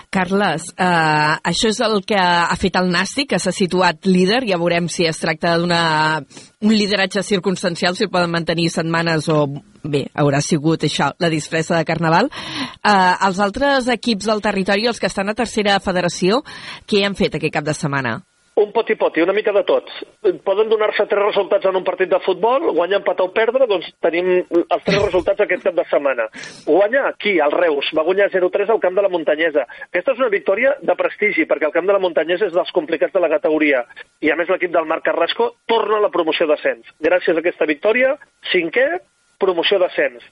Carles, 0.08 0.70
eh, 0.72 1.34
això 1.50 1.68
és 1.68 1.78
el 1.84 1.98
que 2.08 2.16
ha 2.16 2.56
fet 2.56 2.78
el 2.80 2.88
Nàstic, 2.88 3.28
que 3.28 3.38
s'ha 3.38 3.52
situat 3.52 4.06
líder, 4.08 4.40
ja 4.48 4.56
veurem 4.56 4.88
si 4.88 5.04
es 5.04 5.20
tracta 5.20 5.58
d'un 5.60 6.72
lideratge 6.72 7.22
circumstancial, 7.22 7.94
si 7.94 8.06
el 8.06 8.10
poden 8.10 8.32
mantenir 8.32 8.70
setmanes 8.72 9.28
o, 9.28 9.44
bé, 9.84 10.06
haurà 10.14 10.40
sigut 10.40 10.86
això, 10.88 11.10
la 11.20 11.28
disfressa 11.28 11.76
de 11.76 11.84
Carnaval. 11.84 12.32
Eh, 12.32 13.14
els 13.28 13.38
altres 13.38 13.92
equips 13.92 14.30
del 14.32 14.40
territori, 14.40 14.88
els 14.88 14.98
que 14.98 15.12
estan 15.12 15.28
a 15.28 15.36
tercera 15.36 15.76
federació, 15.78 16.40
què 16.88 17.04
han 17.04 17.16
fet 17.18 17.36
aquest 17.36 17.58
cap 17.60 17.68
de 17.68 17.76
setmana? 17.76 18.22
Un 18.58 18.72
poti-poti, 18.74 19.22
una 19.22 19.34
mica 19.36 19.52
de 19.54 19.62
tots. 19.62 20.00
Poden 20.42 20.66
donar-se 20.66 21.04
tres 21.06 21.28
resultats 21.28 21.68
en 21.70 21.76
un 21.78 21.84
partit 21.86 22.10
de 22.10 22.18
futbol, 22.24 22.64
guanyar, 22.74 22.98
empatar 22.98 23.28
o 23.28 23.30
perdre, 23.30 23.68
doncs 23.70 23.86
tenim 24.02 24.32
els 24.40 24.82
tres 24.82 24.98
resultats 25.04 25.44
aquest 25.44 25.62
cap 25.68 25.76
de 25.76 25.84
setmana. 25.86 26.26
Guanya 26.66 27.04
aquí, 27.12 27.36
al 27.38 27.54
Reus, 27.54 27.92
va 27.94 28.02
guanyar 28.08 28.26
0-3 28.32 28.72
al 28.74 28.82
camp 28.82 28.98
de 28.98 29.04
la 29.06 29.12
Muntanyesa. 29.12 29.68
Aquesta 29.92 30.16
és 30.16 30.24
una 30.24 30.32
victòria 30.34 30.74
de 30.82 30.98
prestigi, 30.98 31.46
perquè 31.46 31.70
el 31.70 31.76
camp 31.76 31.86
de 31.86 31.94
la 31.94 32.02
Muntanyesa 32.02 32.50
és 32.50 32.58
dels 32.58 32.74
complicats 32.74 33.14
de 33.14 33.22
la 33.22 33.30
categoria. 33.36 33.84
I 34.26 34.34
a 34.34 34.40
més 34.40 34.50
l'equip 34.50 34.74
del 34.74 34.90
Marc 34.90 35.06
Carrasco 35.06 35.52
torna 35.70 36.02
a 36.02 36.06
la 36.08 36.12
promoció 36.18 36.50
d'ascens. 36.50 36.90
Gràcies 36.98 37.38
a 37.38 37.44
aquesta 37.44 37.70
victòria, 37.70 38.16
cinquè, 38.50 38.90
promoció 39.38 39.78
d'ascens. 39.78 40.26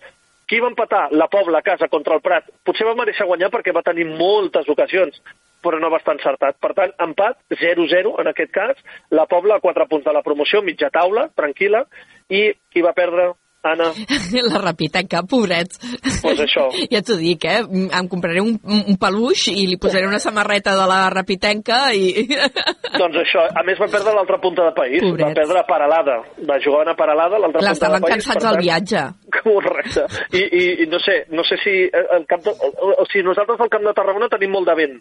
Qui 0.50 0.58
va 0.62 0.74
empatar? 0.74 1.08
La 1.14 1.26
Pobla 1.30 1.62
a 1.62 1.66
casa 1.66 1.86
contra 1.90 2.18
el 2.18 2.26
Prat. 2.26 2.50
Potser 2.66 2.86
va 2.86 2.98
mereixer 2.98 3.26
guanyar 3.26 3.54
perquè 3.54 3.72
va 3.74 3.86
tenir 3.86 4.04
moltes 4.06 4.66
ocasions, 4.70 5.22
però 5.62 5.80
no 5.82 5.90
va 5.92 6.00
estar 6.02 6.16
encertat. 6.16 6.58
Per 6.62 6.72
tant, 6.76 6.92
empat, 7.06 7.40
0-0 7.52 8.14
en 8.22 8.30
aquest 8.32 8.52
cas, 8.54 8.84
la 9.10 9.26
Pobla 9.30 9.58
a 9.58 9.64
4 9.64 9.88
punts 9.90 10.06
de 10.06 10.14
la 10.14 10.24
promoció, 10.26 10.62
mitja 10.62 10.92
taula, 10.94 11.28
tranquil·la, 11.36 11.86
i 12.30 12.48
qui 12.72 12.84
va 12.84 12.94
perdre? 12.96 13.32
Anna. 13.66 13.90
La 14.50 14.58
Rapitenca, 14.58 15.22
pobrets. 15.26 15.80
Pues 16.22 16.40
això. 16.44 16.68
Ja 16.92 17.02
t'ho 17.02 17.16
dic, 17.18 17.44
eh? 17.48 17.62
Em 17.66 18.08
compraré 18.10 18.40
un, 18.42 18.54
un 18.62 18.98
peluix 19.00 19.48
i 19.50 19.66
li 19.66 19.78
posaré 19.80 20.06
una 20.06 20.20
samarreta 20.22 20.76
de 20.78 20.84
la 20.86 21.00
Rapitenca 21.12 21.80
i... 21.96 22.26
Doncs 23.00 23.18
això, 23.24 23.42
a 23.50 23.64
més 23.66 23.80
va 23.82 23.88
perdre 23.90 24.14
l'altra 24.14 24.38
punta 24.42 24.68
de 24.68 24.74
país, 24.76 25.02
Pobrets. 25.02 25.26
va 25.26 25.40
perdre 25.40 25.60
a 25.60 25.66
Paralada, 25.68 26.16
va 26.48 26.60
jugar 26.62 26.84
a 26.88 26.94
Paralada, 26.98 27.40
l'altra 27.42 27.64
punta 27.64 27.90
de 27.96 28.00
país. 28.06 28.14
cansats 28.14 28.38
per 28.38 28.44
del 28.46 28.60
viatge. 28.62 29.02
Correcte. 29.42 30.06
I, 30.32 30.42
i, 30.42 30.62
I 30.84 30.86
no 30.90 31.00
sé, 31.02 31.16
no 31.30 31.44
sé 31.44 31.58
si 31.62 31.74
el 31.92 32.26
camp 32.26 32.44
de, 32.44 32.52
o, 32.52 32.92
o 33.02 33.06
sigui, 33.10 33.24
nosaltres 33.26 33.60
al 33.60 33.72
camp 33.72 33.84
de 33.86 33.94
Tarragona 33.96 34.30
tenim 34.32 34.54
molt 34.56 34.68
de 34.68 34.76
vent. 34.78 34.96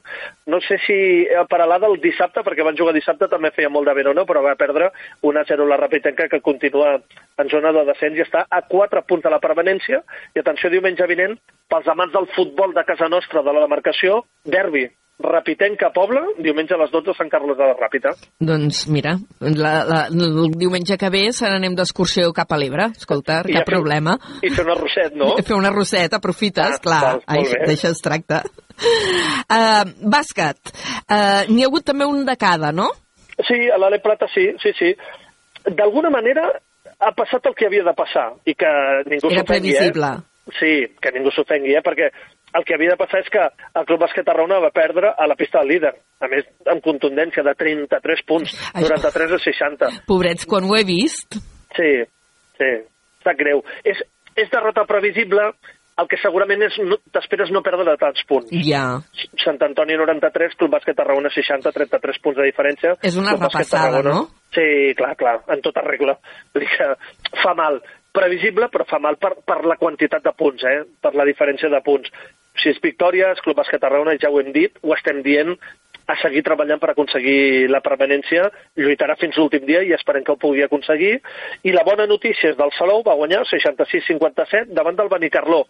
No 0.51 0.59
sé 0.65 0.79
si 0.85 0.97
a 1.35 1.45
Paralada 1.49 1.89
el 1.91 1.99
dissabte, 2.03 2.43
perquè 2.45 2.65
van 2.65 2.77
jugar 2.77 2.95
dissabte, 2.95 3.29
també 3.31 3.53
feia 3.55 3.71
molt 3.71 3.89
de 3.89 3.95
vent 3.97 4.11
o 4.11 4.15
no, 4.17 4.25
però 4.29 4.43
va 4.45 4.57
perdre 4.59 4.91
1-0 5.23 5.69
la 5.69 5.79
Rapitenca, 5.81 6.29
que 6.31 6.41
continua 6.45 6.97
en 7.37 7.49
zona 7.51 7.73
de 7.75 7.85
descens 7.89 8.19
i 8.19 8.25
està 8.25 8.45
a 8.49 8.61
4 8.67 9.05
punts 9.07 9.25
de 9.25 9.33
la 9.33 9.41
permanència. 9.43 10.01
I 10.35 10.43
atenció, 10.43 10.71
diumenge 10.73 11.07
vinent, 11.11 11.37
pels 11.71 11.89
amants 11.91 12.13
del 12.15 12.29
futbol 12.35 12.73
de 12.75 12.85
casa 12.87 13.09
nostra, 13.11 13.43
de 13.43 13.55
la 13.55 13.65
demarcació, 13.65 14.23
derbi. 14.45 14.87
Rapitenca 15.19 15.89
Pobla, 15.95 16.21
diumenge 16.43 16.75
a 16.75 16.77
les 16.81 16.91
12 16.91 17.13
a 17.13 17.15
Sant 17.15 17.29
Carles 17.31 17.55
de 17.57 17.63
la 17.63 17.75
Ràpita. 17.79 18.11
Doncs 18.43 18.81
mira, 18.91 19.13
la, 19.39 19.71
la, 19.87 19.99
el 20.11 20.49
diumenge 20.59 20.97
que 20.99 21.09
ve 21.13 21.21
se 21.33 21.47
n'anem 21.47 21.75
d'excursió 21.77 22.33
cap 22.35 22.51
a 22.51 22.57
l'Ebre, 22.59 22.89
escolta, 22.97 23.37
I 23.47 23.55
cap 23.55 23.63
fer- 23.63 23.77
problema. 23.77 24.17
I 24.43 24.51
fer 24.51 24.65
una 24.67 24.75
rosset, 24.75 25.15
no? 25.15 25.29
Fer 25.47 25.55
una 25.55 25.71
roseta, 25.71 26.19
aprofites, 26.19 26.75
Ah, 26.75 26.83
clar, 26.83 27.13
ai, 27.31 27.45
d'això 27.63 27.93
es 27.95 28.03
tracta. 28.03 28.41
Uh, 28.75 29.87
bàsquet, 30.11 30.59
uh, 31.07 31.47
n'hi 31.47 31.63
ha 31.63 31.69
hagut 31.71 31.85
també 31.87 32.03
un 32.11 32.25
de 32.27 32.35
cada, 32.35 32.73
no? 32.75 32.89
Sí, 33.47 33.55
a 33.71 33.79
l'Ale 33.79 34.01
Plata 34.03 34.27
sí, 34.33 34.49
sí, 34.63 34.73
sí. 34.77 34.91
d'alguna 35.65 36.11
manera 36.11 36.43
ha 36.99 37.11
passat 37.15 37.47
el 37.47 37.55
que 37.55 37.65
havia 37.67 37.83
de 37.87 37.93
passar 37.95 38.33
i 38.45 38.53
que 38.55 38.67
ningú 39.07 39.31
Era 39.31 39.41
s'ofengui, 39.45 39.71
previsible. 39.73 40.11
Eh? 40.19 40.53
Sí, 40.59 40.73
que 41.01 41.11
ningú 41.15 41.31
s'ofengui, 41.33 41.73
eh? 41.75 41.81
perquè 41.83 42.11
el 42.55 42.65
que 42.65 42.75
havia 42.77 42.93
de 42.93 42.99
passar 42.99 43.21
és 43.23 43.29
que 43.31 43.43
el 43.43 43.85
Club 43.87 44.01
Bàsquet 44.05 44.27
Tarragona 44.27 44.61
va 44.63 44.71
perdre 44.75 45.11
a 45.11 45.27
la 45.27 45.37
pista 45.39 45.61
del 45.61 45.73
líder, 45.75 45.93
a 46.23 46.29
més 46.31 46.47
amb 46.71 46.83
contundència 46.85 47.43
de 47.45 47.55
33 47.59 48.25
punts, 48.27 48.57
93 48.75 49.37
a 49.37 49.39
60. 49.43 49.93
Pobrets, 50.09 50.47
quan 50.49 50.67
ho 50.67 50.77
he 50.77 50.83
vist... 50.87 51.39
Sí, 51.75 51.89
sí, 52.55 52.69
sap 53.25 53.39
greu. 53.39 53.59
És, 53.83 53.99
és 54.39 54.51
derrota 54.53 54.85
previsible, 54.87 55.49
el 55.95 56.07
que 56.11 56.19
segurament 56.19 56.63
és 56.65 56.77
no, 56.83 56.97
t'esperes 57.15 57.51
no 57.55 57.61
perdre 57.63 57.85
de 57.87 57.95
tants 57.99 58.23
punts. 58.27 58.51
Ja. 58.67 58.85
Sant 59.43 59.59
Antoni 59.63 59.95
93, 59.99 60.57
Club 60.59 60.73
Bàsquet 60.75 60.97
Tarragona 60.97 61.31
60, 61.31 61.71
33 61.75 62.23
punts 62.23 62.39
de 62.41 62.47
diferència. 62.49 62.95
És 62.99 63.19
una 63.19 63.35
Club 63.35 63.47
repassada, 63.47 64.01
no? 64.05 64.25
Sí, 64.55 64.65
clar, 64.99 65.13
clar, 65.19 65.37
en 65.51 65.63
tota 65.63 65.83
regla. 65.85 66.17
Fa 67.43 67.53
mal. 67.57 67.79
Previsible, 68.15 68.69
però 68.71 68.85
fa 68.87 68.99
mal 69.03 69.17
per, 69.19 69.33
per 69.43 69.61
la 69.67 69.75
quantitat 69.79 70.23
de 70.23 70.31
punts, 70.35 70.63
eh? 70.63 70.83
per 71.03 71.11
la 71.19 71.25
diferència 71.27 71.71
de 71.71 71.81
punts. 71.83 72.11
Sis 72.61 72.77
victòries, 72.83 73.41
Club 73.43 73.57
Bàsquet 73.59 73.81
Tarragona, 73.83 74.15
ja 74.21 74.31
ho 74.31 74.39
hem 74.39 74.51
dit, 74.55 74.77
ho 74.83 74.93
estem 74.95 75.21
dient, 75.25 75.55
a 76.05 76.15
seguir 76.21 76.43
treballant 76.45 76.79
per 76.81 76.91
aconseguir 76.91 77.67
la 77.71 77.81
permanència, 77.85 78.45
lluitarà 78.77 79.15
fins 79.17 79.37
l'últim 79.39 79.65
dia 79.65 79.81
i 79.81 79.93
esperem 79.95 80.23
que 80.23 80.35
ho 80.35 80.41
pugui 80.41 80.61
aconseguir. 80.63 81.15
I 81.65 81.73
la 81.73 81.83
bona 81.87 82.05
notícia 82.05 82.51
és 82.51 82.59
del 82.59 82.73
Salou, 82.77 83.01
va 83.05 83.17
guanyar 83.17 83.41
66-57 83.49 84.73
davant 84.77 84.97
del 84.99 85.09
Benicarló. 85.09 85.63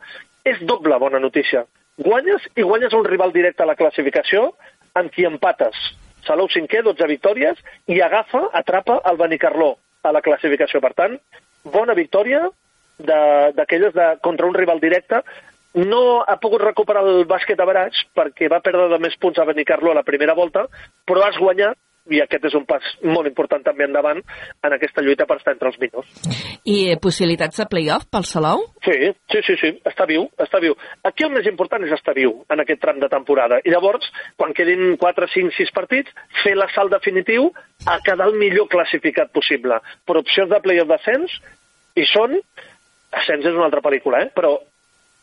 És 0.43 0.59
doble 0.67 0.99
bona 0.99 1.21
notícia. 1.23 1.63
Guanyes 2.03 2.49
i 2.59 2.65
guanyes 2.67 2.93
un 2.93 3.07
rival 3.07 3.31
directe 3.31 3.63
a 3.63 3.69
la 3.69 3.77
classificació 3.79 4.49
amb 4.99 5.13
qui 5.15 5.23
empates. 5.27 5.79
Salou 6.27 6.49
cinquè, 6.51 6.81
12 6.83 7.07
victòries, 7.07 7.59
i 7.87 8.01
agafa, 8.03 8.49
atrapa 8.59 8.99
el 9.07 9.17
Benicarló 9.21 9.75
a 10.03 10.11
la 10.11 10.23
classificació. 10.25 10.81
Per 10.83 10.91
tant, 10.97 11.17
bona 11.71 11.95
victòria 11.95 12.43
d'aquelles 12.99 13.95
contra 14.23 14.47
un 14.47 14.55
rival 14.55 14.81
directe. 14.83 15.21
No 15.75 16.21
ha 16.23 16.37
pogut 16.39 16.63
recuperar 16.63 17.03
el 17.03 17.25
bàsquet 17.27 17.59
a 17.59 17.67
Baraig 17.67 17.97
perquè 18.15 18.47
va 18.51 18.63
perdre 18.63 18.87
de 18.93 19.01
més 19.03 19.17
punts 19.19 19.39
a 19.39 19.47
Benicarló 19.47 19.91
a 19.91 19.99
la 19.99 20.07
primera 20.07 20.35
volta, 20.37 20.67
però 21.07 21.25
has 21.25 21.39
guanyat 21.41 21.75
i 22.13 22.19
aquest 22.21 22.43
és 22.49 22.55
un 22.57 22.65
pas 22.69 22.85
molt 23.03 23.27
important 23.27 23.63
també 23.65 23.85
endavant 23.87 24.19
en 24.21 24.75
aquesta 24.75 25.01
lluita 25.01 25.25
per 25.25 25.39
estar 25.39 25.55
entre 25.55 25.71
els 25.71 25.79
millors. 25.81 26.11
I 26.69 26.75
eh, 26.91 26.97
possibilitats 27.01 27.57
de 27.61 27.65
playoff 27.69 28.05
pel 28.13 28.27
Salou? 28.29 28.61
Sí, 28.85 28.93
sí, 29.33 29.41
sí, 29.47 29.55
sí, 29.61 29.71
està 29.89 30.05
viu, 30.09 30.27
està 30.41 30.61
viu. 30.61 30.77
Aquí 31.07 31.25
el 31.25 31.33
més 31.33 31.49
important 31.49 31.83
és 31.85 31.95
estar 31.97 32.13
viu 32.17 32.37
en 32.53 32.61
aquest 32.61 32.81
tram 32.83 33.01
de 33.01 33.09
temporada. 33.11 33.59
I 33.65 33.73
llavors, 33.73 34.05
quan 34.37 34.53
quedin 34.57 34.99
4, 35.01 35.31
5, 35.33 35.55
6 35.57 35.73
partits, 35.75 36.13
fer 36.43 36.53
l'assalt 36.57 36.93
definitiu 36.93 37.49
a 37.89 37.97
quedar 38.05 38.29
el 38.29 38.37
millor 38.37 38.69
classificat 38.69 39.33
possible. 39.33 39.81
Per 40.05 40.19
opcions 40.21 40.53
de 40.53 40.61
playoff 40.61 40.91
d'ascens, 40.93 41.41
i 41.97 42.07
són... 42.11 42.39
Ascens 43.15 43.45
és 43.47 43.53
una 43.55 43.69
altra 43.69 43.79
pel·lícula, 43.79 44.25
eh? 44.25 44.31
Però 44.35 44.57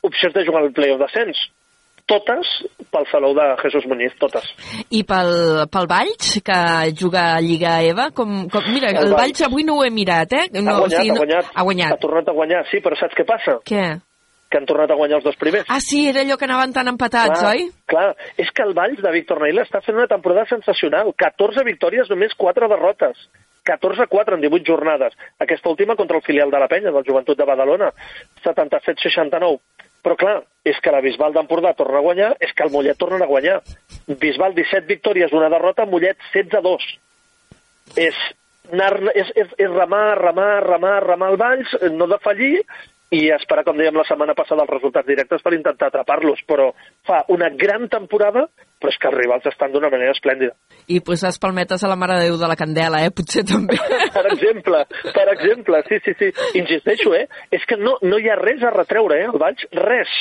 opcions 0.02 0.34
de 0.34 0.46
jugar 0.46 0.62
al 0.64 0.72
playoff 0.76 1.00
d'ascens, 1.02 1.40
totes 2.06 2.50
pel 2.92 3.06
Salou 3.10 3.34
de 3.36 3.44
Jesús 3.62 3.86
Muñiz, 3.88 4.14
totes. 4.20 4.46
I 4.90 5.02
pel, 5.08 5.32
pel 5.72 5.88
Valls, 5.90 6.38
que 6.44 6.60
juga 6.98 7.32
a 7.36 7.40
Lliga 7.40 7.78
EVA, 7.86 8.10
com, 8.16 8.46
com, 8.52 8.70
mira, 8.72 8.90
el, 8.90 8.98
El 9.06 9.12
Valls. 9.14 9.20
Valls 9.20 9.44
avui 9.48 9.66
no 9.66 9.78
ho 9.78 9.84
he 9.86 9.92
mirat, 9.94 10.34
eh? 10.36 10.46
ha 10.52 10.78
guanyat, 10.78 11.04
ha 11.04 11.18
guanyat. 11.20 11.52
Ha 11.54 11.66
guanyat. 11.68 11.94
Ha 11.94 12.00
tornat 12.02 12.32
a 12.32 12.36
guanyar, 12.36 12.64
sí, 12.70 12.82
però 12.84 12.98
saps 12.98 13.16
què 13.18 13.26
passa? 13.28 13.60
Què? 13.68 13.84
Que 14.52 14.60
han 14.60 14.66
tornat 14.68 14.90
a 14.92 14.98
guanyar 14.98 15.22
els 15.22 15.24
dos 15.24 15.38
primers. 15.40 15.64
Ah, 15.72 15.80
sí, 15.80 16.02
era 16.10 16.26
allò 16.26 16.36
que 16.36 16.44
anaven 16.44 16.74
tan 16.76 16.90
empatats, 16.92 17.38
clar, 17.38 17.54
oi? 17.54 17.70
Clar, 17.88 18.10
és 18.36 18.50
que 18.52 18.66
el 18.66 18.74
Valls 18.76 19.00
de 19.00 19.14
Víctor 19.14 19.40
Naila 19.40 19.64
està 19.64 19.80
fent 19.84 19.96
una 19.96 20.10
temporada 20.10 20.44
sensacional. 20.50 21.14
14 21.16 21.64
victòries, 21.70 22.10
només 22.12 22.36
4 22.36 22.68
derrotes. 22.74 23.24
14-4 23.64 24.34
en 24.34 24.40
18 24.42 24.66
jornades. 24.66 25.14
Aquesta 25.38 25.70
última 25.70 25.94
contra 25.94 26.16
el 26.18 26.24
filial 26.26 26.50
de 26.50 26.58
la 26.58 26.68
Penya, 26.68 26.90
del 26.90 27.04
Joventut 27.06 27.38
de 27.38 27.46
Badalona. 27.46 27.92
77-69. 28.44 29.60
Però 30.02 30.16
clar, 30.18 30.36
és 30.66 30.78
que 30.82 30.92
la 30.94 31.02
Bisbal 31.02 31.34
d'Empordà 31.34 31.72
torna 31.78 32.00
a 32.00 32.04
guanyar, 32.04 32.32
és 32.42 32.52
que 32.54 32.64
el 32.66 32.72
Mollet 32.74 32.98
torna 32.98 33.22
a 33.24 33.30
guanyar. 33.30 33.60
Bisbal 34.20 34.54
17 34.56 34.88
victòries, 34.88 35.34
una 35.34 35.50
derrota, 35.52 35.86
Mollet 35.86 36.18
16-2. 36.34 36.86
És, 38.02 38.18
anar, 38.72 38.92
és, 39.14 39.30
és, 39.38 39.52
és 39.58 39.70
remar, 39.70 40.18
remar, 40.18 40.64
remar, 40.66 40.96
remar 41.06 41.30
el 41.34 41.38
Valls, 41.38 41.76
no 41.94 42.10
defallir, 42.10 42.64
i 43.12 43.26
esperar, 43.34 43.64
com 43.66 43.76
dèiem 43.76 43.96
la 43.98 44.06
setmana 44.08 44.34
passada, 44.36 44.64
els 44.64 44.72
resultats 44.72 45.08
directes 45.08 45.42
per 45.44 45.52
intentar 45.54 45.90
atrapar-los. 45.90 46.40
Però 46.48 46.70
fa 47.06 47.22
una 47.34 47.50
gran 47.52 47.84
temporada, 47.92 48.46
però 48.80 48.92
és 48.92 48.98
que 49.00 49.10
els 49.10 49.18
rivals 49.18 49.48
estan 49.50 49.74
d'una 49.74 49.90
manera 49.92 50.14
esplèndida. 50.16 50.56
I 50.88 51.02
posar 51.04 51.34
palmetes 51.42 51.84
a 51.84 51.90
la 51.92 51.98
Mare 52.00 52.16
de 52.18 52.30
Déu 52.30 52.38
de 52.40 52.48
la 52.48 52.56
Candela, 52.56 53.02
eh? 53.04 53.12
Potser 53.12 53.44
també. 53.48 53.76
Per 54.16 54.24
exemple, 54.32 54.82
per 55.14 55.24
exemple, 55.32 55.78
sí, 55.88 55.98
sí, 56.04 56.12
sí. 56.18 56.28
Insisteixo, 56.60 57.14
eh? 57.16 57.26
És 57.52 57.64
que 57.68 57.78
no, 57.80 57.96
no 58.04 58.18
hi 58.20 58.28
ha 58.28 58.36
res 58.40 58.64
a 58.64 58.72
retreure, 58.74 59.20
eh, 59.20 59.28
al 59.28 59.40
Valls, 59.40 59.64
res. 59.76 60.12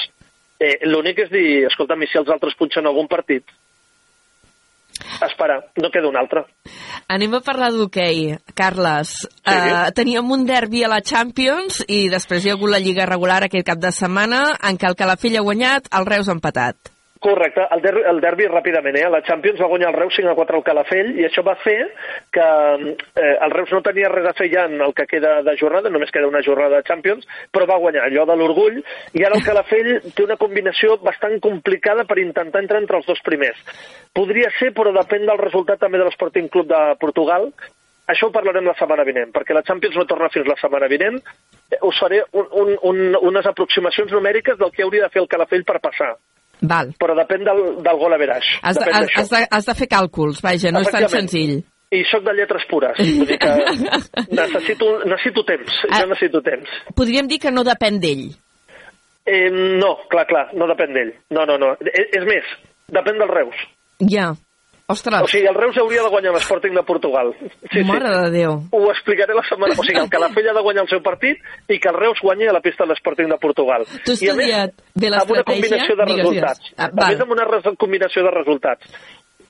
Eh, 0.61 0.77
L'únic 0.87 1.19
és 1.25 1.31
dir, 1.31 1.45
escolta'm, 1.67 2.03
i 2.05 2.07
si 2.11 2.19
els 2.21 2.31
altres 2.31 2.55
punxen 2.59 2.87
algun 2.87 3.09
partit? 3.11 3.47
Esperar, 5.21 5.59
no 5.81 5.91
queda 5.93 6.09
un 6.09 6.17
altre. 6.19 6.45
Anem 7.11 7.35
a 7.37 7.41
parlar 7.45 7.71
d'hoquei. 7.75 8.37
Carles, 8.57 9.13
sí. 9.25 9.51
uh, 9.51 9.89
teníem 9.97 10.31
un 10.31 10.45
derbi 10.47 10.85
a 10.85 10.91
la 10.91 11.01
Champions 11.01 11.81
i 11.87 12.05
després 12.13 12.45
hi 12.45 12.53
ha 12.53 12.57
hagut 12.57 12.71
la 12.73 12.81
Lliga 12.83 13.09
regular 13.09 13.41
aquest 13.45 13.67
cap 13.67 13.81
de 13.81 13.93
setmana 13.95 14.45
en 14.61 14.79
què 14.79 14.89
el 14.89 14.97
Calafell 14.99 15.39
ha 15.39 15.45
guanyat, 15.47 15.91
el 15.97 16.09
Reus 16.09 16.29
ha 16.29 16.37
empatat. 16.37 16.90
Correcte, 17.21 17.67
el, 17.69 17.81
der 17.85 17.99
el 18.09 18.17
derbi 18.17 18.47
ràpidament, 18.49 18.95
eh? 18.97 19.09
La 19.13 19.19
Champions 19.21 19.59
va 19.61 19.67
guanyar 19.69 19.91
el 19.91 19.97
Reus 19.99 20.15
5 20.17 20.31
a 20.31 20.37
4 20.39 20.57
al 20.57 20.63
Calafell 20.65 21.11
i 21.21 21.27
això 21.27 21.43
va 21.45 21.53
fer 21.61 21.75
que 22.33 22.45
eh, 22.81 23.35
el 23.45 23.53
Reus 23.53 23.69
no 23.75 23.83
tenia 23.85 24.09
res 24.09 24.25
a 24.25 24.33
fer 24.39 24.47
ja 24.49 24.63
en 24.65 24.81
el 24.81 24.95
que 24.97 25.05
queda 25.05 25.35
de 25.45 25.53
jornada, 25.59 25.91
només 25.93 26.09
queda 26.09 26.31
una 26.31 26.41
jornada 26.41 26.79
de 26.79 26.87
Champions, 26.87 27.27
però 27.53 27.67
va 27.69 27.77
guanyar 27.83 28.07
allò 28.07 28.25
de 28.25 28.39
l'orgull 28.39 28.79
i 28.81 29.21
ara 29.21 29.37
el 29.37 29.45
Calafell 29.45 29.91
té 30.15 30.25
una 30.25 30.39
combinació 30.41 30.97
bastant 31.05 31.37
complicada 31.45 32.07
per 32.09 32.17
intentar 32.23 32.65
entrar 32.65 32.81
entre 32.81 32.97
els 32.97 33.05
dos 33.05 33.21
primers. 33.21 33.61
Podria 34.17 34.49
ser, 34.57 34.71
però 34.73 34.89
depèn 34.97 35.29
del 35.29 35.43
resultat 35.45 35.85
també 35.85 36.01
de 36.01 36.09
l'Sporting 36.09 36.49
Club 36.49 36.73
de 36.73 36.81
Portugal, 37.05 37.51
això 38.09 38.27
ho 38.31 38.33
parlarem 38.33 38.65
la 38.65 38.75
setmana 38.81 39.05
vinent, 39.05 39.29
perquè 39.37 39.53
la 39.53 39.61
Champions 39.69 39.95
no 39.95 40.09
torna 40.09 40.33
fins 40.33 40.49
la 40.49 40.57
setmana 40.59 40.89
vinent. 40.89 41.21
Eh, 41.69 41.77
Us 41.85 42.01
faré 42.01 42.25
un, 42.33 42.49
un, 42.65 42.75
un, 42.89 43.15
unes 43.29 43.45
aproximacions 43.45 44.11
numèriques 44.11 44.57
del 44.57 44.73
que 44.73 44.89
hauria 44.89 45.05
de 45.05 45.13
fer 45.13 45.21
el 45.21 45.29
Calafell 45.31 45.69
per 45.69 45.79
passar. 45.85 46.15
Val. 46.61 46.93
Però 47.01 47.15
depèn 47.17 47.43
del, 47.47 47.61
del 47.81 47.99
gol 47.99 48.13
a 48.13 48.19
veraix. 48.21 48.47
Has 48.61 48.77
de, 48.77 48.87
has, 48.91 49.09
has, 49.15 49.31
de, 49.33 49.41
has 49.49 49.69
de 49.69 49.75
fer 49.79 49.87
càlculs, 49.89 50.41
vaja, 50.45 50.73
no 50.73 50.83
és 50.85 50.93
tan 50.93 51.07
senzill. 51.09 51.57
I 51.91 52.05
sóc 52.07 52.23
de 52.23 52.35
lletres 52.37 52.63
pures. 52.69 53.01
Vull 53.01 53.27
dir 53.27 53.39
que 53.41 53.49
necessito, 54.39 54.91
necessito 55.09 55.43
temps. 55.47 55.81
Ah. 55.89 55.99
Jo 55.99 56.11
necessito 56.13 56.43
temps. 56.45 56.77
Podríem 56.95 57.27
dir 57.27 57.41
que 57.43 57.51
no 57.51 57.65
depèn 57.67 57.99
d'ell. 58.03 58.29
Eh, 59.27 59.49
no, 59.51 59.95
clar, 60.11 60.23
clar, 60.29 60.45
no 60.57 60.69
depèn 60.71 60.95
d'ell. 60.95 61.11
No, 61.35 61.43
no, 61.49 61.57
no. 61.61 61.73
És, 61.83 62.07
és 62.21 62.23
més, 62.29 62.55
depèn 62.95 63.19
del 63.19 63.33
Reus. 63.33 63.65
Ja. 64.09 64.31
Ostres, 64.91 65.21
O 65.25 65.27
sigui, 65.31 65.47
el 65.49 65.55
Reus 65.57 65.77
hauria 65.81 66.03
de 66.05 66.11
guanyar 66.13 66.33
l'Sporting 66.35 66.75
de 66.77 66.83
Portugal. 66.87 67.33
Sí, 67.71 67.83
mare 67.87 68.11
sí. 68.11 68.21
de 68.25 68.29
Déu. 68.37 68.55
Ho 68.77 68.83
explicaré 68.91 69.35
la 69.37 69.43
setmana... 69.47 69.75
O 69.77 69.83
sigui, 69.87 69.99
el 70.03 70.09
Calafell 70.13 70.49
ha 70.51 70.55
de 70.57 70.63
guanyar 70.67 70.85
el 70.85 70.91
seu 70.91 71.01
partit 71.05 71.41
i 71.71 71.79
que 71.79 71.89
el 71.91 71.99
Reus 71.99 72.21
guanyi 72.21 72.49
a 72.51 72.55
la 72.57 72.61
pista 72.61 72.83
de 72.85 72.91
l'Sporting 72.93 73.29
de 73.31 73.39
Portugal. 73.41 73.85
I 73.87 73.95
a 73.95 73.99
més, 74.05 74.15
estudiat 74.15 74.73
bé 74.95 75.11
amb 75.11 75.13
una 75.13 75.21
l'estratègia? 75.21 75.45
combinació 75.51 75.95
de 75.95 76.05
Digues, 76.11 76.25
resultats. 76.25 76.63
digues. 76.65 76.73
Ah, 76.77 76.87
a 76.87 76.95
val. 76.95 77.11
més, 77.13 77.21
amb 77.25 77.37
una 77.37 77.75
combinació 77.85 78.23
de 78.27 78.33
resultats. 78.37 78.97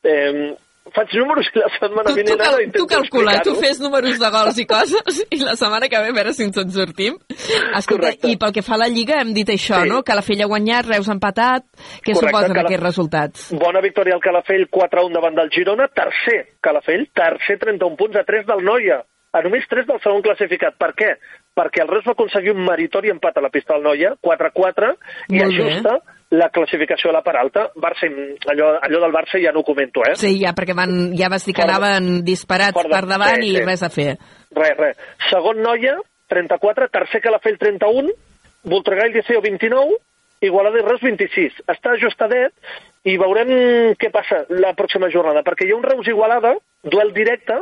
Eh, 0.03 0.55
faig 0.95 1.13
números 1.15 1.45
i 1.53 1.59
la 1.61 1.67
setmana 1.77 2.09
Tu, 2.09 2.11
tu, 2.11 2.15
vinent 2.17 2.39
cal, 2.41 2.53
ara 2.55 2.63
intento 2.63 2.79
tu 2.81 2.87
calcula, 2.89 3.35
tu 3.45 3.53
fes 3.61 3.79
números 3.79 4.17
de 4.19 4.29
gols 4.33 4.57
i 4.57 4.65
coses 4.65 5.19
i 5.29 5.37
la 5.39 5.53
setmana 5.55 5.87
que 5.87 5.99
ve 6.01 6.09
a 6.09 6.15
veure 6.17 6.33
si 6.33 6.43
ens 6.43 6.57
en 6.57 6.71
sortim. 6.73 7.15
Escolta, 7.29 7.85
Correcte. 8.09 8.27
i 8.33 8.37
pel 8.41 8.51
que 8.51 8.63
fa 8.65 8.73
a 8.75 8.81
la 8.81 8.87
Lliga 8.89 9.21
hem 9.21 9.33
dit 9.33 9.47
això, 9.47 9.83
Sí. 9.83 9.89
no? 9.89 10.01
Que 10.03 10.15
la 10.17 10.21
Fella 10.25 10.43
ha 10.45 10.51
guanyat, 10.51 10.85
Reus 10.89 11.07
ha 11.07 11.13
empatat. 11.13 11.63
Què 12.03 12.13
Correcte, 12.13 12.27
suposen 12.27 12.55
la- 12.55 12.61
aquests 12.65 12.83
resultats? 12.83 13.53
Bona 13.53 13.79
victòria 13.81 14.15
al 14.15 14.21
Calafell, 14.21 14.67
4-1 14.69 15.13
davant 15.13 15.35
del 15.35 15.49
Girona, 15.51 15.87
tercer 15.87 16.57
Calafell, 16.59 17.07
tercer 17.13 17.59
31 17.59 17.95
punts 17.95 18.17
a 18.17 18.23
3 18.23 18.45
del 18.45 18.63
Noia, 18.65 19.03
a 19.33 19.41
només 19.41 19.63
3 19.69 19.85
del 19.87 20.01
segon 20.01 20.21
classificat. 20.21 20.75
Per 20.77 20.91
què? 20.93 21.13
Perquè 21.55 21.83
el 21.83 21.87
Reus 21.87 22.03
va 22.07 22.11
aconseguir 22.13 22.51
un 22.51 22.65
meritori 22.65 23.09
empat 23.09 23.37
a 23.37 23.41
la 23.41 23.49
pista 23.49 23.73
del 23.75 23.83
Noia, 23.83 24.15
4-4, 24.19 24.97
i 25.29 25.37
Molt 25.39 25.57
bé. 25.57 25.99
La 26.31 26.47
classificació 26.49 27.09
a 27.11 27.13
la 27.17 27.21
part 27.25 27.37
alta. 27.41 27.65
Barça, 27.75 28.07
allò, 28.53 28.69
allò 28.79 28.99
del 29.03 29.11
Barça 29.15 29.39
ja 29.43 29.51
no 29.51 29.59
ho 29.61 29.67
comento, 29.67 30.01
eh? 30.07 30.15
Sí, 30.15 30.37
ja, 30.39 30.53
perquè 30.55 30.73
van, 30.77 31.11
ja 31.17 31.27
vas 31.29 31.43
dir 31.45 31.53
que 31.53 31.61
Fora 31.61 31.73
de- 31.77 31.85
anaven 31.91 32.23
disparats 32.23 32.73
fora 32.77 32.87
de- 32.87 32.95
per 32.95 33.07
davant 33.09 33.41
sí, 33.43 33.49
i 33.51 33.55
sí. 33.57 33.65
res 33.65 33.83
a 33.83 33.89
fer. 33.89 34.17
Res, 34.55 34.77
res. 34.77 34.97
Segon 35.29 35.59
Noia, 35.61 35.97
34, 36.31 36.87
tercer 36.89 37.21
Calafell, 37.21 37.57
31, 37.59 38.13
Voltregà 38.63 39.07
i 39.09 39.13
Liceo, 39.13 39.41
29, 39.41 39.97
Igualada 40.41 40.79
i 40.79 40.81
Reus, 40.87 41.01
26. 41.03 41.59
Està 41.67 41.91
ajustadet 41.93 42.53
i 43.05 43.17
veurem 43.17 43.51
què 43.99 44.09
passa 44.13 44.45
la 44.49 44.71
pròxima 44.73 45.09
jornada, 45.13 45.43
perquè 45.43 45.67
hi 45.67 45.71
ha 45.71 45.77
un 45.77 45.83
Reus 45.83 46.07
Igualada, 46.07 46.55
duel 46.83 47.11
directe, 47.13 47.59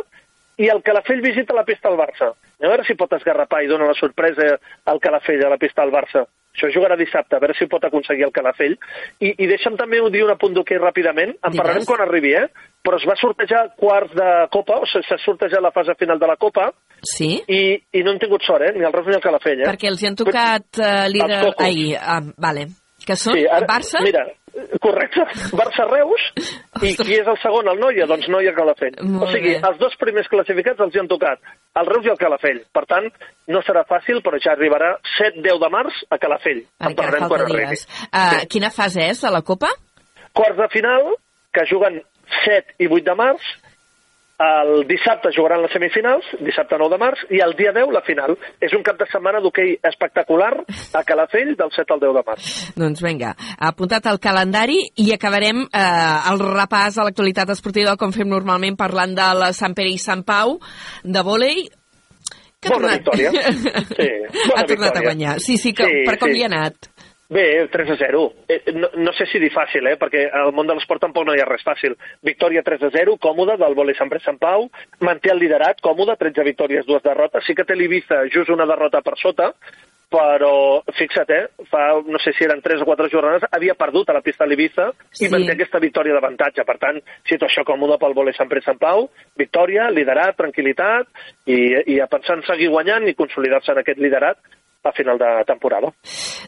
i 0.60 0.68
el 0.68 0.84
Calafell 0.84 1.22
visita 1.24 1.55
la 1.55 1.64
pista 1.64 1.89
del 1.89 1.99
Barça. 1.99 2.34
A 2.36 2.68
veure 2.68 2.84
si 2.88 2.97
pot 2.99 3.14
esgarrapar 3.16 3.64
i 3.64 3.72
dona 3.72 3.88
la 3.88 3.95
sorpresa 3.95 4.57
al 4.91 4.99
Calafell 4.99 5.45
a 5.45 5.53
la 5.53 5.57
pista 5.62 5.86
del 5.86 5.93
Barça. 5.95 6.26
Això 6.55 6.68
jugarà 6.74 6.97
dissabte, 6.99 7.38
a 7.38 7.39
veure 7.39 7.55
si 7.55 7.70
pot 7.72 7.84
aconseguir 7.86 8.26
el 8.26 8.34
Calafell. 8.36 8.76
I, 9.22 9.32
i 9.32 9.47
deixa'm 9.47 9.78
també 9.80 10.01
dir 10.12 10.26
un 10.26 10.34
apunt 10.34 10.57
d'hoquei 10.57 10.82
ràpidament, 10.82 11.36
en 11.38 11.53
Digues. 11.53 11.62
parlarem 11.62 11.86
quan 11.88 12.03
arribi, 12.03 12.34
eh? 12.36 12.49
Però 12.84 12.99
es 12.99 13.05
va 13.07 13.16
sortejar 13.20 13.62
quarts 13.80 14.12
de 14.18 14.28
Copa, 14.51 14.82
o 14.84 14.89
sigui, 14.89 15.05
s'ha 15.07 15.20
sortejat 15.24 15.64
la 15.64 15.72
fase 15.76 15.95
final 15.99 16.20
de 16.20 16.28
la 16.28 16.36
Copa, 16.41 16.72
Sí? 17.05 17.38
i, 17.47 17.80
i 17.95 18.03
no 18.03 18.12
han 18.12 18.20
tingut 18.20 18.43
sort, 18.43 18.66
eh? 18.68 18.74
Ni 18.76 18.84
el 18.84 18.91
Reus 18.91 19.07
ni 19.07 19.16
el 19.16 19.24
Calafell, 19.24 19.62
eh? 19.64 19.70
Perquè 19.70 19.88
els 19.88 20.03
hi 20.03 20.10
han 20.10 20.20
tocat 20.20 20.82
uh, 20.84 21.07
líder... 21.07 21.41
Ai, 21.64 21.93
ah, 21.95 22.20
vale. 22.36 22.68
Que 23.10 23.16
són 23.18 23.34
Sí, 23.39 23.45
ara- 23.49 23.66
Barça? 23.70 24.01
Mira, 24.05 24.22
correcte, 24.84 25.24
Barça-Reus, 25.57 26.26
i 26.86 26.91
qui 26.99 27.16
és 27.18 27.28
el 27.32 27.38
segon, 27.41 27.68
el 27.72 27.80
Noia? 27.82 28.05
Doncs 28.10 28.28
Noia-Calafell. 28.30 28.99
Molt 29.01 29.26
O 29.28 29.32
sigui, 29.34 29.55
bé. 29.55 29.62
els 29.66 29.80
dos 29.82 29.95
primers 30.01 30.30
classificats 30.30 30.84
els 30.86 30.93
hi 30.95 31.01
han 31.01 31.10
tocat, 31.10 31.41
el 31.80 31.89
Reus 31.89 32.05
i 32.05 32.12
el 32.14 32.20
Calafell. 32.22 32.62
Per 32.76 32.84
tant, 32.89 33.07
no 33.49 33.62
serà 33.66 33.82
fàcil, 33.89 34.22
però 34.26 34.38
ja 34.43 34.53
arribarà 34.53 34.91
7-10 35.18 35.62
de 35.64 35.70
març 35.74 36.03
a 36.14 36.20
Calafell. 36.22 36.62
En 36.80 36.91
Encara 36.91 37.18
parlarem 37.20 37.32
quan 37.32 37.45
arribi. 37.47 37.82
Uh, 38.14 38.43
Quina 38.51 38.70
fase 38.76 39.07
és 39.10 39.22
de 39.26 39.32
la 39.34 39.41
Copa? 39.41 39.72
Quarts 40.38 40.60
de 40.62 40.70
final, 40.76 41.16
que 41.55 41.66
juguen 41.72 42.01
7 42.45 42.76
i 42.78 42.88
8 42.91 43.05
de 43.10 43.16
març, 43.18 43.49
el 44.39 44.85
dissabte 44.87 45.33
jugaran 45.35 45.61
les 45.65 45.71
semifinals, 45.75 46.23
dissabte 46.39 46.77
9 46.79 46.93
de 46.95 46.99
març, 47.01 47.23
i 47.35 47.41
el 47.43 47.55
dia 47.59 47.73
10 47.75 47.91
la 47.91 48.01
final. 48.07 48.37
És 48.63 48.71
un 48.77 48.83
cap 48.87 48.95
de 48.99 49.05
setmana 49.11 49.41
d'hoquei 49.43 49.73
espectacular 49.83 50.53
a 50.95 51.03
Calafell 51.03 51.55
del 51.59 51.73
7 51.75 51.93
al 51.97 51.99
10 52.05 52.13
de 52.15 52.23
març. 52.27 52.51
Doncs 52.79 53.03
vinga, 53.03 53.33
apuntat 53.59 54.07
al 54.07 54.19
calendari 54.23 54.79
i 55.03 55.09
acabarem 55.15 55.65
eh, 55.67 56.31
el 56.31 56.39
repàs 56.39 56.97
a 56.97 57.07
l'actualitat 57.09 57.51
esportiva 57.51 57.97
com 57.99 58.15
fem 58.15 58.29
normalment 58.31 58.79
parlant 58.79 59.11
de 59.17 59.27
la 59.41 59.51
Sant 59.53 59.75
Pere 59.75 59.91
i 59.91 59.99
Sant 59.99 60.23
Pau, 60.23 60.55
de 61.03 61.25
vòlei, 61.27 61.67
que 62.59 62.67
ha 62.67 62.75
Bona 62.75 62.95
tornat- 62.99 63.03
victòria. 63.03 63.31
Sí, 63.99 64.07
bona 64.47 64.61
ha 64.61 64.65
tornat 64.67 64.67
a 64.67 64.67
victòria. 64.67 65.03
guanyar. 65.09 65.35
Sí, 65.43 65.57
sí, 65.57 65.71
que, 65.73 65.83
Sí, 65.87 66.05
per 66.07 66.17
com 66.19 66.31
sí. 66.31 66.35
li 66.39 66.43
ha 66.43 66.49
anat? 66.51 66.89
Bé, 67.30 67.67
3 67.69 67.91
a 67.91 67.95
0. 67.95 68.34
Eh, 68.47 68.73
no, 68.73 68.89
no 68.97 69.13
sé 69.13 69.27
si 69.30 69.38
dir 69.38 69.51
fàcil, 69.53 69.86
eh? 69.86 69.97
perquè 70.01 70.23
al 70.34 70.49
món 70.57 70.65
de 70.65 70.73
l'esport 70.73 71.03
tampoc 71.03 71.27
no 71.27 71.36
hi 71.38 71.43
ha 71.43 71.45
res 71.45 71.61
fàcil. 71.61 71.93
Victòria 72.25 72.63
3 72.65 72.88
a 72.88 72.89
0, 72.95 73.19
còmoda, 73.21 73.53
del 73.61 73.77
vòlei 73.77 73.93
Sant 73.99 74.09
Pere 74.09 74.23
Sant 74.25 74.39
Pau, 74.41 74.65
manté 75.05 75.30
el 75.30 75.38
liderat, 75.38 75.77
còmode, 75.86 76.17
13 76.17 76.47
victòries, 76.47 76.88
dues 76.89 77.05
derrotes. 77.05 77.45
Sí 77.45 77.53
que 77.53 77.67
té 77.69 77.77
l'Ibiza 77.77 78.23
just 78.34 78.49
una 78.49 78.65
derrota 78.65 79.03
per 79.05 79.13
sota, 79.21 79.51
però 80.09 80.82
fixa't, 80.97 81.30
eh? 81.30 81.65
fa, 81.69 82.01
no 82.01 82.17
sé 82.17 82.34
si 82.34 82.47
eren 82.47 82.63
3 82.65 82.82
o 82.82 82.89
4 82.89 83.11
jornades, 83.13 83.45
havia 83.53 83.77
perdut 83.77 84.09
a 84.09 84.15
la 84.17 84.25
pista 84.25 84.47
de 84.47 84.49
l'Ibiza 84.49 84.89
Sí. 85.11 85.27
i 85.27 85.30
manté 85.30 85.53
aquesta 85.53 85.77
victòria 85.77 86.17
d'avantatge. 86.17 86.65
Per 86.65 86.77
tant, 86.82 86.97
situació 87.30 87.61
còmoda 87.61 87.99
pel 88.01 88.17
vòlei 88.17 88.34
Sant 88.34 88.49
Pere 88.49 88.65
Sant 88.65 88.82
Pau, 88.82 89.05
victòria, 89.38 89.91
liderat, 89.93 90.34
tranquil·litat 90.41 91.05
i, 91.45 91.59
i 91.93 91.99
a 92.01 92.09
pensar 92.09 92.39
en 92.39 92.47
seguir 92.49 92.73
guanyant 92.73 93.05
i 93.05 93.13
consolidar-se 93.13 93.77
en 93.77 93.84
aquest 93.84 94.01
liderat 94.01 94.41
a 94.84 94.91
final 94.91 95.17
de 95.17 95.30
temporada. 95.45 95.91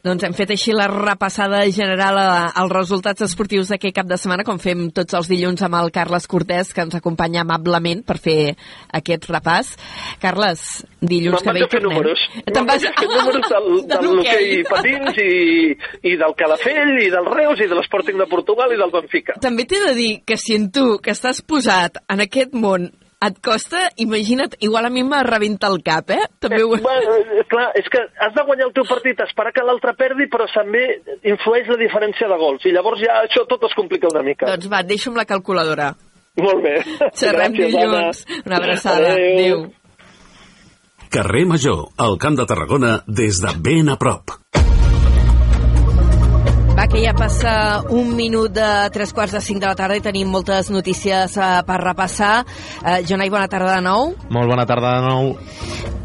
Doncs 0.03 0.23
hem 0.23 0.35
fet 0.35 0.53
així 0.55 0.73
la 0.75 0.87
repassada 0.89 1.61
general 1.73 2.17
a, 2.17 2.29
als 2.61 2.71
resultats 2.73 3.25
esportius 3.25 3.71
d'aquest 3.71 3.95
cap 3.95 4.07
de 4.07 4.17
setmana, 4.17 4.45
com 4.47 4.59
fem 4.61 4.87
tots 4.95 5.17
els 5.17 5.27
dilluns 5.31 5.61
amb 5.67 5.77
el 5.81 5.91
Carles 5.93 6.27
Cortés, 6.31 6.71
que 6.73 6.85
ens 6.85 6.95
acompanya 6.97 7.43
amablement 7.43 8.05
per 8.07 8.17
fer 8.23 8.53
aquest 8.97 9.27
repàs. 9.31 9.73
Carles, 10.23 10.63
dilluns 11.01 11.43
que 11.43 11.51
ve 11.51 11.59
vaig 11.59 11.65
a 11.65 11.67
hi 11.67 11.73
fer 11.73 11.81
tornem. 11.83 11.97
números. 11.97 12.25
Te'n 12.37 12.55
Me'n 12.55 12.71
vas... 12.71 12.85
vaig 12.85 12.87
a 12.87 12.95
fer 13.01 13.09
números 13.11 13.51
del, 13.51 13.69
de 13.81 13.99
del 14.01 14.09
l'hoquei 14.15 14.63
patins 14.69 15.21
i, 15.25 15.35
i 16.13 16.15
del 16.23 16.37
Calafell 16.39 16.95
i 17.03 17.11
del 17.13 17.29
Reus 17.35 17.61
i 17.61 17.69
de 17.71 17.77
l'Sporting 17.77 18.21
de 18.21 18.29
Portugal 18.31 18.71
i 18.71 18.79
del 18.79 18.95
Benfica. 18.95 19.37
També 19.43 19.67
t'he 19.67 19.83
de 19.85 19.93
dir 19.97 20.11
que 20.25 20.39
si 20.39 20.55
en 20.55 20.71
tu, 20.71 20.95
que 21.03 21.11
estàs 21.11 21.43
posat 21.43 21.99
en 22.07 22.23
aquest 22.23 22.55
món, 22.55 22.89
et 23.21 23.37
costa, 23.43 23.89
imagina't, 24.01 24.55
igual 24.65 24.85
a 24.85 24.89
mi 24.89 25.03
me 25.05 25.21
rebenta 25.23 25.69
el 25.69 25.81
cap, 25.85 26.09
eh? 26.09 26.23
També 26.41 26.63
ho... 26.63 26.73
Eh, 26.75 26.81
bueno, 26.81 27.17
eh, 27.21 27.43
clar, 27.49 27.67
és 27.77 27.89
que 27.91 28.01
has 28.01 28.33
de 28.33 28.45
guanyar 28.47 28.69
el 28.69 28.73
teu 28.77 28.87
partit, 28.89 29.21
esperar 29.27 29.53
que 29.53 29.65
l'altre 29.65 29.93
perdi, 29.99 30.27
però 30.31 30.47
també 30.53 30.85
influeix 31.29 31.69
la 31.69 31.77
diferència 31.81 32.29
de 32.31 32.39
gols. 32.41 32.65
I 32.65 32.73
llavors 32.73 33.03
ja 33.03 33.21
això 33.25 33.45
tot 33.49 33.67
es 33.69 33.77
complica 33.77 34.09
una 34.11 34.25
mica. 34.25 34.49
Doncs 34.49 34.71
va, 34.71 34.81
deixa'm 34.87 35.19
la 35.19 35.27
calculadora. 35.29 35.91
Molt 36.41 36.63
bé. 36.63 36.77
Xerrem 37.19 37.53
Gràcies, 37.57 37.77
dilluns. 37.77 38.25
Anna. 38.25 38.41
Una 38.45 38.61
abraçada. 38.63 39.13
Adéu. 39.13 39.37
Adéu. 39.37 39.69
Carrer 41.11 41.43
Major, 41.45 41.89
al 41.99 42.15
Camp 42.17 42.39
de 42.39 42.47
Tarragona, 42.47 43.01
des 43.05 43.43
de 43.43 43.51
ben 43.59 43.91
a 43.91 43.97
prop. 43.99 44.31
Va, 46.81 46.87
que 46.89 46.97
ja 46.97 47.11
passa 47.13 47.51
un 47.93 48.15
minut 48.17 48.49
de 48.55 48.67
tres 48.89 49.11
quarts 49.13 49.35
de 49.35 49.41
cinc 49.45 49.59
de 49.61 49.67
la 49.69 49.77
tarda 49.77 49.99
i 49.99 50.01
tenim 50.01 50.31
moltes 50.33 50.71
notícies 50.73 51.35
uh, 51.37 51.59
per 51.67 51.77
repassar. 51.77 52.31
Uh, 52.81 52.95
Jonai, 53.05 53.29
bona 53.29 53.45
tarda 53.45 53.75
de 53.75 53.83
nou. 53.85 54.15
Molt 54.33 54.49
bona 54.49 54.65
tarda 54.65 54.95
de 54.95 55.03
nou. 55.05 55.29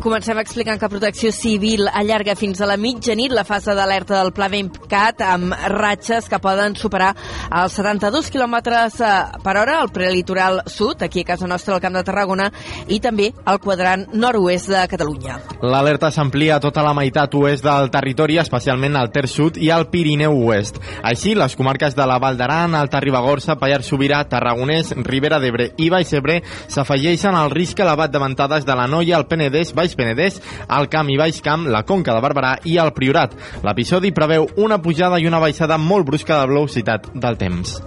Comencem 0.07 0.39
explicant 0.39 0.79
que 0.79 0.87
Protecció 0.87 1.33
Civil 1.35 1.89
allarga 1.91 2.37
fins 2.39 2.61
a 2.63 2.67
la 2.71 2.77
mitjanit 2.79 3.33
la 3.35 3.43
fase 3.43 3.73
d'alerta 3.75 4.21
del 4.21 4.29
Pla 4.31 4.47
Ventcat 4.47 5.19
amb 5.27 5.51
ratxes 5.73 6.29
que 6.31 6.39
poden 6.39 6.77
superar 6.79 7.09
els 7.51 7.75
72 7.75 8.29
km 8.31 8.55
per 9.43 9.55
hora 9.59 9.81
al 9.81 9.91
prelitoral 9.91 10.61
sud, 10.71 11.03
aquí 11.03 11.25
a 11.25 11.29
casa 11.33 11.49
nostra 11.51 11.75
al 11.75 11.83
Camp 11.83 11.99
de 11.99 12.05
Tarragona, 12.07 12.47
i 12.87 13.01
també 13.03 13.33
al 13.51 13.59
quadrant 13.59 14.05
nord-oest 14.15 14.71
de 14.71 14.85
Catalunya. 14.93 15.41
L'alerta 15.67 16.13
s'amplia 16.15 16.61
a 16.61 16.63
tota 16.63 16.87
la 16.87 16.95
meitat 16.95 17.35
oest 17.35 17.67
del 17.67 17.91
territori, 17.91 18.39
especialment 18.39 19.01
al 19.03 19.11
Ter 19.11 19.27
Sud 19.27 19.59
i 19.59 19.73
al 19.75 19.89
Pirineu 19.91 20.39
Oest. 20.47 20.79
Així, 21.03 21.35
les 21.35 21.59
comarques 21.59 21.99
de 21.99 22.07
la 22.07 22.21
Val 22.23 22.39
d'Aran, 22.39 22.79
Alta 22.79 23.03
Ribagorça, 23.03 23.59
Pallars 23.59 23.91
Sobirà, 23.91 24.23
Tarragonès, 24.31 24.95
Ribera 25.03 25.43
d'Ebre 25.43 25.73
i 25.83 25.91
Baix 25.91 26.15
Ebre 26.15 26.39
s'afegeixen 26.47 27.35
al 27.35 27.51
risc 27.51 27.83
elevat 27.83 28.15
de 28.15 28.23
ventades 28.23 28.71
de 28.71 28.79
la 28.79 28.87
Noia, 28.87 29.19
el 29.19 29.27
Penedès, 29.27 29.75
Baix 29.75 29.96
Penedès, 29.97 30.41
el 30.79 30.91
Camp 30.93 31.11
i 31.11 31.19
Baix 31.21 31.41
Camp, 31.45 31.67
la 31.73 31.85
Conca 31.89 32.15
de 32.15 32.23
Barberà 32.25 32.57
i 32.65 32.77
el 32.83 32.93
Priorat. 32.97 33.37
L'episodi 33.67 34.13
preveu 34.17 34.49
una 34.57 34.81
pujada 34.83 35.21
i 35.21 35.27
una 35.27 35.43
baixada 35.43 35.79
molt 35.79 36.07
brusca 36.07 36.41
de 36.41 36.53
velocitat 36.53 37.11
del 37.15 37.41
temps. 37.41 37.81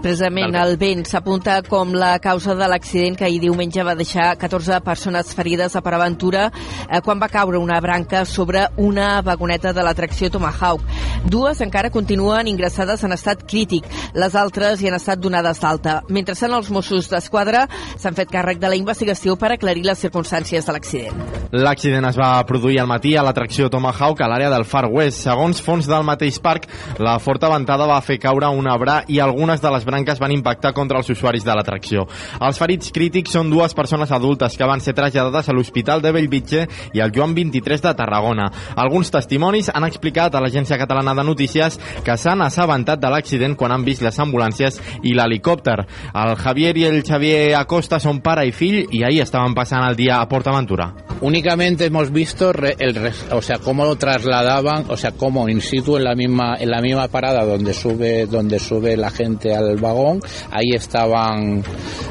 Precisament 0.00 0.54
el 0.56 0.78
vent 0.80 1.02
s'apunta 1.04 1.58
com 1.66 1.92
la 1.92 2.14
causa 2.24 2.54
de 2.56 2.66
l'accident 2.72 3.18
que 3.18 3.26
ahir 3.26 3.42
diumenge 3.42 3.84
va 3.84 3.94
deixar 3.98 4.30
14 4.40 4.78
persones 4.86 5.34
ferides 5.36 5.76
a 5.76 5.82
Paraventura 5.84 6.46
eh, 6.48 7.02
quan 7.04 7.20
va 7.20 7.28
caure 7.28 7.60
una 7.60 7.80
branca 7.84 8.24
sobre 8.24 8.64
una 8.80 9.20
vagoneta 9.20 9.74
de 9.76 9.84
l'atracció 9.84 10.30
Tomahawk. 10.32 10.80
Dues 11.28 11.60
encara 11.60 11.92
continuen 11.92 12.48
ingressades 12.48 13.04
en 13.04 13.12
estat 13.12 13.44
crític, 13.44 13.84
les 14.14 14.34
altres 14.34 14.80
hi 14.80 14.88
han 14.88 14.96
estat 14.96 15.20
donades 15.20 15.60
d'alta. 15.60 16.00
Mentrestant, 16.08 16.56
els 16.56 16.72
Mossos 16.72 17.12
d'Esquadra 17.12 17.66
s'han 18.00 18.16
fet 18.16 18.32
càrrec 18.32 18.62
de 18.62 18.72
la 18.72 18.80
investigació 18.80 19.36
per 19.36 19.52
aclarir 19.52 19.84
les 19.84 20.00
circumstàncies 20.00 20.64
de 20.64 20.78
l'accident. 20.78 21.39
L'accident 21.50 22.06
es 22.06 22.16
va 22.18 22.44
produir 22.46 22.78
al 22.78 22.86
matí 22.86 23.16
a 23.16 23.24
l'atracció 23.26 23.66
Tomahawk 23.70 24.20
a 24.22 24.28
l'àrea 24.30 24.50
del 24.52 24.64
Far 24.64 24.86
West. 24.86 25.24
Segons 25.24 25.58
fons 25.64 25.88
del 25.90 26.04
mateix 26.06 26.38
parc, 26.38 26.68
la 27.02 27.16
forta 27.18 27.50
ventada 27.50 27.88
va 27.90 27.98
fer 28.06 28.20
caure 28.22 28.48
un 28.54 28.68
arbre 28.70 29.00
i 29.10 29.18
algunes 29.18 29.60
de 29.60 29.72
les 29.74 29.84
branques 29.84 30.20
van 30.22 30.30
impactar 30.30 30.72
contra 30.76 31.00
els 31.00 31.10
usuaris 31.10 31.44
de 31.44 31.56
l'atracció. 31.56 32.06
Els 32.40 32.60
ferits 32.60 32.92
crítics 32.94 33.34
són 33.34 33.50
dues 33.50 33.74
persones 33.74 34.12
adultes 34.14 34.54
que 34.56 34.68
van 34.68 34.80
ser 34.80 34.94
traslladades 34.94 35.48
a 35.48 35.56
l'Hospital 35.56 36.02
de 36.04 36.12
Bellvitge 36.14 36.66
i 36.94 37.02
al 37.02 37.10
Joan 37.14 37.34
23 37.34 37.82
de 37.82 37.94
Tarragona. 37.98 38.46
Alguns 38.76 39.10
testimonis 39.10 39.72
han 39.74 39.88
explicat 39.88 40.34
a 40.34 40.44
l'Agència 40.44 40.78
Catalana 40.78 41.16
de 41.18 41.26
Notícies 41.26 41.80
que 42.06 42.16
s'han 42.16 42.46
assabentat 42.46 43.02
de 43.02 43.10
l'accident 43.10 43.56
quan 43.58 43.74
han 43.74 43.84
vist 43.84 44.06
les 44.06 44.22
ambulàncies 44.22 44.78
i 45.02 45.16
l'helicòpter. 45.18 45.80
El 46.14 46.36
Javier 46.38 46.76
i 46.78 46.86
el 46.88 47.02
Xavier 47.02 47.56
Acosta 47.58 47.98
són 47.98 48.22
pare 48.22 48.46
i 48.46 48.54
fill 48.54 48.84
i 48.86 49.02
ahir 49.02 49.24
estaven 49.26 49.54
passant 49.58 49.82
el 49.88 49.98
dia 49.98 50.20
a 50.20 50.28
PortAventura. 50.30 50.92
Únicamente 51.22 51.84
hemos 51.84 52.10
visto 52.10 52.52
re- 52.52 52.76
el, 52.78 52.98
o 53.32 53.42
sea, 53.42 53.58
cómo 53.58 53.84
lo 53.84 53.96
trasladaban, 53.96 54.86
o 54.88 54.96
sea, 54.96 55.12
cómo 55.12 55.48
in 55.48 55.60
situ 55.60 55.96
en 55.96 56.04
la 56.04 56.14
misma 56.14 56.56
en 56.58 56.70
la 56.70 56.80
misma 56.80 57.08
parada 57.08 57.44
donde 57.44 57.74
sube 57.74 58.26
donde 58.26 58.58
sube 58.58 58.96
la 58.96 59.10
gente 59.10 59.54
al 59.54 59.76
vagón, 59.76 60.20
ahí 60.50 60.70
estaban 60.74 61.62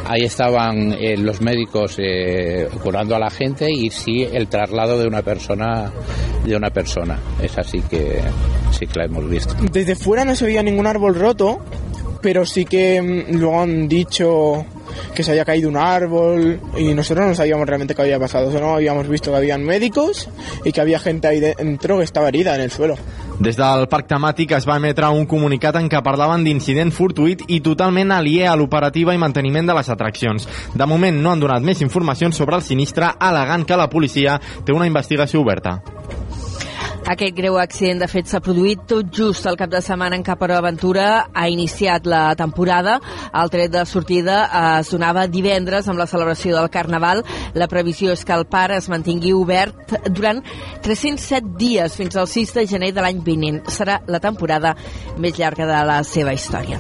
ahí 0.08 0.22
estaban 0.22 0.94
eh, 0.94 1.18
los 1.18 1.42
médicos 1.42 1.96
eh, 1.98 2.68
curando 2.84 3.16
a 3.16 3.20
la 3.20 3.30
gente 3.30 3.68
y 3.72 3.90
sí 3.90 4.28
el 4.32 4.48
traslado 4.48 5.00
de 5.00 5.08
una 5.08 5.22
persona 5.22 5.92
de 6.46 6.56
una 6.56 6.70
persona. 6.70 7.20
Es 7.42 7.58
así 7.58 7.82
que 7.82 8.22
sí 8.72 8.86
que 8.88 9.00
la 9.00 9.06
hemos 9.06 9.30
visto. 9.30 9.56
Desde 9.72 9.96
fuera 9.96 10.24
no 10.24 10.36
se 10.36 10.46
veía 10.46 10.64
ningún 10.64 10.88
árbol 10.88 11.16
roto, 11.16 11.60
pero 12.22 12.46
sí 12.46 12.66
que 12.66 13.02
mm, 13.02 13.36
luego 13.38 13.62
han 13.62 13.88
dicho 13.88 14.66
que 15.14 15.24
se 15.24 15.32
había 15.32 15.46
caído 15.46 15.70
un 15.70 15.78
árbol 15.78 16.60
y 16.78 16.94
nosotros 16.94 17.28
no 17.28 17.36
sabíamos 17.36 17.68
realmente 17.68 17.96
qué 17.96 18.02
había 18.02 18.20
pasado. 18.20 18.52
Solo 18.52 18.76
habíamos 18.76 19.08
visto 19.08 19.32
que 19.32 19.38
habían 19.38 19.64
médicos 19.64 20.30
y 20.64 20.72
que 20.72 20.82
había 20.82 21.00
gente 21.00 21.28
ahí 21.28 21.40
dentro 21.40 21.98
que 21.98 22.04
estaba 22.04 22.28
herida 22.30 22.56
en 22.56 22.62
el 22.62 22.72
suelo. 22.72 22.96
Des 23.40 23.56
del 23.56 23.86
parc 23.88 24.10
temàtic 24.10 24.52
es 24.58 24.66
va 24.68 24.76
emetre 24.76 25.08
un 25.16 25.24
comunicat 25.24 25.78
en 25.80 25.86
què 25.88 26.02
parlaven 26.04 26.44
d'incident 26.44 26.92
fortuït 26.92 27.46
i 27.48 27.62
totalment 27.64 28.12
aliè 28.12 28.50
a 28.52 28.58
l'operativa 28.60 29.16
i 29.16 29.22
manteniment 29.22 29.70
de 29.72 29.78
les 29.78 29.92
atraccions. 29.96 30.50
De 30.76 30.90
moment 30.92 31.22
no 31.24 31.32
han 31.32 31.40
donat 31.40 31.64
més 31.64 31.80
informacions 31.80 32.36
sobre 32.36 32.60
el 32.60 32.66
sinistre, 32.68 33.14
alegant 33.16 33.64
que 33.64 33.80
la 33.80 33.88
policia 33.88 34.36
té 34.66 34.76
una 34.76 34.92
investigació 34.92 35.40
oberta. 35.40 35.78
Aquest 37.08 37.36
greu 37.36 37.58
accident, 37.58 38.00
de 38.02 38.08
fet, 38.12 38.28
s'ha 38.28 38.42
produït 38.44 38.82
tot 38.90 39.08
just 39.16 39.48
el 39.50 39.58
cap 39.58 39.72
de 39.72 39.82
setmana 39.82 40.18
en 40.18 40.24
què 40.26 40.36
Aventura 40.56 41.28
ha 41.34 41.48
iniciat 41.48 42.06
la 42.06 42.36
temporada. 42.36 43.00
El 43.34 43.50
tret 43.50 43.72
de 43.72 43.86
sortida 43.86 44.50
es 44.80 44.92
donava 44.92 45.28
divendres 45.28 45.88
amb 45.88 46.00
la 46.00 46.08
celebració 46.08 46.56
del 46.56 46.70
Carnaval. 46.70 47.24
La 47.54 47.68
previsió 47.68 48.12
és 48.12 48.26
que 48.26 48.34
el 48.34 48.46
parc 48.46 48.76
es 48.78 48.90
mantingui 48.90 49.34
obert 49.34 49.96
durant 50.10 50.44
307 50.84 51.56
dies 51.58 51.96
fins 51.96 52.16
al 52.16 52.28
6 52.28 52.54
de 52.54 52.68
gener 52.68 52.94
de 52.94 53.02
l'any 53.02 53.24
vinent. 53.24 53.64
Serà 53.68 54.02
la 54.08 54.20
temporada 54.20 54.76
més 55.18 55.40
llarga 55.40 55.66
de 55.66 55.84
la 55.86 56.04
seva 56.04 56.34
història. 56.34 56.80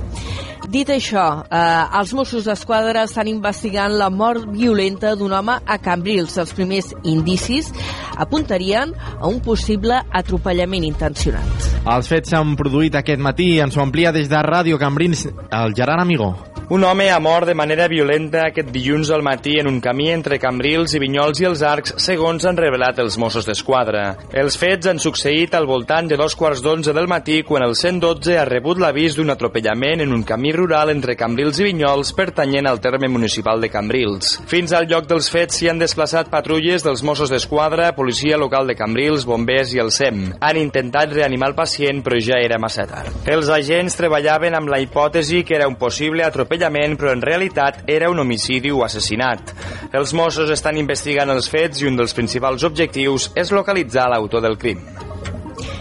Dit 0.69 0.89
això, 0.93 1.41
eh, 1.49 1.99
els 1.99 2.11
Mossos 2.13 2.45
d'Esquadra 2.45 3.07
estan 3.07 3.25
investigant 3.27 3.95
la 3.97 4.11
mort 4.13 4.45
violenta 4.53 5.15
d'un 5.17 5.33
home 5.33 5.55
a 5.65 5.77
Cambrils. 5.81 6.37
Els 6.37 6.53
primers 6.53 6.91
indicis 7.03 7.71
apuntarien 8.15 8.93
a 9.17 9.25
un 9.25 9.39
possible 9.41 9.97
atropellament 10.11 10.85
intencionat. 10.85 11.69
Els 11.89 12.07
fets 12.13 12.29
s'han 12.29 12.53
produït 12.59 12.93
aquest 12.93 13.19
matí 13.19 13.55
ens 13.59 13.77
ho 13.77 13.81
amplia 13.81 14.13
des 14.13 14.29
de 14.29 14.45
Ràdio 14.45 14.77
Cambrils 14.77 15.25
el 15.25 15.73
Gerard 15.73 16.05
Amigó. 16.05 16.35
Un 16.69 16.83
home 16.83 17.09
ha 17.09 17.17
mort 17.17 17.47
de 17.49 17.55
manera 17.57 17.87
violenta 17.89 18.43
aquest 18.45 18.67
dilluns 18.69 19.09
al 19.09 19.23
matí 19.25 19.55
en 19.57 19.65
un 19.65 19.79
camí 19.81 20.11
entre 20.13 20.37
Cambrils 20.37 20.91
i 20.93 20.99
Vinyols 21.01 21.39
i 21.41 21.47
els 21.49 21.63
Arcs, 21.65 21.95
segons 21.97 22.43
han 22.45 22.59
revelat 22.61 22.99
els 23.01 23.15
Mossos 23.17 23.47
d'Esquadra. 23.47 24.03
Els 24.37 24.53
fets 24.61 24.85
han 24.85 25.01
succeït 25.01 25.55
al 25.57 25.65
voltant 25.65 26.05
de 26.05 26.19
dos 26.19 26.35
quarts 26.37 26.61
d'onze 26.61 26.93
del 26.93 27.09
matí 27.09 27.39
quan 27.41 27.65
el 27.65 27.73
112 27.73 28.35
ha 28.37 28.43
rebut 28.45 28.77
l'avís 28.77 29.17
d'un 29.17 29.33
atropellament 29.33 30.03
en 30.05 30.13
un 30.13 30.21
camí 30.21 30.51
rural 30.53 30.91
entre 30.93 31.15
Cambrils 31.17 31.57
i 31.57 31.65
Vinyols 31.71 32.13
pertanyent 32.13 32.69
al 32.69 32.77
terme 32.85 33.09
municipal 33.09 33.65
de 33.65 33.71
Cambrils. 33.73 34.35
Fins 34.53 34.69
al 34.77 34.85
lloc 34.93 35.09
dels 35.09 35.31
fets 35.33 35.57
s'hi 35.57 35.71
han 35.73 35.81
desplaçat 35.81 36.29
patrulles 36.29 36.85
dels 36.85 37.01
Mossos 37.01 37.33
d'Esquadra, 37.33 37.95
policia 37.97 38.37
local 38.37 38.69
de 38.69 38.77
Cambrils, 38.77 39.25
bombers 39.25 39.73
i 39.73 39.81
el 39.81 39.89
SEM. 39.89 40.21
Han 40.37 40.61
intentat 40.61 41.17
reanimar 41.17 41.49
el 41.49 41.57
pacient 41.57 42.05
però 42.05 42.21
ja 42.21 42.37
era 42.37 42.61
massa 42.61 42.85
tard. 42.85 43.25
Els 43.25 43.49
agents 43.57 43.97
treballaven 43.97 44.61
amb 44.61 44.69
la 44.69 44.83
hipòtesi 44.85 45.41
que 45.41 45.57
era 45.57 45.65
un 45.65 45.81
possible 45.81 46.29
atropellament 46.29 46.58
però 46.59 47.13
en 47.13 47.21
realitat 47.21 47.83
era 47.87 48.09
un 48.09 48.19
homicidi 48.19 48.71
o 48.71 48.83
assassinat. 48.83 49.53
Els 49.93 50.13
Mossos 50.13 50.49
estan 50.51 50.77
investigant 50.77 51.29
els 51.29 51.49
fets 51.49 51.81
i 51.81 51.87
un 51.87 51.95
dels 51.95 52.13
principals 52.13 52.63
objectius 52.63 53.31
és 53.35 53.51
localitzar 53.51 54.09
l'autor 54.09 54.41
del 54.41 54.57
crim. 54.57 54.83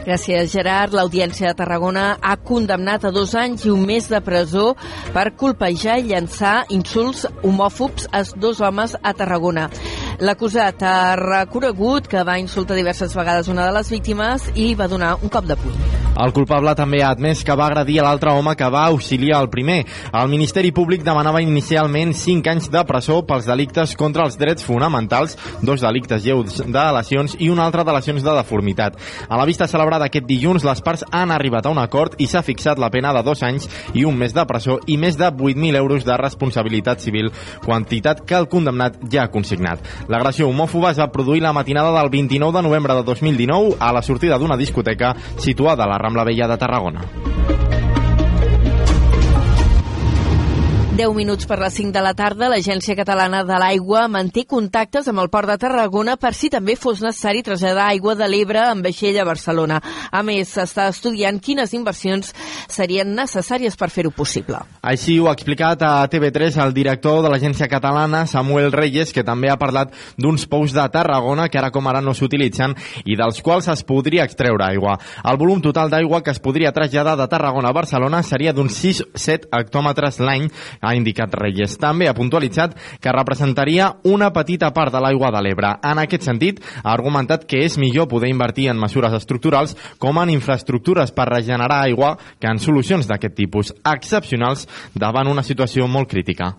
Gràcies, 0.08 0.48
Gerard. 0.48 0.94
L'Audiència 0.96 1.50
de 1.50 1.56
Tarragona 1.58 2.16
ha 2.24 2.36
condemnat 2.40 3.02
a 3.04 3.10
dos 3.12 3.34
anys 3.36 3.66
i 3.66 3.72
un 3.74 3.82
mes 3.84 4.06
de 4.08 4.22
presó 4.24 4.70
per 5.12 5.34
colpejar 5.36 5.98
i 6.00 6.06
llançar 6.08 6.62
insults 6.72 7.26
homòfobs 7.42 8.08
a 8.16 8.22
dos 8.40 8.62
homes 8.64 8.96
a 9.02 9.12
Tarragona. 9.12 9.66
L'acusat 10.18 10.82
ha 10.82 11.14
reconegut 11.14 12.08
que 12.10 12.24
va 12.26 12.40
insultar 12.42 12.74
diverses 12.74 13.14
vegades 13.14 13.46
una 13.46 13.68
de 13.68 13.74
les 13.76 13.90
víctimes 13.92 14.48
i 14.58 14.72
va 14.74 14.90
donar 14.90 15.14
un 15.22 15.30
cop 15.30 15.46
de 15.46 15.54
puny. 15.54 15.76
El 16.18 16.32
culpable 16.34 16.72
també 16.74 16.98
ha 17.06 17.12
admès 17.14 17.44
que 17.46 17.54
va 17.54 17.68
agredir 17.68 18.00
a 18.00 18.08
l'altre 18.08 18.32
home 18.34 18.56
que 18.58 18.66
va 18.74 18.88
auxiliar 18.90 19.38
el 19.38 19.46
primer. 19.52 19.84
El 20.10 20.30
Ministeri 20.32 20.72
Públic 20.74 21.04
demanava 21.06 21.38
inicialment 21.44 22.10
5 22.18 22.50
anys 22.50 22.66
de 22.74 22.82
presó 22.88 23.20
pels 23.28 23.46
delictes 23.46 23.94
contra 23.94 24.24
els 24.26 24.34
drets 24.40 24.66
fonamentals, 24.66 25.36
dos 25.62 25.84
delictes 25.86 26.24
lleus 26.26 26.58
de 26.66 26.86
lesions 26.96 27.36
i 27.38 27.52
un 27.54 27.62
altre 27.62 27.84
de 27.86 27.94
lesions 27.94 28.26
de 28.26 28.34
deformitat. 28.40 28.98
A 29.28 29.38
la 29.38 29.46
vista 29.46 29.70
celebrada 29.70 30.10
aquest 30.10 30.26
dilluns, 30.26 30.66
les 30.66 30.82
parts 30.82 31.06
han 31.12 31.30
arribat 31.30 31.70
a 31.70 31.74
un 31.76 31.78
acord 31.78 32.18
i 32.18 32.26
s'ha 32.26 32.42
fixat 32.42 32.82
la 32.82 32.90
pena 32.90 33.14
de 33.14 33.22
dos 33.22 33.44
anys 33.46 33.70
i 33.94 34.02
un 34.02 34.18
mes 34.18 34.34
de 34.34 34.46
presó 34.50 34.80
i 34.90 34.98
més 34.98 35.14
de 35.14 35.30
8.000 35.30 35.78
euros 35.78 36.02
de 36.02 36.18
responsabilitat 36.18 37.06
civil, 37.06 37.30
quantitat 37.62 38.26
que 38.26 38.34
el 38.34 38.50
condemnat 38.50 38.98
ja 39.06 39.28
ha 39.28 39.30
consignat. 39.30 39.86
L'agressió 40.08 40.48
homòfoba 40.48 40.94
es 40.94 41.00
va 41.02 41.10
produir 41.12 41.42
la 41.44 41.52
matinada 41.52 41.92
del 42.00 42.08
29 42.08 42.56
de 42.56 42.62
novembre 42.64 42.96
de 42.96 43.04
2019 43.04 43.76
a 43.78 43.92
la 43.92 44.02
sortida 44.02 44.38
d'una 44.38 44.56
discoteca 44.56 45.14
situada 45.36 45.84
a 45.84 45.92
la 45.92 45.98
Rambla 45.98 46.24
Vella 46.24 46.48
de 46.48 46.56
Tarragona. 46.56 47.04
10 50.98 51.14
minuts 51.14 51.46
per 51.46 51.60
les 51.62 51.76
5 51.78 51.92
de 51.94 52.00
la 52.02 52.10
tarda, 52.18 52.48
l'Agència 52.50 52.96
Catalana 52.98 53.44
de 53.46 53.54
l'Aigua 53.62 54.08
manté 54.10 54.42
contactes 54.50 55.06
amb 55.06 55.20
el 55.22 55.28
Port 55.30 55.46
de 55.46 55.54
Tarragona 55.62 56.16
per 56.18 56.32
si 56.34 56.48
també 56.50 56.74
fos 56.74 56.98
necessari 57.04 57.44
traslladar 57.46 57.84
aigua 57.92 58.16
de 58.18 58.26
l'Ebre 58.26 58.64
amb 58.64 58.82
vaixell 58.82 59.14
a 59.22 59.26
Barcelona. 59.28 59.76
A 60.10 60.24
més, 60.26 60.50
s'està 60.50 60.88
estudiant 60.90 61.38
quines 61.38 61.70
inversions 61.78 62.32
serien 62.66 63.12
necessàries 63.14 63.78
per 63.78 63.92
fer-ho 63.94 64.10
possible. 64.10 64.58
Així 64.82 65.20
ho 65.22 65.28
ha 65.30 65.36
explicat 65.38 65.84
a 65.86 65.92
TV3 66.10 66.58
el 66.64 66.74
director 66.74 67.22
de 67.22 67.30
l'Agència 67.30 67.70
Catalana, 67.70 68.24
Samuel 68.26 68.74
Reyes, 68.74 69.14
que 69.14 69.22
també 69.22 69.52
ha 69.52 69.58
parlat 69.60 69.94
d'uns 70.18 70.48
pous 70.50 70.74
de 70.74 70.88
Tarragona 70.90 71.46
que 71.46 71.62
ara 71.62 71.70
com 71.70 71.86
ara 71.86 72.02
no 72.02 72.10
s'utilitzen 72.10 72.74
i 73.04 73.14
dels 73.14 73.38
quals 73.46 73.70
es 73.70 73.86
podria 73.86 74.26
extreure 74.26 74.66
aigua. 74.66 74.98
El 75.22 75.38
volum 75.38 75.62
total 75.62 75.94
d'aigua 75.94 76.24
que 76.26 76.34
es 76.34 76.42
podria 76.42 76.74
traslladar 76.74 77.14
de 77.22 77.30
Tarragona 77.30 77.70
a 77.70 77.78
Barcelona 77.78 78.24
seria 78.26 78.50
d'uns 78.52 78.82
6-7 78.82 79.46
hectòmetres 79.62 80.18
l'any, 80.18 80.50
ha 80.88 80.96
indicat 80.96 81.34
Reyes. 81.36 81.76
També 81.80 82.08
ha 82.08 82.16
puntualitzat 82.16 82.76
que 83.00 83.14
representaria 83.14 83.90
una 84.08 84.32
petita 84.32 84.72
part 84.74 84.94
de 84.94 85.02
l'aigua 85.04 85.32
de 85.34 85.42
l'Ebre. 85.44 85.74
En 85.84 86.00
aquest 86.02 86.24
sentit, 86.26 86.62
ha 86.82 86.92
argumentat 86.92 87.44
que 87.48 87.62
és 87.66 87.78
millor 87.78 88.08
poder 88.08 88.32
invertir 88.32 88.68
en 88.72 88.80
mesures 88.80 89.14
estructurals 89.20 89.76
com 89.98 90.18
en 90.22 90.32
infraestructures 90.32 91.12
per 91.12 91.28
regenerar 91.32 91.82
aigua 91.84 92.16
que 92.40 92.48
en 92.50 92.62
solucions 92.62 93.06
d'aquest 93.08 93.36
tipus 93.36 93.74
excepcionals 93.84 94.66
davant 94.94 95.28
una 95.28 95.46
situació 95.46 95.86
molt 95.86 96.10
crítica. 96.10 96.54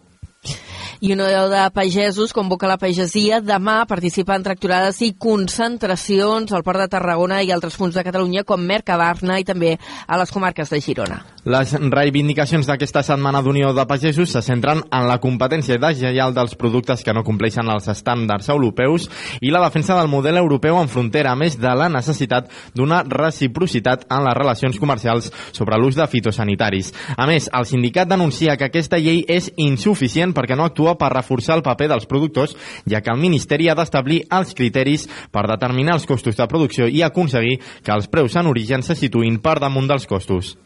I 1.01 1.13
una 1.13 1.47
de 1.47 1.71
pagesos 1.71 2.33
convoca 2.35 2.67
la 2.67 2.75
pagesia 2.77 3.39
demà 3.39 3.85
participar 3.87 4.35
en 4.35 4.43
tracturades 4.43 4.97
i 5.05 5.13
concentracions 5.15 6.51
al 6.51 6.63
Port 6.67 6.81
de 6.83 6.89
Tarragona 6.91 7.37
i 7.39 7.53
altres 7.55 7.77
punts 7.79 7.95
de 7.95 8.03
Catalunya 8.03 8.43
com 8.43 8.59
Mercabarna 8.59 9.37
i 9.39 9.47
també 9.47 9.77
a 9.79 10.19
les 10.19 10.31
comarques 10.35 10.67
de 10.73 10.81
Girona. 10.83 11.21
Les 11.49 11.71
reivindicacions 11.73 12.67
d'aquesta 12.69 13.01
setmana 13.01 13.39
d'Unió 13.41 13.71
de 13.73 13.81
Pagesos 13.89 14.29
se 14.35 14.41
centren 14.45 14.83
en 14.93 15.07
la 15.09 15.15
competència 15.17 15.79
deslleial 15.81 16.35
dels 16.35 16.51
productes 16.53 17.01
que 17.01 17.15
no 17.17 17.23
compleixen 17.25 17.71
els 17.73 17.87
estàndards 17.89 18.51
europeus 18.53 19.07
i 19.41 19.49
la 19.49 19.63
defensa 19.63 19.97
del 19.97 20.11
model 20.11 20.37
europeu 20.37 20.77
en 20.77 20.91
frontera, 20.93 21.31
a 21.33 21.39
més 21.39 21.57
de 21.57 21.71
la 21.73 21.87
necessitat 21.89 22.53
d'una 22.77 23.01
reciprocitat 23.01 24.05
en 24.13 24.27
les 24.27 24.37
relacions 24.37 24.77
comercials 24.77 25.31
sobre 25.49 25.81
l'ús 25.81 25.97
de 25.97 26.05
fitosanitaris. 26.11 26.93
A 27.17 27.25
més, 27.25 27.49
el 27.49 27.65
sindicat 27.65 28.13
denuncia 28.13 28.53
que 28.53 28.69
aquesta 28.69 29.01
llei 29.01 29.25
és 29.25 29.49
insuficient 29.57 30.37
perquè 30.37 30.53
no 30.53 30.69
actua 30.69 30.99
per 31.01 31.15
reforçar 31.17 31.57
el 31.57 31.65
paper 31.65 31.89
dels 31.95 32.05
productors, 32.05 32.53
ja 32.85 33.01
que 33.01 33.09
el 33.09 33.25
Ministeri 33.25 33.73
ha 33.73 33.79
d'establir 33.79 34.21
els 34.29 34.53
criteris 34.53 35.09
per 35.33 35.47
determinar 35.49 35.97
els 35.97 36.05
costos 36.05 36.37
de 36.37 36.51
producció 36.51 36.85
i 36.85 37.01
aconseguir 37.01 37.57
que 37.81 37.97
els 37.97 38.05
preus 38.05 38.37
en 38.37 38.53
origen 38.53 38.85
se 38.85 38.93
situïn 38.93 39.41
per 39.41 39.57
damunt 39.57 39.89
dels 39.89 40.05
costos. 40.05 40.59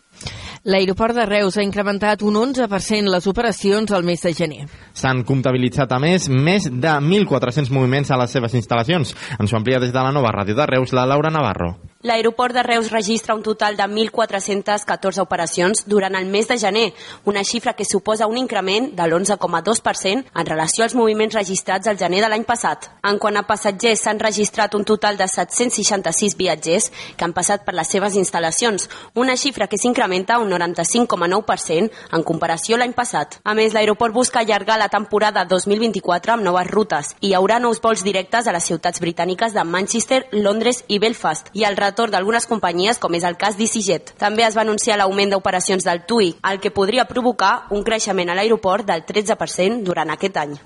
L'aeroport 0.63 1.11
de 1.11 1.25
Reus 1.27 1.57
ha 1.59 1.63
incrementat 1.65 2.21
un 2.23 2.37
11% 2.39 3.11
les 3.11 3.25
operacions 3.27 3.91
al 3.91 4.05
mes 4.07 4.21
de 4.23 4.31
gener. 4.31 4.61
S'han 4.95 5.25
comptabilitzat, 5.27 5.91
a 5.91 5.99
més, 5.99 6.29
més 6.31 6.69
de 6.71 6.93
1.400 7.03 7.67
moviments 7.75 8.11
a 8.11 8.19
les 8.21 8.31
seves 8.31 8.55
instal·lacions. 8.55 9.11
Ens 9.43 9.51
ho 9.51 9.59
amplia 9.59 9.83
des 9.83 9.91
de 9.91 9.99
la 9.99 10.15
nova 10.15 10.31
ràdio 10.31 10.55
de 10.55 10.69
Reus, 10.71 10.95
la 10.95 11.03
Laura 11.03 11.33
Navarro. 11.35 11.73
L'aeroport 12.03 12.53
de 12.53 12.61
Reus 12.63 12.91
registra 12.91 13.33
un 13.33 13.41
total 13.41 13.77
de 13.77 13.83
1.414 13.83 15.21
operacions 15.21 15.85
durant 15.87 16.17
el 16.19 16.25
mes 16.27 16.49
de 16.49 16.57
gener, 16.59 16.89
una 17.23 17.45
xifra 17.47 17.77
que 17.77 17.85
suposa 17.85 18.27
un 18.27 18.35
increment 18.35 18.89
de 18.91 19.05
l'11,2% 19.05 20.25
en 20.35 20.45
relació 20.45 20.83
als 20.83 20.95
moviments 20.99 21.37
registrats 21.37 21.87
al 21.87 21.95
gener 21.97 22.19
de 22.19 22.27
l'any 22.27 22.43
passat. 22.43 22.89
En 23.07 23.15
quant 23.23 23.39
a 23.39 23.45
passatgers, 23.47 24.01
s'han 24.03 24.19
registrat 24.19 24.75
un 24.75 24.83
total 24.83 25.15
de 25.15 25.29
766 25.31 26.35
viatgers 26.35 26.89
que 27.15 27.23
han 27.23 27.31
passat 27.31 27.63
per 27.63 27.77
les 27.77 27.87
seves 27.87 28.19
instal·lacions, 28.19 28.89
una 29.15 29.37
xifra 29.39 29.69
que 29.71 29.79
s'incrementa 29.79 30.41
un 30.43 30.51
95,9% 30.51 31.89
en 32.11 32.27
comparació 32.27 32.75
l'any 32.75 32.91
passat. 32.91 33.39
A 33.45 33.55
més, 33.55 33.71
l'aeroport 33.71 34.11
busca 34.11 34.43
allargar 34.43 34.75
la 34.77 34.89
temporada 34.91 35.45
2024 35.47 36.35
amb 36.35 36.43
noves 36.43 36.67
rutes 36.67 37.15
i 37.21 37.31
hi 37.31 37.33
haurà 37.39 37.61
nous 37.63 37.79
vols 37.79 38.03
directes 38.03 38.43
a 38.43 38.57
les 38.59 38.67
ciutats 38.67 38.99
britàniques 38.99 39.55
de 39.55 39.63
Manchester, 39.63 40.25
Londres 40.33 40.83
i 40.89 40.99
Belfast 40.99 41.47
i 41.53 41.63
el 41.63 41.79
retorn 41.93 42.17
d'algunes 42.17 42.49
companyies, 42.49 42.99
com 42.99 43.13
és 43.13 43.23
el 43.23 43.37
cas 43.37 43.57
d'EasyJet. 43.59 44.15
També 44.17 44.47
es 44.47 44.57
va 44.57 44.65
anunciar 44.65 44.97
l'augment 44.97 45.37
d'operacions 45.37 45.85
del 45.85 46.05
TUI, 46.09 46.35
el 46.51 46.59
que 46.59 46.73
podria 46.73 47.05
provocar 47.05 47.67
un 47.71 47.85
creixement 47.85 48.33
a 48.33 48.37
l'aeroport 48.37 48.89
del 48.89 49.05
13% 49.05 49.83
durant 49.85 50.09
aquest 50.09 50.41
any. 50.41 50.57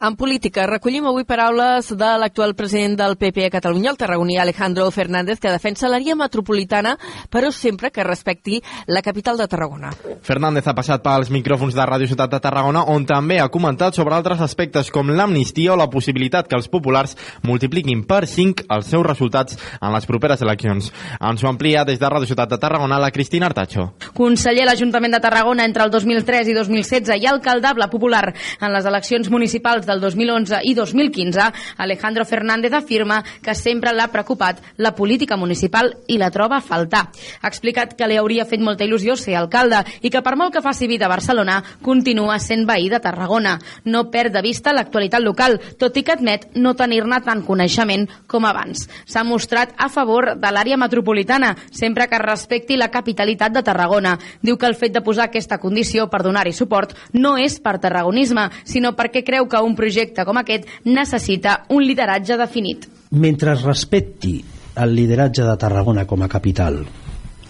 En 0.00 0.14
política, 0.14 0.62
recollim 0.70 1.08
avui 1.10 1.24
paraules 1.26 1.88
de 1.90 2.08
l'actual 2.22 2.54
president 2.54 2.94
del 3.00 3.16
PP 3.18 3.48
a 3.48 3.50
Catalunya, 3.50 3.90
el 3.90 3.96
tarragoní 3.98 4.36
Alejandro 4.38 4.86
Fernández, 4.94 5.40
que 5.42 5.50
defensa 5.50 5.88
l'àrea 5.90 6.14
metropolitana, 6.14 6.92
però 7.26 7.50
sempre 7.50 7.90
que 7.90 8.04
respecti 8.06 8.60
la 8.86 9.02
capital 9.02 9.36
de 9.36 9.48
Tarragona. 9.50 9.90
Fernández 10.22 10.68
ha 10.70 10.74
passat 10.78 11.02
pels 11.02 11.32
micròfons 11.34 11.74
de 11.74 11.82
Ràdio 11.82 12.06
Ciutat 12.06 12.30
de 12.30 12.38
Tarragona, 12.38 12.84
on 12.86 13.06
també 13.10 13.40
ha 13.42 13.48
comentat 13.50 13.98
sobre 13.98 14.14
altres 14.14 14.40
aspectes 14.44 14.92
com 14.94 15.10
l'amnistia 15.10 15.72
o 15.74 15.76
la 15.80 15.88
possibilitat 15.90 16.46
que 16.46 16.54
els 16.54 16.70
populars 16.70 17.16
multipliquin 17.42 18.04
per 18.06 18.28
5 18.30 18.68
els 18.70 18.86
seus 18.94 19.06
resultats 19.06 19.58
en 19.80 19.90
les 19.92 20.06
properes 20.06 20.46
eleccions. 20.46 20.92
Ens 21.18 21.42
ho 21.42 21.50
amplia 21.50 21.82
des 21.82 21.98
de 21.98 22.06
Ràdio 22.06 22.30
Ciutat 22.30 22.54
de 22.54 22.60
Tarragona 22.62 23.00
la 23.02 23.10
Cristina 23.10 23.50
Artacho. 23.50 23.90
Conseller 24.14 24.62
a 24.62 24.70
l'Ajuntament 24.70 25.18
de 25.18 25.22
Tarragona 25.26 25.66
entre 25.66 25.82
el 25.82 25.90
2003 25.90 26.54
i 26.54 26.56
2016 26.56 27.18
i 27.18 27.26
alcaldable 27.26 27.90
popular 27.90 28.28
en 28.60 28.72
les 28.72 28.86
eleccions 28.86 29.26
municipals 29.26 29.47
del 29.48 30.00
2011 30.00 30.60
i 30.64 30.74
2015, 30.74 31.40
Alejandro 31.78 32.24
Fernández 32.24 32.72
afirma 32.72 33.22
que 33.42 33.54
sempre 33.54 33.92
l'ha 33.92 34.08
preocupat 34.12 34.60
la 34.76 34.94
política 34.94 35.36
municipal 35.36 35.94
i 36.06 36.18
la 36.18 36.30
troba 36.30 36.58
a 36.58 36.60
faltar. 36.60 37.08
Ha 37.40 37.48
explicat 37.48 37.94
que 37.96 38.06
li 38.06 38.18
hauria 38.18 38.44
fet 38.44 38.60
molta 38.60 38.84
il·lusió 38.84 39.16
ser 39.16 39.36
alcalde 39.38 39.80
i 40.02 40.10
que 40.10 40.22
per 40.22 40.36
molt 40.36 40.52
que 40.52 40.62
faci 40.62 40.86
vida 40.86 41.06
a 41.06 41.12
Barcelona, 41.12 41.62
continua 41.82 42.38
sent 42.38 42.66
veí 42.66 42.88
de 42.88 43.00
Tarragona. 43.00 43.58
No 43.84 44.10
perd 44.10 44.34
de 44.34 44.42
vista 44.42 44.72
l'actualitat 44.72 45.22
local, 45.22 45.58
tot 45.78 45.96
i 45.96 46.02
que 46.02 46.12
admet 46.12 46.48
no 46.56 46.74
tenir-ne 46.76 47.20
tant 47.24 47.44
coneixement 47.46 48.08
com 48.26 48.44
abans. 48.44 48.88
S'ha 49.06 49.24
mostrat 49.24 49.72
a 49.78 49.88
favor 49.88 50.34
de 50.36 50.52
l'àrea 50.52 50.76
metropolitana, 50.76 51.54
sempre 51.70 52.08
que 52.08 52.18
respecti 52.18 52.76
la 52.76 52.90
capitalitat 52.90 53.52
de 53.52 53.62
Tarragona. 53.62 54.18
Diu 54.42 54.58
que 54.58 54.66
el 54.66 54.76
fet 54.76 54.92
de 54.92 55.02
posar 55.04 55.28
aquesta 55.28 55.58
condició 55.58 56.08
per 56.10 56.22
donar-hi 56.22 56.52
suport 56.52 56.94
no 57.12 57.36
és 57.38 57.58
per 57.62 57.78
tarragonisme, 57.78 58.48
sinó 58.64 58.94
perquè 58.98 59.22
creu 59.24 59.37
que 59.46 59.60
un 59.62 59.76
projecte 59.78 60.24
com 60.26 60.40
aquest 60.40 60.66
necessita 60.84 61.60
un 61.70 61.84
lideratge 61.86 62.38
definit. 62.40 62.88
Mentre 63.10 63.54
es 63.54 63.62
respecti 63.62 64.40
el 64.78 64.94
lideratge 64.94 65.44
de 65.46 65.56
Tarragona 65.60 66.06
com 66.06 66.22
a 66.22 66.28
capital 66.28 66.82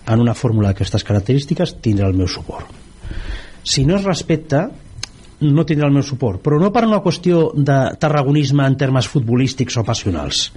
en 0.08 0.20
una 0.20 0.34
fórmula 0.34 0.72
d'aquestes 0.72 1.04
característiques, 1.04 1.76
tindrà 1.84 2.08
el 2.08 2.16
meu 2.16 2.28
suport. 2.28 2.68
Si 3.62 3.84
no 3.84 3.98
es 3.98 4.04
respecta, 4.04 4.68
no 5.40 5.64
tindrà 5.66 5.86
el 5.86 5.94
meu 5.94 6.02
suport, 6.02 6.40
però 6.42 6.58
no 6.58 6.72
per 6.74 6.84
una 6.86 7.00
qüestió 7.04 7.48
de 7.54 7.78
tarragonisme 8.00 8.66
en 8.66 8.76
termes 8.80 9.08
futbolístics 9.10 9.78
o 9.78 9.84
passionals, 9.86 10.48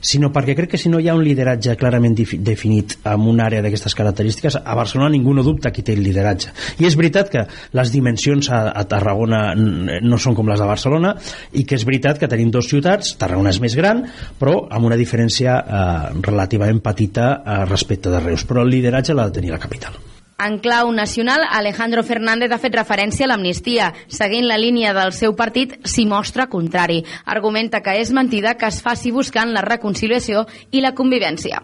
sinó 0.00 0.32
perquè 0.34 0.56
crec 0.58 0.72
que 0.74 0.80
si 0.80 0.90
no 0.90 0.98
hi 0.98 1.08
ha 1.08 1.14
un 1.14 1.22
lideratge 1.24 1.76
clarament 1.78 2.16
definit 2.18 2.96
en 3.06 3.28
una 3.30 3.46
àrea 3.46 3.62
d'aquestes 3.62 3.94
característiques, 3.94 4.58
a 4.58 4.74
Barcelona 4.74 5.12
ningú 5.14 5.34
no 5.36 5.44
dubta 5.46 5.70
qui 5.70 5.84
té 5.86 5.94
el 5.94 6.02
lideratge. 6.02 6.50
I 6.82 6.88
és 6.88 6.98
veritat 6.98 7.30
que 7.30 7.46
les 7.76 7.94
dimensions 7.94 8.50
a, 8.50 8.62
a 8.74 8.84
Tarragona 8.90 9.54
no 9.54 10.18
són 10.18 10.34
com 10.38 10.50
les 10.50 10.60
de 10.60 10.68
Barcelona 10.68 11.14
i 11.52 11.64
que 11.64 11.78
és 11.78 11.86
veritat 11.86 12.18
que 12.18 12.30
tenim 12.30 12.50
dues 12.50 12.70
ciutats, 12.70 13.14
Tarragona 13.20 13.54
és 13.54 13.60
més 13.62 13.76
gran, 13.78 14.04
però 14.40 14.64
amb 14.70 14.90
una 14.90 14.98
diferència 14.98 15.58
eh, 15.60 16.20
relativament 16.26 16.82
petita 16.82 17.32
eh, 17.38 17.64
respecte 17.70 18.10
de 18.10 18.24
Reus, 18.24 18.46
però 18.48 18.64
el 18.64 18.72
lideratge 18.74 19.14
l'ha 19.14 19.30
de 19.30 19.38
tenir 19.38 19.54
la 19.54 19.62
capital. 19.62 20.09
En 20.40 20.58
clau 20.58 20.90
nacional, 20.90 21.42
Alejandro 21.50 22.02
Fernández 22.02 22.48
ha 22.52 22.58
fet 22.62 22.72
referència 22.78 23.26
a 23.26 23.28
l'amnistia. 23.28 23.90
Seguint 24.08 24.46
la 24.48 24.56
línia 24.56 24.94
del 24.96 25.12
seu 25.12 25.34
partit, 25.36 25.74
s'hi 25.84 26.06
mostra 26.08 26.46
contrari. 26.48 27.02
Argumenta 27.28 27.82
que 27.84 27.98
és 28.00 28.08
mentida 28.16 28.54
que 28.56 28.70
es 28.72 28.80
faci 28.80 29.12
buscant 29.12 29.52
la 29.52 29.60
reconciliació 29.66 30.46
i 30.72 30.80
la 30.80 30.94
convivència. 30.96 31.60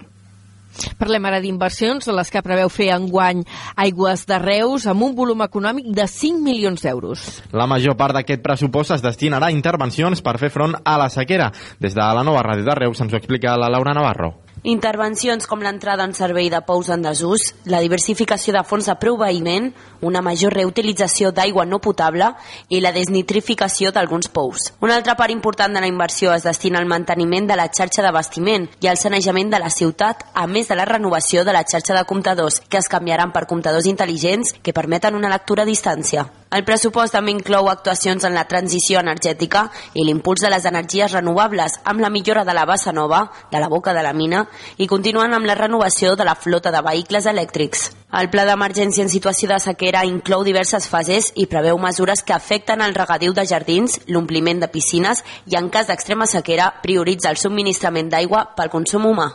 Parlem 1.01 1.24
ara 1.24 1.41
d'inversions, 1.41 2.05
de 2.05 2.12
les 2.12 2.29
que 2.29 2.45
preveu 2.45 2.68
fer 2.68 2.91
enguany 2.93 3.41
Aigües 3.81 4.27
de 4.29 4.37
Reus 4.45 4.85
amb 4.93 5.09
un 5.09 5.14
volum 5.16 5.41
econòmic 5.47 5.89
de 5.97 6.05
5 6.05 6.45
milions 6.45 6.85
d'euros. 6.85 7.24
La 7.57 7.64
major 7.70 7.97
part 7.97 8.18
d'aquest 8.18 8.45
pressupost 8.45 8.93
es 8.99 9.05
destinarà 9.05 9.49
a 9.49 9.57
intervencions 9.57 10.20
per 10.20 10.37
fer 10.43 10.53
front 10.53 10.77
a 10.85 10.99
la 11.01 11.09
sequera. 11.09 11.49
Des 11.81 11.97
de 11.97 12.03
la 12.05 12.24
nova 12.29 12.45
ràdio 12.45 12.68
de 12.68 12.77
Reus 12.85 13.01
ens 13.01 13.14
ho 13.14 13.16
explica 13.16 13.57
la 13.57 13.72
Laura 13.72 13.97
Navarro. 13.97 14.45
Intervencions 14.67 15.47
com 15.47 15.61
l'entrada 15.62 16.03
en 16.03 16.11
servei 16.19 16.49
de 16.51 16.59
pous 16.67 16.89
en 16.91 17.05
desús, 17.05 17.53
la 17.71 17.79
diversificació 17.85 18.51
de 18.57 18.64
fons 18.67 18.89
de 18.91 18.97
proveïment, 18.99 19.69
una 20.03 20.23
major 20.27 20.57
reutilització 20.59 21.31
d'aigua 21.31 21.62
no 21.71 21.79
potable 21.79 22.33
i 22.75 22.81
la 22.83 22.91
desnitrificació 22.91 23.93
d'alguns 23.95 24.27
pous. 24.35 24.73
Una 24.83 24.97
altra 24.99 25.14
part 25.14 25.31
important 25.31 25.71
de 25.71 25.85
la 25.85 25.87
inversió 25.87 26.33
es 26.35 26.43
destina 26.43 26.81
al 26.83 26.91
manteniment 26.91 27.47
de 27.47 27.55
la 27.55 27.69
xarxa 27.71 28.03
d'abastiment 28.03 28.67
i 28.83 28.91
al 28.91 28.99
sanejament 28.99 29.55
de 29.55 29.61
la 29.62 29.71
ciutat, 29.71 30.27
a 30.35 30.49
més 30.51 30.67
de 30.67 30.75
la 30.75 30.89
renovació 30.91 31.45
de 31.47 31.55
la 31.55 31.62
xarxa 31.62 31.95
de 31.95 32.03
comptadors, 32.03 32.59
que 32.67 32.83
es 32.83 32.91
canviaran 32.91 33.31
per 33.31 33.47
comptadors 33.47 33.87
intel·ligents 33.87 34.57
que 34.67 34.75
permeten 34.75 35.14
una 35.14 35.31
lectura 35.31 35.62
a 35.62 35.71
distància. 35.71 36.27
El 36.55 36.62
pressupost 36.62 37.11
també 37.16 37.32
inclou 37.34 37.66
actuacions 37.66 38.22
en 38.24 38.34
la 38.36 38.44
transició 38.47 39.01
energètica 39.03 39.64
i 39.99 40.05
l'impuls 40.07 40.44
de 40.44 40.51
les 40.53 40.64
energies 40.70 41.11
renovables 41.12 41.74
amb 41.82 42.01
la 42.01 42.11
millora 42.11 42.44
de 42.47 42.55
la 42.55 42.64
bassa 42.64 42.92
nova, 42.92 43.24
de 43.51 43.59
la 43.59 43.68
boca 43.68 43.92
de 43.92 44.05
la 44.07 44.12
mina 44.14 44.44
i 44.78 44.86
continuen 44.86 45.34
amb 45.34 45.47
la 45.47 45.57
renovació 45.59 46.14
de 46.14 46.24
la 46.24 46.36
flota 46.38 46.70
de 46.70 46.82
vehicles 46.86 47.26
elèctrics. 47.26 47.90
El 48.14 48.30
pla 48.30 48.47
d'emergència 48.47 49.03
en 49.03 49.11
situació 49.11 49.51
de 49.51 49.59
sequera 49.59 50.05
inclou 50.07 50.44
diverses 50.47 50.86
fases 50.86 51.32
i 51.34 51.49
preveu 51.51 51.80
mesures 51.82 52.22
que 52.22 52.36
afecten 52.36 52.80
el 52.80 52.94
regadiu 52.94 53.34
de 53.34 53.44
jardins, 53.44 53.99
l'ompliment 54.07 54.62
de 54.62 54.70
piscines 54.70 55.24
i, 55.51 55.57
en 55.59 55.68
cas 55.68 55.90
d'extrema 55.90 56.30
sequera, 56.30 56.70
prioritza 56.82 57.34
el 57.34 57.42
subministrament 57.42 58.09
d'aigua 58.14 58.47
pel 58.55 58.70
consum 58.70 59.11
humà. 59.11 59.32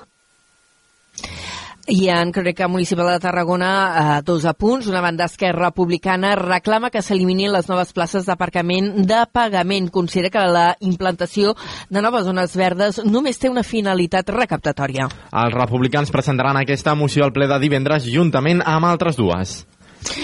I 1.87 2.09
en 2.13 2.31
Crònica 2.31 2.67
Municipal 2.67 3.07
de 3.09 3.19
Tarragona, 3.19 4.17
eh, 4.19 4.21
dos 4.23 4.45
apunts. 4.45 4.87
Una 4.87 5.01
banda 5.01 5.25
Esquerra 5.25 5.69
Republicana 5.69 6.35
reclama 6.35 6.91
que 6.91 7.01
s'eliminin 7.01 7.51
les 7.51 7.67
noves 7.69 7.91
places 7.93 8.25
d'aparcament 8.25 9.07
de 9.07 9.23
pagament. 9.31 9.89
Considera 9.89 10.29
que 10.29 10.45
la 10.45 10.77
implantació 10.79 11.55
de 11.89 12.01
noves 12.01 12.25
zones 12.25 12.55
verdes 12.55 13.01
només 13.03 13.39
té 13.39 13.49
una 13.49 13.63
finalitat 13.63 14.29
recaptatòria. 14.29 15.09
Els 15.31 15.53
republicans 15.53 16.11
presentaran 16.11 16.57
aquesta 16.57 16.95
moció 16.95 17.25
al 17.25 17.33
ple 17.33 17.47
de 17.47 17.59
divendres 17.59 18.05
juntament 18.05 18.61
amb 18.63 18.85
altres 18.85 19.17
dues. 19.17 19.65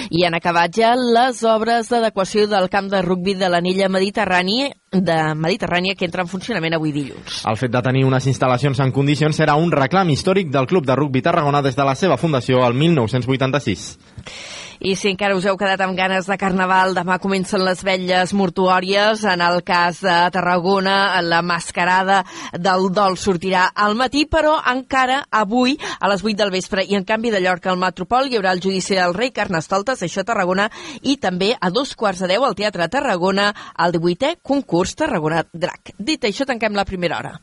I 0.10 0.26
han 0.26 0.34
acabat 0.34 0.74
ja 0.74 0.95
les 0.97 1.43
obres 1.45 1.89
d'adequació 1.91 2.47
del 2.49 2.70
camp 2.70 2.89
de 2.89 3.01
rugbi 3.05 3.36
de 3.38 3.49
l'anella 3.49 3.89
mediterrània 3.89 4.72
de 4.91 5.17
Mediterrània 5.35 5.95
que 5.95 6.07
entra 6.07 6.23
en 6.23 6.29
funcionament 6.31 6.77
avui 6.77 6.93
dilluns. 6.95 7.41
El 7.49 7.59
fet 7.59 7.73
de 7.73 7.81
tenir 7.83 8.05
unes 8.07 8.27
instal·lacions 8.31 8.79
en 8.83 8.93
condicions 8.95 9.35
serà 9.35 9.57
un 9.59 9.71
reclam 9.71 10.09
històric 10.13 10.51
del 10.53 10.67
Club 10.67 10.88
de 10.88 10.95
Rugbi 10.95 11.21
Tarragona 11.21 11.61
des 11.61 11.75
de 11.75 11.83
la 11.88 11.95
seva 11.95 12.17
fundació 12.17 12.63
el 12.67 12.77
1986. 12.77 13.97
I 14.79 14.93
si 14.93 15.09
encara 15.09 15.33
us 15.33 15.45
heu 15.49 15.57
quedat 15.57 15.81
amb 15.81 15.97
ganes 15.97 16.27
de 16.29 16.35
carnaval, 16.38 16.93
demà 16.93 17.17
comencen 17.17 17.63
les 17.65 17.79
vetlles 17.81 18.33
mortuòries. 18.38 19.23
En 19.25 19.41
el 19.41 19.63
cas 19.65 20.03
de 20.05 20.17
Tarragona, 20.33 21.17
la 21.25 21.41
mascarada 21.41 22.19
del 22.53 22.91
dol 22.93 23.17
sortirà 23.17 23.71
al 23.73 23.97
matí, 23.97 24.27
però 24.29 24.53
encara 24.69 25.23
avui, 25.31 25.79
a 25.99 26.11
les 26.11 26.21
8 26.21 26.38
del 26.38 26.53
vespre, 26.53 26.85
i 26.85 26.93
en 26.93 27.07
canvi 27.09 27.31
de 27.33 27.41
Llorca 27.41 27.71
al 27.71 27.81
Metropol, 27.81 28.29
hi 28.29 28.38
haurà 28.38 28.53
el 28.53 28.61
judici 28.61 28.93
del 28.93 29.15
rei 29.17 29.31
Carnestoltes, 29.33 30.03
això 30.05 30.21
a 30.21 30.29
Tarragona, 30.29 30.69
i 31.01 31.17
també 31.17 31.55
a 31.57 31.71
dos 31.73 31.95
quarts 31.97 32.21
de 32.21 32.29
deu 32.35 32.45
al 32.45 32.55
Teatre 32.55 32.85
Tarragona, 32.88 33.49
el 33.81 33.97
18è 33.97 34.35
concurs 34.43 34.76
Tarragona 34.86 35.45
Drac. 35.53 35.93
Dit 35.97 36.25
això, 36.30 36.45
tanquem 36.45 36.75
la 36.78 36.86
primera 36.86 37.17
hora. 37.17 37.38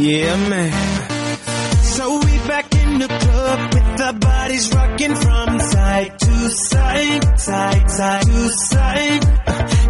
Yeah, 0.00 0.36
man. 0.48 0.72
So 1.82 2.18
we 2.20 2.38
back 2.46 2.72
in 2.72 2.98
the 3.00 3.08
club 3.08 3.74
with 3.74 4.00
our 4.00 4.12
bodies 4.12 4.72
rocking 4.72 5.14
from 5.16 5.58
side 5.58 6.18
to 6.20 6.48
side, 6.50 7.38
side, 7.38 7.90
side 7.90 8.22
to 8.22 8.48
side. 8.48 9.24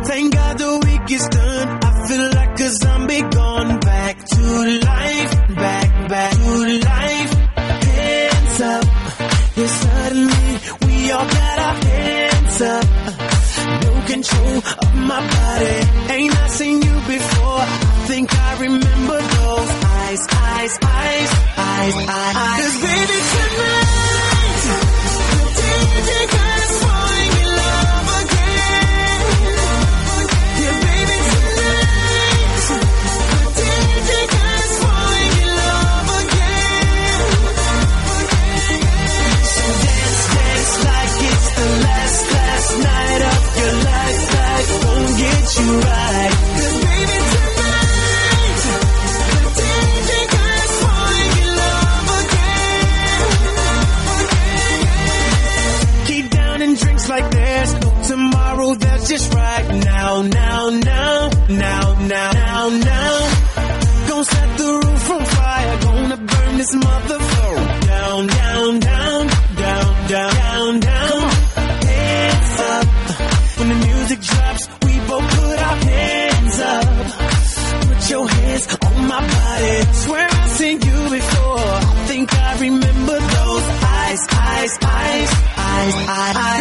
Thank 0.06 0.32
God 0.32 0.58
the 0.58 0.87
week 1.08 1.20
is 1.20 1.28
done. 1.28 1.78
I 1.82 2.08
feel 2.08 2.30
like 2.30 2.60
a 2.60 2.70
zombie 2.70 3.22
gone 3.22 3.80
back 3.80 4.24
to 4.24 4.42
life, 4.84 5.56
back, 5.56 6.08
back 6.08 6.32
to 6.32 6.78
life. 6.78 7.32
Hands 7.56 8.60
up. 8.60 8.84
Yeah, 9.56 9.66
suddenly 9.66 10.58
we 10.86 11.10
all 11.10 11.26
got 11.26 11.58
our 11.58 11.74
hands 11.84 12.60
up. 12.60 12.84
No 13.84 13.92
control 14.06 14.56
of 14.84 14.94
my 14.94 15.20
body. 15.36 15.76
Ain't 16.14 16.36
I 16.36 16.48
seen 16.48 16.82
you 16.82 16.94
before? 17.14 17.60
I 17.60 18.04
think 18.08 18.34
I 18.34 18.60
remember 18.60 19.18
those 19.20 19.70
eyes, 19.98 20.26
eyes, 20.30 20.78
eyes, 20.82 21.30
eyes, 21.56 21.94
eyes. 22.08 22.60
Cause 22.60 22.76
baby 22.82 23.18
tonight, 23.32 23.87
now, 60.22 60.68
now, 60.70 60.70
now, 60.70 61.30
now, 61.48 61.94
now, 62.06 62.32
now, 62.32 62.68
now. 62.68 63.14
Gonna 64.08 64.24
set 64.24 64.58
the 64.58 64.70
roof 64.84 65.10
on 65.10 65.24
fire, 65.24 65.78
gonna 65.80 66.16
burn 66.16 66.56
this 66.56 66.74
motherfucker 66.74 67.86
down, 67.86 68.26
down, 68.26 68.80
down, 68.80 69.26
down, 69.56 70.08
down, 70.08 70.34
down, 70.34 70.80
down. 70.80 71.20
Hands 71.86 72.60
up 72.74 72.86
when 73.58 73.68
the 73.68 73.74
music 73.86 74.20
drops, 74.20 74.68
we 74.84 74.92
both 75.08 75.26
put 75.36 75.58
our 75.68 75.76
hands 75.76 76.60
up. 76.60 76.86
Put 77.88 78.10
your 78.10 78.28
hands 78.28 78.76
on 78.86 79.08
my 79.08 79.20
body. 79.20 79.92
Swear 79.92 80.28
I've 80.30 80.50
seen 80.50 80.80
you 80.80 80.98
before. 81.16 81.58
I 81.58 82.04
think 82.08 82.34
I 82.34 82.58
remember 82.60 83.18
those 83.36 83.66
eyes, 83.98 84.26
eyes, 84.32 84.78
eyes, 84.82 85.30
eyes, 85.56 85.94
eyes. 86.08 86.36
eyes. 86.36 86.57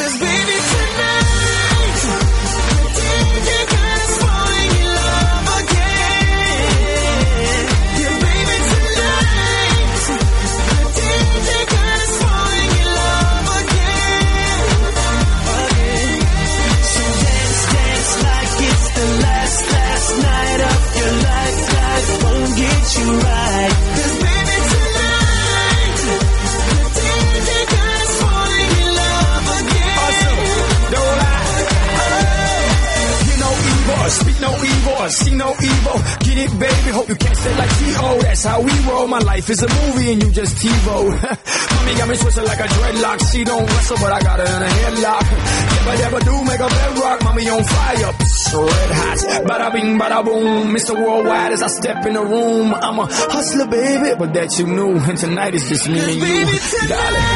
See 35.10 35.36
no 35.36 35.50
evil. 35.54 35.98
Get 36.26 36.38
it, 36.38 36.52
baby. 36.60 36.90
Hope 36.92 37.08
you 37.10 37.16
catch 37.16 37.40
it 37.46 37.58
like 37.58 37.70
T.O. 37.80 38.20
That's 38.22 38.44
how 38.44 38.62
we 38.62 38.72
roll. 38.90 39.08
My 39.08 39.20
life 39.20 39.50
is 39.50 39.62
a 39.64 39.68
movie 39.68 40.12
and 40.14 40.24
you 40.24 40.32
just 40.32 40.58
TiVo. 40.58 40.98
Mommy 41.76 41.94
got 41.98 42.10
me 42.10 42.16
twisted 42.18 42.44
like 42.46 42.60
a 42.60 42.68
dreadlock. 42.68 43.32
She 43.32 43.44
don't 43.44 43.66
wrestle, 43.66 43.98
but 43.98 44.12
I 44.14 44.20
got 44.22 44.40
her 44.40 44.46
in 44.46 44.64
a 44.64 44.68
headlock. 44.68 45.22
If 45.22 45.88
I 45.88 45.96
ever 46.08 46.20
do 46.20 46.44
make 46.44 46.60
a 46.60 46.68
bedrock, 46.70 47.24
mommy 47.24 47.50
on 47.50 47.64
fire. 47.64 48.12
Psst, 48.14 48.54
red 48.68 48.92
hot. 48.92 49.46
Bada 49.48 49.72
bing, 49.74 49.98
bada 50.00 50.24
boom. 50.26 50.74
Mr. 50.76 50.94
Worldwide 50.96 51.52
as 51.54 51.62
I 51.64 51.68
step 51.68 52.06
in 52.06 52.14
the 52.14 52.22
room. 52.24 52.74
I'm 52.74 53.00
a 53.00 53.06
hustler, 53.10 53.68
baby, 53.68 54.16
but 54.18 54.34
that 54.34 54.58
you 54.60 54.68
knew. 54.68 54.98
And 54.98 55.18
tonight 55.18 55.54
is 55.56 55.68
just 55.70 55.88
me 55.88 56.00
and 56.00 56.14
you, 56.16 56.22
baby, 56.22 56.58
darling. 56.88 57.28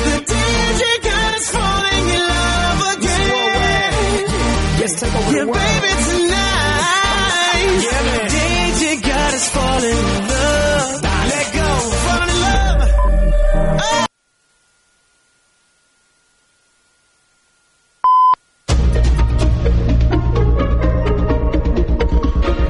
The 0.00 0.16
DJ 0.26 0.82
got 1.04 1.34
us 1.34 1.50
falling 1.50 2.06
in 2.16 2.22
love 2.32 2.96
again. 2.96 4.26
Yes, 4.80 5.00
take 5.00 5.14
over 5.14 5.32
Yeah, 5.36 5.44
the 5.44 5.46
world. 5.46 5.60
baby, 5.60 5.79
Us 9.40 9.48
falling 9.48 9.88
in 9.88 10.28
love. 10.28 11.00
Let 11.32 11.46
go, 11.56 11.68
fall 12.04 12.28
in 12.28 12.38
love. 12.44 12.80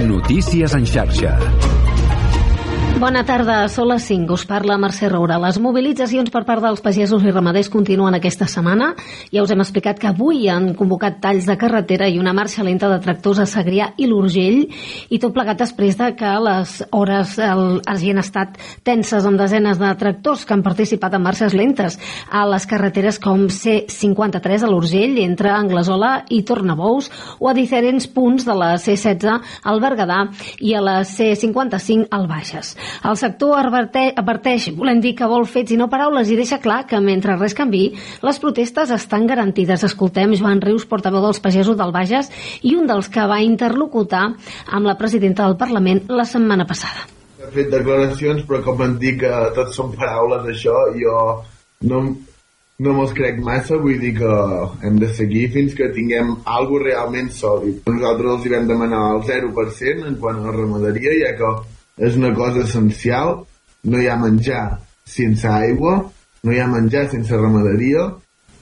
Notícies 0.07 0.73
en 0.75 0.87
xarxa. 0.87 1.80
Bona 3.01 3.23
tarda, 3.25 3.63
són 3.73 3.87
les 3.89 4.05
5. 4.11 4.35
Us 4.37 4.43
parla 4.45 4.75
Mercè 4.77 5.09
Roura. 5.09 5.39
Les 5.41 5.57
mobilitzacions 5.57 6.29
per 6.29 6.43
part 6.45 6.61
dels 6.61 6.83
pagesos 6.85 7.23
i 7.25 7.31
ramaders 7.33 7.71
continuen 7.73 8.13
aquesta 8.13 8.45
setmana. 8.45 8.91
Ja 9.33 9.41
us 9.41 9.55
hem 9.55 9.63
explicat 9.65 9.97
que 9.97 10.11
avui 10.11 10.51
han 10.53 10.75
convocat 10.77 11.17
talls 11.23 11.47
de 11.49 11.57
carretera 11.57 12.11
i 12.13 12.19
una 12.21 12.35
marxa 12.37 12.61
lenta 12.67 12.91
de 12.93 12.99
tractors 13.01 13.41
a 13.41 13.47
Segrià 13.49 13.87
i 13.97 14.09
l'Urgell 14.11 14.67
i 15.09 15.21
tot 15.23 15.33
plegat 15.33 15.63
després 15.63 15.97
de 15.97 16.11
que 16.19 16.33
les 16.45 16.75
hores 16.93 17.39
el, 17.41 17.63
hagin 17.89 18.21
estat 18.21 18.61
tenses 18.85 19.25
amb 19.25 19.41
desenes 19.41 19.81
de 19.81 19.95
tractors 20.03 20.45
que 20.45 20.59
han 20.59 20.67
participat 20.67 21.17
en 21.17 21.25
marxes 21.25 21.57
lentes 21.57 21.97
a 22.29 22.45
les 22.53 22.69
carreteres 22.69 23.17
com 23.17 23.47
C53 23.49 24.69
a 24.69 24.71
l'Urgell 24.75 25.17
entre 25.25 25.55
Anglesola 25.55 26.27
i 26.29 26.43
Tornabous 26.45 27.09
o 27.39 27.49
a 27.49 27.57
diferents 27.57 28.11
punts 28.13 28.45
de 28.45 28.61
la 28.61 28.75
C16 28.77 29.57
al 29.65 29.81
Berguedà 29.81 30.21
i 30.61 30.77
a 30.77 30.85
la 30.85 31.01
C55 31.09 32.13
al 32.13 32.29
Bages. 32.29 32.77
El 33.05 33.17
sector 33.17 33.57
adverte- 33.59 34.13
adverteix, 34.17 34.71
volem 34.77 35.01
dir 35.01 35.15
que 35.19 35.29
vol 35.31 35.47
fets 35.47 35.73
i 35.73 35.79
no 35.81 35.89
paraules, 35.93 36.31
i 36.31 36.37
deixa 36.39 36.61
clar 36.63 36.87
que 36.87 37.01
mentre 37.01 37.37
res 37.37 37.55
canvi, 37.55 37.85
les 38.23 38.39
protestes 38.43 38.91
estan 38.95 39.27
garantides. 39.27 39.85
Escoltem 39.85 40.35
Joan 40.39 40.61
Rius, 40.61 40.87
portaveu 40.87 41.23
dels 41.25 41.41
pagesos 41.41 41.77
del 41.77 41.93
Bages, 41.93 42.31
i 42.63 42.75
un 42.77 42.87
dels 42.91 43.09
que 43.09 43.27
va 43.27 43.41
interlocutar 43.45 44.27
amb 44.71 44.87
la 44.87 44.97
presidenta 44.99 45.47
del 45.47 45.57
Parlament 45.57 46.05
la 46.09 46.25
setmana 46.25 46.67
passada. 46.67 47.07
He 47.41 47.49
fet 47.55 47.71
declaracions, 47.73 48.43
però 48.49 48.61
com 48.65 48.83
em 48.85 48.99
dic 49.01 49.23
que 49.23 49.31
tot 49.57 49.73
són 49.73 49.95
paraules, 49.97 50.45
això, 50.53 50.75
jo 51.01 51.15
no, 51.89 52.03
no 52.85 52.93
me'ls 52.97 53.15
crec 53.17 53.41
massa, 53.45 53.79
vull 53.81 53.99
dir 54.01 54.13
que 54.19 54.35
hem 54.87 54.99
de 55.01 55.09
seguir 55.17 55.47
fins 55.55 55.75
que 55.77 55.89
tinguem 55.97 56.35
algo 56.45 56.79
realment 56.83 57.31
sòlid. 57.33 57.81
Nosaltres 57.89 58.35
els 58.37 58.47
hi 58.47 58.55
vam 58.55 58.69
demanar 58.69 59.03
el 59.15 59.23
0% 59.29 60.09
en 60.09 60.17
quant 60.21 60.41
a 60.41 60.47
la 60.51 60.57
ramaderia, 60.57 61.17
ja 61.25 61.33
que 61.41 61.53
és 62.01 62.17
una 62.17 62.33
cosa 62.35 62.65
essencial, 62.65 63.37
no 63.85 64.01
hi 64.01 64.09
ha 64.09 64.17
menjar 64.21 64.65
sense 65.05 65.49
aigua, 65.49 65.99
no 66.45 66.53
hi 66.53 66.61
ha 66.61 66.69
menjar 66.71 67.07
sense 67.13 67.37
ramaderia, 67.37 68.09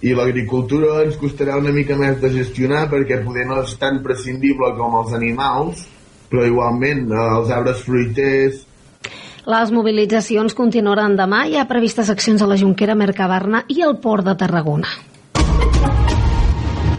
i 0.02 0.14
l'agricultura 0.14 1.02
ens 1.04 1.18
costarà 1.18 1.56
una 1.58 1.72
mica 1.74 1.96
més 1.98 2.20
de 2.22 2.30
gestionar 2.34 2.86
perquè 2.90 3.18
poder 3.24 3.48
no 3.48 3.62
és 3.64 3.74
tan 3.80 4.02
prescindible 4.04 4.70
com 4.78 4.94
els 5.00 5.14
animals, 5.16 5.84
però 6.30 6.46
igualment 6.46 7.06
eh, 7.10 7.28
els 7.38 7.54
arbres 7.54 7.84
fruiters, 7.86 8.64
Les 9.48 9.70
mobilitzacions 9.72 10.52
continuaran 10.52 11.14
demà. 11.16 11.46
Hi 11.48 11.54
ha 11.56 11.62
previstes 11.70 12.10
accions 12.12 12.42
a 12.44 12.48
la 12.50 12.58
Junquera, 12.60 12.92
Mercabarna 12.92 13.62
i 13.72 13.78
al 13.80 13.94
Port 14.02 14.26
de 14.26 14.34
Tarragona. 14.36 14.90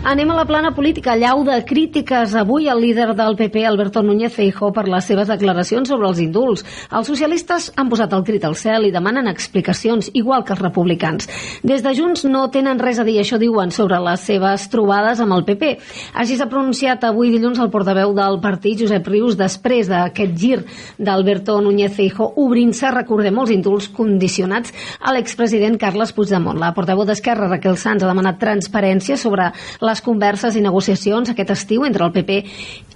Anem 0.02 0.32
a 0.32 0.34
la 0.34 0.46
plana 0.48 0.72
política. 0.72 1.18
Llau 1.20 1.42
de 1.44 1.58
crítiques 1.68 2.32
avui 2.40 2.70
al 2.72 2.80
líder 2.80 3.10
del 3.18 3.36
PP, 3.36 3.66
Alberto 3.68 4.00
Núñez 4.02 4.32
Feijó, 4.32 4.70
per 4.72 4.86
les 4.88 5.04
seves 5.04 5.28
declaracions 5.28 5.90
sobre 5.92 6.08
els 6.08 6.22
indults. 6.24 6.64
Els 6.88 7.10
socialistes 7.12 7.66
han 7.76 7.90
posat 7.92 8.16
el 8.16 8.24
crit 8.24 8.46
al 8.48 8.56
cel 8.56 8.88
i 8.88 8.94
demanen 8.96 9.28
explicacions, 9.28 10.08
igual 10.16 10.46
que 10.48 10.56
els 10.56 10.62
republicans. 10.64 11.28
Des 11.68 11.84
de 11.84 11.92
Junts 11.98 12.24
no 12.32 12.46
tenen 12.48 12.80
res 12.80 13.02
a 13.02 13.04
dir, 13.04 13.18
això 13.20 13.36
diuen, 13.38 13.74
sobre 13.76 14.00
les 14.00 14.24
seves 14.24 14.70
trobades 14.72 15.20
amb 15.20 15.36
el 15.36 15.44
PP. 15.44 15.74
Així 16.16 16.40
s'ha 16.40 16.48
pronunciat 16.48 17.04
avui 17.04 17.34
dilluns 17.36 17.60
el 17.60 17.70
portaveu 17.70 18.16
del 18.16 18.40
partit, 18.40 18.80
Josep 18.80 19.12
Rius, 19.12 19.36
després 19.36 19.92
d'aquest 19.92 20.40
gir 20.40 20.62
d'Alberto 20.96 21.60
Núñez 21.60 21.92
Feijó, 22.00 22.30
obrint-se, 22.40 22.88
recordem, 22.96 23.44
els 23.44 23.52
indults 23.52 23.92
condicionats 23.92 24.72
a 25.04 25.12
l'expresident 25.12 25.76
Carles 25.76 26.16
Puigdemont. 26.16 26.64
La 26.64 26.72
portaveu 26.72 27.04
d'Esquerra, 27.04 27.52
Raquel 27.52 27.76
Sanz, 27.76 28.08
ha 28.08 28.14
demanat 28.16 28.40
transparència 28.40 29.20
sobre 29.20 29.52
les 29.90 30.02
converses 30.06 30.56
i 30.56 30.64
negociacions 30.64 31.32
aquest 31.34 31.54
estiu 31.56 31.86
entre 31.88 32.06
el 32.06 32.14
PP 32.16 32.38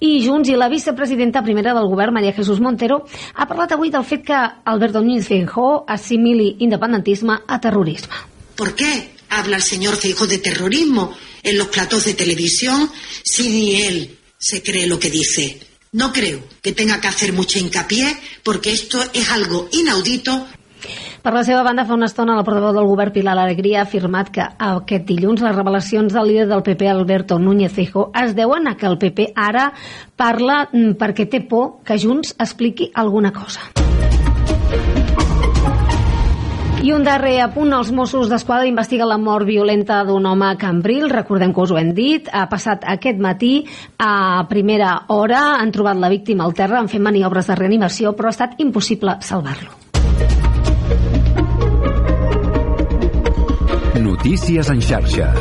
i 0.05 0.13
Junts 0.25 0.49
i 0.49 0.57
la 0.59 0.69
vicepresidenta 0.71 1.43
primera 1.43 1.73
del 1.73 1.89
govern, 1.89 2.13
María 2.13 2.33
Jesús 2.33 2.61
Montero, 2.61 3.03
ha 3.35 3.47
parlat 3.49 3.73
avui 3.73 3.91
del 3.91 4.05
fet 4.05 4.23
que 4.29 4.37
Alberto 4.63 5.01
Núñez 5.01 5.27
Feijó 5.27 5.83
assimili 5.87 6.55
independentisme 6.59 7.39
a 7.47 7.59
terrorisme. 7.59 8.15
¿Por 8.55 8.75
qué 8.75 9.13
habla 9.29 9.57
el 9.57 9.63
señor 9.63 9.95
Feijóo 9.95 10.27
de 10.27 10.37
terrorismo 10.37 11.11
en 11.41 11.57
los 11.57 11.67
platos 11.67 12.05
de 12.05 12.13
televisión 12.13 12.89
si 13.23 13.49
ni 13.49 13.81
él 13.81 14.17
se 14.37 14.61
cree 14.61 14.87
lo 14.87 14.99
que 14.99 15.09
dice? 15.09 15.59
No 15.93 16.11
creo 16.11 16.41
que 16.61 16.71
tenga 16.71 16.99
que 16.99 17.07
hacer 17.07 17.33
mucho 17.33 17.59
hincapié 17.59 18.17
porque 18.43 18.71
esto 18.71 19.03
es 19.13 19.29
algo 19.29 19.69
inaudito 19.71 20.47
Per 21.23 21.33
la 21.33 21.43
seva 21.47 21.63
banda, 21.63 21.85
fa 21.87 21.95
una 21.95 22.09
estona 22.09 22.35
la 22.35 22.43
portaveu 22.43 22.73
del 22.75 22.89
govern 22.89 23.13
Pilar 23.15 23.37
Alegria 23.37 23.81
ha 23.81 23.87
afirmat 23.87 24.31
que 24.33 24.43
aquest 24.43 25.05
dilluns 25.07 25.43
les 25.45 25.55
revelacions 25.55 26.13
del 26.13 26.27
líder 26.31 26.47
del 26.49 26.63
PP, 26.63 26.89
Alberto 26.89 27.39
Núñez 27.39 27.71
Feijó, 27.71 28.09
es 28.23 28.35
deuen 28.35 28.67
a 28.67 28.75
que 28.75 28.89
el 28.89 28.97
PP 28.99 29.31
ara 29.35 29.71
parla 30.15 30.67
mm, 30.71 30.97
perquè 30.99 31.29
té 31.29 31.41
por 31.41 31.79
que 31.87 31.99
Junts 31.99 32.35
expliqui 32.39 32.91
alguna 32.93 33.31
cosa. 33.31 33.71
I 36.83 36.91
un 36.91 37.05
darrer 37.07 37.37
apunt, 37.39 37.71
els 37.71 37.93
Mossos 37.95 38.27
d'Esquadra 38.27 38.67
investiguen 38.67 39.07
la 39.07 39.15
mort 39.15 39.47
violenta 39.47 40.01
d'un 40.03 40.25
home 40.27 40.49
a 40.49 40.57
Cambril, 40.59 41.05
recordem 41.13 41.53
que 41.55 41.63
us 41.63 41.71
ho 41.71 41.77
hem 41.79 41.93
dit, 41.95 42.27
ha 42.27 42.43
passat 42.51 42.83
aquest 42.83 43.23
matí 43.23 43.53
a 44.03 44.43
primera 44.49 45.05
hora, 45.15 45.45
han 45.61 45.71
trobat 45.71 46.03
la 46.03 46.11
víctima 46.11 46.43
al 46.43 46.57
terra, 46.57 46.81
han 46.83 46.91
fet 46.91 47.05
maniobres 47.07 47.47
de 47.47 47.55
reanimació, 47.61 48.11
però 48.17 48.27
ha 48.27 48.35
estat 48.35 48.59
impossible 48.59 49.15
salvar-lo. 49.23 49.82
Notícies 54.03 54.69
en 54.69 54.81
xarxa. 54.81 55.33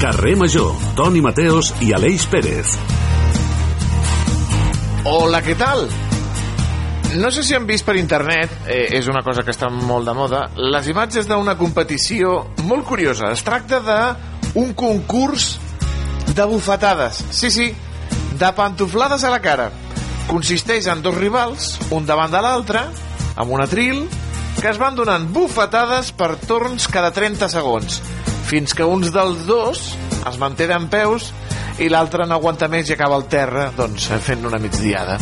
Carrer 0.00 0.36
Major, 0.36 0.74
Toni 0.96 1.22
Mateos 1.22 1.70
i 1.80 1.92
Aleix 1.92 2.26
Pérez. 2.26 2.74
Hola, 5.04 5.38
què 5.46 5.54
tal? 5.54 5.86
No 7.14 7.30
sé 7.30 7.44
si 7.46 7.54
han 7.54 7.66
vist 7.66 7.86
per 7.86 7.94
internet, 7.94 8.50
eh, 8.66 8.88
és 8.98 9.06
una 9.06 9.22
cosa 9.22 9.44
que 9.46 9.52
està 9.54 9.68
molt 9.70 10.08
de 10.08 10.14
moda, 10.18 10.40
les 10.58 10.88
imatges 10.90 11.28
d'una 11.30 11.54
competició 11.54 12.40
molt 12.66 12.84
curiosa. 12.88 13.30
Es 13.30 13.44
tracta 13.46 13.78
d'un 13.84 14.72
concurs 14.74 15.60
de 16.34 16.44
bufetades. 16.50 17.22
Sí, 17.30 17.52
sí, 17.54 17.68
de 18.38 18.52
pantoflades 18.56 19.22
a 19.22 19.30
la 19.30 19.38
cara. 19.40 19.70
Consisteix 20.26 20.88
en 20.90 21.02
dos 21.06 21.14
rivals, 21.14 21.78
un 21.94 22.06
davant 22.06 22.34
de 22.34 22.42
l'altre, 22.42 22.82
amb 23.36 23.50
un 23.50 23.62
atril, 23.62 24.08
que 24.60 24.72
es 24.72 24.82
van 24.82 24.98
donant 24.98 25.28
bufetades 25.30 26.10
per 26.18 26.34
torns 26.48 26.88
cada 26.90 27.12
30 27.14 27.46
segons, 27.52 28.00
fins 28.50 28.74
que 28.74 28.86
uns 28.86 29.14
dels 29.14 29.46
dos 29.46 29.92
es 30.26 30.38
manté 30.42 30.66
en 30.72 30.88
peus 30.90 31.30
i 31.78 31.90
l'altre 31.90 32.26
no 32.26 32.38
aguanta 32.38 32.66
més 32.70 32.90
i 32.90 32.94
acaba 32.94 33.14
al 33.14 33.28
terra, 33.30 33.70
doncs, 33.76 34.10
fent 34.24 34.46
una 34.50 34.58
migdiada. 34.58 35.20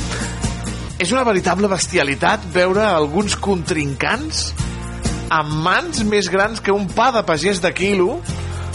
És 1.03 1.11
una 1.11 1.25
veritable 1.27 1.67
bestialitat 1.67 2.45
veure 2.55 2.85
alguns 2.87 3.35
contrincants 3.35 4.53
amb 5.35 5.57
mans 5.65 6.05
més 6.07 6.29
grans 6.31 6.63
que 6.63 6.71
un 6.71 6.85
pa 6.87 7.09
de 7.11 7.25
pagès 7.27 7.59
de 7.65 7.73
quilo 7.75 8.21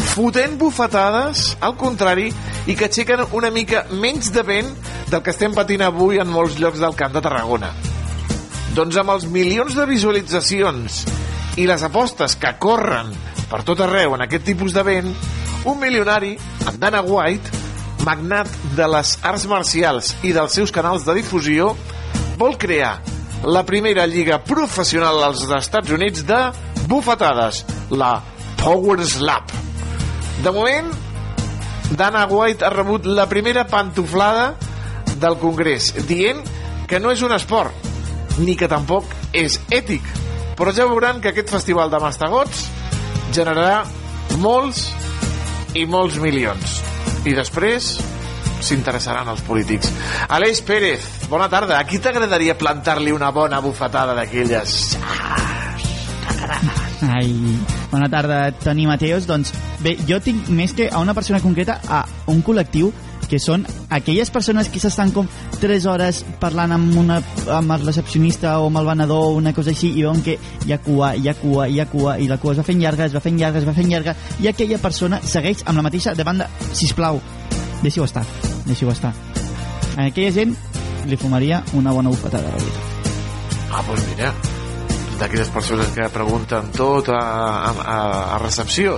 fotent 0.09 0.57
bufetades, 0.59 1.53
al 1.63 1.78
contrari, 1.80 2.28
i 2.67 2.75
que 2.75 2.89
aixequen 2.89 3.23
una 3.38 3.53
mica 3.53 3.86
menys 4.03 4.34
de 4.36 4.43
vent 4.43 4.73
del 5.07 5.23
que 5.23 5.32
estem 5.32 5.55
patint 5.55 5.86
avui 5.88 6.19
en 6.19 6.28
molts 6.28 6.59
llocs 6.59 6.84
del 6.84 6.99
Camp 6.99 7.15
de 7.15 7.23
Tarragona. 7.23 7.71
Doncs 8.75 8.99
amb 8.99 9.15
els 9.15 9.30
milions 9.32 9.78
de 9.78 9.88
visualitzacions 9.88 11.03
i 11.55 11.67
les 11.69 11.86
apostes 11.88 12.36
que 12.36 12.57
corren 12.59 13.13
per 13.47 13.63
tot 13.63 13.88
arreu 13.88 14.17
en 14.17 14.28
aquest 14.28 14.49
tipus 14.51 14.75
d'event, 14.75 15.13
un 15.63 15.80
milionari, 15.80 16.36
en 16.67 16.82
Dana 16.82 17.05
White, 17.07 17.63
magnat 18.03 18.51
de 18.75 18.95
les 18.97 19.15
arts 19.23 19.47
marcials 19.47 20.17
i 20.28 20.36
dels 20.36 20.59
seus 20.59 20.75
canals 20.75 21.07
de 21.07 21.15
difusió, 21.21 21.78
vol 22.38 22.57
crear 22.57 23.01
la 23.43 23.63
primera 23.65 24.05
lliga 24.07 24.39
professional 24.43 25.23
als 25.23 25.43
Estats 25.57 25.91
Units 25.91 26.23
de 26.25 26.39
bufetades, 26.88 27.63
la 27.89 28.21
Power 28.61 29.03
Slap. 29.05 29.51
De 30.43 30.51
moment, 30.53 30.91
Dana 31.97 32.25
White 32.29 32.65
ha 32.65 32.69
rebut 32.69 33.05
la 33.05 33.27
primera 33.29 33.65
pantuflada 33.67 34.55
del 35.17 35.38
Congrés, 35.41 35.93
dient 36.07 36.43
que 36.88 36.99
no 36.99 37.11
és 37.11 37.23
un 37.25 37.33
esport, 37.33 37.73
ni 38.38 38.55
que 38.55 38.69
tampoc 38.69 39.09
és 39.33 39.59
ètic. 39.73 40.05
Però 40.57 40.73
ja 40.73 40.88
veuran 40.89 41.21
que 41.21 41.33
aquest 41.33 41.49
festival 41.53 41.89
de 41.93 42.01
mastegots 42.01 42.67
generarà 43.33 43.83
molts 44.41 44.88
i 45.77 45.85
molts 45.89 46.17
milions. 46.21 46.81
I 47.25 47.33
després 47.38 47.97
s'interessaran 48.62 49.30
els 49.34 49.43
polítics. 49.47 49.91
Aleix 50.30 50.62
Pérez, 50.66 51.05
bona 51.32 51.49
tarda. 51.49 51.80
A 51.80 51.88
qui 51.88 51.99
t'agradaria 51.99 52.58
plantar-li 52.58 53.14
una 53.16 53.32
bona 53.32 53.62
bufetada 53.64 54.16
d'aquelles? 54.18 54.78
Ai, 57.08 57.34
bona 57.91 58.10
tarda, 58.10 58.51
Toni 58.64 58.88
Mateos. 58.88 59.28
Doncs 59.30 59.53
bé, 59.84 59.97
jo 60.08 60.20
tinc 60.24 60.49
més 60.49 60.74
que 60.74 60.89
a 60.89 61.03
una 61.03 61.14
persona 61.18 61.41
concreta, 61.43 61.80
a 61.88 62.05
un 62.34 62.41
col·lectiu 62.45 62.91
que 63.28 63.39
són 63.43 63.66
aquelles 63.91 64.30
persones 64.32 64.70
que 64.72 64.80
s'estan 64.80 65.12
com 65.12 65.28
3 65.60 65.88
hores 65.91 66.24
parlant 66.41 66.74
amb, 66.78 66.95
una, 67.01 67.20
amb 67.53 67.76
el 67.76 67.84
recepcionista 67.84 68.55
o 68.62 68.70
amb 68.70 68.80
el 68.82 68.88
venedor 68.88 69.26
o 69.26 69.36
una 69.36 69.53
cosa 69.53 69.74
així 69.76 69.91
i 69.91 70.05
veuen 70.05 70.24
que 70.24 70.38
hi 70.66 70.72
ha 70.74 70.80
cua, 70.84 71.14
hi 71.16 71.28
ha 71.28 71.36
cua, 71.36 71.68
hi 71.68 71.82
ha 71.84 71.89
cua 71.91 72.18
i 72.24 72.30
la 72.32 72.39
cua 72.39 72.55
es 72.55 72.62
va 72.62 72.68
fent 72.68 72.80
llarga, 72.82 73.05
es 73.05 73.16
va 73.16 73.24
fent 73.24 73.39
llarga, 73.39 73.60
es 73.60 73.68
va 73.68 73.76
fent 73.76 73.91
llarga 73.91 74.16
i 74.39 74.47
aquella 74.47 74.80
persona 74.80 75.20
segueix 75.22 75.66
amb 75.66 75.82
la 75.82 75.88
mateixa 75.89 76.16
demanda 76.16 76.47
sisplau, 76.72 77.20
deixi-ho 77.84 78.05
estar 78.05 78.25
deixi-ho 78.65 78.91
estar 78.91 79.13
a 79.97 80.05
aquella 80.05 80.32
gent 80.32 80.55
li 81.07 81.17
fumaria 81.17 81.63
una 81.73 81.91
bona 81.91 82.09
bufetada 82.09 82.49
la 82.51 82.57
veritat. 82.59 82.84
Ah, 83.71 83.84
doncs 83.88 84.03
mira, 84.11 84.32
d'aquelles 85.19 85.49
persones 85.53 85.91
que 85.95 86.07
pregunten 86.13 86.71
tot 86.75 87.09
a, 87.09 87.21
a, 87.71 87.95
a 88.36 88.39
recepció. 88.43 88.97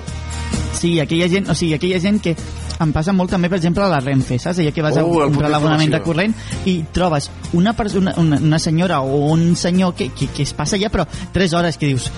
Sí, 0.74 1.00
aquella 1.00 1.28
gent, 1.30 1.50
o 1.50 1.56
sigui, 1.56 1.76
aquella 1.76 2.00
gent 2.02 2.20
que 2.24 2.36
em 2.80 2.94
passa 2.96 3.14
molt 3.14 3.32
també, 3.34 3.50
per 3.52 3.60
exemple, 3.60 3.84
a 3.84 3.92
la 3.92 4.00
Renfe, 4.04 4.38
saps? 4.40 4.62
Allà 4.64 4.72
que 4.76 4.84
vas 4.86 4.98
Oh, 4.98 5.02
a 5.02 5.04
punt 5.08 5.34
comprar 5.34 5.52
l'abonament 5.52 5.98
corrent 6.06 6.36
i 6.70 6.80
trobes 6.96 7.30
una, 7.54 7.74
persona, 7.76 8.14
una, 8.22 8.40
una 8.40 8.60
senyora 8.60 9.02
o 9.02 9.26
un 9.34 9.56
senyor 9.60 9.96
que, 9.96 10.10
que, 10.16 10.30
que 10.32 10.48
es 10.48 10.56
passa 10.56 10.80
allà, 10.80 10.92
però 10.94 11.06
3 11.36 11.58
hores 11.60 11.78
que 11.78 11.92
dius 11.92 12.10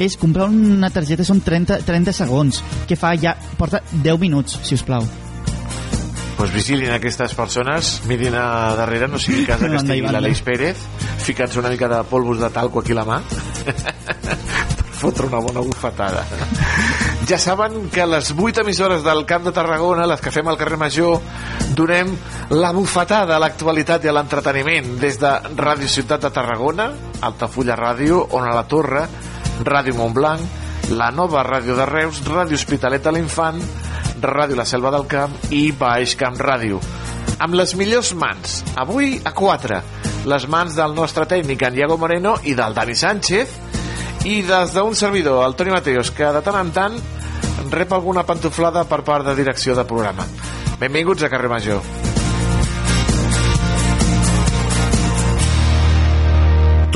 és 0.00 0.16
comprar 0.20 0.50
una 0.52 0.90
targeta 0.92 1.24
són 1.24 1.40
30, 1.40 1.80
30 1.86 2.12
segons 2.12 2.60
que 2.88 2.98
fa 3.00 3.14
ja, 3.16 3.32
porta 3.56 3.80
10 3.92 4.20
minuts 4.20 4.58
si 4.64 4.76
us 4.76 4.84
plau 4.84 5.06
Pues 6.36 6.52
vigilin 6.52 6.92
aquestes 6.92 7.32
persones, 7.34 8.02
mirin 8.06 8.34
a 8.36 8.74
darrere, 8.76 9.08
no 9.08 9.18
sigui 9.18 9.46
cas 9.48 9.60
que 9.62 9.72
estigui 9.78 10.04
l'Aleix 10.04 10.42
Pérez, 10.44 10.82
ficant-se 11.24 11.60
una 11.62 11.72
mica 11.72 11.88
de 11.88 12.02
polvos 12.10 12.40
de 12.40 12.50
talco 12.52 12.84
aquí 12.84 12.92
a 12.92 13.00
la 13.00 13.06
mà, 13.08 13.22
per 14.76 14.92
fotre 14.96 15.26
una 15.28 15.40
bona 15.40 15.60
bufetada. 15.60 16.24
Ja 17.26 17.38
saben 17.38 17.88
que 17.90 18.02
a 18.02 18.06
les 18.06 18.30
8 18.30 18.60
emissores 18.62 19.02
del 19.02 19.24
Camp 19.26 19.44
de 19.48 19.52
Tarragona, 19.52 20.06
les 20.06 20.20
que 20.22 20.30
fem 20.30 20.46
al 20.48 20.58
carrer 20.60 20.78
Major, 20.78 21.18
donem 21.74 22.12
la 22.54 22.70
bufetada 22.76 23.36
a 23.36 23.40
l'actualitat 23.42 24.06
i 24.06 24.12
a 24.12 24.14
l'entreteniment 24.14 24.94
des 25.00 25.18
de 25.18 25.32
Ràdio 25.56 25.88
Ciutat 25.90 26.22
de 26.22 26.30
Tarragona, 26.30 26.90
Altafulla 27.26 27.74
Ràdio, 27.80 28.22
on 28.38 28.46
a 28.46 28.54
la 28.54 28.62
Torre, 28.70 29.02
Ràdio 29.66 29.96
Montblanc, 29.98 30.62
la 30.94 31.10
nova 31.10 31.42
Ràdio 31.42 31.74
de 31.74 31.88
Reus, 31.88 32.22
Ràdio 32.28 32.54
Hospitalet 32.60 33.02
de 33.02 33.16
l'Infant, 33.16 33.58
Ràdio 34.22 34.56
La 34.56 34.66
Selva 34.68 34.92
del 34.94 35.06
Camp 35.10 35.34
i 35.50 35.70
Baix 35.76 36.16
Camp 36.16 36.38
Ràdio. 36.40 36.80
Amb 37.42 37.56
les 37.58 37.74
millors 37.76 38.14
mans, 38.16 38.62
avui 38.80 39.18
a 39.24 39.32
4, 39.36 39.80
les 40.26 40.46
mans 40.48 40.74
del 40.76 40.94
nostre 40.96 41.26
tècnic, 41.28 41.62
en 41.62 41.74
Diego 41.76 41.98
Moreno, 42.00 42.36
i 42.44 42.54
del 42.56 42.74
Dani 42.74 42.94
Sánchez, 42.96 43.52
i 44.26 44.40
des 44.42 44.72
d'un 44.74 44.96
servidor, 44.96 45.44
el 45.46 45.54
Toni 45.54 45.74
Mateos, 45.74 46.10
que 46.10 46.32
de 46.32 46.42
tant 46.42 46.58
en 46.62 46.72
tant 46.74 46.96
rep 47.70 47.92
alguna 47.92 48.24
pantuflada 48.26 48.84
per 48.88 49.02
part 49.04 49.26
de 49.26 49.36
direcció 49.38 49.76
de 49.76 49.84
programa. 49.84 50.26
Benvinguts 50.80 51.22
a 51.22 51.30
Carrer 51.32 51.52
Major. 51.52 51.82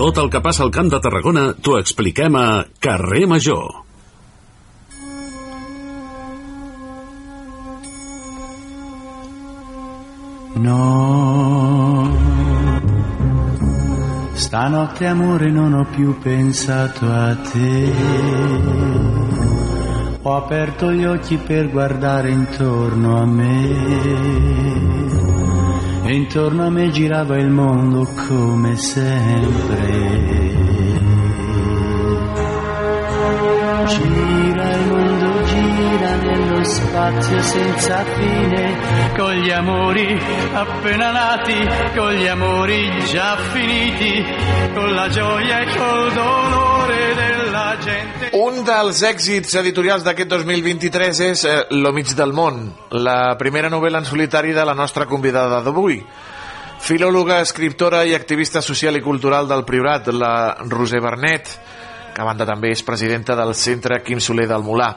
Tot 0.01 0.17
el 0.17 0.31
que 0.33 0.41
passa 0.41 0.65
al 0.65 0.73
Camp 0.73 0.89
de 0.89 1.01
Tarragona 1.05 1.51
t'ho 1.61 1.77
expliquem 1.77 2.37
a 2.41 2.65
Carrer 2.81 3.27
Major. 3.29 3.90
No, 10.63 12.07
stanotte 14.33 15.07
amore 15.07 15.51
non 15.51 15.73
ho 15.73 15.87
più 15.87 16.19
pensato 16.19 17.11
a 17.11 17.35
te. 17.35 17.93
Ho 20.21 20.37
aperto 20.37 20.93
gli 20.93 21.07
occhi 21.07 21.39
per 21.39 21.71
guardare 21.71 22.31
intorno 22.31 23.23
a 23.23 23.25
me. 23.25 23.69
E 26.05 26.15
intorno 26.15 26.67
a 26.67 26.71
me 26.71 26.91
girava 26.91 27.39
il 27.39 27.49
mondo 27.49 28.07
come 28.29 28.77
sempre. 28.77 30.50
Spazio 36.71 37.43
senza 37.43 38.05
fine, 38.05 38.79
con 39.17 39.33
gli 39.33 39.51
amori 39.51 40.19
appena 40.53 41.11
nati, 41.11 41.57
con 41.97 42.13
gli 42.13 42.27
amori 42.27 43.05
già 43.07 43.37
finiti, 43.37 44.25
con 44.73 44.95
la 44.95 45.09
gioia 45.09 45.61
e 45.61 45.77
col 45.77 46.13
dolore 46.13 47.15
della 47.15 47.77
gente. 47.81 48.31
Un 48.39 48.63
dels 48.63 49.03
èxits 49.03 49.57
editorials 49.59 50.07
d'aquest 50.07 50.29
2023 50.31 51.23
és 51.27 51.45
eh, 51.45 51.57
Lo 51.75 51.93
mig 51.93 52.15
del 52.15 52.33
món, 52.33 52.63
la 53.03 53.35
primera 53.37 53.69
novel·la 53.69 54.05
en 54.05 54.07
solitari 54.07 54.55
de 54.55 54.65
la 54.65 54.77
nostra 54.79 55.09
convidada 55.11 55.61
d'avui. 55.67 55.99
Filòloga, 56.81 57.41
escriptora 57.43 58.05
i 58.07 58.15
activista 58.15 58.63
social 58.63 58.97
i 58.97 59.03
cultural 59.05 59.51
del 59.51 59.67
Priorat, 59.67 60.07
la 60.15 60.55
Roser 60.71 61.03
Bernet, 61.03 61.51
que 62.15 62.23
a 62.23 62.25
banda 62.25 62.47
també 62.47 62.71
és 62.73 62.87
presidenta 62.87 63.35
del 63.37 63.53
Centre 63.59 64.01
Quim 64.07 64.23
Soler 64.23 64.47
del 64.49 64.65
Molà 64.65 64.95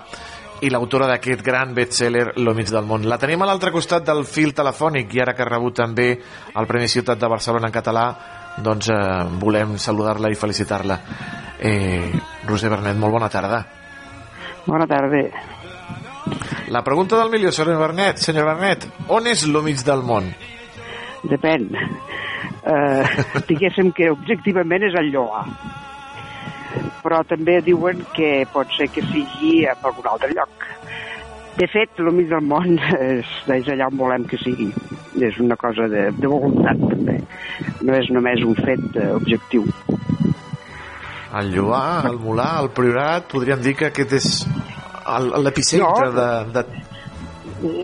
i 0.64 0.70
l'autora 0.72 1.10
d'aquest 1.10 1.44
gran 1.44 1.74
bestseller 1.76 2.38
Lo 2.40 2.54
mig 2.56 2.70
del 2.72 2.88
món. 2.88 3.08
La 3.10 3.20
tenim 3.20 3.42
a 3.44 3.50
l'altre 3.50 3.72
costat 3.74 4.06
del 4.08 4.24
fil 4.26 4.54
telefònic 4.56 5.12
i 5.14 5.22
ara 5.24 5.36
que 5.36 5.44
ha 5.44 5.50
rebut 5.50 5.76
també 5.82 6.08
el 6.16 6.70
Premi 6.70 6.88
Ciutat 6.88 7.20
de 7.20 7.30
Barcelona 7.32 7.68
en 7.68 7.76
català 7.76 8.06
doncs 8.64 8.90
eh, 8.94 9.24
volem 9.42 9.78
saludar-la 9.82 10.32
i 10.32 10.38
felicitar-la. 10.40 11.00
Eh, 11.60 12.12
Roser 12.48 12.70
Bernet, 12.72 12.98
molt 13.00 13.16
bona 13.18 13.30
tarda. 13.34 13.64
Bona 14.66 14.88
tarda. 14.88 15.24
La 16.72 16.84
pregunta 16.84 17.18
del 17.20 17.30
milió, 17.30 17.52
senyor 17.52 17.80
Bernet, 17.80 18.18
senyor 18.18 18.46
Bernet, 18.48 18.88
on 19.12 19.28
és 19.28 19.46
lo 19.48 19.62
mig 19.66 19.84
del 19.84 20.04
món? 20.06 20.30
Depèn. 21.28 21.68
Uh, 22.64 23.04
diguéssim 23.50 23.92
que 23.96 24.12
objectivament 24.12 24.88
és 24.88 24.96
el 25.00 25.12
Lloà. 25.12 25.44
Però 27.04 27.20
també 27.28 27.60
diuen 27.66 28.04
que 28.16 28.46
pot 28.54 28.70
ser 28.78 28.88
que 28.94 29.04
sigui 29.12 29.66
en 29.68 29.88
algun 29.90 30.08
altre 30.14 30.32
lloc. 30.34 30.68
De 31.58 31.68
fet, 31.70 32.00
el 32.02 32.10
mig 32.16 32.30
del 32.32 32.46
món 32.50 32.78
és, 32.98 33.30
és 33.54 33.68
allà 33.70 33.90
on 33.92 34.00
volem 34.00 34.24
que 34.30 34.40
sigui. 34.42 34.72
És 35.22 35.38
una 35.44 35.58
cosa 35.60 35.86
de, 35.92 36.08
de 36.18 36.30
voluntat, 36.32 36.80
també. 36.90 37.20
No 37.86 37.94
és 38.00 38.10
només 38.16 38.42
un 38.48 38.56
fet 38.58 38.98
eh, 38.98 39.12
objectiu. 39.14 39.68
El 41.34 41.52
Lloar, 41.54 42.08
el 42.10 42.18
Molà, 42.22 42.48
el 42.62 42.72
Priorat, 42.78 43.28
podríem 43.30 43.62
dir 43.62 43.76
que 43.78 43.90
aquest 43.90 44.18
és 44.18 44.28
l'epicentre 45.44 46.10
No. 46.10 46.18
de, 46.18 46.28
de... 46.58 46.82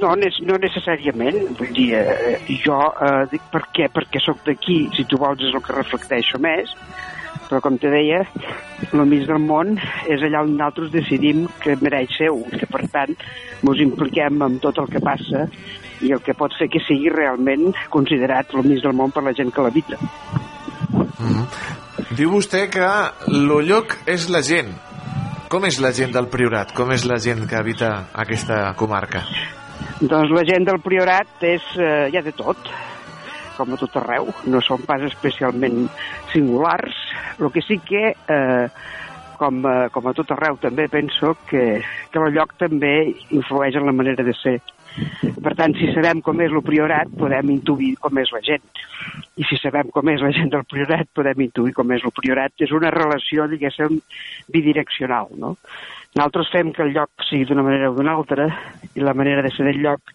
No, 0.02 0.12
no 0.16 0.58
necessàriament. 0.60 1.38
Vull 1.58 1.72
dir, 1.76 1.88
eh, 1.98 2.36
jo 2.66 2.78
eh, 2.90 3.24
dic 3.32 3.46
per 3.54 3.64
què? 3.76 3.88
Perquè 3.94 4.22
sóc 4.24 4.42
d'aquí, 4.46 4.82
si 4.98 5.06
tu 5.10 5.22
vols 5.22 5.42
és 5.46 5.54
el 5.54 5.64
que 5.66 5.78
reflecteixo 5.78 6.42
més, 6.44 6.74
però 7.50 7.62
com 7.66 7.78
te 7.82 7.90
deia, 7.92 8.22
el 8.94 9.06
mig 9.10 9.26
del 9.28 9.42
món 9.42 9.76
és 10.08 10.22
allà 10.24 10.44
on 10.46 10.56
nosaltres 10.56 10.94
decidim 10.94 11.48
que 11.64 11.76
mereix 11.82 12.14
ser 12.18 12.30
un, 12.34 12.46
que 12.54 12.70
per 12.70 12.86
tant 12.94 13.16
ens 13.16 13.84
impliquem 13.84 14.42
en 14.46 14.60
tot 14.64 14.78
el 14.82 14.90
que 14.94 15.02
passa 15.04 15.48
i 16.06 16.14
el 16.16 16.22
que 16.24 16.38
pot 16.38 16.54
fer 16.60 16.70
que 16.72 16.82
sigui 16.86 17.12
realment 17.12 17.74
considerat 17.92 18.54
el 18.56 18.70
mig 18.70 18.84
del 18.86 18.96
món 18.96 19.12
per 19.12 19.26
la 19.26 19.34
gent 19.36 19.52
que 19.54 19.66
l'habita. 19.66 19.98
Mm 21.20 21.34
-hmm. 21.34 21.46
Diu 22.18 22.32
vostè 22.32 22.70
que 22.70 22.88
lo 23.28 23.60
lloc 23.62 23.98
és 24.06 24.30
la 24.30 24.42
gent. 24.42 24.72
Com 25.50 25.66
és 25.66 25.80
la 25.80 25.92
gent 25.92 26.12
del 26.14 26.28
Priorat? 26.28 26.72
Com 26.74 26.92
és 26.92 27.06
la 27.06 27.18
gent 27.18 27.48
que 27.50 27.56
habita 27.56 28.10
aquesta 28.14 28.74
comarca? 28.76 29.24
Doncs 30.00 30.30
la 30.32 30.44
gent 30.46 30.66
del 30.66 30.80
Priorat 30.80 31.28
és, 31.42 31.62
eh, 31.76 32.10
hi 32.12 32.18
ha 32.18 32.22
de 32.22 32.32
tot, 32.32 32.58
com 33.60 33.76
a 33.76 33.82
tot 33.82 34.00
arreu, 34.00 34.32
no 34.48 34.64
són 34.64 34.88
pas 34.88 35.04
especialment 35.10 35.86
singulars, 36.32 36.96
el 37.40 37.52
que 37.52 37.64
sí 37.66 37.80
que, 37.86 38.14
eh, 38.16 38.66
com 39.40 39.62
a, 39.68 39.78
com 39.94 40.10
a 40.10 40.16
tot 40.16 40.32
arreu 40.36 40.60
també 40.64 40.88
penso 40.92 41.36
que, 41.50 41.80
que 42.12 42.20
el 42.20 42.36
lloc 42.36 42.56
també 42.60 42.96
influeix 43.36 43.80
en 43.80 43.88
la 43.88 43.96
manera 43.96 44.26
de 44.26 44.36
ser. 44.40 44.60
Per 45.40 45.54
tant, 45.56 45.76
si 45.78 45.92
sabem 45.94 46.20
com 46.26 46.42
és 46.44 46.52
el 46.52 46.64
priorat, 46.66 47.12
podem 47.20 47.54
intuir 47.54 47.94
com 48.04 48.18
és 48.20 48.32
la 48.36 48.42
gent. 48.44 48.66
I 49.40 49.46
si 49.48 49.60
sabem 49.62 49.92
com 49.96 50.10
és 50.12 50.24
la 50.24 50.32
gent 50.36 50.52
del 50.52 50.66
priorat, 50.68 51.08
podem 51.16 51.46
intuir 51.46 51.76
com 51.78 51.94
és 51.96 52.04
el 52.04 52.14
priorat. 52.16 52.56
És 52.66 52.74
una 52.76 52.92
relació, 52.92 53.48
diguéssim, 53.52 54.02
bidireccional, 54.52 55.32
no? 55.40 55.56
Nosaltres 56.18 56.50
fem 56.52 56.72
que 56.74 56.84
el 56.84 56.94
lloc 56.96 57.26
sigui 57.28 57.46
d'una 57.46 57.64
manera 57.66 57.92
o 57.92 57.98
d'una 57.98 58.16
altra 58.18 58.48
i 58.96 59.04
la 59.04 59.14
manera 59.14 59.44
de 59.46 59.52
ser 59.54 59.68
del 59.68 59.82
lloc 59.84 60.14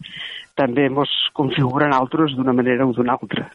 també 0.59 0.89
ens 0.91 1.12
configura 1.35 1.87
en 1.87 1.95
altres 1.95 2.35
d'una 2.35 2.55
manera 2.55 2.87
o 2.87 2.95
d'una 2.95 3.15
altra. 3.15 3.47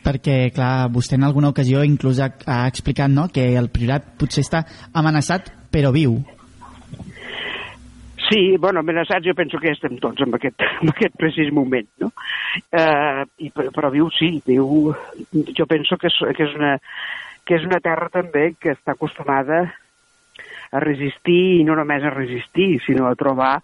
Perquè, 0.00 0.36
clar, 0.54 0.88
vostè 0.94 1.18
en 1.18 1.26
alguna 1.26 1.50
ocasió 1.52 1.82
inclús 1.84 2.22
ha, 2.22 2.30
ha 2.46 2.66
explicat 2.70 3.10
no, 3.12 3.28
que 3.34 3.50
el 3.58 3.68
priorat 3.74 4.14
potser 4.18 4.46
està 4.46 4.64
amenaçat 4.96 5.50
però 5.70 5.92
viu. 5.94 6.18
Sí, 8.30 8.56
bueno, 8.62 8.80
amenaçats 8.80 9.26
jo 9.26 9.34
penso 9.34 9.58
que 9.58 9.72
estem 9.74 9.96
tots 9.98 10.22
en 10.22 10.34
aquest, 10.38 10.62
en 10.82 10.92
aquest 10.92 11.16
precís 11.18 11.50
moment, 11.52 11.88
no? 11.98 12.12
Eh, 12.70 13.24
i, 13.42 13.50
però, 13.50 13.72
però 13.74 13.90
viu 13.90 14.06
sí, 14.14 14.36
viu... 14.46 14.92
Jo 15.58 15.66
penso 15.66 15.98
que 15.98 16.06
és, 16.10 16.18
que, 16.38 16.46
és 16.46 16.54
una, 16.58 16.76
que 17.50 17.58
és 17.58 17.64
una 17.66 17.80
terra 17.82 18.06
també 18.14 18.52
que 18.62 18.70
està 18.76 18.94
acostumada 18.94 19.64
a 20.70 20.82
resistir 20.84 21.58
i 21.58 21.64
no 21.66 21.74
només 21.74 22.04
a 22.06 22.12
resistir, 22.14 22.76
sinó 22.84 23.08
a 23.08 23.16
trobar 23.18 23.56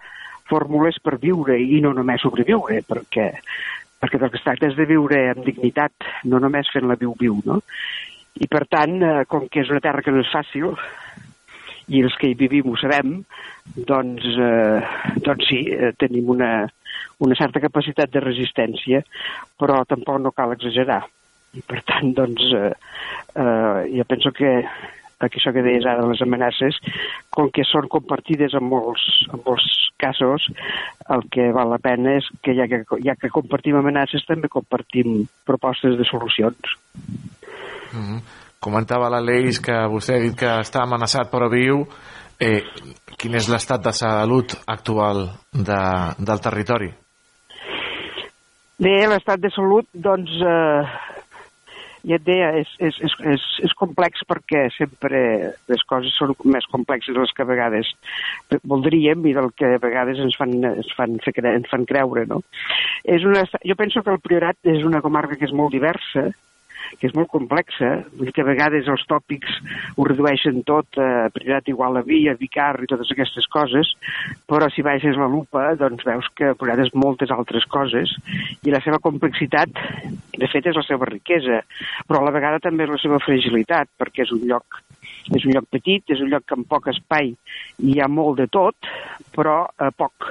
fórmules 0.50 0.98
per 0.98 1.20
viure 1.22 1.54
i 1.54 1.78
no 1.84 1.92
només 1.94 2.24
sobreviure, 2.26 2.80
perquè, 2.82 3.28
perquè 4.02 4.18
del 4.18 4.32
que 4.32 4.40
es 4.40 4.46
tracta 4.48 4.66
és 4.72 4.74
de 4.74 4.88
viure 4.90 5.22
amb 5.30 5.46
dignitat, 5.46 5.94
no 6.26 6.42
només 6.42 6.72
fent 6.74 6.90
la 6.90 6.98
viu-viu, 6.98 7.38
no? 7.46 7.60
I 8.42 8.50
per 8.50 8.64
tant, 8.66 8.98
eh, 8.98 9.22
com 9.30 9.46
que 9.46 9.62
és 9.62 9.70
una 9.70 9.84
terra 9.84 10.02
que 10.02 10.10
no 10.10 10.24
és 10.24 10.34
fàcil, 10.34 10.74
i 11.86 12.02
els 12.02 12.18
que 12.18 12.32
hi 12.32 12.34
vivim 12.34 12.66
ho 12.72 12.74
sabem, 12.82 13.20
doncs, 13.86 14.26
eh, 14.26 15.20
doncs 15.22 15.46
sí, 15.46 15.62
eh, 15.70 15.92
tenim 15.94 16.34
una, 16.34 16.50
una 17.22 17.38
certa 17.38 17.62
capacitat 17.62 18.10
de 18.10 18.26
resistència, 18.26 19.06
però 19.54 19.84
tampoc 19.86 20.18
no 20.18 20.34
cal 20.34 20.58
exagerar. 20.58 21.04
I 21.56 21.64
per 21.66 21.82
tant, 21.88 22.12
doncs, 22.16 22.44
eh, 22.52 22.72
eh, 23.40 23.80
jo 23.96 24.04
penso 24.08 24.32
que 24.36 24.52
això 25.18 25.52
que 25.52 25.64
deies 25.64 25.86
ara, 25.88 26.04
les 26.06 26.20
amenaces, 26.22 26.76
com 27.32 27.48
que 27.50 27.64
són 27.64 27.88
compartides 27.92 28.54
en 28.58 28.66
molts, 28.68 29.04
en 29.32 29.40
molts 29.46 29.66
casos, 29.96 30.48
el 31.08 31.24
que 31.32 31.48
val 31.56 31.70
la 31.72 31.80
pena 31.80 32.18
és 32.18 32.26
que 32.44 32.52
ja 32.56 32.66
que, 32.68 32.82
ja 33.04 33.16
que 33.16 33.32
compartim 33.32 33.78
amenaces 33.78 34.26
també 34.28 34.50
compartim 34.52 35.24
propostes 35.48 35.96
de 35.96 36.04
solucions. 36.04 36.76
Mm 37.92 38.04
-hmm. 38.04 38.20
Comentava 38.60 39.08
l'Aleix 39.08 39.60
que 39.60 39.76
vostè 39.88 40.16
ha 40.16 40.20
dit 40.20 40.36
que 40.36 40.46
està 40.46 40.82
amenaçat 40.82 41.30
però 41.30 41.48
viu. 41.48 41.86
Eh, 42.38 42.62
quin 43.16 43.34
és 43.34 43.48
l'estat 43.48 43.80
de 43.80 43.92
salut 43.92 44.52
actual 44.66 45.30
de, 45.52 45.80
del 46.18 46.40
territori? 46.40 46.90
Bé, 48.76 49.06
l'estat 49.08 49.40
de 49.40 49.48
salut, 49.54 49.86
doncs, 49.92 50.30
eh, 50.44 50.82
ja 52.06 52.18
et 52.20 52.24
deia, 52.26 52.52
és, 52.60 52.70
és, 52.78 52.98
és, 53.02 53.14
és, 53.34 53.44
és 53.66 53.74
complex 53.78 54.22
perquè 54.30 54.66
sempre 54.76 55.20
les 55.72 55.84
coses 55.90 56.14
són 56.14 56.34
més 56.46 56.66
complexes 56.70 57.14
de 57.16 57.22
les 57.22 57.34
que 57.34 57.42
a 57.42 57.48
vegades 57.48 57.90
voldríem 58.62 59.26
i 59.26 59.34
del 59.36 59.50
que 59.58 59.74
a 59.74 59.82
vegades 59.82 60.22
ens 60.22 60.38
fan, 60.38 60.54
ens 60.70 60.92
fan, 60.96 61.18
fer, 61.24 61.34
ens 61.50 61.70
fan 61.72 61.86
creure, 61.88 62.26
no? 62.30 62.42
És 63.02 63.26
una, 63.26 63.44
jo 63.66 63.78
penso 63.78 64.02
que 64.02 64.14
el 64.14 64.22
Priorat 64.22 64.72
és 64.76 64.86
una 64.86 65.02
comarca 65.02 65.38
que 65.38 65.48
és 65.48 65.54
molt 65.56 65.74
diversa, 65.74 66.28
que 66.98 67.08
és 67.08 67.14
molt 67.16 67.30
complexa, 67.32 67.90
vull 68.14 68.28
dir 68.28 68.34
que 68.36 68.44
a 68.44 68.48
vegades 68.48 68.88
els 68.92 69.04
tòpics 69.10 69.58
ho 69.96 70.06
redueixen 70.08 70.62
tot 70.68 70.98
a 71.02 71.28
Priorat 71.34 71.68
igual 71.72 72.00
a 72.00 72.04
Via, 72.06 72.36
Vicar 72.38 72.74
i 72.82 72.90
totes 72.90 73.12
aquestes 73.12 73.48
coses, 73.52 73.92
però 74.48 74.70
si 74.72 74.84
baixes 74.86 75.18
la 75.20 75.30
lupa 75.30 75.68
doncs 75.80 76.06
veus 76.06 76.30
que 76.38 76.54
Priorat 76.58 76.86
és 76.86 76.94
moltes 76.94 77.34
altres 77.34 77.66
coses 77.70 78.14
i 78.64 78.74
la 78.74 78.82
seva 78.84 79.00
complexitat, 79.02 79.72
de 80.36 80.50
fet, 80.52 80.66
és 80.66 80.76
la 80.76 80.86
seva 80.86 81.08
riquesa, 81.10 81.62
però 82.08 82.22
a 82.22 82.28
la 82.28 82.34
vegada 82.34 82.62
també 82.62 82.86
és 82.86 82.94
la 82.94 83.02
seva 83.02 83.22
fragilitat, 83.24 83.92
perquè 83.98 84.26
és 84.26 84.34
un 84.36 84.44
lloc 84.48 84.82
és 85.34 85.42
un 85.42 85.56
lloc 85.56 85.66
petit, 85.74 86.04
és 86.14 86.20
un 86.22 86.30
lloc 86.30 86.44
que 86.46 86.54
amb 86.54 86.68
poc 86.70 86.86
espai 86.92 87.32
hi 87.82 88.00
ha 88.00 88.06
molt 88.06 88.38
de 88.38 88.46
tot, 88.46 88.90
però 89.34 89.64
a 89.66 89.90
poc 89.90 90.28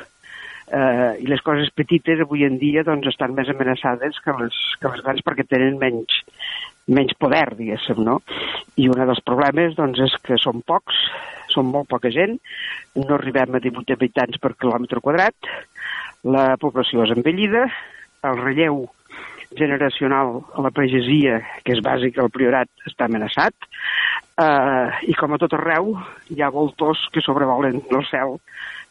eh, 0.72 1.12
i 1.22 1.28
les 1.30 1.44
coses 1.46 1.70
petites 1.76 2.22
avui 2.24 2.46
en 2.48 2.58
dia 2.62 2.84
doncs, 2.88 3.08
estan 3.12 3.36
més 3.38 3.50
amenaçades 3.52 4.20
que 4.24 4.36
les, 4.40 4.60
que 4.82 4.92
les 4.92 5.04
grans 5.06 5.26
perquè 5.26 5.46
tenen 5.50 5.80
menys, 5.82 6.22
menys 6.88 7.16
poder, 7.20 7.48
diguéssim, 7.58 8.02
no? 8.06 8.20
I 8.82 8.90
un 8.92 9.02
dels 9.02 9.24
problemes 9.26 9.78
doncs, 9.78 10.02
és 10.08 10.18
que 10.26 10.40
són 10.42 10.64
pocs, 10.68 10.98
són 11.54 11.70
molt 11.72 11.90
poca 11.92 12.12
gent, 12.14 12.38
no 12.98 13.18
arribem 13.18 13.56
a 13.56 13.64
18 13.64 13.98
habitants 13.98 14.42
per 14.42 14.56
quilòmetre 14.58 15.04
quadrat, 15.04 15.54
la 16.26 16.54
població 16.62 17.06
és 17.06 17.14
envellida, 17.14 17.68
el 18.26 18.40
relleu 18.42 18.86
generacional 19.56 20.40
a 20.58 20.64
la 20.66 20.72
pagesia, 20.74 21.40
que 21.64 21.76
és 21.76 21.84
bàsic 21.86 22.18
al 22.20 22.32
priorat, 22.34 22.68
està 22.90 23.06
amenaçat, 23.06 23.54
eh, 24.42 24.88
i 25.08 25.14
com 25.16 25.34
a 25.34 25.40
tot 25.42 25.54
arreu 25.56 25.94
hi 26.34 26.42
ha 26.42 26.52
voltors 26.52 27.06
que 27.14 27.24
sobrevolen 27.24 27.80
el 27.86 28.08
cel 28.10 28.40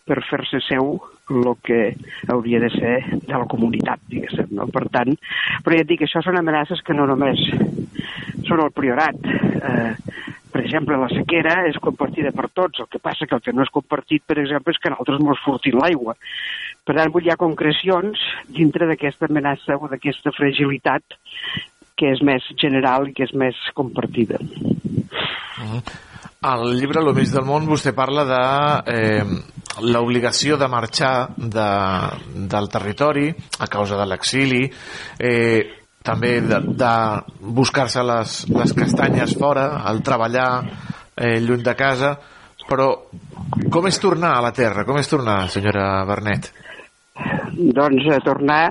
per 0.04 0.20
fer-se 0.28 0.60
seu 0.66 0.96
el 1.32 1.50
que 1.64 1.96
hauria 2.28 2.60
de 2.60 2.68
ser 2.74 2.96
de 3.14 3.32
la 3.32 3.46
comunitat, 3.48 4.02
diguéssim. 4.12 4.52
No? 4.58 4.68
Per 4.72 4.84
tant, 4.92 5.14
però 5.64 5.78
ja 5.78 5.84
et 5.84 5.90
dic, 5.90 6.04
això 6.04 6.20
són 6.24 6.38
amenaces 6.40 6.82
que 6.84 6.96
no 6.96 7.06
només 7.08 7.40
són 8.44 8.60
el 8.60 8.72
priorat. 8.76 9.16
Eh, 9.24 9.92
per 10.52 10.62
exemple, 10.62 10.98
la 11.00 11.08
sequera 11.10 11.62
és 11.66 11.80
compartida 11.82 12.30
per 12.36 12.50
tots, 12.54 12.84
el 12.84 12.90
que 12.92 13.00
passa 13.02 13.26
que 13.26 13.34
el 13.34 13.42
que 13.42 13.54
no 13.56 13.64
és 13.64 13.72
compartit, 13.74 14.22
per 14.28 14.38
exemple, 14.38 14.74
és 14.74 14.78
que 14.78 14.92
en 14.92 14.98
altres 14.98 15.22
mos 15.24 15.40
furtin 15.42 15.80
l'aigua. 15.80 16.14
Per 16.84 16.94
tant, 16.94 17.14
hi 17.24 17.32
ha 17.32 17.40
concrecions 17.40 18.20
dintre 18.52 18.86
d'aquesta 18.86 19.26
amenaça 19.30 19.80
o 19.80 19.88
d'aquesta 19.88 20.34
fragilitat 20.36 21.18
que 21.96 22.10
és 22.12 22.20
més 22.26 22.44
general 22.60 23.08
i 23.08 23.14
que 23.16 23.24
és 23.24 23.32
més 23.32 23.56
compartida. 23.74 24.38
-huh. 25.64 25.82
Al 26.44 26.74
llibre 26.76 27.02
Lo 27.02 27.14
mig 27.16 27.30
del 27.32 27.46
món 27.48 27.66
vostè 27.68 27.94
parla 27.96 28.24
de 28.28 28.40
eh, 28.92 29.24
l'obligació 29.82 30.58
de 30.60 30.68
marxar 30.70 31.30
de, 31.36 31.70
del 32.50 32.68
territori 32.70 33.30
a 33.58 33.66
causa 33.70 33.98
de 33.98 34.06
l'exili, 34.06 34.62
eh, 35.18 35.82
també 36.04 36.36
de, 36.44 36.60
de 36.78 36.92
buscar-se 37.56 38.04
les, 38.04 38.36
les 38.52 38.74
castanyes 38.76 39.34
fora, 39.40 39.82
el 39.90 40.02
treballar 40.04 40.48
eh, 41.16 41.40
lluny 41.40 41.64
de 41.64 41.74
casa, 41.78 42.14
però 42.68 42.90
com 43.72 43.88
és 43.88 43.98
tornar 44.00 44.36
a 44.36 44.44
la 44.44 44.52
terra? 44.56 44.84
Com 44.84 44.98
és 45.00 45.10
tornar, 45.10 45.44
senyora 45.52 46.04
Bernet? 46.08 46.52
Doncs 47.54 48.08
a 48.12 48.20
tornar 48.24 48.62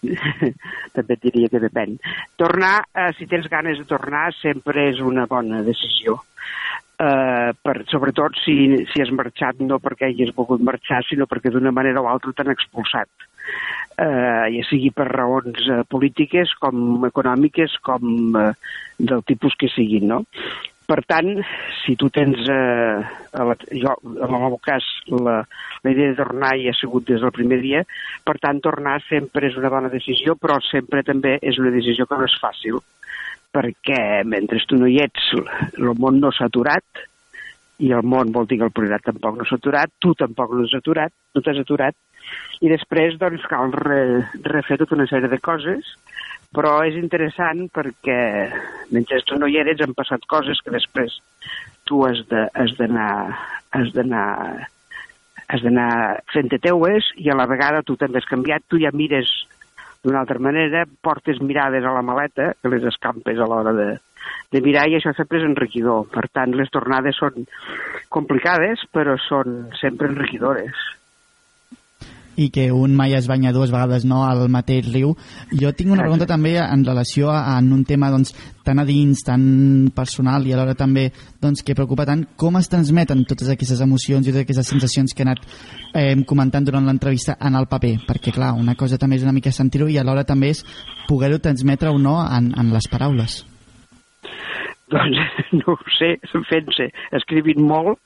també 0.96 1.16
diria 1.20 1.50
que 1.52 1.60
depèn. 1.62 1.98
Tornar, 2.40 2.78
eh, 2.94 3.10
si 3.18 3.28
tens 3.30 3.48
ganes 3.52 3.78
de 3.78 3.86
tornar, 3.88 4.30
sempre 4.40 4.88
és 4.90 5.02
una 5.04 5.26
bona 5.30 5.60
decisió 5.66 6.16
eh, 6.16 6.39
per, 7.00 7.76
sobretot 7.88 8.36
si, 8.44 8.54
si 8.92 9.00
has 9.00 9.12
marxat 9.16 9.62
no 9.64 9.78
perquè 9.80 10.10
hagis 10.10 10.34
volgut 10.36 10.60
marxar, 10.66 11.00
sinó 11.08 11.26
perquè 11.30 11.52
d'una 11.52 11.72
manera 11.72 12.02
o 12.02 12.08
altra 12.10 12.34
t'han 12.36 12.52
expulsat. 12.52 13.08
Eh, 14.00 14.44
ja 14.54 14.64
sigui 14.68 14.90
per 14.96 15.08
raons 15.10 15.64
eh, 15.68 15.82
polítiques, 15.88 16.52
com 16.60 17.06
econòmiques, 17.08 17.78
com 17.84 18.36
eh, 18.36 18.52
del 18.98 19.24
tipus 19.28 19.56
que 19.60 19.68
siguin, 19.72 20.06
no? 20.12 20.20
Per 20.90 20.98
tant, 21.06 21.28
si 21.84 21.94
tu 21.96 22.08
tens, 22.10 22.40
eh, 22.50 23.00
a 23.38 23.44
la, 23.46 23.56
jo, 23.70 23.96
en 24.10 24.24
el 24.26 24.46
meu 24.46 24.56
cas, 24.64 24.86
la, 25.12 25.40
la 25.84 25.92
idea 25.92 26.10
de 26.10 26.18
tornar 26.18 26.56
hi 26.58 26.66
ha 26.70 26.74
sigut 26.74 27.06
des 27.08 27.22
del 27.22 27.34
primer 27.36 27.60
dia, 27.62 27.84
per 28.26 28.36
tant, 28.42 28.58
tornar 28.64 28.96
sempre 29.06 29.48
és 29.48 29.58
una 29.60 29.70
bona 29.72 29.92
decisió, 29.92 30.34
però 30.34 30.58
sempre 30.68 31.04
també 31.06 31.36
és 31.40 31.60
una 31.62 31.72
decisió 31.74 32.08
que 32.10 32.18
no 32.18 32.26
és 32.26 32.40
fàcil 32.42 32.80
perquè 33.54 34.22
mentre 34.24 34.60
tu 34.68 34.78
no 34.78 34.88
hi 34.90 35.00
ets, 35.02 35.32
el 35.78 35.94
món 35.98 36.20
no 36.22 36.30
s'ha 36.34 36.48
aturat, 36.50 37.06
i 37.80 37.90
el 37.96 38.04
món 38.04 38.32
vol 38.32 38.46
dir 38.46 38.60
que 38.60 38.68
el 38.68 38.76
programa 38.76 39.06
tampoc 39.06 39.38
no 39.38 39.46
s'ha 39.48 39.58
aturat, 39.60 39.92
tu 39.98 40.14
tampoc 40.14 40.52
no 40.54 40.66
t'has 40.66 40.78
aturat, 40.80 41.12
no 41.34 41.42
t'has 41.42 41.60
aturat, 41.62 41.96
i 42.60 42.68
després 42.70 43.16
doncs 43.20 43.46
cal 43.50 43.72
re, 43.72 44.00
refer 44.44 44.78
tota 44.80 44.96
una 44.98 45.08
sèrie 45.10 45.30
de 45.32 45.40
coses, 45.42 45.94
però 46.54 46.80
és 46.86 46.98
interessant 46.98 47.68
perquè 47.72 48.20
mentre 48.90 49.22
tu 49.26 49.38
no 49.38 49.48
hi 49.48 49.60
eres 49.62 49.80
han 49.84 49.94
passat 49.98 50.26
coses 50.30 50.60
que 50.64 50.74
després 50.74 51.20
tu 51.88 52.02
has 52.06 52.22
has 52.30 52.74
has 55.50 55.62
d'anar 55.64 55.90
fent-te 56.34 56.58
teues 56.62 57.12
i 57.16 57.30
a 57.30 57.38
la 57.38 57.46
vegada 57.50 57.82
tu 57.86 57.96
també 57.96 58.18
has 58.20 58.28
canviat, 58.28 58.66
tu 58.68 58.78
ja 58.82 58.92
mires 58.92 59.30
d'una 60.04 60.22
altra 60.22 60.40
manera, 60.40 60.84
portes 61.02 61.40
mirades 61.44 61.84
a 61.84 61.92
la 61.96 62.04
maleta, 62.04 62.54
que 62.60 62.72
les 62.72 62.86
escampes 62.88 63.38
a 63.38 63.48
l'hora 63.48 63.74
de, 63.76 63.88
de 64.52 64.62
mirar, 64.64 64.86
i 64.88 64.96
això 64.98 65.12
sempre 65.16 65.40
és 65.40 65.48
enriquidor. 65.48 66.06
Per 66.12 66.26
tant, 66.32 66.56
les 66.56 66.72
tornades 66.72 67.18
són 67.20 67.46
complicades, 68.08 68.86
però 68.94 69.18
són 69.28 69.68
sempre 69.80 70.08
enriquidores. 70.12 70.88
I 72.36 72.50
que 72.54 72.70
un 72.72 72.94
mai 72.96 73.14
es 73.14 73.26
banya 73.28 73.52
dues 73.52 73.72
vegades 73.72 74.04
no 74.08 74.22
al 74.24 74.46
mateix 74.48 74.88
riu. 74.92 75.14
Jo 75.50 75.72
tinc 75.76 75.92
una 75.92 76.04
pregunta 76.04 76.28
també 76.30 76.56
en 76.62 76.84
relació 76.86 77.30
a, 77.30 77.58
en 77.58 77.72
un 77.72 77.84
tema 77.84 78.10
doncs, 78.10 78.32
tan 78.64 78.78
a 78.78 78.84
dins, 78.86 79.24
tan 79.26 79.90
personal 79.96 80.46
i 80.46 80.54
alhora 80.54 80.76
també 80.78 81.08
doncs, 81.42 81.64
que 81.66 81.74
preocupa 81.74 82.06
tant 82.08 82.24
com 82.36 82.56
es 82.60 82.70
transmeten 82.70 83.24
totes 83.28 83.50
aquestes 83.52 83.82
emocions 83.84 84.26
i 84.26 84.32
totes 84.32 84.46
aquestes 84.46 84.72
sensacions 84.72 85.14
que 85.14 85.24
he 85.24 85.28
anat 85.28 85.44
eh, 85.94 86.16
comentant 86.26 86.66
durant 86.66 86.86
l'entrevista 86.86 87.36
en 87.40 87.58
el 87.58 87.68
paper, 87.70 87.96
perquè 88.08 88.34
clar, 88.36 88.54
una 88.58 88.76
cosa 88.78 88.98
també 88.98 89.18
és 89.18 89.26
una 89.26 89.36
mica 89.36 89.52
sentir-ho 89.52 89.88
i 89.88 89.98
alhora 89.98 90.24
també 90.24 90.52
és 90.54 90.64
poder-ho 91.08 91.40
transmetre 91.42 91.90
o 91.90 91.98
no 91.98 92.20
en, 92.24 92.52
en 92.58 92.74
les 92.74 92.88
paraules. 92.90 93.40
Doncs 94.90 95.18
no 95.60 95.74
ho 95.74 95.78
sé, 95.98 96.16
fent-se, 96.48 96.90
escrivint 97.16 97.62
molt, 97.62 98.00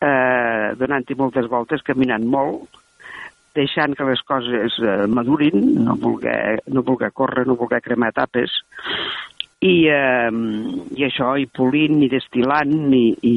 eh, 0.00 0.74
donant-hi 0.80 1.16
moltes 1.18 1.48
voltes, 1.52 1.84
caminant 1.86 2.24
molt, 2.28 2.68
deixant 3.56 3.94
que 3.96 4.06
les 4.08 4.20
coses 4.28 4.76
eh, 4.82 5.06
madurin, 5.08 5.56
no 5.84 5.96
voler, 6.00 6.60
no 6.72 6.84
voler 6.86 7.12
córrer, 7.16 7.46
no 7.48 7.56
voler 7.58 7.80
cremar 7.84 8.12
etapes, 8.12 8.52
i, 9.64 9.86
eh, 9.88 10.30
i 10.96 11.06
això, 11.06 11.32
i 11.40 11.48
polint, 11.48 12.02
i 12.04 12.10
destilant, 12.12 12.76
i, 12.94 13.06
i, 13.24 13.34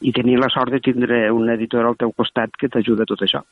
i 0.00 0.12
tenir 0.16 0.38
la 0.40 0.50
sort 0.52 0.74
de 0.76 0.82
tindre 0.84 1.24
un 1.32 1.50
editor 1.52 1.88
al 1.88 1.98
teu 2.00 2.12
costat 2.16 2.54
que 2.60 2.70
t'ajuda 2.72 3.06
a 3.06 3.10
tot 3.10 3.24
això. 3.26 3.42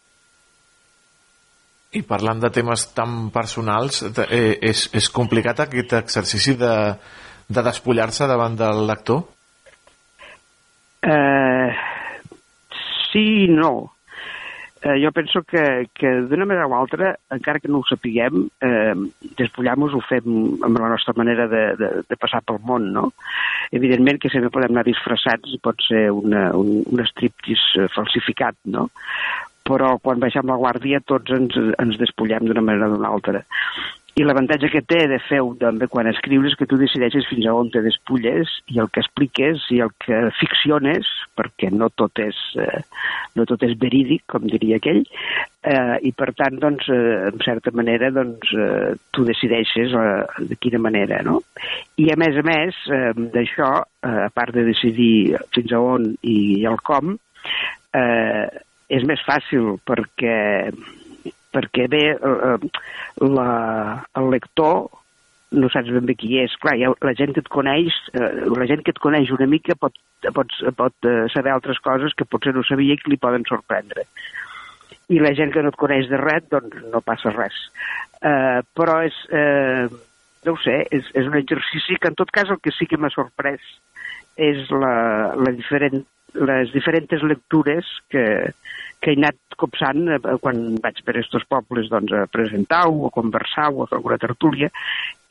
I 1.96 2.04
parlant 2.04 2.40
de 2.42 2.52
temes 2.52 2.90
tan 2.92 3.30
personals, 3.32 4.02
eh, 4.28 4.58
és, 4.60 4.84
és 4.92 5.08
complicat 5.08 5.64
aquest 5.64 5.96
exercici 6.02 6.56
de, 6.60 6.74
de 7.48 7.64
despullar-se 7.64 8.28
davant 8.28 8.56
del 8.60 8.84
lector? 8.90 9.24
Eh, 11.00 11.70
sí 13.08 13.24
i 13.46 13.46
no 13.48 13.97
eh, 14.82 14.96
jo 15.02 15.10
penso 15.12 15.42
que, 15.42 15.88
que 15.94 16.10
d'una 16.30 16.46
manera 16.46 16.66
o 16.66 16.74
altra, 16.76 17.14
encara 17.34 17.60
que 17.60 17.68
no 17.68 17.80
ho 17.80 17.86
sapiguem, 17.88 18.46
eh, 18.62 18.94
despullar-nos 19.40 19.96
ho 19.96 20.02
fem 20.08 20.28
amb 20.64 20.78
la 20.78 20.92
nostra 20.94 21.14
manera 21.16 21.48
de, 21.50 21.64
de, 21.80 21.90
de 22.08 22.18
passar 22.20 22.42
pel 22.46 22.60
món, 22.64 22.90
no? 22.94 23.10
Evidentment 23.74 24.20
que 24.22 24.32
sempre 24.32 24.52
podem 24.54 24.74
anar 24.74 24.86
disfressats 24.88 25.52
i 25.52 25.60
pot 25.62 25.82
ser 25.86 26.08
una, 26.14 26.48
un, 26.56 26.82
un 26.86 27.04
striptease 27.10 27.88
falsificat, 27.94 28.58
no? 28.72 28.88
Però 29.68 29.96
quan 30.00 30.22
baixem 30.22 30.48
la 30.48 30.56
guàrdia 30.56 31.02
tots 31.04 31.34
ens, 31.34 31.56
ens 31.76 31.98
despullem 32.00 32.46
d'una 32.48 32.64
manera 32.64 32.88
o 32.88 32.96
d'una 32.96 33.10
altra. 33.12 33.44
I 34.18 34.24
l'avantatge 34.26 34.66
que 34.72 34.80
té 34.82 35.04
de 35.06 35.20
fer 35.28 35.38
també 35.60 35.86
quan 35.86 36.08
escrius 36.10 36.48
és 36.48 36.56
que 36.58 36.66
tu 36.66 36.74
decideixes 36.80 37.26
fins 37.30 37.44
a 37.46 37.52
on 37.54 37.68
te 37.70 37.78
despulles 37.84 38.50
i 38.74 38.80
el 38.82 38.88
que 38.90 39.04
expliques 39.04 39.62
i 39.70 39.78
el 39.84 39.92
que 40.02 40.18
ficciones, 40.40 41.06
perquè 41.38 41.70
no 41.70 41.86
tot 41.94 42.18
és, 42.24 42.40
eh, 42.58 42.80
no 43.38 43.46
tot 43.46 43.62
és 43.62 43.76
verídic, 43.78 44.24
com 44.26 44.48
diria 44.50 44.80
aquell, 44.82 45.04
eh, 45.62 45.96
i 46.02 46.10
per 46.18 46.32
tant, 46.34 46.58
doncs, 46.58 46.90
eh, 46.90 47.30
en 47.30 47.38
certa 47.46 47.70
manera, 47.70 48.10
doncs, 48.10 48.50
eh, 48.58 48.98
tu 49.14 49.22
decideixes 49.28 49.94
eh, 49.94 50.46
de 50.50 50.58
quina 50.58 50.82
manera, 50.82 51.22
no? 51.22 51.38
I 52.02 52.10
a 52.10 52.18
més 52.18 52.42
a 52.42 52.46
més 52.50 52.82
eh, 52.90 53.14
d'això, 53.14 53.72
eh, 54.02 54.14
a 54.26 54.30
part 54.34 54.56
de 54.58 54.66
decidir 54.66 55.38
fins 55.54 55.70
a 55.70 55.84
on 55.94 56.10
i 56.26 56.66
el 56.66 56.82
com, 56.82 57.14
eh, 57.94 58.46
és 58.88 59.06
més 59.06 59.22
fàcil 59.22 59.76
perquè 59.86 60.72
perquè 61.58 61.88
bé, 61.90 62.04
eh, 62.14 62.70
la, 63.26 63.50
el 64.18 64.32
lector 64.36 64.86
no 65.58 65.70
saps 65.72 65.90
ben 65.94 66.06
bé 66.08 66.16
qui 66.18 66.38
és. 66.42 66.54
Clar, 66.62 66.76
ha, 66.84 66.92
la 67.04 67.14
gent 67.18 67.34
que 67.34 67.42
et 67.44 67.52
coneix, 67.52 67.94
eh, 68.14 68.32
la 68.52 68.66
gent 68.70 68.84
que 68.84 68.94
et 68.94 69.00
coneix 69.02 69.32
una 69.34 69.48
mica 69.50 69.76
pot, 69.80 69.94
pot, 70.36 70.58
pot 70.78 71.08
eh, 71.08 71.22
saber 71.34 71.54
altres 71.54 71.80
coses 71.84 72.16
que 72.16 72.28
potser 72.28 72.54
no 72.56 72.64
sabia 72.66 72.96
i 72.96 73.00
que 73.00 73.12
li 73.12 73.20
poden 73.20 73.46
sorprendre. 73.48 74.04
I 75.08 75.22
la 75.24 75.32
gent 75.36 75.54
que 75.54 75.62
no 75.64 75.72
et 75.72 75.80
coneix 75.80 76.10
de 76.10 76.20
res, 76.20 76.44
doncs 76.52 76.84
no 76.92 77.00
passa 77.04 77.32
res. 77.32 77.56
Eh, 78.20 78.60
però 78.76 79.00
és, 79.06 79.16
eh, 79.32 79.88
no 80.44 80.54
ho 80.54 80.60
sé, 80.60 80.82
és, 80.92 81.08
és 81.16 81.28
un 81.30 81.38
exercici 81.40 81.96
que 81.96 82.12
en 82.12 82.18
tot 82.18 82.30
cas 82.34 82.52
el 82.52 82.60
que 82.60 82.74
sí 82.76 82.88
que 82.90 83.00
m'ha 83.00 83.12
sorprès 83.14 83.64
és 84.38 84.68
la, 84.70 85.34
la 85.34 85.52
diferent, 85.56 86.04
les 86.36 86.72
diferents 86.74 87.24
lectures 87.24 87.88
que, 88.12 88.24
que 89.00 89.14
he 89.14 89.18
anat 89.18 89.38
copsant 89.58 90.08
eh, 90.14 90.18
quan 90.42 90.78
vaig 90.82 91.02
per 91.04 91.16
estos 91.20 91.44
pobles 91.50 91.90
doncs, 91.92 92.14
a 92.14 92.26
presentar-ho, 92.30 93.06
a 93.06 93.14
conversar-ho, 93.14 93.82
a 93.82 93.90
fer 93.90 93.98
alguna 93.98 94.20
tertúlia, 94.22 94.70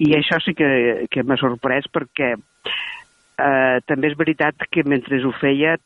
i 0.04 0.14
això 0.18 0.40
sí 0.44 0.54
que, 0.58 0.70
que 1.12 1.24
m'ha 1.24 1.40
sorprès 1.40 1.90
perquè 1.94 2.34
eh, 2.36 3.78
també 3.88 4.12
és 4.12 4.18
veritat 4.20 4.68
que 4.72 4.86
mentre 4.88 5.22
ho 5.24 5.34
feia 5.40 5.78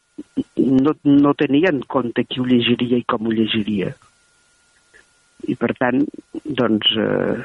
no, 0.57 0.95
no 1.05 1.33
tenia 1.37 1.71
en 1.71 1.81
compte 1.87 2.25
qui 2.27 2.41
ho 2.41 2.47
llegiria 2.47 2.99
i 2.99 3.07
com 3.07 3.27
ho 3.27 3.35
llegiria. 3.35 3.93
I 5.49 5.55
per 5.57 5.71
tant, 5.79 6.03
doncs, 6.45 6.91
eh, 7.01 7.39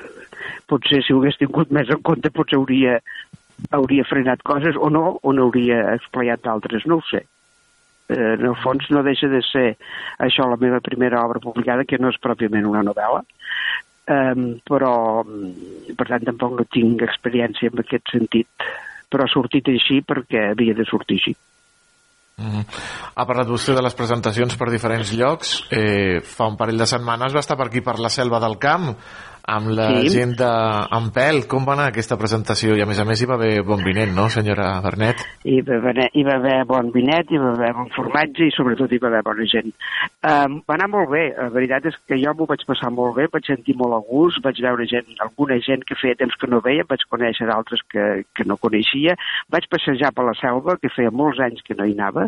potser 0.68 1.00
si 1.04 1.14
ho 1.14 1.22
hagués 1.22 1.38
tingut 1.40 1.72
més 1.72 1.88
en 1.92 2.02
compte 2.04 2.32
potser 2.34 2.58
hauria, 2.58 2.98
hauria 3.72 4.04
frenat 4.04 4.42
coses 4.44 4.76
o 4.76 4.90
no, 4.92 5.06
o 5.22 5.32
n'hauria 5.32 5.94
explayat 5.94 6.44
d'altres, 6.44 6.84
no 6.90 7.00
ho 7.00 7.08
sé 7.08 7.22
eh, 7.24 7.35
en 8.08 8.44
el 8.46 8.56
fons 8.62 8.86
no 8.90 9.02
deixa 9.06 9.28
de 9.28 9.42
ser 9.42 9.66
això 10.22 10.46
la 10.48 10.58
meva 10.60 10.80
primera 10.80 11.24
obra 11.24 11.42
publicada, 11.42 11.84
que 11.84 11.98
no 11.98 12.12
és 12.12 12.20
pròpiament 12.22 12.68
una 12.68 12.84
novel·la, 12.86 13.22
um, 14.16 14.46
però 14.66 14.94
per 15.24 16.08
tant 16.12 16.28
tampoc 16.30 16.60
no 16.60 16.68
tinc 16.70 17.02
experiència 17.06 17.72
en 17.72 17.82
aquest 17.82 18.14
sentit, 18.14 18.68
però 19.10 19.26
ha 19.26 19.32
sortit 19.32 19.68
així 19.72 20.02
perquè 20.06 20.50
havia 20.52 20.74
de 20.74 20.86
sortir 20.88 21.20
així. 21.20 21.36
Mm 22.36 22.50
-hmm. 22.52 22.64
Ha 23.14 23.24
parlat 23.24 23.48
vostè 23.48 23.74
de 23.74 23.82
les 23.82 23.94
presentacions 23.94 24.56
per 24.56 24.68
diferents 24.70 25.12
llocs. 25.12 25.66
Eh, 25.70 26.20
fa 26.20 26.44
un 26.46 26.56
parell 26.56 26.76
de 26.76 26.86
setmanes 26.86 27.32
va 27.32 27.40
estar 27.40 27.56
per 27.56 27.68
aquí 27.68 27.80
per 27.80 27.98
la 27.98 28.10
selva 28.10 28.38
del 28.38 28.58
camp 28.58 28.94
amb 29.46 29.70
la 29.76 29.86
sí. 30.02 30.10
gent 30.16 30.34
d'Ampel. 30.38 31.44
Com 31.50 31.66
va 31.66 31.76
anar 31.76 31.88
aquesta 31.92 32.18
presentació? 32.18 32.74
I 32.76 32.82
a 32.82 32.88
més 32.88 32.98
a 32.98 33.06
més 33.08 33.22
hi 33.22 33.28
va 33.30 33.36
haver 33.38 33.62
bon 33.66 33.82
vinet, 33.86 34.10
no, 34.14 34.26
senyora 34.32 34.68
Bernet? 34.84 35.22
Hi 35.46 35.60
va 35.66 35.78
haver, 35.78 36.08
hi 36.12 36.24
va 36.26 36.36
haver 36.40 36.56
bon 36.68 36.90
vinet, 36.94 37.30
hi 37.30 37.40
va 37.42 37.52
haver 37.54 37.72
bon 37.78 37.90
formatge 37.94 38.48
i 38.48 38.54
sobretot 38.54 38.92
hi 38.92 39.00
va 39.02 39.10
haver 39.12 39.22
bona 39.26 39.46
gent. 39.52 39.70
Um, 40.26 40.58
va 40.66 40.76
anar 40.76 40.90
molt 40.92 41.12
bé. 41.14 41.24
La 41.38 41.48
veritat 41.54 41.86
és 41.92 41.98
que 42.08 42.18
jo 42.22 42.34
m'ho 42.34 42.48
vaig 42.50 42.64
passar 42.68 42.90
molt 42.94 43.16
bé, 43.20 43.28
vaig 43.32 43.46
sentir 43.46 43.76
molt 43.78 43.96
a 43.96 44.02
gust, 44.08 44.42
vaig 44.44 44.58
veure 44.64 44.88
gent, 44.90 45.14
alguna 45.22 45.60
gent 45.62 45.86
que 45.86 45.98
feia 46.00 46.18
temps 46.18 46.34
que 46.40 46.50
no 46.50 46.62
veia, 46.64 46.86
vaig 46.88 47.06
conèixer 47.10 47.46
d'altres 47.48 47.84
que, 47.92 48.06
que 48.34 48.48
no 48.48 48.58
coneixia, 48.58 49.14
vaig 49.52 49.68
passejar 49.70 50.12
per 50.16 50.26
la 50.26 50.34
selva, 50.40 50.78
que 50.82 50.90
feia 50.92 51.14
molts 51.14 51.40
anys 51.44 51.62
que 51.66 51.76
no 51.78 51.86
hi 51.86 51.94
anava, 51.94 52.26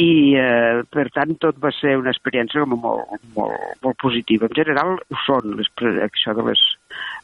i 0.00 0.10
eh, 0.40 0.82
per 0.92 1.08
tant 1.12 1.34
tot 1.40 1.58
va 1.62 1.72
ser 1.76 1.96
una 2.00 2.12
experiència 2.12 2.64
molt, 2.68 3.16
molt, 3.36 3.56
molt 3.84 3.98
positiva. 4.00 4.48
En 4.48 4.56
general 4.56 4.94
ho 4.96 5.20
són, 5.26 5.56
les, 5.58 5.72
això 6.06 6.36
de 6.36 6.41
les, 6.48 6.62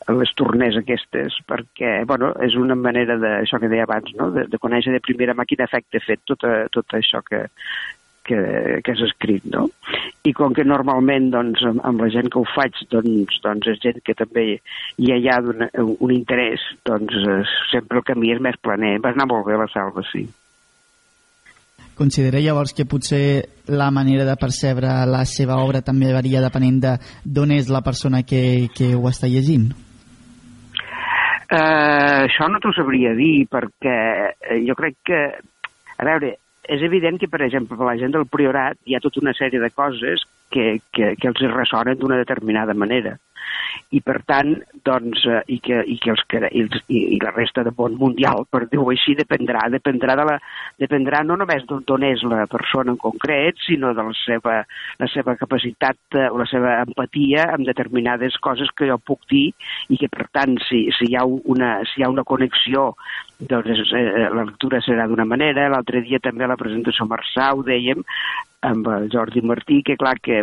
les 0.08 0.32
torners 0.38 0.78
aquestes, 0.80 1.36
perquè 1.48 2.02
bueno, 2.08 2.32
és 2.44 2.56
una 2.58 2.76
manera 2.78 3.18
de, 3.20 3.34
això 3.42 3.60
que 3.60 3.70
deia 3.70 3.86
abans, 3.88 4.14
no? 4.18 4.30
de, 4.34 4.46
de 4.50 4.62
conèixer 4.62 4.94
de 4.94 5.04
primera 5.04 5.36
mà 5.36 5.46
quin 5.48 5.64
efecte 5.64 6.00
ha 6.00 6.06
fet 6.06 6.24
tot, 6.28 6.46
tot 6.74 6.98
això 6.98 7.22
que, 7.26 7.44
que, 8.28 8.80
que 8.84 8.92
has 8.92 9.04
escrit, 9.08 9.44
no? 9.52 9.66
I 10.28 10.34
com 10.36 10.54
que 10.56 10.66
normalment, 10.66 11.30
doncs, 11.32 11.64
amb, 11.66 11.80
amb 11.88 12.04
la 12.04 12.10
gent 12.12 12.28
que 12.32 12.40
ho 12.40 12.46
faig, 12.54 12.76
doncs, 12.92 13.40
doncs 13.44 13.70
és 13.72 13.80
gent 13.84 14.02
que 14.04 14.16
també 14.18 14.46
hi 14.98 15.14
ha 15.16 15.38
un, 15.40 15.68
un 15.88 16.12
interès, 16.14 16.64
doncs 16.88 17.16
eh, 17.24 17.40
sempre 17.72 18.02
el 18.02 18.08
camí 18.10 18.34
és 18.34 18.44
més 18.44 18.60
planer. 18.60 18.98
Va 19.04 19.14
anar 19.16 19.28
molt 19.30 19.48
bé 19.48 19.56
la 19.58 19.70
salva, 19.72 20.04
sí. 20.12 20.26
Considera 21.98 22.38
llavors 22.38 22.72
que 22.76 22.86
potser 22.86 23.48
la 23.66 23.90
manera 23.90 24.24
de 24.24 24.36
percebre 24.38 24.92
la 25.10 25.24
seva 25.26 25.58
obra 25.64 25.82
també 25.82 26.12
varia 26.14 26.42
depenent 26.44 26.78
de 26.84 26.94
d'on 27.24 27.52
és 27.56 27.70
la 27.74 27.82
persona 27.82 28.22
que, 28.22 28.70
que 28.74 28.92
ho 28.94 29.08
està 29.10 29.26
llegint? 29.26 29.72
Uh, 31.48 32.28
això 32.28 32.46
no 32.52 32.60
t'ho 32.60 32.70
sabria 32.76 33.14
dir 33.16 33.48
perquè 33.50 33.96
eh, 34.30 34.58
jo 34.68 34.76
crec 34.78 34.98
que, 35.10 35.20
a 35.96 36.06
veure, 36.06 36.34
és 36.68 36.82
evident 36.84 37.16
que, 37.18 37.26
per 37.32 37.40
exemple, 37.46 37.78
per 37.78 37.88
la 37.88 37.96
gent 37.98 38.12
del 38.12 38.28
Priorat 38.28 38.76
hi 38.84 38.94
ha 38.94 39.00
tota 39.00 39.22
una 39.22 39.32
sèrie 39.32 39.60
de 39.62 39.70
coses 39.72 40.22
que, 40.52 40.78
que, 40.92 41.14
que 41.16 41.30
els 41.30 41.40
ressonen 41.54 41.96
d'una 41.98 42.20
determinada 42.20 42.76
manera 42.76 43.16
i 43.96 44.00
per 44.04 44.18
tant, 44.28 44.50
doncs, 44.84 45.22
eh, 45.28 45.40
i, 45.54 45.58
que, 45.64 45.80
i 45.88 45.96
que 46.02 46.12
els, 46.12 46.24
i, 46.88 46.98
i, 47.16 47.18
la 47.22 47.32
resta 47.32 47.64
de 47.64 47.72
món 47.76 47.96
mundial, 48.00 48.44
per 48.52 48.66
dir-ho 48.66 48.88
així, 48.92 49.14
dependrà, 49.18 49.64
dependrà, 49.72 50.16
de 50.18 50.26
la, 50.28 50.36
dependrà 50.80 51.22
no 51.24 51.38
només 51.40 51.64
d'on 51.68 52.04
és 52.08 52.24
la 52.28 52.44
persona 52.50 52.92
en 52.92 53.00
concret, 53.00 53.56
sinó 53.64 53.94
de 53.96 54.04
la 54.04 54.16
seva, 54.24 54.58
la 55.00 55.08
seva 55.12 55.36
capacitat 55.40 56.18
eh, 56.18 56.28
o 56.28 56.40
la 56.42 56.48
seva 56.50 56.76
empatia 56.84 57.48
amb 57.54 57.68
determinades 57.68 58.36
coses 58.44 58.72
que 58.76 58.90
jo 58.90 58.98
puc 59.00 59.24
dir 59.32 59.48
i 59.88 60.00
que, 60.00 60.10
per 60.12 60.28
tant, 60.36 60.58
si, 60.68 60.84
si, 60.98 61.12
hi, 61.12 61.16
ha 61.16 61.24
una, 61.24 61.78
si 61.88 62.02
hi 62.02 62.06
ha 62.06 62.12
una 62.12 62.26
connexió 62.28 62.90
doncs 63.38 63.92
eh, 63.94 64.28
la 64.34 64.42
lectura 64.42 64.80
serà 64.82 65.06
d'una 65.06 65.24
manera, 65.28 65.68
l'altre 65.70 66.02
dia 66.02 66.18
també 66.18 66.44
a 66.44 66.50
la 66.50 66.58
presentació 66.58 67.06
Marçà 67.06 67.52
ho 67.54 67.62
dèiem, 67.62 68.02
amb 68.66 68.88
el 68.90 69.08
Jordi 69.12 69.40
Martí, 69.46 69.82
que 69.86 69.96
clar 69.96 70.16
que, 70.20 70.40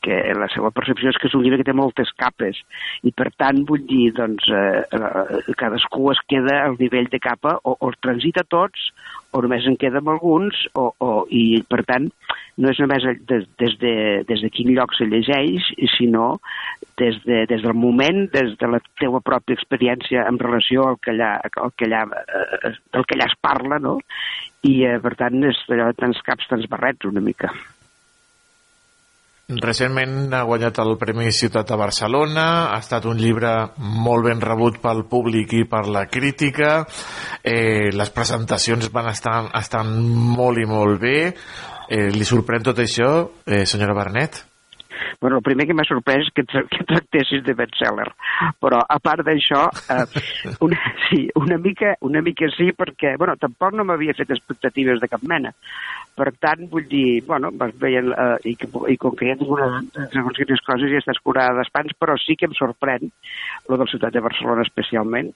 que 0.00 0.18
la 0.38 0.48
seva 0.54 0.70
percepció 0.72 1.12
és 1.12 1.18
que 1.20 1.28
és 1.28 1.36
un 1.36 1.44
llibre 1.44 1.60
que 1.60 1.68
té 1.68 1.74
moltes 1.76 2.12
capes 2.16 2.60
i 3.04 3.12
per 3.12 3.28
tant 3.36 3.60
vull 3.68 3.84
dir 3.88 4.08
doncs 4.16 4.48
eh, 4.48 4.82
eh 4.88 5.56
cadascú 5.58 6.10
es 6.12 6.20
queda 6.30 6.62
al 6.64 6.78
nivell 6.80 7.10
de 7.12 7.20
capa 7.20 7.58
o, 7.64 7.76
o 7.76 7.92
transita 8.00 8.46
tots 8.48 8.90
o 9.32 9.42
només 9.44 9.66
en 9.68 9.76
queda 9.76 10.00
amb 10.00 10.14
alguns 10.14 10.64
o, 10.72 10.88
o, 11.04 11.10
i 11.28 11.60
per 11.68 11.82
tant 11.88 12.08
no 12.58 12.72
és 12.72 12.80
només 12.82 13.04
des, 13.28 13.44
des, 13.60 13.74
de, 13.82 13.94
des 14.26 14.42
de 14.42 14.50
quin 14.50 14.72
lloc 14.74 14.94
se 14.96 15.06
llegeix, 15.06 15.68
sinó 15.94 16.40
des, 16.98 17.18
de, 17.24 17.44
des 17.46 17.62
del 17.62 17.76
moment, 17.78 18.24
des 18.32 18.56
de 18.58 18.70
la 18.70 18.80
teua 18.98 19.20
pròpia 19.22 19.54
experiència 19.58 20.24
en 20.26 20.40
relació 20.42 20.88
al 20.88 20.98
que 21.02 21.14
allà, 21.14 21.36
al 21.46 21.74
que 21.78 21.86
allà, 21.86 22.02
eh, 22.08 22.72
del 22.96 23.06
que 23.06 23.18
allà 23.18 23.28
es 23.30 23.36
parla, 23.44 23.78
no? 23.82 23.98
I, 24.66 24.74
eh, 24.84 24.98
per 25.02 25.14
tant, 25.18 25.42
és 25.46 25.58
allò 25.70 25.90
de 25.92 25.98
tants 26.00 26.22
caps, 26.26 26.48
tants 26.50 26.66
barrets, 26.70 27.06
una 27.06 27.22
mica. 27.22 27.52
Recentment 29.48 30.34
ha 30.36 30.42
guanyat 30.44 30.76
el 30.82 30.98
Premi 31.00 31.30
Ciutat 31.32 31.70
de 31.70 31.76
Barcelona, 31.80 32.42
ha 32.68 32.80
estat 32.82 33.06
un 33.08 33.16
llibre 33.16 33.52
molt 33.78 34.26
ben 34.26 34.42
rebut 34.44 34.76
pel 34.82 35.06
públic 35.08 35.54
i 35.56 35.62
per 35.64 35.86
la 35.88 36.04
crítica, 36.04 36.82
eh, 37.40 37.88
les 37.94 38.12
presentacions 38.12 38.90
van 38.92 39.08
estar, 39.08 39.38
estan 39.56 39.94
molt 40.36 40.60
i 40.60 40.68
molt 40.68 41.00
bé. 41.00 41.16
Eh, 41.88 42.10
li 42.12 42.28
sorprèn 42.28 42.66
tot 42.66 42.84
això, 42.84 43.08
eh, 43.46 43.64
senyora 43.64 43.96
Bernet? 43.96 44.47
Bueno, 45.20 45.38
el 45.38 45.46
primer 45.46 45.66
que 45.68 45.76
m'ha 45.76 45.86
sorprès 45.88 46.26
és 46.26 46.32
que, 46.34 46.44
tra 46.48 46.64
que 46.70 46.86
tractessis 46.88 47.44
de 47.46 47.54
bestseller. 47.58 48.08
Però, 48.62 48.80
a 48.82 48.98
part 49.02 49.24
d'això, 49.26 49.66
eh, 49.94 50.24
una, 50.64 50.80
sí, 51.08 51.24
una 51.40 51.58
mica, 51.62 51.94
una 52.06 52.22
mica 52.24 52.50
sí, 52.56 52.70
perquè, 52.76 53.16
bueno, 53.20 53.36
tampoc 53.40 53.76
no 53.76 53.86
m'havia 53.88 54.16
fet 54.18 54.34
expectatives 54.34 55.00
de 55.02 55.10
cap 55.10 55.24
mena. 55.28 55.54
Per 56.18 56.32
tant, 56.42 56.64
vull 56.70 56.86
dir, 56.90 57.22
bueno, 57.26 57.52
vas 57.54 57.74
veient, 57.78 58.10
eh, 58.10 58.50
i, 58.50 58.56
i 58.92 58.96
com 58.98 59.14
que 59.14 59.28
hi 59.28 59.32
ha 59.32 59.36
alguna, 59.38 59.68
segons 60.10 60.40
quines 60.40 60.62
coses 60.66 60.90
ja 60.90 61.02
estàs 61.02 61.20
curada 61.22 61.54
d'espans, 61.60 61.94
però 61.98 62.16
sí 62.18 62.34
que 62.38 62.48
em 62.50 62.56
sorprèn, 62.58 63.12
lo 63.68 63.76
de 63.76 63.84
la 63.84 63.90
ciutat 63.92 64.16
de 64.16 64.24
Barcelona 64.24 64.66
especialment. 64.66 65.30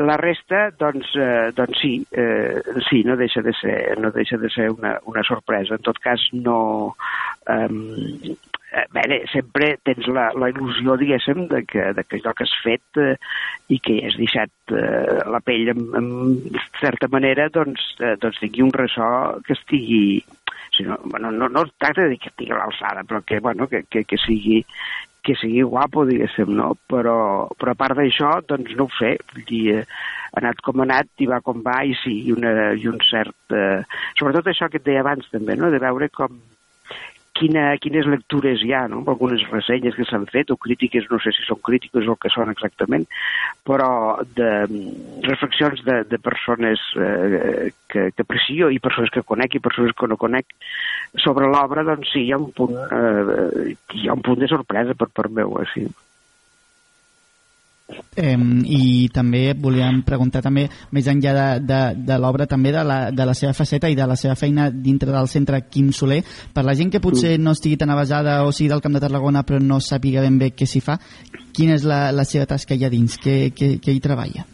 La 0.00 0.16
resta, 0.16 0.70
doncs, 0.78 1.10
eh, 1.20 1.50
doncs 1.56 1.82
sí, 1.82 1.92
eh, 2.16 2.62
sí, 2.88 3.02
no 3.04 3.18
deixa 3.18 3.42
de 3.44 3.52
ser, 3.58 3.98
no 4.00 4.12
deixa 4.14 4.38
de 4.40 4.48
ser 4.48 4.70
una, 4.70 4.94
una 5.10 5.26
sorpresa. 5.26 5.76
En 5.76 5.84
tot 5.90 5.98
cas, 6.00 6.30
no... 6.32 6.94
Eh, 7.50 8.38
eh, 8.72 8.86
bé, 8.94 9.20
sempre 9.32 9.76
tens 9.84 10.08
la, 10.08 10.30
la 10.38 10.48
il·lusió, 10.52 10.96
diguéssim, 11.00 11.46
de 11.52 11.62
que, 11.68 11.90
de 11.96 12.04
que 12.08 12.18
allò 12.20 12.34
que 12.36 12.46
has 12.48 12.54
fet 12.64 13.00
eh, 13.02 13.14
i 13.72 13.78
que 13.84 13.98
has 14.06 14.16
deixat 14.20 14.74
eh, 14.74 15.20
la 15.32 15.42
pell 15.44 15.72
en, 15.74 15.84
en 16.00 16.10
certa 16.80 17.10
manera, 17.12 17.48
doncs, 17.52 17.92
eh, 18.00 18.16
doncs 18.22 18.40
tingui 18.42 18.64
un 18.64 18.74
ressò 18.74 19.10
que 19.46 19.56
estigui 19.58 20.04
si 20.72 20.86
no, 20.88 20.96
no, 21.20 21.30
no 21.30 21.62
es 21.66 21.72
tracta 21.76 22.08
de 22.08 22.16
que 22.16 22.30
estigui 22.32 22.54
a 22.56 22.62
l'alçada, 22.62 23.04
però 23.04 23.20
que, 23.28 23.40
bueno, 23.44 23.68
que, 23.68 23.84
que, 23.92 24.06
que 24.08 24.18
sigui 24.24 24.62
que 25.22 25.36
sigui 25.38 25.62
guapo, 25.62 26.02
diguéssim, 26.08 26.50
no? 26.58 26.72
Però, 26.90 27.46
però 27.58 27.72
a 27.72 27.78
part 27.78 27.94
d'això, 27.94 28.40
doncs 28.48 28.74
no 28.74 28.88
ho 28.88 28.94
sé, 28.98 29.12
vull 29.30 29.44
dir, 29.46 29.62
eh, 29.78 29.84
ha 30.32 30.40
anat 30.40 30.62
com 30.66 30.82
ha 30.82 30.86
anat 30.88 31.22
i 31.22 31.28
va 31.30 31.38
com 31.46 31.62
va 31.62 31.76
i 31.86 31.94
sí, 32.00 32.16
i, 32.26 32.32
una, 32.34 32.72
i 32.74 32.88
un 32.90 32.98
cert... 33.06 33.54
Eh, 33.54 33.84
sobretot 34.18 34.50
això 34.50 34.68
que 34.72 34.80
et 34.82 34.88
deia 34.88 35.04
abans 35.04 35.28
també, 35.30 35.54
no? 35.60 35.70
de 35.70 35.78
veure 35.82 36.10
com, 36.16 36.40
quina, 37.42 37.64
quines 37.82 38.06
lectures 38.06 38.62
hi 38.62 38.72
ha, 38.76 38.84
no? 38.90 39.02
algunes 39.10 39.42
ressenyes 39.50 39.96
que 39.98 40.06
s'han 40.08 40.28
fet, 40.30 40.52
o 40.54 40.58
crítiques, 40.60 41.08
no 41.10 41.18
sé 41.22 41.34
si 41.34 41.46
són 41.46 41.60
crítiques 41.66 42.08
o 42.08 42.16
que 42.20 42.30
són 42.32 42.52
exactament, 42.52 43.08
però 43.66 43.90
de 44.38 44.50
mm, 44.68 45.24
reflexions 45.26 45.82
de, 45.88 46.02
de 46.10 46.20
persones 46.22 46.82
eh, 46.96 47.72
que, 47.90 48.08
que 48.14 48.26
aprecio 48.26 48.70
i 48.70 48.80
persones 48.82 49.12
que 49.14 49.26
conec 49.26 49.58
i 49.58 49.64
persones 49.64 49.96
que 49.98 50.10
no 50.10 50.20
conec 50.20 50.54
sobre 51.24 51.50
l'obra, 51.50 51.84
doncs 51.88 52.14
sí, 52.14 52.26
hi 52.28 52.32
ha 52.32 52.40
un 52.40 52.50
punt, 52.56 52.78
eh, 52.78 53.74
hi 53.98 54.08
ha 54.08 54.16
un 54.16 54.24
punt 54.24 54.40
de 54.42 54.50
sorpresa 54.50 54.96
per 54.98 55.10
part 55.12 55.34
meu. 55.34 55.58
Eh, 55.62 55.86
Eh, 58.16 58.36
I 58.36 59.08
també 59.14 59.42
volíem 59.58 60.02
preguntar 60.06 60.42
també, 60.44 60.66
més 60.92 61.08
enllà 61.08 61.32
de, 61.36 61.46
de, 61.68 61.80
de 62.08 62.18
l'obra, 62.20 62.46
també 62.50 62.72
de 62.74 62.84
la, 62.84 62.98
de 63.10 63.26
la 63.28 63.34
seva 63.38 63.54
faceta 63.56 63.90
i 63.90 63.98
de 63.98 64.06
la 64.08 64.16
seva 64.20 64.36
feina 64.38 64.70
dintre 64.70 65.12
del 65.12 65.30
centre 65.32 65.62
Quim 65.68 65.92
Soler, 65.96 66.22
per 66.54 66.66
la 66.66 66.76
gent 66.78 66.92
que 66.92 67.02
potser 67.02 67.38
no 67.40 67.56
estigui 67.56 67.80
tan 67.80 67.92
avasada 67.92 68.42
o 68.46 68.52
sigui 68.52 68.70
del 68.72 68.82
Camp 68.84 68.98
de 68.98 69.04
Tarragona 69.04 69.44
però 69.48 69.60
no 69.62 69.80
sàpiga 69.80 70.24
ben 70.24 70.38
bé 70.40 70.52
què 70.56 70.68
s'hi 70.68 70.84
fa, 70.84 70.98
quina 71.56 71.78
és 71.78 71.86
la, 71.88 72.10
la 72.12 72.28
seva 72.28 72.48
tasca 72.50 72.76
allà 72.76 72.92
dins? 72.92 73.16
Què, 73.22 73.38
què, 73.56 73.76
què 73.82 73.94
hi 73.94 74.02
treballa? 74.04 74.48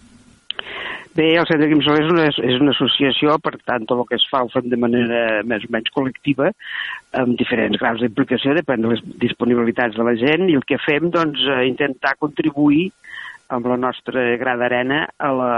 Bé, 1.19 1.33
el 1.35 1.47
Centre 1.51 1.67
Quim 1.67 1.81
Soler 1.83 2.05
és 2.05 2.11
una, 2.13 2.25
és 2.31 2.61
una 2.63 2.71
associació, 2.77 3.33
per 3.43 3.57
tant, 3.67 3.89
tot 3.91 3.99
el 3.99 4.07
que 4.07 4.15
es 4.21 4.27
fa 4.31 4.45
ho 4.45 4.51
fem 4.53 4.69
de 4.71 4.79
manera 4.79 5.41
més 5.51 5.65
o 5.67 5.71
menys 5.75 5.91
col·lectiva, 5.91 6.53
amb 7.19 7.35
diferents 7.41 7.81
graus 7.81 8.05
d'implicació, 8.05 8.55
depèn 8.55 8.85
de 8.85 8.93
les 8.93 9.03
disponibilitats 9.25 9.99
de 9.99 10.07
la 10.07 10.15
gent, 10.21 10.47
i 10.47 10.55
el 10.55 10.63
que 10.69 10.79
fem, 10.85 11.09
doncs, 11.11 11.43
intentar 11.67 12.15
contribuir 12.23 12.93
amb 13.49 13.67
la 13.67 13.77
nostra 13.81 14.25
grada 14.41 14.67
arena 14.69 15.07
a 15.17 15.31
la, 15.33 15.53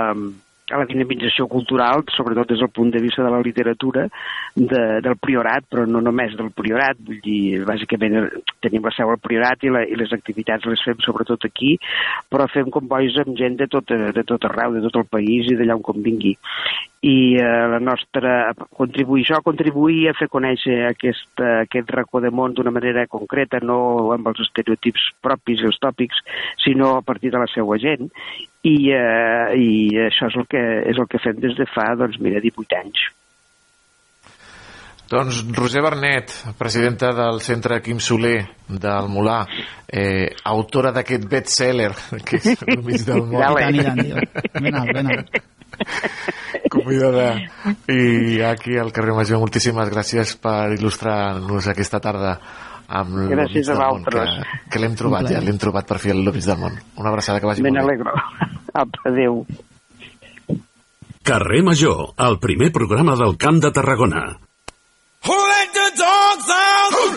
a 0.71 0.81
la 0.81 0.87
dinamització 0.89 1.47
cultural, 1.51 2.05
sobretot 2.15 2.51
des 2.51 2.61
del 2.63 2.71
punt 2.75 2.91
de 2.95 3.03
vista 3.03 3.25
de 3.25 3.31
la 3.31 3.41
literatura 3.43 4.07
de, 4.55 4.83
del 5.05 5.17
Priorat, 5.21 5.67
però 5.71 5.87
no 5.87 6.03
només 6.05 6.37
del 6.39 6.51
Priorat, 6.57 7.01
vull 7.07 7.21
dir, 7.25 7.63
bàsicament 7.67 8.19
tenim 8.63 8.87
la 8.87 8.95
seu 8.95 9.11
al 9.11 9.21
Priorat 9.23 9.65
i, 9.67 9.73
la, 9.73 9.85
i 9.87 9.99
les 9.99 10.13
activitats 10.17 10.69
les 10.71 10.83
fem 10.87 11.01
sobretot 11.05 11.47
aquí, 11.49 11.77
però 12.31 12.47
fem 12.53 12.71
combois 12.71 13.19
amb 13.23 13.37
gent 13.39 13.59
de 13.61 13.69
tot, 13.71 13.91
de 13.91 14.27
tot 14.27 14.47
arreu, 14.49 14.77
de 14.77 14.85
tot 14.87 15.03
el 15.03 15.11
país 15.11 15.51
i 15.51 15.59
d'allà 15.59 15.79
on 15.79 15.85
convingui. 15.87 16.37
I 17.01 17.17
eh, 17.41 17.45
la 17.73 17.79
nostra, 17.81 18.53
contribuir 18.77 19.25
això, 19.25 19.41
contribuir 19.45 20.11
a 20.11 20.17
fer 20.19 20.29
conèixer 20.29 20.83
aquest, 20.91 21.41
aquest 21.65 21.91
racó 21.97 22.21
de 22.21 22.29
món 22.29 22.53
d'una 22.53 22.75
manera 22.77 23.07
concreta, 23.09 23.63
no 23.65 24.13
amb 24.13 24.29
els 24.29 24.45
estereotips 24.45 25.09
propis 25.25 25.65
i 25.65 25.71
els 25.71 25.81
tòpics, 25.81 26.21
sinó 26.61 26.99
a 26.99 27.03
partir 27.03 27.33
de 27.33 27.41
la 27.41 27.49
seva 27.55 27.81
gent, 27.81 28.11
i, 28.63 28.77
eh, 28.93 29.57
i 29.57 29.71
això 30.05 30.29
és 30.29 30.37
el, 30.37 30.47
que, 30.51 30.61
és 30.91 30.99
el 31.01 31.09
que 31.09 31.21
fem 31.23 31.41
des 31.41 31.57
de 31.57 31.67
fa, 31.71 31.91
doncs, 31.97 32.21
mira, 32.21 32.43
18 32.45 32.77
anys. 32.81 33.07
Doncs 35.11 35.41
Roser 35.57 35.81
Bernet, 35.83 36.31
presidenta 36.59 37.09
del 37.17 37.41
Centre 37.43 37.81
Quim 37.83 37.99
Soler 37.99 38.45
del 38.69 39.09
Molà, 39.11 39.41
eh, 39.91 40.29
autora 40.47 40.93
d'aquest 40.95 41.25
best-seller, 41.27 41.91
que 42.27 42.39
és 42.39 42.63
el 42.63 42.85
mig 42.87 43.03
del 43.09 43.25
món. 43.27 43.43
I 43.43 43.83
tant, 43.83 44.05
i 44.05 44.13
tant. 44.13 44.61
Ben 44.61 44.79
alt, 44.79 44.93
ben 44.95 45.11
alt. 45.17 45.41
Convidada. 46.71 47.27
I 47.91 48.39
aquí 48.47 48.79
al 48.79 48.93
carrer 48.95 49.17
Major, 49.17 49.41
moltíssimes 49.43 49.91
gràcies 49.91 50.37
per 50.39 50.77
il·lustrar-nos 50.77 51.73
aquesta 51.73 51.99
tarda 52.05 52.37
amb 52.91 53.17
el 53.23 53.29
Gràcies 53.31 53.69
a 53.71 53.77
món, 53.79 54.03
que, 54.05 54.11
vosaltres. 54.19 54.55
que 54.73 54.81
l'hem 54.83 54.95
trobat 54.99 55.29
ja, 55.31 55.41
l'hem 55.45 55.59
trobat 55.63 55.87
per 55.87 55.99
fi 56.03 56.11
al 56.11 56.23
mig 56.27 56.43
del 56.45 56.59
món. 56.59 56.75
Una 56.99 57.13
abraçada 57.15 57.39
que 57.41 57.47
vagi 57.47 57.63
Ben 57.63 57.75
molt 57.79 57.87
bé. 57.87 57.93
alegro. 57.95 58.15
Apa, 58.75 58.99
adéu. 59.11 59.45
Carrer 61.23 61.63
Major, 61.63 62.15
el 62.19 62.39
primer 62.43 62.73
programa 62.73 63.15
del 63.17 63.37
Camp 63.39 63.61
de 63.63 63.71
Tarragona. 63.71 64.23
Who 65.27 65.37
let 65.37 65.71
the 65.77 65.89
dogs 66.01 66.49
out? 66.57 66.95
Who, 66.97 67.09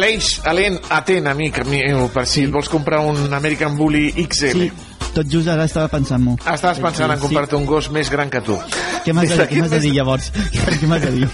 Aleix, 0.00 0.40
Alen, 0.48 0.78
atent, 0.96 1.26
amic 1.28 1.58
meu, 1.68 2.06
per 2.08 2.22
si 2.24 2.46
et 2.46 2.52
vols 2.52 2.70
comprar 2.72 3.02
un 3.04 3.34
American 3.36 3.74
Bully 3.76 4.06
XL. 4.24 4.62
Sí, 4.62 4.68
tot 5.12 5.28
just 5.28 5.50
ara 5.52 5.66
estava 5.68 5.90
pensant-m'ho. 5.92 6.38
Estaves 6.40 6.80
pensant 6.80 7.10
en 7.12 7.18
Sí. 7.18 7.26
comprar-te 7.26 7.56
un 7.58 7.66
gos 7.68 7.90
més 7.92 8.08
gran 8.08 8.30
que 8.32 8.40
tu. 8.40 8.56
Què 9.04 9.12
m'has 9.12 9.28
de, 9.28 9.46
què 9.46 9.68
de 9.68 9.78
dir 9.80 9.92
llavors? 9.92 10.30
Què 10.80 10.86
m'has 10.88 11.02
de 11.04 11.10
dir? 11.18 11.28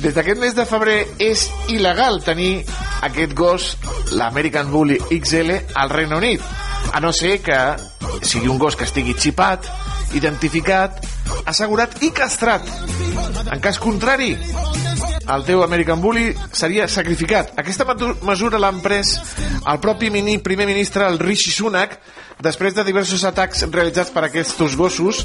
Des 0.00 0.14
d'aquest 0.14 0.40
mes 0.40 0.54
de 0.56 0.64
febrer 0.64 0.96
és 1.18 1.50
il·legal 1.68 2.22
tenir 2.24 2.64
aquest 3.02 3.34
gos, 3.36 3.76
l'American 4.12 4.70
Bully 4.72 4.96
XL, 5.10 5.52
al 5.74 5.90
Regne 5.92 6.16
Unit. 6.16 6.40
A 6.94 7.00
no 7.00 7.12
ser 7.12 7.42
que 7.44 7.58
sigui 8.22 8.48
un 8.48 8.56
gos 8.58 8.74
que 8.74 8.84
estigui 8.88 9.12
xipat, 9.18 9.68
identificat, 10.16 11.04
assegurat 11.46 11.96
i 12.02 12.10
castrat. 12.14 12.66
En 13.52 13.60
cas 13.60 13.78
contrari, 13.82 14.36
el 15.32 15.44
teu 15.46 15.62
American 15.62 16.00
Bully 16.02 16.32
seria 16.52 16.88
sacrificat. 16.88 17.52
Aquesta 17.58 17.86
mesura 18.26 18.60
l'ha 18.60 18.72
pres 18.82 19.14
el 19.68 19.78
propi 19.80 20.10
mini, 20.10 20.38
primer 20.38 20.66
ministre, 20.66 21.06
el 21.06 21.20
Rishi 21.22 21.52
Sunak, 21.54 21.98
després 22.42 22.74
de 22.74 22.84
diversos 22.84 23.22
atacs 23.24 23.66
realitzats 23.70 24.10
per 24.10 24.24
aquests 24.26 24.76
gossos 24.76 25.22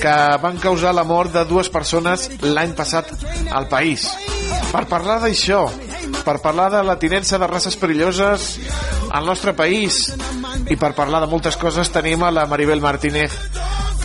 que 0.00 0.14
van 0.40 0.56
causar 0.62 0.94
la 0.94 1.04
mort 1.04 1.32
de 1.34 1.44
dues 1.44 1.68
persones 1.68 2.30
l'any 2.42 2.72
passat 2.74 3.10
al 3.52 3.68
país. 3.68 4.08
Per 4.72 4.86
parlar 4.88 5.20
d'això, 5.22 5.66
per 6.24 6.40
parlar 6.40 6.70
de 6.72 6.82
la 6.82 6.98
tinença 6.98 7.38
de 7.38 7.46
races 7.46 7.76
perilloses 7.76 8.54
al 9.12 9.26
nostre 9.28 9.52
país 9.54 10.08
i 10.72 10.76
per 10.80 10.94
parlar 10.96 11.20
de 11.22 11.30
moltes 11.30 11.58
coses 11.60 11.92
tenim 11.92 12.24
a 12.24 12.32
la 12.32 12.46
Maribel 12.50 12.80
Martínez, 12.80 13.36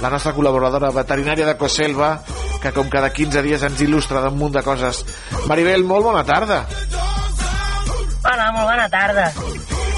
la 0.01 0.09
nostra 0.11 0.33
col·laboradora 0.35 0.91
veterinària 0.95 1.47
de 1.47 1.57
Coselva, 1.59 2.13
que 2.61 2.71
com 2.75 2.89
cada 2.91 3.11
15 3.13 3.43
dies 3.45 3.63
ens 3.67 3.81
il·lustra 3.83 4.23
d'un 4.23 4.37
munt 4.39 4.55
de 4.55 4.63
coses. 4.63 5.03
Maribel, 5.47 5.83
molt 5.87 6.07
bona 6.09 6.23
tarda. 6.27 6.63
Hola, 8.19 8.51
molt 8.55 8.67
bona 8.67 8.87
tarda. 8.91 9.29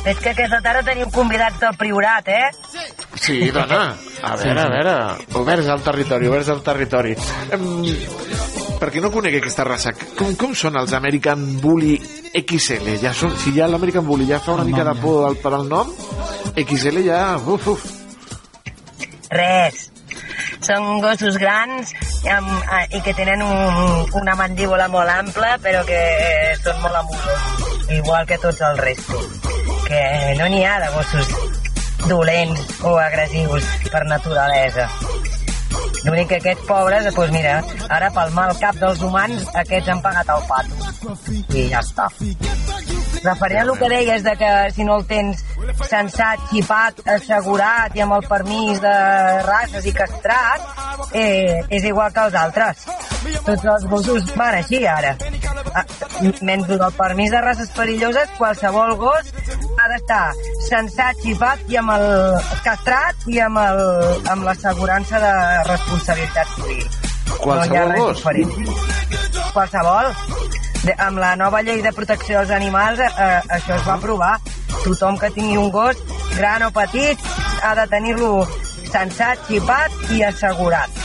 És 0.01 0.17
que 0.17 0.31
aquesta 0.31 0.61
tarda 0.65 0.81
teniu 0.85 1.09
convidats 1.13 1.59
del 1.61 1.75
Priorat, 1.77 2.29
eh? 2.33 2.49
Sí, 3.21 3.51
dona. 3.53 3.83
A 4.25 4.35
veure, 4.39 4.63
a 4.63 4.69
veure. 4.69 4.95
Oberts 5.37 5.69
al 5.69 5.83
territori, 5.85 6.29
oberts 6.29 6.49
al 6.49 6.63
territori. 6.65 7.13
Em, 7.53 7.67
per 8.81 8.89
qui 8.89 9.03
no 9.03 9.11
conegui 9.13 9.37
aquesta 9.37 9.65
raça, 9.67 9.93
com, 10.17 10.33
com 10.39 10.55
són 10.57 10.79
els 10.81 10.95
American 10.97 11.43
Bully 11.61 11.99
XL? 12.33 12.95
Ja 13.03 13.13
són, 13.13 13.35
si 13.37 13.53
ja 13.53 13.69
l'American 13.69 14.07
Bully 14.07 14.25
ja 14.31 14.41
fa 14.41 14.55
una 14.57 14.65
mica 14.65 14.85
de 14.87 14.95
por 15.03 15.27
al, 15.27 15.37
per 15.37 15.53
al 15.53 15.69
nom, 15.69 15.93
XL 16.55 17.05
ja... 17.05 17.21
Uf, 17.37 17.69
uf. 17.75 17.85
Res. 19.29 19.90
Són 20.61 21.01
gossos 21.03 21.37
grans 21.41 21.93
amb, 22.29 22.51
eh, 22.77 22.83
i 22.97 23.01
que 23.05 23.13
tenen 23.17 23.41
un, 23.45 24.05
una 24.21 24.35
mandíbula 24.39 24.87
molt 24.93 25.09
ampla, 25.13 25.55
però 25.63 25.83
que 25.87 26.01
són 26.63 26.81
molt 26.83 27.01
amusos, 27.01 27.65
igual 27.97 28.27
que 28.29 28.39
tots 28.41 28.61
els 28.69 28.79
restos. 28.79 29.27
Que 29.87 30.03
no 30.39 30.47
n'hi 30.51 30.63
ha 30.65 30.77
de 30.85 30.91
gossos 30.95 31.33
dolents 32.07 32.81
o 32.87 32.95
agressius 32.97 33.67
per 33.91 34.05
naturalesa. 34.09 34.87
L'únic 36.01 36.31
que 36.31 36.39
aquests 36.41 36.65
pobres, 36.65 37.05
doncs 37.13 37.33
mira, 37.35 37.59
ara 37.93 38.09
pel 38.15 38.33
mal 38.33 38.55
cap 38.61 38.77
dels 38.81 39.03
humans, 39.05 39.45
aquests 39.63 39.93
han 39.93 40.01
pagat 40.01 40.33
el 40.33 40.47
pato. 40.49 41.15
I 41.53 41.67
ja 41.69 41.83
està. 41.85 42.09
Referent 43.23 43.59
a 43.59 43.63
el 43.71 43.77
que 43.77 43.89
deies 43.89 44.23
de 44.23 44.31
que 44.37 44.51
si 44.73 44.83
no 44.83 44.97
el 44.97 45.05
tens 45.05 45.43
sensat, 45.87 46.41
xipat, 46.49 47.01
assegurat 47.15 47.93
i 47.95 48.01
amb 48.01 48.15
el 48.17 48.25
permís 48.27 48.81
de 48.81 48.95
races 49.45 49.85
i 49.85 49.93
castrat, 49.93 50.65
eh, 51.13 51.61
és 51.69 51.83
igual 51.85 52.11
que 52.13 52.25
els 52.25 52.35
altres. 52.35 52.85
Tots 53.45 53.65
els 53.75 53.85
gossos 53.91 54.31
van 54.35 54.55
així 54.57 54.81
ara. 54.89 55.15
Ah, 55.73 55.85
menys 56.41 56.67
el 56.69 56.79
del 56.81 56.93
permís 56.97 57.31
de 57.31 57.41
races 57.41 57.69
perilloses, 57.75 58.29
qualsevol 58.37 58.95
gos 58.97 59.29
ha 59.77 59.87
d'estar 59.93 60.23
sensat, 60.67 61.21
xipat 61.21 61.61
i 61.69 61.77
amb 61.77 61.93
el 61.95 62.07
castrat 62.65 63.15
i 63.27 63.39
amb 63.39 63.57
el- 63.61 64.27
amb 64.33 64.43
l'assegurança 64.49 65.19
de 65.19 65.33
responsabilitat 65.69 66.47
civil. 66.55 66.89
Qualsevol 67.37 67.93
no 67.93 67.95
gos? 68.05 68.21
Qualsevol. 69.53 70.13
De, 70.81 70.95
amb 70.97 71.19
la 71.21 71.35
nova 71.37 71.61
llei 71.61 71.83
de 71.85 71.91
protecció 71.93 72.39
dels 72.39 72.51
animals 72.55 73.01
eh, 73.03 73.05
eh, 73.05 73.39
això 73.57 73.77
es 73.77 73.85
va 73.85 73.99
aprovar. 73.99 74.33
Tothom 74.81 75.19
que 75.21 75.29
tingui 75.35 75.59
un 75.61 75.69
gos, 75.73 75.99
gran 76.33 76.65
o 76.65 76.71
petit, 76.73 77.21
ha 77.61 77.75
de 77.77 77.85
tenir-lo 77.91 78.47
sensat, 78.89 79.43
xipat 79.45 80.13
i 80.15 80.23
assegurat. 80.25 81.01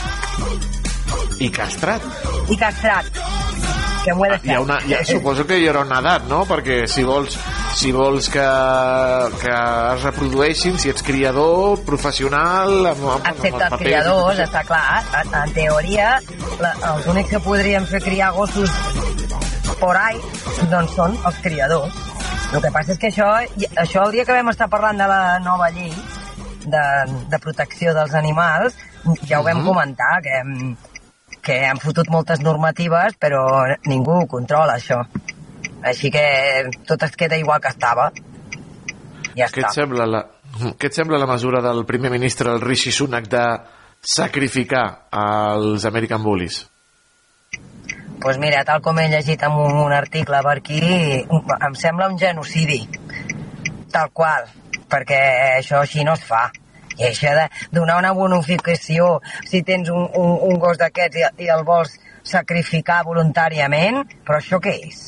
I 1.37 1.51
castrat. 1.53 2.01
I 2.49 2.57
castrat. 2.57 3.21
Que 4.01 4.15
m'ho 4.15 4.25
he 4.25 4.31
de 4.31 4.39
Hi 4.47 4.55
ha 4.55 4.61
una, 4.63 4.79
ja, 4.89 5.03
suposo 5.05 5.45
que 5.45 5.59
hi 5.59 5.67
haurà 5.69 5.83
una 5.85 5.99
edat, 6.01 6.25
no? 6.31 6.41
Perquè 6.49 6.79
si 6.89 7.03
vols, 7.05 7.37
si 7.77 7.91
vols 7.93 8.31
que, 8.33 8.45
que 9.43 9.53
es 9.53 10.05
reprodueixin, 10.07 10.79
si 10.81 10.89
ets 10.89 11.05
criador, 11.05 11.83
professional... 11.85 12.79
Amb, 12.95 13.03
amb, 13.17 13.29
Excepte 13.35 13.67
els 13.67 13.83
criadors, 13.83 14.41
està 14.47 14.65
clar. 14.65 15.03
En, 15.21 15.37
en 15.43 15.53
teoria, 15.59 16.15
la, 16.63 16.73
els 16.95 17.11
únics 17.13 17.35
que 17.35 17.43
podrien 17.45 17.85
fer 17.91 18.01
criar 18.07 18.33
gossos 18.39 18.73
por 19.79 19.95
ahí, 19.97 20.19
doncs 20.71 20.95
són 20.95 21.17
els 21.25 21.39
criadors. 21.43 21.93
El 22.53 22.61
que 22.63 22.71
passa 22.71 22.93
és 22.93 22.99
que 23.01 23.09
això, 23.11 23.27
això 23.75 24.05
el 24.07 24.11
dia 24.15 24.23
que 24.25 24.33
vam 24.37 24.49
estar 24.53 24.69
parlant 24.71 24.97
de 24.97 25.07
la 25.09 25.39
nova 25.43 25.69
llei 25.69 25.91
de, 26.67 26.83
de 27.31 27.39
protecció 27.43 27.93
dels 27.95 28.13
animals, 28.15 28.75
ja 29.27 29.39
ho 29.39 29.43
vam 29.43 29.59
Mhm. 29.61 29.65
comentar, 29.67 30.21
que, 30.23 30.37
hem- 30.39 30.75
que 31.41 31.65
han 31.65 31.77
fotut 31.79 32.09
moltes 32.09 32.39
normatives, 32.41 33.15
però 33.19 33.43
ningú 33.85 34.25
controla, 34.27 34.75
això. 34.77 35.01
Així 35.83 36.09
que 36.11 36.69
tot 36.87 37.03
es 37.03 37.15
queda 37.15 37.37
igual 37.37 37.61
que 37.61 37.67
estava. 37.69 38.11
Ja 39.35 39.45
Què 39.47 39.61
està. 39.61 39.67
et 39.67 39.73
sembla 39.73 40.05
la, 40.07 40.25
què 40.79 40.87
et 40.87 40.93
sembla 40.93 41.19
la 41.19 41.27
mesura 41.27 41.61
del 41.61 41.85
primer 41.85 42.09
ministre, 42.11 42.49
el 42.51 42.61
Rishi 42.61 42.91
Sunak, 42.91 43.27
de 43.27 43.43
sacrificar 44.01 45.07
els 45.11 45.85
American 45.85 46.23
Bullies? 46.23 46.67
Pues 48.21 48.37
mira, 48.37 48.63
tal 48.65 48.81
com 48.81 48.99
he 48.99 49.07
llegit 49.09 49.43
en 49.45 49.57
un, 49.57 49.77
un 49.77 49.93
article 49.93 50.41
per 50.43 50.57
aquí, 50.59 50.79
em 51.21 51.75
sembla 51.77 52.09
un 52.09 52.17
genocidi. 52.17 52.81
Tal 53.93 54.09
qual, 54.13 54.47
perquè 54.89 55.19
això 55.57 55.81
així 55.83 56.05
no 56.07 56.17
es 56.17 56.25
fa. 56.25 56.47
I 56.97 57.11
això 57.11 57.33
de 57.37 57.45
donar 57.71 57.99
una 58.01 58.11
bonificació 58.17 59.19
si 59.45 59.61
tens 59.63 59.89
un, 59.93 60.07
un, 60.17 60.33
un 60.49 60.59
gos 60.59 60.79
d'aquests 60.81 61.21
i, 61.21 61.25
i 61.45 61.49
el 61.53 61.63
vols 61.67 61.93
sacrificar 62.27 63.03
voluntàriament, 63.07 64.01
però 64.25 64.41
això 64.41 64.59
què 64.63 64.73
és? 64.87 65.07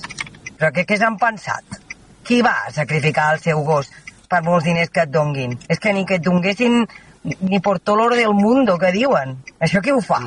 Però 0.59 0.69
què, 0.75 0.85
què 0.85 0.99
s'han 0.99 1.17
pensat? 1.19 1.79
Qui 2.27 2.43
va 2.45 2.55
a 2.67 2.73
sacrificar 2.75 3.31
el 3.33 3.41
seu 3.41 3.63
gos 3.65 3.89
per 4.29 4.43
molts 4.45 4.67
diners 4.69 4.91
que 4.93 5.07
et 5.07 5.11
donguin? 5.11 5.57
És 5.67 5.81
que 5.81 5.93
ni 5.95 6.05
que 6.05 6.19
et 6.19 6.25
donguessin 6.25 6.83
ni 7.23 7.59
por 7.59 7.79
todo 7.79 7.97
l'oro 7.97 8.15
del 8.15 8.33
mundo, 8.33 8.77
que 8.77 8.93
diuen. 8.95 9.37
Això 9.59 9.81
qui 9.83 9.91
ho 9.91 9.99
fa? 10.01 10.21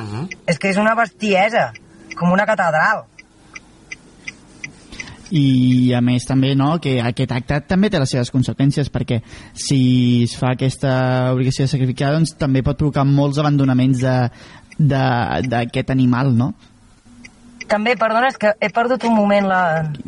És 0.45 0.59
que 0.59 0.69
és 0.69 0.77
una 0.77 0.93
bestiesa, 0.99 1.71
com 2.17 2.31
una 2.31 2.45
catedral. 2.49 3.05
i 5.33 5.89
a 5.97 6.01
més 6.05 6.27
també 6.29 6.51
no, 6.53 6.75
que 6.77 6.99
aquest 7.01 7.31
acte 7.33 7.57
també 7.65 7.89
té 7.89 7.97
les 7.97 8.11
seves 8.13 8.29
conseqüències 8.29 8.91
perquè 8.93 9.17
si 9.57 9.79
es 10.27 10.35
fa 10.37 10.51
aquesta 10.53 10.91
obligació 11.33 11.65
de 11.65 11.71
sacrificar 11.71 12.11
doncs 12.13 12.35
també 12.37 12.61
pot 12.61 12.77
provocar 12.77 13.05
molts 13.09 13.39
abandonaments 13.41 14.03
d'aquest 14.77 15.89
animal 15.89 16.29
no? 16.37 16.51
També, 17.73 17.95
perdona, 17.97 18.29
és 18.29 18.37
que 18.37 18.51
he 18.61 18.69
perdut 18.69 19.07
un 19.09 19.15
moment 19.17 19.47
la... 19.49 19.61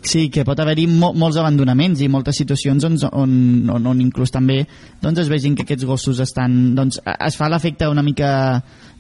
Sí, 0.06 0.28
que 0.30 0.44
pot 0.46 0.60
haver-hi 0.62 0.86
mo 0.92 1.10
molts 1.18 1.40
abandonaments 1.42 2.04
i 2.06 2.10
moltes 2.14 2.38
situacions 2.38 2.84
doncs, 2.86 3.08
on, 3.10 3.32
on, 3.74 3.88
on 3.90 4.04
inclús 4.04 4.34
també 4.34 4.60
doncs, 5.02 5.24
es 5.24 5.32
vegin 5.32 5.58
que 5.58 5.66
aquests 5.66 5.88
gossos 5.90 6.22
estan... 6.22 6.76
Doncs, 6.78 7.00
es 7.16 7.40
fa 7.40 7.50
l'efecte 7.50 7.90
una 7.90 8.06
mica... 8.06 8.30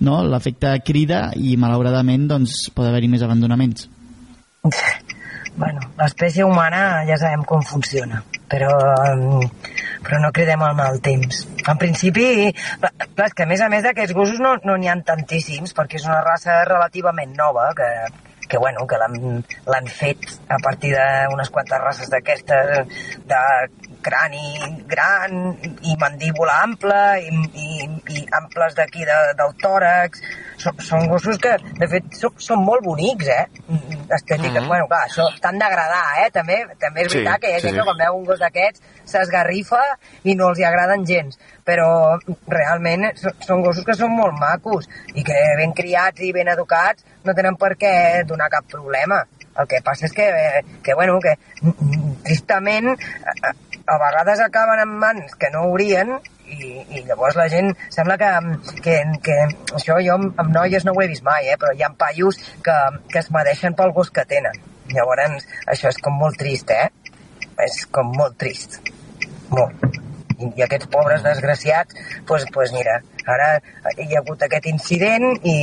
No? 0.06 0.18
L'efecte 0.28 0.74
crida 0.84 1.30
i 1.38 1.54
malauradament 1.62 2.26
doncs, 2.28 2.66
pot 2.74 2.90
haver-hi 2.90 3.12
més 3.14 3.22
abandonaments. 3.24 3.86
Bueno, 5.56 5.86
l'espècie 6.02 6.44
humana 6.44 7.06
ja 7.08 7.16
sabem 7.22 7.46
com 7.48 7.62
funciona, 7.64 8.18
però, 8.52 8.74
mm, 9.14 9.70
però 10.04 10.20
no 10.26 10.34
cridem 10.36 10.66
al 10.66 10.76
mal 10.76 11.00
temps. 11.06 11.46
En 11.64 11.78
principi, 11.80 12.50
clar, 12.82 13.30
que 13.32 13.46
a 13.46 13.48
més 13.48 13.62
a 13.62 13.70
més 13.72 13.86
d'aquests 13.86 14.18
gossos 14.18 14.42
no 14.44 14.58
n'hi 14.58 14.90
no 14.90 14.92
ha 14.92 15.02
tantíssims, 15.06 15.78
perquè 15.78 16.02
és 16.02 16.10
una 16.10 16.20
raça 16.26 16.64
relativament 16.68 17.38
nova, 17.38 17.70
que, 17.78 17.88
que 18.49 18.57
bueno, 18.57 18.85
que 18.88 18.99
l'han 18.99 19.88
fet 19.89 20.27
a 20.49 20.59
partir 20.63 20.93
d'unes 20.95 21.49
quantes 21.49 21.81
races 21.81 22.11
d'aquestes, 22.13 22.88
de 23.26 23.41
crani 24.06 24.45
gran 24.88 25.56
i 25.82 25.95
mandíbula 26.02 26.60
ampla 26.64 27.03
i, 27.18 27.32
i, 27.65 27.88
i 28.15 28.26
amples 28.40 28.76
d'aquí 28.77 29.06
de, 29.07 29.18
del 29.40 29.56
tòrax. 29.61 30.22
Són, 30.61 30.77
són 30.88 31.07
gossos 31.11 31.40
que, 31.41 31.56
de 31.80 31.88
fet, 31.91 32.07
són, 32.19 32.36
són 32.48 32.61
molt 32.64 32.86
bonics, 32.86 33.27
eh? 33.27 33.44
Estètiques. 34.06 34.61
Mhm. 34.61 34.69
Bueno, 34.69 34.88
clar, 34.91 35.03
això 35.10 35.27
t'han 35.41 35.60
d'agradar, 35.61 36.03
eh? 36.23 36.30
També, 36.36 36.61
també 36.82 37.06
és 37.06 37.11
Sí, 37.11 37.19
veritat 37.19 37.41
que 37.41 37.52
hi 37.52 37.57
ha 37.57 37.60
sí, 37.60 37.68
gent 37.68 37.76
sí. 37.76 37.80
que 37.82 37.88
quan 37.90 38.02
veu 38.03 38.19
un 38.19 38.26
gos 38.30 38.41
d'aquests 38.44 38.82
s'esgarrifa 39.11 39.82
i 40.23 40.36
no 40.38 40.49
els 40.52 40.61
hi 40.61 40.68
agraden 40.69 41.06
gens. 41.10 41.40
Però 41.65 41.90
realment 42.52 43.10
són 43.18 43.64
gossos 43.65 43.86
que 43.86 43.98
són 43.98 44.14
molt 44.15 44.38
macos 44.40 44.88
i 45.15 45.26
que 45.26 45.40
ben 45.60 45.73
criats 45.77 46.22
i 46.22 46.32
ben 46.36 46.52
educats 46.53 47.06
no 47.26 47.34
tenen 47.34 47.57
per 47.57 47.73
què 47.82 47.95
donar 48.30 48.52
cap 48.53 48.69
problema. 48.72 49.23
El 49.56 49.69
que 49.72 49.80
passa 49.84 50.10
és 50.10 50.11
que, 50.11 50.26
eh, 50.27 50.64
que 50.84 50.94
bueno, 50.94 51.15
que 51.23 51.38
mm, 51.61 52.15
tristament 52.26 52.90
a, 53.86 53.98
vegades 54.02 54.41
acaben 54.44 54.82
en 54.84 54.95
mans 55.02 55.36
que 55.40 55.49
no 55.53 55.66
haurien 55.66 56.16
i, 56.45 56.70
i 56.98 57.03
llavors 57.07 57.38
la 57.40 57.48
gent 57.49 57.72
sembla 57.94 58.18
que, 58.22 58.32
que, 58.86 58.95
que 59.26 59.38
això 59.80 59.98
jo 60.06 60.18
amb, 60.20 60.41
noies 60.53 60.86
no 60.86 60.94
ho 60.95 61.03
he 61.03 61.10
vist 61.12 61.26
mai, 61.26 61.49
eh, 61.49 61.60
però 61.62 61.74
hi 61.74 61.84
ha 61.86 61.91
paios 61.98 62.40
que, 62.66 62.78
que 63.12 63.22
es 63.24 63.32
medeixen 63.34 63.78
pel 63.78 63.94
gos 63.98 64.14
que 64.14 64.26
tenen. 64.30 64.64
Llavors 64.94 65.45
això 65.72 65.90
és 65.90 66.02
com 66.02 66.18
molt 66.22 66.38
trist, 66.38 66.70
eh? 66.70 66.90
És 67.66 67.86
com 67.91 68.12
molt 68.14 68.38
trist. 68.41 68.82
Molt. 69.49 70.05
I, 70.40 70.52
aquests 70.66 70.90
pobres 70.91 71.24
desgraciats, 71.26 71.95
doncs 71.95 72.26
pues, 72.28 72.45
pues 72.53 72.74
mira, 72.76 72.99
ara 73.26 73.56
hi 73.98 74.12
ha 74.14 74.22
hagut 74.22 74.44
aquest 74.45 74.68
incident 74.72 75.40
i, 75.44 75.57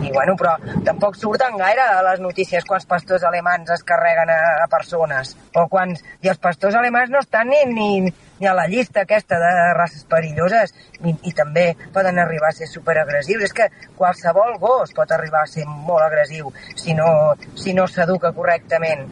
i 0.00 0.10
bueno, 0.12 0.34
però 0.36 0.54
tampoc 0.84 1.16
surten 1.20 1.58
gaire 1.60 1.84
a 1.84 2.00
les 2.04 2.20
notícies 2.24 2.64
quants 2.68 2.86
pastors 2.88 3.24
alemans 3.28 3.68
es 3.74 3.82
carreguen 3.86 4.32
a, 4.32 4.38
a 4.64 4.66
persones 4.72 5.34
o 5.54 5.66
quants... 5.68 6.02
I 6.24 6.32
els 6.32 6.40
pastors 6.40 6.76
alemans 6.76 7.12
no 7.12 7.20
estan 7.20 7.50
ni, 7.52 7.60
ni, 7.68 8.12
ni 8.40 8.48
a 8.48 8.54
la 8.56 8.66
llista 8.68 9.04
aquesta 9.04 9.38
de 9.40 9.50
races 9.76 10.06
perilloses 10.08 10.72
i, 11.04 11.14
i 11.28 11.34
també 11.36 11.66
poden 11.94 12.18
arribar 12.18 12.50
a 12.50 12.56
ser 12.56 12.68
superagressius. 12.70 13.44
És 13.44 13.56
que 13.56 13.68
qualsevol 13.98 14.56
gos 14.62 14.94
pot 14.96 15.12
arribar 15.12 15.44
a 15.44 15.50
ser 15.52 15.66
molt 15.68 16.04
agressiu 16.06 16.52
si 16.74 16.96
no, 16.96 17.36
si 17.54 17.76
no 17.76 17.86
s'educa 17.88 18.32
correctament. 18.36 19.06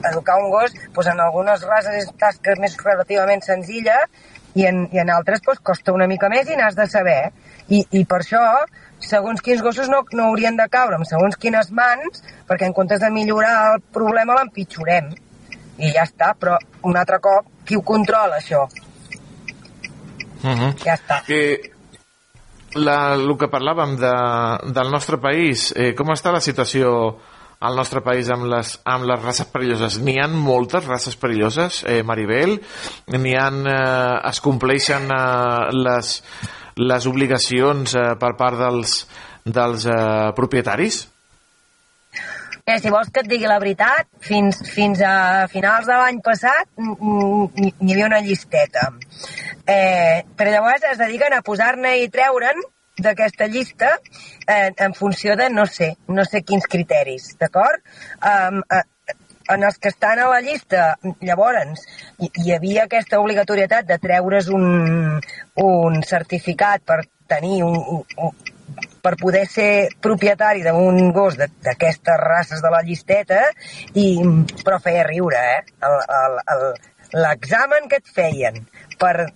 Educar 0.00 0.38
un 0.42 0.50
gos, 0.52 0.74
doncs 0.94 1.10
en 1.12 1.20
algunes 1.20 1.64
races 1.68 2.02
és 2.02 2.14
tasca 2.20 2.54
més 2.60 2.76
relativament 2.82 3.42
senzilla 3.44 3.98
i 4.54 4.66
en, 4.68 4.84
i 4.94 5.00
en 5.02 5.10
altres 5.10 5.42
doncs, 5.44 5.60
costa 5.66 5.94
una 5.94 6.08
mica 6.10 6.30
més 6.32 6.48
i 6.48 6.56
n'has 6.58 6.78
de 6.78 6.86
saber. 6.90 7.32
I, 7.68 7.82
I 7.98 8.04
per 8.08 8.20
això, 8.22 8.42
segons 9.02 9.42
quins 9.44 9.62
gossos 9.64 9.90
no, 9.90 10.04
no 10.12 10.30
haurien 10.30 10.56
de 10.56 10.68
caure 10.70 10.98
en 11.00 11.06
segons 11.08 11.36
quines 11.40 11.70
mans, 11.74 12.22
perquè 12.48 12.68
en 12.68 12.76
comptes 12.76 13.02
de 13.02 13.10
millorar 13.10 13.74
el 13.74 13.84
problema 13.94 14.38
l'empitjorem. 14.38 15.12
I 15.82 15.90
ja 15.90 16.04
està, 16.06 16.32
però 16.38 16.58
un 16.86 16.96
altre 16.96 17.18
cop, 17.22 17.50
qui 17.66 17.76
ho 17.76 17.82
controla, 17.82 18.38
això? 18.38 18.66
Uh 20.44 20.52
-huh. 20.52 20.74
Ja 20.84 20.94
està. 20.94 21.22
Que, 21.26 21.74
la, 22.74 23.14
el 23.14 23.36
que 23.38 23.50
parlàvem 23.50 23.96
de, 23.96 24.14
del 24.74 24.90
nostre 24.90 25.18
país, 25.18 25.72
eh, 25.76 25.94
com 25.94 26.10
està 26.14 26.32
la 26.32 26.40
situació 26.40 27.18
al 27.64 27.78
nostre 27.78 28.02
país 28.04 28.28
amb 28.32 28.48
les, 28.50 28.74
amb 28.84 29.06
les 29.08 29.22
races 29.22 29.48
perilloses? 29.52 29.96
N'hi 30.04 30.18
han 30.20 30.36
moltes 30.36 30.84
races 30.86 31.16
perilloses, 31.20 31.82
eh, 31.88 32.02
Maribel? 32.04 32.58
N'hi 33.14 33.34
han, 33.40 33.64
eh, 33.70 34.28
es 34.30 34.42
compleixen 34.44 35.08
eh, 35.14 35.72
les, 35.78 36.12
les 36.76 37.08
obligacions 37.10 37.96
eh, 37.96 38.06
per 38.20 38.34
part 38.40 38.60
dels, 38.60 39.00
dels 39.44 39.88
eh, 39.88 40.30
propietaris? 40.36 41.04
Eh, 42.64 42.78
si 42.80 42.88
vols 42.88 43.10
que 43.12 43.20
et 43.20 43.28
digui 43.28 43.48
la 43.48 43.58
veritat, 43.60 44.06
fins, 44.24 44.62
fins 44.72 45.02
a 45.04 45.44
finals 45.52 45.88
de 45.88 45.96
l'any 46.00 46.20
passat 46.24 46.68
n'hi 46.80 47.92
havia 47.92 48.06
una 48.08 48.22
llisteta. 48.24 48.86
Eh, 49.68 50.24
però 50.36 50.52
llavors 50.52 50.86
es 50.90 51.00
dediquen 51.00 51.36
a 51.36 51.42
posar-ne 51.44 51.98
i 52.00 52.08
treure'n 52.12 52.64
d'aquesta 52.98 53.46
llista 53.50 53.96
eh, 54.46 54.72
en 54.76 54.94
funció 54.94 55.36
de 55.36 55.50
no 55.50 55.66
sé, 55.66 55.94
no 56.08 56.24
sé 56.24 56.42
quins 56.42 56.66
criteris, 56.70 57.34
d'acord? 57.40 57.82
Um, 58.22 58.62
eh, 58.70 58.84
en 59.50 59.64
els 59.64 59.76
que 59.78 59.90
estan 59.92 60.18
a 60.18 60.28
la 60.30 60.40
llista, 60.40 60.94
llavors, 61.20 61.84
hi, 62.18 62.30
hi 62.44 62.54
havia 62.54 62.86
aquesta 62.86 63.20
obligatorietat 63.20 63.86
de 63.90 63.98
treure's 64.00 64.48
un, 64.48 65.20
un 65.60 66.02
certificat 66.06 66.84
per 66.86 67.02
tenir 67.28 67.62
un, 67.66 67.76
un, 67.98 68.32
per 69.04 69.14
poder 69.20 69.44
ser 69.50 69.90
propietari 70.00 70.64
d'un 70.64 71.12
gos 71.12 71.36
d'aquestes 71.36 72.20
races 72.20 72.64
de 72.64 72.72
la 72.72 72.82
llisteta, 72.86 73.42
i, 73.92 74.16
però 74.64 74.80
feia 74.80 75.04
riure, 75.04 75.44
eh? 75.58 75.62
L'examen 77.14 77.88
que 77.90 78.00
et 78.00 78.08
feien 78.16 78.62
per, 78.98 79.28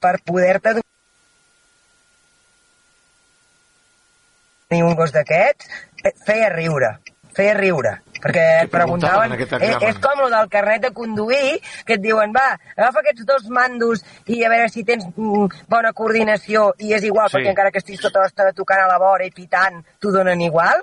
per 0.00 0.18
poder-te 0.24 0.78
tenir 4.68 4.84
un 4.84 4.96
gos 4.98 5.12
d'aquests, 5.14 5.68
feia 6.26 6.48
riure, 6.52 6.96
feia 7.36 7.54
riure 7.58 7.98
perquè 8.16 8.44
et 8.64 8.70
preguntaven 8.72 9.30
preguntaven, 9.30 9.32
en 9.32 9.36
aquest 9.36 9.84
eh, 9.84 9.90
és 9.90 9.98
com 10.02 10.22
lo 10.22 10.28
del 10.32 10.48
carnet 10.48 10.86
de 10.86 10.90
conduir, 10.96 11.58
que 11.86 11.96
et 11.98 12.02
diuen, 12.02 12.32
va, 12.34 12.56
agafa 12.76 13.02
aquests 13.02 13.26
dos 13.28 13.48
mandos 13.52 14.02
i 14.32 14.40
a 14.44 14.50
veure 14.50 14.70
si 14.72 14.84
tens 14.88 15.04
mm, 15.12 15.66
bona 15.70 15.92
coordinació 15.96 16.70
i 16.78 16.94
és 16.96 17.04
igual, 17.04 17.28
Sí. 17.28 17.36
perquè 17.36 17.52
encara 17.52 17.70
que 17.70 17.82
estiguis 17.82 18.02
tota 18.02 18.24
l'estona 18.24 18.54
tocant 18.56 18.82
a 18.82 18.88
la 18.90 18.98
vora 19.02 19.26
i 19.26 19.30
pitant, 19.30 19.82
t'ho 20.00 20.14
donen 20.14 20.40
igual, 20.40 20.82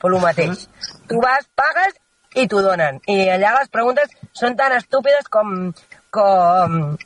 però 0.00 0.18
el 0.18 0.22
mateix. 0.22 0.68
Tu 1.08 1.20
vas, 1.24 1.48
pagues 1.56 1.96
i 2.36 2.46
t'ho 2.50 2.60
donen. 2.62 3.00
I 3.08 3.30
allà 3.38 3.54
les 3.60 3.72
preguntes 3.72 4.10
són 4.32 4.56
tan 4.60 4.76
estúpides 4.76 5.28
com... 5.32 5.72
com 6.10 6.96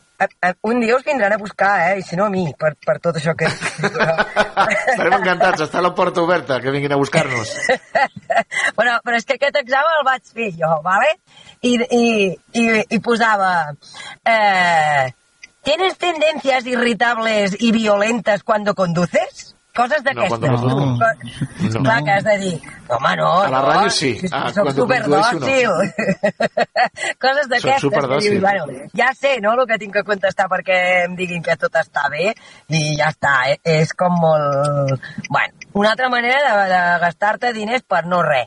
un 0.63 0.81
dia 0.81 0.97
us 0.97 1.05
vindran 1.05 1.33
a 1.33 1.39
buscar, 1.39 1.93
eh? 1.93 1.99
I 2.01 2.03
si 2.03 2.17
no 2.17 2.25
a 2.27 2.31
mi, 2.31 2.47
per, 2.59 2.73
per 2.85 2.99
tot 3.03 3.19
això 3.21 3.35
que... 3.39 3.47
Estarem 4.93 5.15
encantats, 5.21 5.63
està 5.69 5.83
la 5.85 5.93
porta 5.95 6.23
oberta, 6.25 6.59
que 6.61 6.73
vinguin 6.75 6.97
a 6.97 6.99
buscar-nos. 6.99 7.53
bueno, 8.77 8.99
però 9.05 9.21
és 9.21 9.29
que 9.29 9.39
aquest 9.39 9.61
examen 9.63 10.01
el 10.01 10.07
vaig 10.09 10.35
fer 10.35 10.51
jo, 10.59 10.73
¿vale? 10.83 11.13
I, 11.63 11.77
i, 11.87 12.05
i, 12.59 12.67
i 12.97 13.01
posava... 13.05 13.53
Eh, 14.25 15.15
¿Tienes 15.69 15.99
tendencias 15.99 16.65
irritables 16.67 17.57
y 17.61 17.73
violentas 17.73 18.43
cuando 18.43 18.75
conduces? 18.75 19.58
Coses 19.79 20.03
d'aquestes. 20.05 20.29
cuando 20.29 20.49
conduzco. 20.49 21.05
Co- 21.73 21.83
Clar 21.85 22.03
que 22.05 22.11
has 22.11 22.25
de 22.25 22.37
dir, 22.39 22.61
home, 22.89 23.17
no, 23.17 23.29
A 23.43 23.49
la 23.51 23.61
no, 23.63 23.69
ràdio 23.73 23.91
sí. 23.91 24.11
si- 24.19 24.29
Ah, 24.33 24.49
soc 24.55 24.65
cuando 24.65 24.83
superdòcil. 24.83 25.69
Coses 27.21 27.49
d'aquestes. 27.49 27.81
superdòcil. 27.81 28.23
que 28.23 28.31
dius, 28.39 28.43
Bueno, 28.43 28.67
ja 28.95 29.13
sé, 29.15 29.41
no?, 29.41 29.53
el 29.55 29.67
que 29.67 29.79
tinc 29.79 29.93
que 29.95 30.03
contestar 30.05 30.49
perquè 30.49 30.79
em 31.07 31.15
diguin 31.17 31.43
que 31.43 31.57
tot 31.57 31.73
està 31.79 32.09
bé 32.11 32.35
i 32.69 32.97
ja 32.99 33.09
està, 33.15 33.35
eh? 33.53 33.59
és 33.65 33.93
com 33.95 34.13
molt... 34.21 34.99
Bueno, 35.31 35.55
una 35.75 35.91
altra 35.93 36.09
manera 36.09 36.39
de, 36.43 36.69
de 36.73 36.83
gastar-te 37.07 37.53
diners 37.53 37.83
per 37.87 38.05
no 38.07 38.23
res 38.23 38.47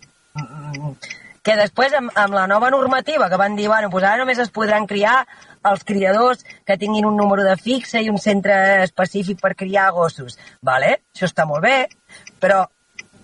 que 1.43 1.55
després 1.57 1.91
amb, 1.97 2.11
amb 2.15 2.35
la 2.37 2.43
nova 2.47 2.69
normativa 2.69 3.27
que 3.27 3.35
van 3.39 3.55
dir, 3.57 3.65
bueno, 3.67 3.89
pues 3.89 4.03
ara 4.05 4.19
només 4.21 4.37
es 4.37 4.51
podran 4.53 4.85
criar 4.85 5.25
els 5.69 5.83
criadors 5.85 6.45
que 6.65 6.77
tinguin 6.77 7.05
un 7.05 7.17
número 7.17 7.43
de 7.45 7.55
fixa 7.57 8.01
i 8.01 8.09
un 8.09 8.17
centre 8.17 8.83
específic 8.83 9.41
per 9.41 9.55
criar 9.55 9.91
gossos. 9.95 10.37
Vale? 10.61 11.01
Això 11.13 11.29
està 11.29 11.45
molt 11.49 11.63
bé, 11.65 11.87
però 12.41 12.65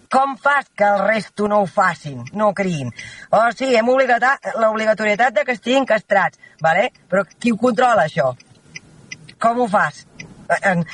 com 0.10 0.38
fas 0.40 0.70
que 0.76 0.86
el 0.88 1.02
resto 1.04 1.48
no 1.52 1.62
ho 1.62 1.68
facin, 1.68 2.24
no 2.34 2.50
ho 2.50 2.54
criïn? 2.56 2.94
O 3.32 3.42
oh, 3.42 3.48
sí, 3.52 3.74
hem 3.76 3.90
obligat 3.92 4.24
l'obligatorietat 4.56 5.36
de 5.36 5.44
que 5.44 5.58
estiguin 5.58 5.86
castrats, 5.86 6.40
vale? 6.64 6.92
però 7.10 7.26
qui 7.28 7.52
ho 7.52 7.60
controla, 7.60 8.08
això? 8.08 8.32
Com 9.42 9.60
ho 9.62 9.68
fas? 9.68 10.06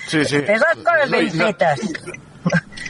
Sí, 0.10 0.24
sí. 0.26 0.42
Fes 0.42 0.64
les 0.66 0.80
coses 0.84 1.12
ben 1.12 1.28
No, 1.28 1.34
no. 1.38 1.46
fetes. 1.46 2.24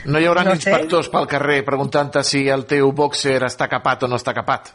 No 0.04 0.18
hi 0.18 0.26
haurà 0.26 0.42
No 0.44 0.54
no 0.54 0.56
sé. 0.56 0.72
inspectors 0.72 1.10
pel 1.12 1.28
carrer 1.30 1.60
preguntant-te 1.64 2.24
si 2.26 2.48
el 2.48 2.64
teu 2.66 2.90
boxer 2.92 3.36
està 3.46 3.68
capat 3.68 4.02
o 4.02 4.08
no 4.08 4.16
està 4.16 4.34
capat. 4.34 4.72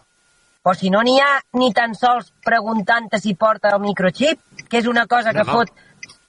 O 0.69 0.73
si 0.77 0.91
no 0.93 1.01
n'hi 1.01 1.17
ha 1.17 1.39
ni 1.57 1.71
tan 1.73 1.95
sols 1.97 2.27
preguntant-te 2.45 3.17
si 3.17 3.33
porta 3.33 3.71
el 3.73 3.81
microchip, 3.81 4.41
que 4.69 4.77
és 4.83 4.89
una 4.89 5.07
cosa 5.09 5.33
que 5.33 5.41
No, 5.41 5.47
no. 5.47 5.53
fot 5.57 5.71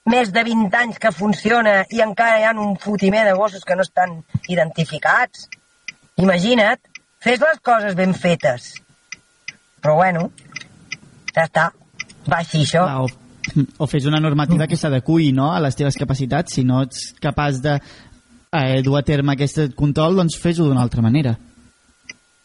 més 0.09 0.31
de 0.33 0.41
20 0.43 0.77
anys 0.79 0.97
que 0.97 1.11
funciona 1.13 1.83
i 1.93 2.01
encara 2.01 2.39
hi 2.39 2.47
ha 2.49 2.53
un 2.57 2.73
fotimer 2.81 3.25
de 3.27 3.35
gossos 3.37 3.65
que 3.67 3.75
no 3.77 3.85
estan 3.85 4.23
identificats. 4.49 5.45
Imagina't, 6.17 6.81
fes 7.21 7.43
les 7.43 7.61
coses 7.61 7.93
ben 7.95 8.15
fetes. 8.17 8.71
Però 9.81 9.95
bueno, 9.99 10.31
ja 11.35 11.45
està. 11.45 11.69
Va 12.25 12.41
així, 12.41 12.63
això. 12.65 12.87
Clar, 12.87 13.05
o, 13.05 13.67
o 13.77 13.89
fes 13.89 14.09
una 14.09 14.19
normativa 14.23 14.67
que 14.67 14.77
s'adequi 14.77 15.31
no, 15.37 15.51
a 15.53 15.61
les 15.61 15.77
teves 15.77 15.97
capacitats. 16.01 16.57
Si 16.57 16.65
no 16.65 16.81
ets 16.87 17.11
capaç 17.21 17.61
de 17.61 17.77
eh, 17.77 18.81
dur 18.81 18.97
a 18.97 19.05
terme 19.05 19.37
aquest 19.37 19.75
control, 19.77 20.17
doncs 20.17 20.41
fes-ho 20.41 20.65
d'una 20.65 20.81
altra 20.81 21.05
manera. 21.05 21.37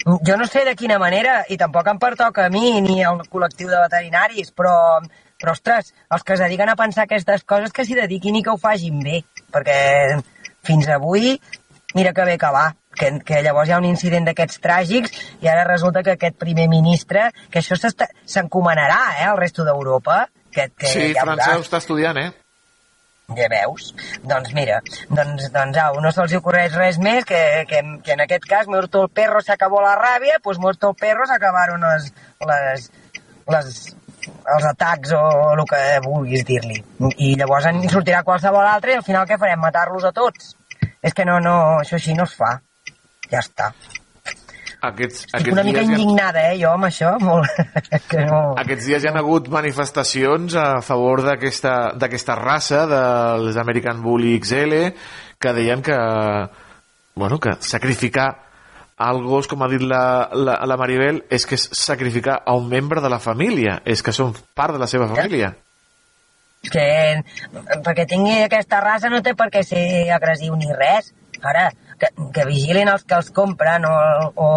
Jo 0.07 0.37
no 0.39 0.47
sé 0.47 0.65
de 0.65 0.77
quina 0.79 1.01
manera, 1.03 1.41
i 1.51 1.57
tampoc 1.59 1.89
em 1.91 1.99
pertoca 1.99 2.45
a 2.47 2.51
mi 2.53 2.81
ni 2.81 3.01
al 3.03 3.25
col·lectiu 3.27 3.67
de 3.73 3.81
veterinaris, 3.83 4.53
però, 4.55 5.01
però 5.35 5.55
ostres, 5.57 5.93
els 6.15 6.23
que 6.23 6.37
es 6.37 6.43
dediquen 6.45 6.71
a 6.71 6.77
pensar 6.79 7.09
aquestes 7.09 7.43
coses 7.43 7.75
que 7.75 7.85
s'hi 7.85 7.99
dediquin 7.99 8.39
i 8.39 8.43
que 8.47 8.55
ho 8.55 8.61
facin 8.63 9.03
bé, 9.03 9.25
perquè 9.51 10.21
fins 10.67 10.87
avui, 10.95 11.35
mira 11.99 12.15
que 12.15 12.29
bé 12.29 12.39
que 12.39 12.53
va, 12.55 12.69
que, 12.95 13.11
que 13.27 13.43
llavors 13.43 13.69
hi 13.69 13.75
ha 13.75 13.83
un 13.83 13.91
incident 13.91 14.31
d'aquests 14.31 14.63
tràgics 14.63 15.19
i 15.43 15.51
ara 15.51 15.67
resulta 15.67 16.05
que 16.07 16.15
aquest 16.15 16.39
primer 16.39 16.69
ministre, 16.71 17.33
que 17.51 17.59
això 17.59 17.75
s'encomanarà 17.75 19.03
eh, 19.19 19.27
al 19.27 19.39
resto 19.43 19.67
d'Europa, 19.67 20.29
que, 20.55 20.71
que 20.71 20.87
Sí, 20.87 21.13
ja 21.15 21.27
França 21.27 21.51
ho 21.51 21.59
veuràs. 21.59 21.67
està 21.67 21.83
estudiant, 21.83 22.23
eh? 22.23 22.31
Ja 23.35 23.49
veus? 23.51 23.89
Doncs 24.23 24.53
mira, 24.55 24.79
doncs, 25.11 25.49
doncs 25.55 25.79
au, 25.83 25.99
no 26.03 26.13
se'ls 26.15 26.37
ocorreix 26.39 26.77
res 26.79 26.99
més 27.03 27.27
que, 27.27 27.41
que, 27.67 27.83
que 28.07 28.15
en 28.15 28.23
aquest 28.23 28.47
cas, 28.47 28.69
muerto 28.71 29.03
el 29.03 29.11
perro 29.11 29.43
se 29.43 29.53
acabó 29.53 29.81
la 29.83 29.97
ràbia, 29.99 30.39
pues 30.43 30.61
muerto 30.63 30.93
el 30.93 31.01
perro 31.01 31.27
s'acabaron 31.27 31.83
les, 31.83 32.13
les, 32.47 32.87
les, 33.51 33.83
els 34.55 34.69
atacs 34.71 35.17
o 35.19 35.25
el 35.57 35.65
que 35.67 35.83
vulguis 36.07 36.47
dir-li. 36.47 36.79
I 37.19 37.35
llavors 37.41 37.67
en 37.73 37.83
sortirà 37.91 38.23
qualsevol 38.23 38.71
altre 38.71 38.95
i 38.95 39.01
al 39.01 39.07
final 39.07 39.27
què 39.27 39.41
farem? 39.43 39.59
Matar-los 39.65 40.07
a 40.07 40.15
tots? 40.15 40.55
És 41.03 41.15
que 41.15 41.27
no, 41.27 41.41
no, 41.43 41.57
això 41.83 41.99
així 41.99 42.15
no 42.15 42.31
es 42.31 42.39
fa. 42.39 42.55
Ja 43.27 43.43
està. 43.43 43.73
Aquests, 44.91 45.25
Estic 45.27 45.37
aquests 45.41 45.53
una 45.57 45.65
mica 45.67 45.81
dies 45.83 45.89
hi 45.91 45.95
ha- 45.95 45.99
indignada, 45.99 46.45
eh, 46.53 46.57
jo, 46.61 46.71
amb 46.77 46.89
això. 46.89 47.13
Molt... 47.23 47.61
que 48.11 48.25
no... 48.29 48.41
Aquests 48.63 48.87
dies 48.91 49.05
hi 49.05 49.11
han 49.11 49.19
hagut 49.21 49.51
manifestacions 49.53 50.57
a 50.61 50.67
favor 50.87 51.23
d'aquesta 51.27 51.75
d'aquesta 51.99 52.37
raça 52.39 52.85
dels 52.91 53.59
American 53.63 54.03
Bully 54.05 54.37
XL 54.41 54.75
que 55.39 55.53
deien 55.53 55.83
que, 55.85 55.97
bueno, 57.15 57.39
que 57.41 57.57
sacrificar 57.61 58.31
el 58.99 59.19
gos, 59.29 59.45
com 59.47 59.61
ha 59.61 59.69
dit 59.69 59.83
la, 59.85 60.31
la, 60.33 60.55
la 60.65 60.77
Maribel, 60.81 61.19
és 61.29 61.45
que 61.45 61.59
és 61.59 61.67
sacrificar 61.77 62.39
a 62.49 62.55
un 62.57 62.71
membre 62.71 63.03
de 63.05 63.11
la 63.13 63.19
família, 63.21 63.83
és 63.85 64.01
que 64.01 64.15
són 64.17 64.33
part 64.57 64.73
de 64.73 64.81
la 64.81 64.89
seva 64.89 65.09
família. 65.11 65.53
que 66.73 66.87
perquè 67.85 68.07
tingui 68.09 68.41
aquesta 68.43 68.81
raça 68.81 69.11
no 69.13 69.21
té 69.23 69.35
per 69.39 69.51
què 69.53 69.61
ser 69.63 70.09
agressiu 70.17 70.57
ni 70.57 70.67
res. 70.73 71.13
Ara, 71.45 71.69
que, 72.01 72.11
que 72.35 72.45
vigilin 72.49 72.91
els 72.93 73.05
que 73.09 73.17
els 73.19 73.31
compren 73.35 73.87
o, 73.89 73.95
o, 74.35 74.49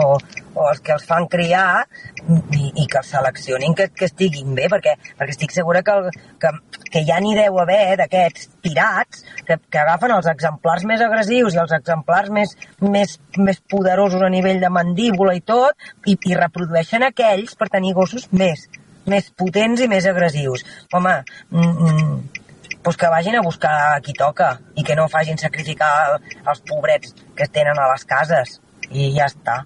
o 0.56 0.68
els 0.70 0.82
que 0.86 0.94
els 0.96 1.06
fan 1.08 1.28
criar 1.32 1.84
i, 2.28 2.72
i 2.84 2.86
que 2.86 3.00
els 3.02 3.12
seleccionin 3.14 3.76
que, 3.78 3.90
que 3.96 4.10
estiguin 4.10 4.56
bé, 4.58 4.68
perquè, 4.72 4.96
perquè 5.20 5.36
estic 5.36 5.56
segura 5.56 5.84
que, 5.86 5.96
el, 5.96 6.10
que, 6.42 6.54
que 6.92 7.04
ja 7.08 7.20
n'hi 7.24 7.36
deu 7.38 7.60
haver 7.64 7.98
d'aquests 8.02 8.50
pirats 8.64 9.24
que, 9.48 9.60
que 9.70 9.82
agafen 9.84 10.16
els 10.18 10.30
exemplars 10.34 10.86
més 10.90 11.04
agressius 11.06 11.56
i 11.56 11.64
els 11.64 11.76
exemplars 11.80 12.34
més, 12.36 12.56
més, 12.82 13.18
més 13.38 13.64
poderosos 13.72 14.26
a 14.26 14.34
nivell 14.34 14.62
de 14.64 14.74
mandíbula 14.74 15.38
i 15.38 15.46
tot 15.46 15.90
i, 16.06 16.18
i 16.18 16.38
reprodueixen 16.38 17.08
aquells 17.08 17.56
per 17.60 17.72
tenir 17.72 17.96
gossos 17.98 18.30
més, 18.32 18.68
més 19.10 19.32
potents 19.38 19.82
i 19.82 19.90
més 19.92 20.08
agressius. 20.10 20.66
Home, 20.94 21.16
mm, 21.52 21.90
mm, 21.90 22.39
doncs 22.84 22.98
que 22.98 23.10
vagin 23.12 23.36
a 23.36 23.42
buscar 23.44 23.74
a 23.98 24.02
qui 24.02 24.14
toca 24.14 24.60
i 24.76 24.84
que 24.84 24.96
no 24.96 25.08
facin 25.10 25.38
sacrificar 25.38 25.92
el- 26.16 26.22
els 26.48 26.62
pobrets 26.62 27.14
que 27.36 27.48
tenen 27.48 27.78
a 27.80 27.92
les 27.92 28.06
cases. 28.06 28.60
I 28.92 29.12
ja 29.16 29.26
està. 29.28 29.66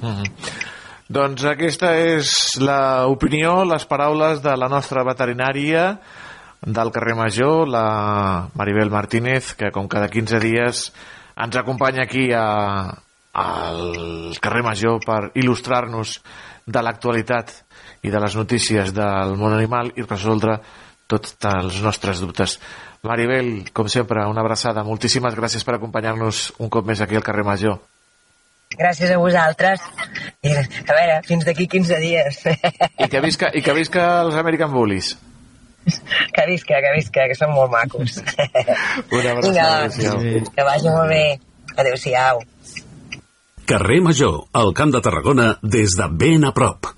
Mhm. 0.00 0.24
Doncs 1.08 1.44
aquesta 1.48 1.94
és 1.96 2.58
l'opinió, 2.60 3.64
les 3.64 3.84
paraules 3.88 4.42
de 4.44 4.56
la 4.56 4.68
nostra 4.68 5.02
veterinària 5.04 5.98
del 6.60 6.90
carrer 6.92 7.14
Major, 7.16 7.66
la 7.68 8.48
Maribel 8.54 8.90
Martínez, 8.90 9.54
que 9.54 9.70
com 9.72 9.88
cada 9.88 10.08
15 10.08 10.38
dies 10.42 10.92
ens 11.38 11.56
acompanya 11.56 12.02
aquí 12.04 12.28
a, 12.34 12.98
al 13.32 14.36
carrer 14.40 14.62
Major 14.66 14.98
per 15.04 15.30
il·lustrar-nos 15.34 16.18
de 16.66 16.82
l'actualitat 16.82 17.54
i 18.02 18.10
de 18.10 18.20
les 18.20 18.36
notícies 18.36 18.92
del 18.92 19.36
món 19.38 19.54
animal 19.56 19.92
i 19.96 20.02
resoldre 20.02 20.58
tots 21.10 21.36
els 21.48 21.80
nostres 21.84 22.20
dubtes. 22.22 22.58
Maribel, 23.06 23.70
com 23.72 23.88
sempre, 23.88 24.24
una 24.28 24.42
abraçada. 24.42 24.84
Moltíssimes 24.84 25.36
gràcies 25.38 25.64
per 25.64 25.76
acompanyar-nos 25.76 26.48
un 26.58 26.70
cop 26.72 26.86
més 26.86 27.00
aquí 27.00 27.16
al 27.18 27.24
carrer 27.26 27.46
Major. 27.46 27.78
Gràcies 28.76 29.10
a 29.14 29.16
vosaltres. 29.16 29.80
I, 30.44 30.52
a 30.52 30.92
veure, 30.92 31.20
fins 31.26 31.46
d'aquí 31.48 31.68
15 31.70 32.00
dies. 32.02 32.42
I 32.98 33.08
que 33.08 33.22
visca, 33.24 33.48
i 33.54 33.62
que 33.64 33.74
visca 33.76 34.04
els 34.26 34.36
American 34.36 34.74
Bullies. 34.74 35.14
que 36.36 36.44
visca, 36.50 36.82
que 36.84 36.92
visca, 36.98 37.24
que 37.30 37.38
són 37.38 37.54
molt 37.56 37.72
macos. 37.72 38.18
Una 39.16 39.32
abraçada. 39.32 39.48
Vinga, 39.48 39.68
adéu-siau. 39.86 40.52
que 40.52 40.68
vagi 40.68 40.92
molt 40.92 41.14
bé. 41.14 41.24
Adéu-siau. 41.78 42.44
Carrer 43.68 44.00
Major, 44.04 44.42
al 44.56 44.74
Camp 44.76 44.92
de 44.92 45.00
Tarragona, 45.04 45.50
des 45.62 45.96
de 45.96 46.12
ben 46.20 46.44
a 46.48 46.52
prop. 46.56 46.97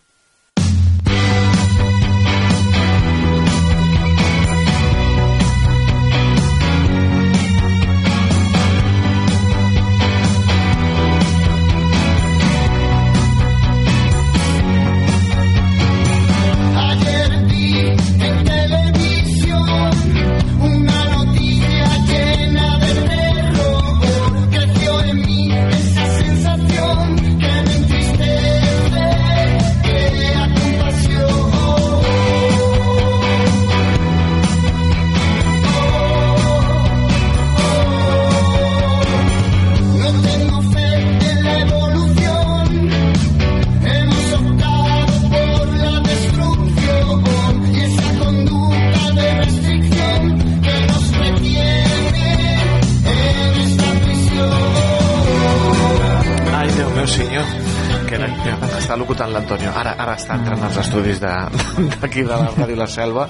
Està 60.31 60.39
entrant 60.39 60.63
als 60.63 60.77
estudis 60.79 61.19
de- 61.19 61.70
d'aquí 62.01 62.23
de, 62.23 62.29
la 62.31 62.51
Ràdio 62.57 62.77
La 62.77 62.87
Selva, 62.91 63.27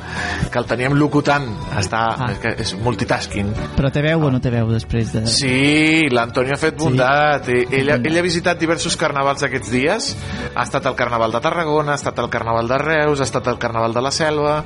que 0.50 0.58
el 0.58 0.66
teníem 0.66 0.94
locutant. 0.98 1.46
Està, 1.78 2.00
Ah. 2.20 2.30
és, 2.32 2.38
que 2.42 2.50
és 2.64 2.72
multitasking. 2.82 3.50
Però 3.76 3.90
té 3.92 4.02
veu 4.02 4.24
o 4.26 4.30
no 4.32 4.40
té 4.42 4.50
veu 4.50 4.68
després 4.72 5.12
de... 5.14 5.22
Sí, 5.30 6.08
l'Antonio 6.10 6.54
ha 6.54 6.58
fet 6.60 6.76
bondat. 6.78 7.46
Sí. 7.46 7.60
Ell, 7.78 7.90
ell 7.96 8.18
ha 8.18 8.22
visitat 8.24 8.58
diversos 8.60 8.96
carnavals 9.00 9.42
aquests 9.46 9.70
dies. 9.70 10.10
Ha 10.54 10.64
estat 10.66 10.86
al 10.90 10.96
Carnaval 10.98 11.32
de 11.32 11.40
Tarragona, 11.44 11.92
ha 11.92 12.00
estat 12.00 12.18
al 12.18 12.28
Carnaval 12.32 12.68
de 12.68 12.78
Reus, 12.82 13.20
ha 13.20 13.28
estat 13.28 13.46
al 13.48 13.58
Carnaval 13.58 13.94
de 13.94 14.02
la 14.02 14.10
Selva... 14.10 14.58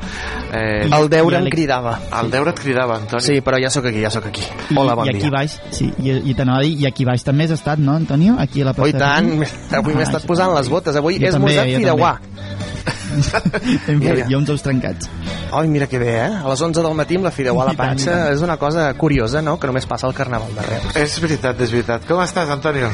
Eh, 0.55 0.89
El 0.95 1.09
deure 1.11 1.39
em 1.43 1.49
cridava. 1.51 1.97
El 2.21 2.31
deure 2.31 2.53
et 2.55 2.61
cridava, 2.63 2.97
Antoni. 3.03 3.23
Sí, 3.25 3.41
però 3.45 3.59
ja 3.61 3.71
sóc 3.75 3.87
aquí, 3.91 4.01
ja 4.05 4.11
sóc 4.15 4.27
aquí. 4.31 4.45
Hola, 4.77 4.95
bon 4.95 5.07
i 5.09 5.15
aquí 5.15 5.25
dia. 5.27 5.31
baix, 5.35 5.57
sí, 5.75 5.89
i, 5.99 6.13
i 6.31 6.35
t'anava 6.39 6.61
a 6.63 6.67
dir, 6.67 6.75
i 6.85 6.87
aquí 6.87 7.05
baix 7.09 7.25
també 7.27 7.45
has 7.49 7.55
estat, 7.57 7.79
no, 7.83 7.97
Antonio? 7.99 8.37
Aquí 8.39 8.63
a 8.63 8.71
la 8.71 8.75
Oh, 8.79 8.87
i 8.87 8.93
tant, 8.95 9.31
avui 9.75 9.95
m'he 9.95 10.03
estat 10.07 10.25
posant 10.29 10.55
les 10.55 10.69
botes. 10.71 10.97
Avui 11.01 11.19
Jo 11.19 11.29
he 11.29 11.35
també, 11.35 11.53
esmorzat 11.55 11.73
jo 11.73 11.83
fideuà. 11.83 12.15
Mira. 14.01 14.27
hi 14.27 14.35
ha 14.35 14.39
uns 14.39 14.51
ous 14.55 14.63
trencats. 14.65 15.11
Ai, 15.55 15.69
mira 15.69 15.87
que 15.91 15.99
bé, 16.03 16.15
eh? 16.25 16.31
A 16.43 16.49
les 16.51 16.63
11 16.67 16.83
del 16.83 16.97
matí 16.99 17.19
amb 17.19 17.29
la 17.29 17.33
fideuà 17.35 17.65
a 17.65 17.69
la 17.71 17.77
panxa 17.79 18.11
tant. 18.11 18.35
és 18.35 18.43
una 18.47 18.57
cosa 18.61 18.89
curiosa, 18.99 19.43
no?, 19.43 19.57
que 19.61 19.71
només 19.71 19.87
passa 19.91 20.09
al 20.09 20.15
Carnaval 20.17 20.55
de 20.57 20.67
Reus. 20.69 20.97
És 21.01 21.19
veritat, 21.23 21.61
és 21.61 21.75
veritat. 21.75 22.07
Com 22.09 22.23
estàs, 22.25 22.51
Antonio? 22.51 22.91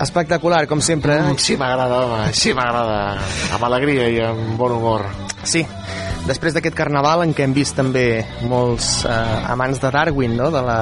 Espectacular, 0.00 0.64
com 0.66 0.80
sempre. 0.80 1.20
Sí, 1.38 1.56
m'agrada, 1.60 2.04
home, 2.06 2.32
sí, 2.34 2.54
m'agrada. 2.56 3.18
Amb 3.54 3.66
alegria 3.68 4.08
i 4.08 4.20
amb 4.24 4.56
bon 4.60 4.72
humor. 4.78 5.04
Sí, 5.44 5.64
després 6.26 6.54
d'aquest 6.54 6.76
carnaval 6.76 7.24
en 7.24 7.32
què 7.36 7.44
hem 7.46 7.54
vist 7.56 7.76
també 7.78 8.24
molts 8.48 9.04
eh, 9.08 9.14
amants 9.50 9.80
de 9.82 9.90
Darwin, 9.94 10.36
no?, 10.38 10.50
de 10.52 10.62
la, 10.64 10.80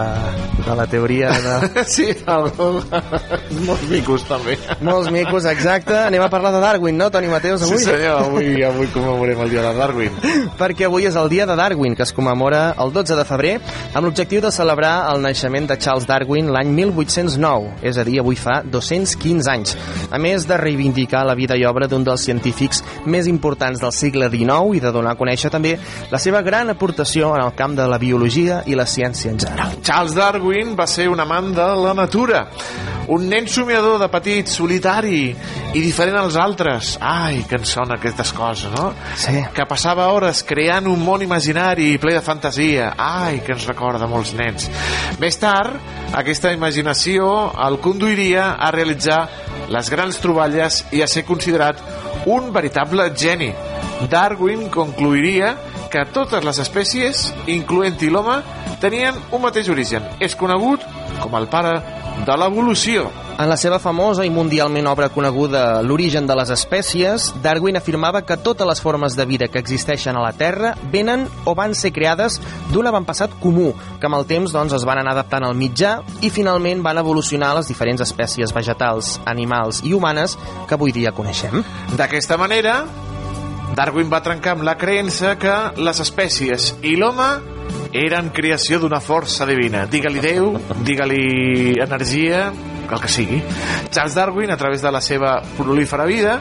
de 0.64 0.76
la 0.78 0.86
teoria 0.90 1.32
de... 1.44 1.84
sí, 1.94 2.08
el, 2.10 2.48
molts 3.68 3.86
micos, 3.90 4.24
també. 4.28 4.58
Molts 4.84 5.10
micos, 5.14 5.46
exacte. 5.50 5.96
Anem 6.08 6.24
a 6.24 6.30
parlar 6.32 6.52
de 6.54 6.62
Darwin, 6.62 6.98
no, 6.98 7.10
Toni 7.14 7.30
Mateus, 7.30 7.64
avui? 7.66 7.78
Sí, 7.82 7.90
senyor, 7.90 8.24
avui, 8.26 8.62
avui 8.66 8.90
commemorem 8.94 9.44
el 9.46 9.52
dia 9.54 9.64
de 9.66 9.74
Darwin. 9.78 10.18
perquè 10.58 10.88
avui 10.88 11.08
és 11.08 11.16
el 11.16 11.30
dia 11.30 11.46
de 11.48 11.56
Darwin, 11.58 11.96
que 11.96 12.04
es 12.06 12.12
commemora 12.12 12.74
el 12.80 12.92
12 12.92 13.16
de 13.18 13.26
febrer, 13.28 13.54
amb 13.94 14.08
l'objectiu 14.08 14.42
de 14.44 14.52
celebrar 14.54 14.94
el 15.12 15.22
naixement 15.24 15.68
de 15.70 15.78
Charles 15.78 16.08
Darwin 16.08 16.52
l'any 16.54 16.72
1809, 16.74 17.78
és 17.86 17.98
a 17.98 18.04
dir, 18.06 18.18
avui 18.22 18.38
fa 18.38 18.60
215 18.66 19.50
anys, 19.52 19.76
a 20.10 20.18
més 20.22 20.46
de 20.48 20.58
reivindicar 20.60 21.24
la 21.26 21.36
vida 21.38 21.56
i 21.58 21.66
obra 21.68 21.88
d'un 21.88 22.04
dels 22.06 22.24
científics 22.26 22.82
més 23.06 23.28
importants 23.30 23.80
del 23.82 23.94
segle 23.94 24.30
XIX 24.32 24.76
i 24.78 24.82
de 24.84 24.92
donar 24.94 25.14
a 25.14 25.20
conèixer 25.28 25.50
també 25.52 25.76
la 26.10 26.20
seva 26.22 26.40
gran 26.42 26.72
aportació 26.72 27.34
en 27.36 27.44
el 27.44 27.54
camp 27.58 27.76
de 27.76 27.86
la 27.88 28.00
biologia 28.00 28.62
i 28.66 28.76
la 28.78 28.86
ciència 28.88 29.32
en 29.32 29.40
general. 29.40 29.76
Charles 29.84 30.16
Darwin 30.16 30.74
va 30.78 30.86
ser 30.88 31.08
un 31.12 31.20
amant 31.20 31.52
de 31.56 31.66
la 31.84 31.94
natura, 31.94 32.46
un 33.08 33.28
nen 33.28 33.48
somiador 33.48 33.98
de 34.00 34.08
petit, 34.12 34.48
solitari 34.48 35.28
i 35.28 35.80
diferent 35.80 36.16
als 36.20 36.36
altres. 36.40 36.96
Ai, 37.00 37.42
que 37.48 37.58
ens 37.60 37.72
sona 37.76 37.96
aquestes 37.98 38.32
coses, 38.36 38.72
no? 38.72 38.90
Sí. 39.16 39.42
Que 39.54 39.68
passava 39.68 40.08
hores 40.12 40.42
creant 40.48 40.88
un 40.88 41.00
món 41.04 41.24
imaginari 41.24 41.94
ple 42.00 42.14
de 42.16 42.24
fantasia. 42.24 42.92
Ai, 42.96 43.40
que 43.44 43.54
ens 43.56 43.68
recorda 43.68 44.08
molts 44.08 44.34
nens. 44.36 44.68
Més 45.20 45.40
tard, 45.40 45.76
aquesta 46.16 46.52
imaginació 46.56 47.28
el 47.68 47.80
conduiria 47.84 48.54
a 48.56 48.72
realitzar 48.72 49.22
les 49.68 49.90
grans 49.92 50.16
troballes 50.20 50.82
i 50.96 51.02
a 51.04 51.08
ser 51.08 51.26
considerat 51.28 51.80
un 52.26 52.52
veritable 52.52 53.10
geni. 53.16 53.52
Darwin 54.10 54.68
concluiria 54.70 55.54
que 55.90 56.04
totes 56.12 56.44
les 56.44 56.58
espècies, 56.62 57.28
incloent-hi 57.48 58.10
l'home, 58.12 58.40
tenien 58.82 59.16
un 59.32 59.42
mateix 59.42 59.70
origen. 59.72 60.04
És 60.20 60.36
conegut 60.38 60.84
com 61.22 61.34
el 61.38 61.48
pare 61.50 61.78
de 62.26 62.36
l'evolució. 62.36 63.08
En 63.38 63.46
la 63.46 63.56
seva 63.56 63.78
famosa 63.78 64.24
i 64.26 64.30
mundialment 64.34 64.88
obra 64.90 65.08
coneguda 65.14 65.80
L'origen 65.86 66.26
de 66.26 66.34
les 66.34 66.50
espècies, 66.50 67.28
Darwin 67.42 67.78
afirmava 67.78 68.24
que 68.26 68.36
totes 68.36 68.66
les 68.66 68.82
formes 68.82 69.14
de 69.14 69.26
vida 69.30 69.48
que 69.48 69.60
existeixen 69.62 70.16
a 70.16 70.24
la 70.24 70.32
Terra 70.34 70.74
venen 70.92 71.26
o 71.46 71.54
van 71.54 71.76
ser 71.78 71.92
creades 71.94 72.40
d'un 72.72 72.90
avantpassat 72.90 73.38
comú, 73.42 73.70
que 74.00 74.10
amb 74.10 74.18
el 74.18 74.26
temps 74.26 74.54
doncs, 74.54 74.74
es 74.74 74.86
van 74.88 75.02
anar 75.02 75.14
adaptant 75.14 75.46
al 75.46 75.54
mitjà 75.58 75.98
i 76.20 76.32
finalment 76.34 76.82
van 76.82 76.98
evolucionar 76.98 77.54
les 77.60 77.70
diferents 77.70 78.02
espècies 78.02 78.54
vegetals, 78.54 79.18
animals 79.26 79.84
i 79.84 79.94
humanes 79.94 80.34
que 80.66 80.74
avui 80.74 80.92
dia 80.92 81.14
coneixem. 81.14 81.62
D'aquesta 81.94 82.40
manera, 82.40 82.82
Darwin 83.78 84.08
va 84.10 84.18
trencar 84.18 84.56
amb 84.56 84.64
la 84.66 84.72
creença 84.74 85.36
que 85.38 85.52
les 85.78 86.00
espècies 86.02 86.72
i 86.82 86.96
l'home 86.98 87.28
eren 87.94 88.32
creació 88.34 88.80
d'una 88.82 88.98
força 88.98 89.46
divina. 89.46 89.84
Digue-li 89.86 90.18
Déu, 90.24 90.48
digue-li 90.82 91.76
energia, 91.84 92.48
el 92.88 93.00
que 93.04 93.10
sigui. 93.12 93.38
Charles 93.94 94.16
Darwin, 94.18 94.50
a 94.50 94.56
través 94.58 94.82
de 94.82 94.90
la 94.90 95.00
seva 95.00 95.36
prolífera 95.54 96.08
vida, 96.10 96.40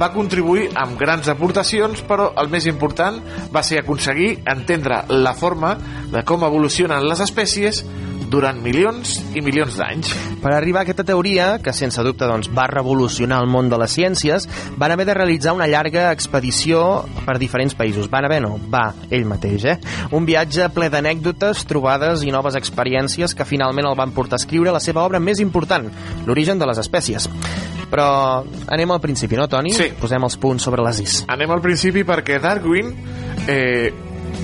va 0.00 0.08
contribuir 0.14 0.70
amb 0.80 0.96
grans 0.96 1.28
aportacions, 1.28 2.00
però 2.08 2.30
el 2.40 2.48
més 2.48 2.64
important 2.72 3.20
va 3.52 3.62
ser 3.66 3.82
aconseguir 3.82 4.38
entendre 4.48 5.02
la 5.12 5.36
forma 5.36 5.76
de 6.08 6.24
com 6.24 6.48
evolucionen 6.48 7.04
les 7.04 7.20
espècies 7.20 7.84
durant 8.30 8.60
milions 8.62 9.18
i 9.36 9.42
milions 9.44 9.78
d'anys. 9.78 10.12
Per 10.42 10.52
arribar 10.54 10.82
a 10.82 10.86
aquesta 10.86 11.06
teoria, 11.08 11.48
que 11.64 11.74
sense 11.76 12.02
dubte 12.06 12.28
doncs, 12.28 12.50
va 12.54 12.68
revolucionar 12.70 13.40
el 13.42 13.50
món 13.50 13.70
de 13.72 13.78
les 13.80 13.94
ciències, 13.96 14.46
van 14.78 14.94
haver 14.94 15.08
de 15.08 15.16
realitzar 15.18 15.54
una 15.56 15.68
llarga 15.70 16.08
expedició 16.12 17.04
per 17.24 17.38
diferents 17.40 17.76
països. 17.78 18.10
Van 18.12 18.28
haver, 18.28 18.40
no, 18.44 18.56
va, 18.70 18.92
ell 19.10 19.26
mateix, 19.28 19.64
eh? 19.64 19.78
Un 20.16 20.28
viatge 20.28 20.68
ple 20.74 20.90
d'anècdotes, 20.92 21.64
trobades 21.68 22.24
i 22.26 22.34
noves 22.34 22.58
experiències 22.58 23.34
que 23.34 23.48
finalment 23.48 23.88
el 23.88 23.98
van 23.98 24.14
portar 24.16 24.38
a 24.38 24.42
escriure 24.42 24.74
la 24.74 24.82
seva 24.84 25.04
obra 25.06 25.20
més 25.20 25.42
important, 25.44 25.88
l'origen 26.26 26.60
de 26.60 26.68
les 26.68 26.80
espècies. 26.84 27.28
Però 27.88 28.08
anem 28.68 28.90
al 28.92 29.00
principi, 29.00 29.38
no, 29.38 29.48
Toni? 29.48 29.72
Sí. 29.72 29.88
Posem 29.98 30.24
els 30.26 30.36
punts 30.40 30.68
sobre 30.68 30.84
les 30.84 31.00
is. 31.00 31.22
Anem 31.32 31.54
al 31.54 31.64
principi 31.64 32.04
perquè 32.08 32.36
Darwin 32.42 32.92
eh, 33.48 33.88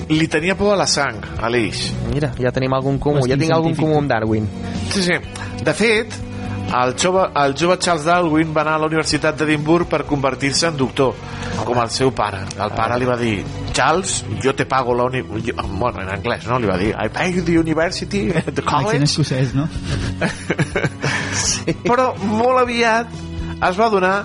li 0.09 0.27
tenia 0.27 0.55
por 0.57 0.73
a 0.73 0.77
la 0.77 0.87
sang, 0.87 1.17
Aleix. 1.41 1.87
Mira, 2.13 2.33
ja 2.39 2.51
tenim 2.51 2.73
algun 2.77 2.99
comú, 2.99 3.25
ja 3.27 3.37
tinc 3.37 3.51
algun 3.55 3.75
comú 3.75 3.97
amb 3.97 4.09
Darwin. 4.11 4.47
Sí, 4.93 5.01
sí. 5.03 5.17
De 5.65 5.73
fet, 5.73 6.21
El 6.75 6.95
jove, 6.97 7.27
el 7.37 7.53
jove 7.53 7.75
Charles 7.77 8.05
Darwin 8.09 8.49
va 8.51 8.63
anar 8.63 8.73
a 8.75 8.79
la 8.81 8.87
Universitat 8.89 9.35
d'Edimburg 9.37 9.85
per 9.87 9.99
convertir-se 10.03 10.65
en 10.67 10.75
doctor, 10.79 11.13
com 11.63 11.77
el 11.77 11.91
seu 11.93 12.09
pare. 12.11 12.39
El 12.57 12.71
pare 12.73 12.97
li 12.99 13.05
va 13.05 13.15
dir, 13.19 13.35
Charles, 13.71 14.23
jo 14.43 14.51
te 14.57 14.65
pago 14.65 14.95
la 14.97 15.05
uni... 15.05 15.21
jo- 15.45 15.53
Bueno, 15.77 16.01
en 16.01 16.09
anglès, 16.09 16.47
no? 16.49 16.57
Li 16.59 16.65
va 16.67 16.75
dir, 16.81 16.89
I 16.97 17.07
pay 17.13 17.31
you 17.35 17.43
the 17.45 17.59
university, 17.59 18.31
the 18.57 18.63
college. 18.65 19.03
escocès, 19.05 19.53
no? 19.53 19.69
Però 21.85 22.09
molt 22.17 22.63
aviat 22.65 23.13
es 23.61 23.79
va 23.79 23.89
donar 23.89 24.15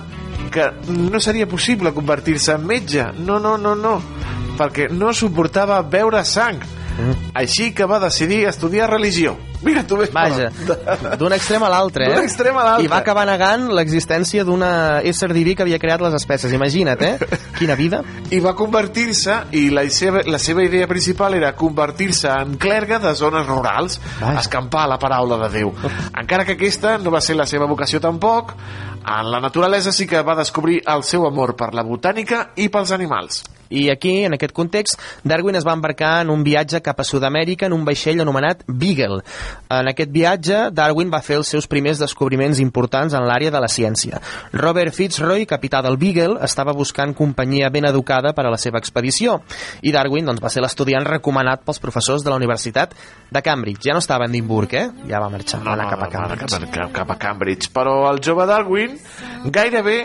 que 0.51 0.65
no 0.91 1.19
seria 1.23 1.47
possible 1.47 1.93
convertir-se 1.93 2.53
en 2.57 2.65
metge. 2.67 3.05
No, 3.23 3.37
no, 3.39 3.55
no, 3.57 3.75
no. 3.75 4.01
Perquè 4.59 4.89
no 4.91 5.13
suportava 5.13 5.81
veure 5.81 6.23
sang. 6.25 6.61
Així 7.33 7.71
que 7.73 7.87
va 7.87 8.01
decidir 8.03 8.43
estudiar 8.49 8.89
religió. 8.91 9.37
Mira, 9.61 9.83
tu 9.85 9.95
ves 9.97 10.09
Vaja, 10.11 10.49
d'un 11.21 11.33
extrem 11.33 11.61
a 11.63 11.69
l'altre, 11.69 12.07
eh? 12.07 12.15
D'un 12.15 12.25
extrem 12.25 12.57
a 12.57 12.63
l'altre. 12.65 12.85
I 12.85 12.89
va 12.89 12.97
acabar 13.01 13.27
negant 13.29 13.67
l'existència 13.77 14.43
d'una 14.45 15.01
ésser 15.05 15.29
diví 15.37 15.53
que 15.55 15.61
havia 15.65 15.77
creat 15.81 16.01
les 16.01 16.15
espècies. 16.17 16.53
Imagina't, 16.57 17.03
eh? 17.05 17.37
Quina 17.59 17.77
vida. 17.77 18.01
i 18.31 18.39
va 18.41 18.55
convertir-se 18.57 19.37
i 19.57 19.67
la 19.73 19.83
seva, 19.91 20.23
la 20.25 20.39
seva 20.41 20.63
idea 20.65 20.87
principal 20.89 21.35
era 21.37 21.51
convertir-se 21.57 22.29
en 22.31 22.55
clergue 22.61 22.97
de 23.03 23.11
zones 23.15 23.45
rurals 23.45 23.99
escampar 24.39 24.87
la 24.89 24.97
paraula 25.01 25.37
de 25.43 25.49
Déu 25.57 25.73
encara 26.21 26.45
que 26.47 26.55
aquesta 26.55 26.97
no 26.97 27.11
va 27.11 27.21
ser 27.21 27.35
la 27.35 27.45
seva 27.49 27.67
vocació 27.69 27.99
tampoc 28.01 28.55
en 29.05 29.31
la 29.31 29.39
naturalesa 29.39 29.91
sí 29.91 30.07
que 30.07 30.21
va 30.21 30.35
descobrir 30.35 30.81
el 30.85 31.03
seu 31.03 31.25
amor 31.27 31.55
per 31.57 31.73
la 31.73 31.83
botànica 31.87 32.49
i 32.55 32.69
pels 32.69 32.91
animals 32.91 33.43
I 33.71 33.89
aquí, 33.89 34.25
en 34.25 34.33
aquest 34.35 34.51
context, 34.51 34.99
Darwin 35.23 35.55
es 35.55 35.65
va 35.65 35.73
embarcar 35.73 36.21
en 36.25 36.29
un 36.29 36.43
viatge 36.43 36.81
cap 36.83 36.99
a 36.99 37.05
Sud-amèrica 37.07 37.69
en 37.69 37.73
un 37.73 37.85
vaixell 37.87 38.19
anomenat 38.19 38.65
Beagle. 38.67 39.21
En 39.71 39.87
aquest 39.87 40.11
viatge, 40.11 40.57
Darwin 40.75 41.11
va 41.13 41.21
fer 41.23 41.37
els 41.39 41.47
seus 41.55 41.69
primers 41.71 42.01
descobriments 42.03 42.59
importants 42.59 43.15
en 43.15 43.23
l'àrea 43.29 43.53
de 43.53 43.61
la 43.63 43.69
ciència. 43.71 44.19
Robert 44.51 44.93
Fitzroy, 44.93 45.47
capità 45.47 45.79
del 45.81 45.95
Beagle, 45.97 46.41
estava 46.43 46.75
buscant 46.75 47.15
companyia 47.15 47.71
ben 47.71 47.87
educada 47.87 48.35
per 48.35 48.45
a 48.45 48.51
la 48.51 48.59
seva 48.59 48.83
expedició. 48.83 49.39
I 49.81 49.95
Darwin 49.95 50.27
doncs, 50.27 50.43
va 50.43 50.51
ser 50.51 50.65
l'estudiant 50.65 51.07
recomanat 51.07 51.63
pels 51.63 51.79
professors 51.79 52.27
de 52.27 52.33
la 52.33 52.41
Universitat 52.41 52.93
de 53.31 53.41
Cambridge. 53.41 53.87
Ja 53.87 53.95
no 53.95 54.03
estava 54.03 54.27
a 54.27 54.31
Edimburg, 54.31 54.75
eh? 54.75 54.87
Ja 55.07 55.23
va 55.23 55.31
marxar, 55.31 55.63
va 55.63 55.77
anar 55.77 55.87
cap 55.95 56.03
a 56.03 56.11
Cambridge. 56.11 56.51
cap, 56.59 56.69
cap, 56.75 56.91
cap 56.99 57.15
a 57.15 57.19
Cambridge 57.21 57.71
però 57.71 57.95
el 58.11 58.19
jove 58.23 58.45
Darwin 58.49 58.90
gairebé 59.45 59.99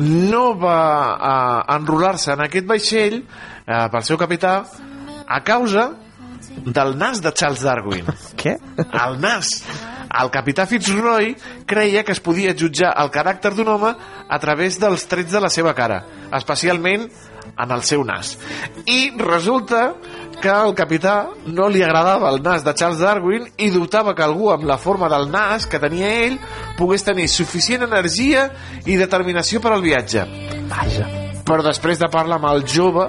no 0.00 0.54
va 0.58 0.80
uh, 1.14 1.74
enrolar-se 1.76 2.32
en 2.34 2.44
aquest 2.46 2.66
vaixell 2.66 3.20
uh, 3.22 3.86
pel 3.92 4.06
seu 4.06 4.18
capità 4.20 4.56
a 5.26 5.40
causa 5.46 5.90
del 6.64 6.94
nas 6.98 7.20
de 7.22 7.32
Charles 7.32 7.64
Darwin. 7.64 8.06
Què? 8.40 8.56
el 8.78 9.20
nas. 9.20 9.60
El 10.14 10.30
capità 10.30 10.66
Fitzroy 10.70 11.32
creia 11.66 12.04
que 12.06 12.14
es 12.14 12.22
podia 12.22 12.54
jutjar 12.54 12.92
el 13.02 13.10
caràcter 13.14 13.54
d'un 13.54 13.72
home 13.72 13.94
a 14.28 14.38
través 14.38 14.78
dels 14.78 15.08
trets 15.10 15.32
de 15.34 15.42
la 15.42 15.50
seva 15.50 15.74
cara 15.74 16.04
especialment 16.34 17.08
en 17.54 17.70
el 17.70 17.82
seu 17.86 18.04
nas. 18.06 18.34
I 18.86 19.14
resulta 19.18 19.94
que 20.44 20.52
al 20.52 20.74
capità 20.76 21.30
no 21.56 21.70
li 21.72 21.80
agradava 21.80 22.28
el 22.28 22.42
nas 22.44 22.64
de 22.66 22.74
Charles 22.76 23.00
Darwin 23.00 23.46
i 23.64 23.70
dubtava 23.72 24.12
que 24.12 24.24
algú 24.26 24.50
amb 24.52 24.66
la 24.68 24.76
forma 24.76 25.08
del 25.08 25.30
nas 25.32 25.64
que 25.64 25.80
tenia 25.80 26.10
ell 26.26 26.36
pogués 26.76 27.06
tenir 27.06 27.30
suficient 27.32 27.86
energia 27.86 28.50
i 28.84 28.98
determinació 29.00 29.62
per 29.64 29.72
al 29.72 29.84
viatge. 29.84 30.26
Vaja. 30.68 31.08
Però 31.48 31.64
després 31.64 32.00
de 32.00 32.10
parlar 32.12 32.36
amb 32.36 32.50
el 32.50 32.66
jove 32.68 33.08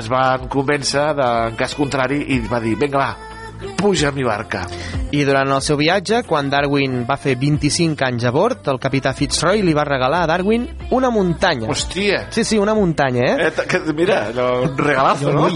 es 0.00 0.10
van 0.10 0.48
convèncer 0.50 1.12
de, 1.14 1.30
en 1.52 1.60
cas 1.60 1.78
contrari 1.78 2.24
i 2.34 2.40
va 2.50 2.58
dir, 2.64 2.74
vinga 2.80 2.98
va, 2.98 3.33
puja 3.76 4.08
a 4.08 4.12
mi 4.12 4.24
barca. 4.24 4.66
I 5.14 5.22
durant 5.22 5.50
el 5.54 5.60
seu 5.62 5.76
viatge, 5.78 6.24
quan 6.26 6.48
Darwin 6.50 7.04
va 7.06 7.14
fer 7.20 7.36
25 7.38 8.02
anys 8.06 8.24
a 8.26 8.32
bord, 8.34 8.66
el 8.72 8.80
capità 8.82 9.12
Fitzroy 9.14 9.62
li 9.62 9.74
va 9.76 9.84
regalar 9.86 10.24
a 10.24 10.26
Darwin 10.26 10.64
una 10.96 11.10
muntanya. 11.14 11.68
Hòstia! 11.70 12.24
Sí, 12.34 12.42
sí, 12.44 12.58
una 12.58 12.74
muntanya, 12.74 13.28
eh? 13.30 13.46
eh 13.46 13.66
que, 13.70 13.80
mira, 13.94 14.24
un 14.34 14.76
regalazo, 14.76 15.32
no? 15.32 15.46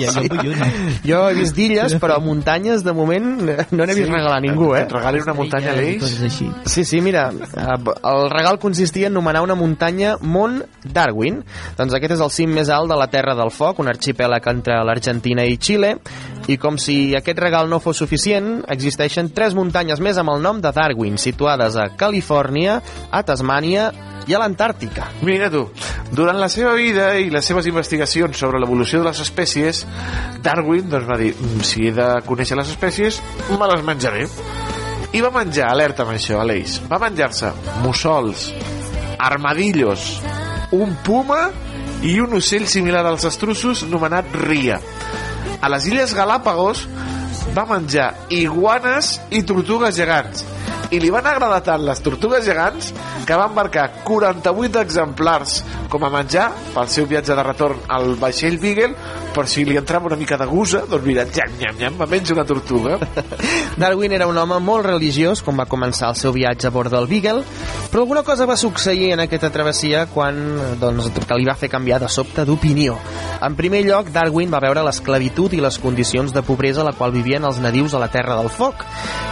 Jo 1.09 1.24
he 1.28 1.35
vist 1.35 1.56
d'illes, 1.56 1.97
però 1.98 2.20
muntanyes, 2.22 2.85
de 2.86 2.94
moment, 2.94 3.26
no 3.43 3.85
n'he 3.85 3.94
vist 3.94 4.06
Sí? 4.09 4.14
regalar 4.14 4.36
a 4.39 4.40
ningú, 4.40 4.70
eh? 4.76 4.85
Et 4.86 4.93
regali 4.94 5.20
una 5.20 5.35
muntanya 5.35 5.72
a 5.72 5.76
l'Eix? 5.76 6.06
Sí, 6.64 6.85
sí, 6.85 7.01
mira, 7.01 7.28
eh, 7.32 7.76
el 8.12 8.30
regal 8.30 8.59
consistia 8.59 9.09
en 9.09 9.14
nomenar 9.14 9.43
una 9.43 9.55
muntanya 9.59 10.16
Mont 10.20 10.62
Darwin. 10.85 11.43
Doncs 11.76 11.94
aquest 11.98 12.16
és 12.16 12.24
el 12.24 12.32
cim 12.35 12.55
més 12.55 12.70
alt 12.70 12.90
de 12.90 12.97
la 12.98 13.09
Terra 13.10 13.35
del 13.39 13.51
Foc, 13.51 13.82
un 13.82 13.90
arxipèlag 13.90 14.48
entre 14.55 14.78
l'Argentina 14.86 15.44
i 15.44 15.59
Xile, 15.59 15.97
i 16.48 16.56
com 16.56 16.78
si 16.80 17.14
aquest 17.16 17.39
regal 17.43 17.68
no 17.68 17.80
fos 17.82 17.98
suficient, 17.99 18.62
existeixen 18.70 19.33
tres 19.35 19.57
muntanyes 19.59 20.01
més 20.05 20.19
amb 20.20 20.33
el 20.33 20.45
nom 20.45 20.61
de 20.62 20.70
Darwin, 20.75 21.19
situades 21.19 21.77
a 21.77 21.89
Califòrnia, 21.99 22.79
a 23.11 23.23
Tasmània 23.27 23.91
i 24.29 24.37
a 24.37 24.41
l'Antàrtica. 24.43 25.09
Mira 25.27 25.49
tu, 25.51 25.65
durant 26.12 26.39
la 26.39 26.51
seva 26.53 26.75
vida 26.79 27.11
i 27.19 27.31
les 27.33 27.47
seves 27.49 27.66
investigacions 27.70 28.39
sobre 28.39 28.61
l'evolució 28.61 29.03
de 29.03 29.09
les 29.09 29.23
espècies, 29.25 29.85
Darwin 30.45 30.89
doncs, 30.89 31.09
va 31.09 31.19
dir, 31.19 31.35
"Mm, 31.35 31.61
si 31.62 31.89
he 31.89 31.93
de 31.93 32.09
conèixer 32.27 32.57
les 32.57 32.69
espècies, 32.69 33.20
me 33.51 33.66
les 33.66 33.85
menjaré. 33.85 34.29
I 35.12 35.20
va 35.20 35.31
menjar, 35.31 35.70
alerta 35.70 36.03
amb 36.03 36.12
això, 36.12 36.41
Aleix, 36.41 36.83
va 36.91 36.99
menjar-se 36.99 37.53
mussols, 37.83 38.53
armadillos, 39.19 40.20
un 40.70 40.95
puma 41.05 41.51
i 42.03 42.20
un 42.20 42.35
ocell 42.35 42.66
similar 42.66 43.07
als 43.07 43.25
estruços 43.25 43.83
nomenat 43.89 44.27
ria. 44.45 44.81
A 45.61 45.69
les 45.69 45.87
Illes 45.89 46.15
Galàpagos 46.15 46.87
va 47.57 47.65
menjar 47.69 48.09
iguanes 48.35 49.16
i 49.31 49.43
tortugues 49.47 49.97
gegants 50.01 50.45
i 50.90 51.01
li 51.01 51.10
van 51.12 51.27
agradar 51.28 51.60
tant 51.66 51.85
les 51.85 52.01
tortugues 52.05 52.44
gegants 52.47 52.93
que 53.27 53.36
va 53.36 53.48
embarcar 53.51 53.89
48 54.05 54.81
exemplars 54.81 55.62
com 55.93 56.05
a 56.05 56.12
menjar 56.12 56.48
pel 56.74 56.89
seu 56.93 57.09
viatge 57.10 57.36
de 57.36 57.44
retorn 57.44 57.85
al 57.89 58.15
vaixell 58.20 58.59
Beagle 58.62 58.94
per 59.35 59.47
si 59.48 59.65
li 59.69 59.77
entrava 59.78 60.09
una 60.09 60.16
mica 60.16 60.39
de 60.40 60.47
gusa 60.48 60.85
doncs 60.89 61.05
mira, 61.06 61.27
nyam, 61.28 61.59
nyam, 61.60 61.78
nyam, 61.78 61.98
me 62.01 62.10
menjo 62.10 62.35
una 62.35 62.47
tortuga 62.48 62.98
Darwin 63.78 64.12
era 64.12 64.27
un 64.27 64.39
home 64.39 64.59
molt 64.65 64.86
religiós 64.86 65.43
quan 65.44 65.59
va 65.60 65.69
començar 65.70 66.10
el 66.12 66.16
seu 66.19 66.32
viatge 66.35 66.69
a 66.69 66.73
bord 66.74 66.93
del 66.93 67.06
Beagle, 67.10 67.44
però 67.93 68.02
alguna 68.02 68.24
cosa 68.27 68.47
va 68.48 68.56
succeir 68.56 69.12
en 69.15 69.23
aquesta 69.23 69.51
travessia 69.55 70.06
quan 70.12 70.39
doncs, 70.81 71.10
que 71.28 71.39
li 71.39 71.47
va 71.48 71.56
fer 71.59 71.70
canviar 71.73 72.01
de 72.02 72.10
sobte 72.12 72.44
d'opinió. 72.48 72.97
En 73.44 73.55
primer 73.59 73.85
lloc, 73.86 74.10
Darwin 74.15 74.51
va 74.51 74.62
veure 74.65 74.82
l'esclavitud 74.82 75.55
i 75.55 75.62
les 75.62 75.78
condicions 75.78 76.35
de 76.35 76.43
pobresa 76.43 76.82
a 76.82 76.89
la 76.89 76.94
qual 76.97 77.15
vivien 77.15 77.47
els 77.47 77.60
nadius 77.62 77.94
a 77.94 78.02
la 78.02 78.10
Terra 78.12 78.36
del 78.40 78.51
Foc 78.51 78.82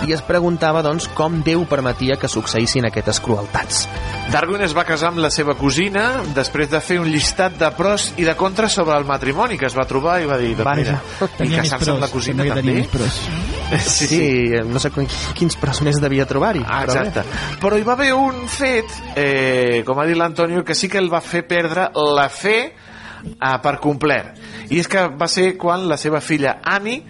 i 0.06 0.14
es 0.14 0.22
preguntava 0.22 0.84
doncs, 0.86 1.08
com 1.18 1.40
Déu 1.46 1.62
permetia 1.70 2.16
que 2.18 2.26
succeïssin 2.28 2.88
aquestes 2.88 3.20
crueltats. 3.22 3.84
Darwin 4.32 4.64
es 4.66 4.72
va 4.74 4.82
casar 4.84 5.12
amb 5.12 5.20
la 5.22 5.30
seva 5.30 5.54
cosina 5.54 6.22
després 6.34 6.66
de 6.72 6.80
fer 6.82 6.96
un 6.98 7.06
llistat 7.06 7.54
de 7.60 7.68
pros 7.78 8.08
i 8.18 8.24
de 8.26 8.34
contres 8.34 8.74
sobre 8.74 8.96
el 8.98 9.04
matrimoni 9.06 9.54
que 9.60 9.68
es 9.70 9.76
va 9.78 9.84
trobar 9.86 10.16
i 10.22 10.26
va 10.26 10.38
dir, 10.40 10.56
doncs 10.58 10.80
mira, 10.80 10.96
i 11.46 11.52
casar-se 11.54 11.92
amb 11.94 12.02
la 12.02 12.08
cosina 12.10 12.44
també. 12.50 12.82
pros. 12.90 13.20
Sí, 13.82 14.06
sí, 14.06 14.50
no 14.66 14.78
sé 14.82 14.90
quin- 14.94 15.08
quins 15.38 15.56
pros 15.58 15.80
més 15.82 16.00
devia 16.02 16.26
trobar-hi. 16.26 16.64
Ah, 16.66 16.82
però 16.84 16.92
bé. 17.00 17.08
exacte. 17.08 17.22
Però 17.62 17.78
hi 17.78 17.82
va 17.86 17.92
haver 17.94 18.12
un 18.14 18.48
fet, 18.48 18.86
eh, 19.14 19.82
com 19.86 19.98
ha 19.98 20.06
dit 20.06 20.16
l'Antonio, 20.18 20.64
que 20.64 20.74
sí 20.74 20.88
que 20.88 20.98
el 20.98 21.08
va 21.12 21.20
fer 21.20 21.46
perdre 21.46 21.88
la 21.94 22.28
fe 22.28 22.58
eh, 22.74 23.58
per 23.62 23.78
complet. 23.78 24.34
I 24.70 24.80
és 24.82 24.88
que 24.90 25.06
va 25.14 25.26
ser 25.30 25.56
quan 25.56 25.86
la 25.88 25.96
seva 25.96 26.20
filla 26.20 26.58
Annie 26.64 27.04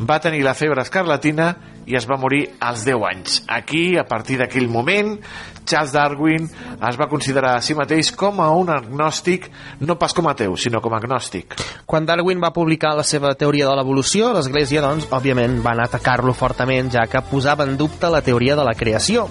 va 0.00 0.20
tenir 0.20 0.42
la 0.44 0.54
febre 0.54 0.82
escarlatina 0.84 1.56
i 1.88 1.96
es 1.96 2.06
va 2.08 2.18
morir 2.20 2.44
als 2.60 2.84
10 2.86 3.06
anys. 3.08 3.42
Aquí, 3.48 3.96
a 3.96 4.04
partir 4.08 4.38
d'aquell 4.38 4.68
moment, 4.68 5.16
Charles 5.68 5.92
Darwin 5.92 6.48
es 6.88 6.96
va 6.96 7.08
considerar 7.08 7.56
a 7.58 7.62
si 7.64 7.76
mateix 7.76 8.10
com 8.16 8.40
a 8.40 8.48
un 8.56 8.70
agnòstic, 8.72 9.50
no 9.84 9.98
pas 10.00 10.14
com 10.16 10.28
a 10.28 10.32
ateu, 10.32 10.56
sinó 10.56 10.80
com 10.84 10.94
a 10.94 11.00
agnòstic. 11.02 11.58
Quan 11.86 12.08
Darwin 12.08 12.40
va 12.40 12.54
publicar 12.56 12.94
la 12.96 13.04
seva 13.04 13.34
teoria 13.38 13.68
de 13.68 13.76
l'evolució, 13.76 14.32
l'Església, 14.32 14.82
doncs, 14.84 15.10
òbviament, 15.12 15.60
van 15.64 15.82
atacar-lo 15.84 16.32
fortament, 16.36 16.88
ja 16.94 17.04
que 17.10 17.24
posava 17.28 17.68
en 17.68 17.76
dubte 17.76 18.08
la 18.08 18.22
teoria 18.24 18.56
de 18.56 18.64
la 18.64 18.76
creació. 18.78 19.28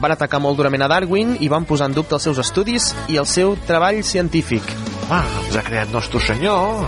Van 0.00 0.14
atacar 0.14 0.40
molt 0.40 0.56
durament 0.60 0.86
a 0.86 0.90
Darwin 0.90 1.36
i 1.42 1.50
van 1.50 1.66
posar 1.66 1.90
en 1.90 1.98
dubte 1.98 2.16
els 2.16 2.28
seus 2.28 2.38
estudis 2.38 2.92
i 3.10 3.18
el 3.20 3.26
seu 3.26 3.56
treball 3.66 4.04
científic. 4.06 4.62
Ah, 5.10 5.24
ens 5.42 5.58
ha 5.58 5.66
creat 5.66 5.90
nostre 5.90 6.22
senyor, 6.22 6.86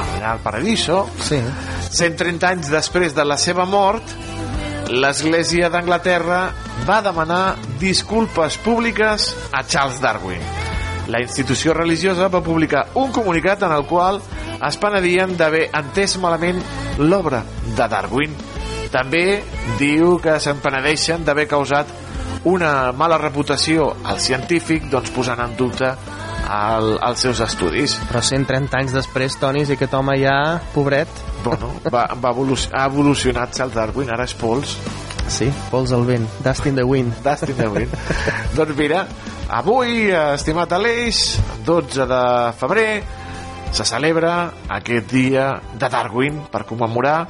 allà 0.00 0.32
al 0.32 0.40
paradiso. 0.40 1.04
Sí. 1.20 1.42
130 1.90 2.48
anys 2.48 2.70
després 2.72 3.12
de 3.12 3.24
la 3.26 3.36
seva 3.36 3.66
mort, 3.68 4.16
l'Església 4.90 5.68
d'Anglaterra 5.70 6.40
va 6.86 7.00
demanar 7.04 7.56
disculpes 7.78 8.56
públiques 8.64 9.30
a 9.52 9.62
Charles 9.62 10.00
Darwin. 10.02 10.42
La 11.10 11.20
institució 11.22 11.74
religiosa 11.74 12.28
va 12.28 12.42
publicar 12.42 12.88
un 12.94 13.12
comunicat 13.12 13.62
en 13.66 13.74
el 13.74 13.86
qual 13.86 14.20
es 14.66 14.78
penedien 14.82 15.36
d'haver 15.38 15.68
entès 15.78 16.16
malament 16.22 16.60
l'obra 16.98 17.42
de 17.64 17.88
Darwin. 17.88 18.34
També 18.90 19.42
diu 19.78 20.18
que 20.22 20.38
se'n 20.42 20.62
penedeixen 20.62 21.24
d'haver 21.24 21.46
causat 21.50 21.90
una 22.50 22.92
mala 22.96 23.18
reputació 23.18 23.92
al 24.04 24.20
científic 24.20 24.88
doncs 24.90 25.12
posant 25.14 25.42
en 25.44 25.56
dubte 25.58 25.90
el, 26.50 26.96
els 26.98 27.26
seus 27.26 27.42
estudis. 27.46 27.98
Però 28.10 28.22
130 28.24 28.78
anys 28.80 28.94
després, 28.96 29.38
Toni, 29.38 29.66
si 29.66 29.78
aquest 29.78 29.94
home 29.94 30.18
ja, 30.22 30.38
pobret... 30.74 31.29
Bueno, 31.44 31.70
va, 31.92 32.06
va 32.20 32.32
evoluc 32.34 32.66
ha 32.72 32.86
evolucionat 32.90 33.54
Charles 33.56 33.74
Darwin, 33.76 34.10
ara 34.12 34.26
és 34.28 34.34
pols. 34.36 34.76
Sí, 35.30 35.46
pols 35.70 35.92
al 35.94 36.04
vent. 36.08 36.26
Dust 36.44 36.66
in 36.66 36.76
the 36.76 36.84
wind. 36.84 37.14
Dust 37.24 37.48
in 37.48 37.56
the 37.56 37.68
wind. 37.70 37.92
doncs 38.58 38.76
mira, 38.76 39.04
avui, 39.48 40.08
estimat 40.10 40.72
Aleix, 40.74 41.22
12 41.66 42.06
de 42.10 42.22
febrer, 42.60 42.88
se 43.72 43.86
celebra 43.86 44.34
aquest 44.80 45.12
dia 45.12 45.52
de 45.78 45.88
Darwin 45.88 46.42
per 46.50 46.64
commemorar 46.66 47.20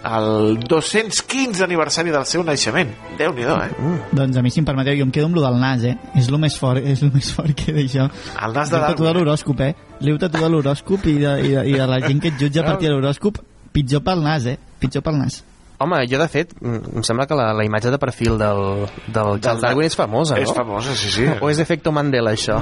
el 0.00 0.58
215 0.64 1.64
aniversari 1.64 2.14
del 2.14 2.24
seu 2.24 2.44
naixement. 2.46 2.94
Déu-n'hi-do, 3.18 3.56
eh? 3.60 3.74
Mm. 3.76 3.98
Doncs 4.16 4.38
a 4.38 4.42
mi, 4.42 4.52
si 4.54 4.62
em 4.62 4.68
permeteu, 4.68 4.96
jo 4.96 5.04
em 5.04 5.12
quedo 5.12 5.28
amb 5.28 5.36
lo 5.36 5.44
del 5.44 5.58
nas, 5.60 5.84
eh? 5.84 5.96
És 6.16 6.30
lo 6.32 6.38
més 6.40 6.56
fort, 6.56 6.80
és 6.80 7.02
lo 7.04 7.10
més 7.12 7.28
fort 7.36 7.52
que 7.58 7.74
d'això. 7.76 8.06
El 8.46 8.56
nas 8.56 8.70
de 8.72 8.78
L'heu 8.78 8.86
tatuat 8.86 9.10
Darwin. 9.10 9.26
l'horòscop, 9.26 9.60
eh? 9.66 9.74
L'heu 10.00 10.16
tatuat 10.22 10.50
l'horòscop 10.54 11.06
i, 11.10 11.18
de, 11.20 11.36
i, 11.44 11.54
de, 11.58 11.66
i 11.74 11.78
de 11.82 11.86
la 11.90 12.00
gent 12.06 12.22
que 12.22 12.32
et 12.32 12.40
jutja 12.40 12.62
a 12.62 12.70
partir 12.70 12.88
de 12.88 12.94
l'horòscop, 12.94 13.42
pitjor 13.72 14.04
pel 14.06 14.24
nas, 14.24 14.48
eh? 14.50 14.58
Pitjor 14.80 15.04
pel 15.06 15.20
nas. 15.20 15.42
Home, 15.80 15.96
jo 16.04 16.18
de 16.20 16.26
fet, 16.28 16.50
em 16.60 17.04
sembla 17.08 17.24
que 17.24 17.36
la, 17.38 17.54
la 17.56 17.64
imatge 17.64 17.88
de 17.88 17.96
perfil 17.96 18.34
del, 18.36 18.58
del, 19.06 19.38
del 19.40 19.62
Darwin 19.62 19.86
és 19.88 19.94
famosa, 19.96 20.36
no? 20.36 20.42
És 20.44 20.52
famosa, 20.52 20.92
sí, 20.92 21.08
sí. 21.14 21.24
O 21.40 21.48
és 21.48 21.56
efecte 21.62 21.88
Mandela, 21.88 22.34
això? 22.36 22.58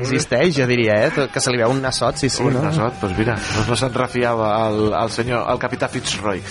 Existeix, 0.00 0.56
jo 0.56 0.66
diria, 0.66 0.96
eh? 1.06 1.28
Que 1.30 1.42
se 1.44 1.54
li 1.54 1.60
veu 1.60 1.70
un 1.70 1.78
nasot, 1.84 2.18
sí, 2.18 2.26
sí. 2.26 2.42
un 2.42 2.56
no? 2.58 2.64
nasot, 2.66 2.98
doncs 2.98 3.14
mira, 3.20 3.36
no, 3.38 3.62
no 3.68 3.78
se'n 3.78 3.94
refiava 3.94 4.50
el, 4.64 4.82
el 5.04 5.14
senyor, 5.14 5.46
el 5.54 5.62
capità 5.62 5.86
Fitzroy. 5.92 6.42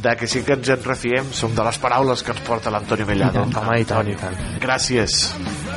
De 0.00 0.16
que 0.16 0.30
sí 0.32 0.46
que 0.48 0.56
ens 0.56 0.72
en 0.72 0.88
refiem 0.88 1.28
som 1.36 1.52
de 1.52 1.68
les 1.68 1.82
paraules 1.84 2.24
que 2.24 2.32
ens 2.32 2.40
porta 2.48 2.72
l'Antonio 2.72 3.04
Mellado. 3.04 3.44
I 3.44 3.52
tant, 3.52 3.66
home, 3.66 3.78
i 3.84 3.88
tant, 3.92 4.08
i 4.08 4.16
tant. 4.16 4.40
Gràcies. 4.64 5.20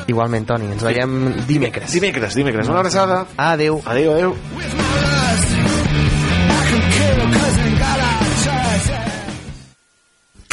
Igualment, 0.07 0.47
Toni, 0.47 0.71
ens 0.77 0.87
veiem 0.87 1.19
dimecres. 1.43 1.91
Dimecres, 1.91 2.39
dimecres. 2.39 2.71
Una 2.71 2.85
abraçada. 2.85 3.25
Adeu. 3.51 3.83
Adeu, 3.83 4.15
adeu. 4.15 5.54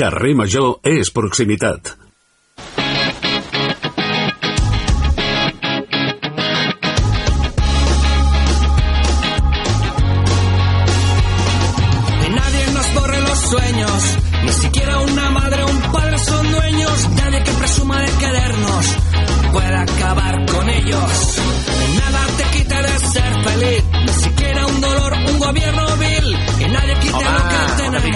Carrer 0.03 0.33
Major 0.35 0.81
és 0.83 1.13
proximitat. 1.15 1.93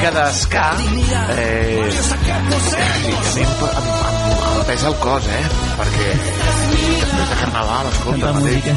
Mica 0.06 0.20
d'esca 0.20 0.76
eh, 1.36 1.90
sí, 1.90 2.14
em, 2.14 2.28
em, 2.30 2.52
em, 2.52 3.46
em 4.58 4.64
pesa 4.66 4.88
el 4.88 4.96
cos, 5.02 5.26
eh? 5.26 5.42
Perquè 5.78 6.06
després 6.14 7.30
de 7.30 7.38
Carnaval, 7.40 7.90
escolta, 7.90 8.32
mateix. 8.36 8.70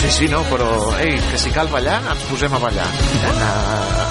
Sí, 0.00 0.10
sí, 0.18 0.28
no, 0.32 0.42
però, 0.50 0.70
ei, 1.02 1.16
que 1.30 1.38
si 1.38 1.54
cal 1.54 1.70
ballar, 1.70 2.00
ens 2.14 2.26
posem 2.30 2.54
a 2.54 2.62
ballar. 2.62 2.88
Uh, 3.34 4.04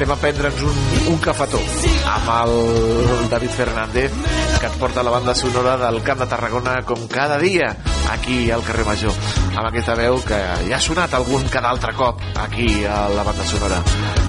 anem 0.00 0.14
a 0.14 0.16
prendre'ns 0.16 0.60
un, 0.64 0.76
un 1.12 1.18
cafetó 1.20 1.60
amb 2.08 2.28
el 2.32 3.28
David 3.28 3.52
Fernández 3.52 4.14
que 4.56 4.70
ens 4.70 4.78
porta 4.80 5.04
la 5.04 5.12
banda 5.12 5.34
sonora 5.36 5.76
del 5.76 6.00
Camp 6.06 6.22
de 6.24 6.28
Tarragona 6.30 6.78
com 6.88 7.04
cada 7.10 7.36
dia 7.38 7.74
aquí 8.14 8.50
al 8.50 8.64
carrer 8.64 8.86
Major 8.88 9.12
amb 9.50 9.66
aquesta 9.66 9.98
veu 10.00 10.22
que 10.24 10.38
ja 10.70 10.78
ha 10.78 10.80
sonat 10.80 11.12
algun 11.18 11.44
cada 11.52 11.74
altre 11.74 11.92
cop 11.98 12.24
aquí 12.46 12.70
a 12.88 13.02
la 13.12 13.26
banda 13.28 13.44
sonora 13.44 13.82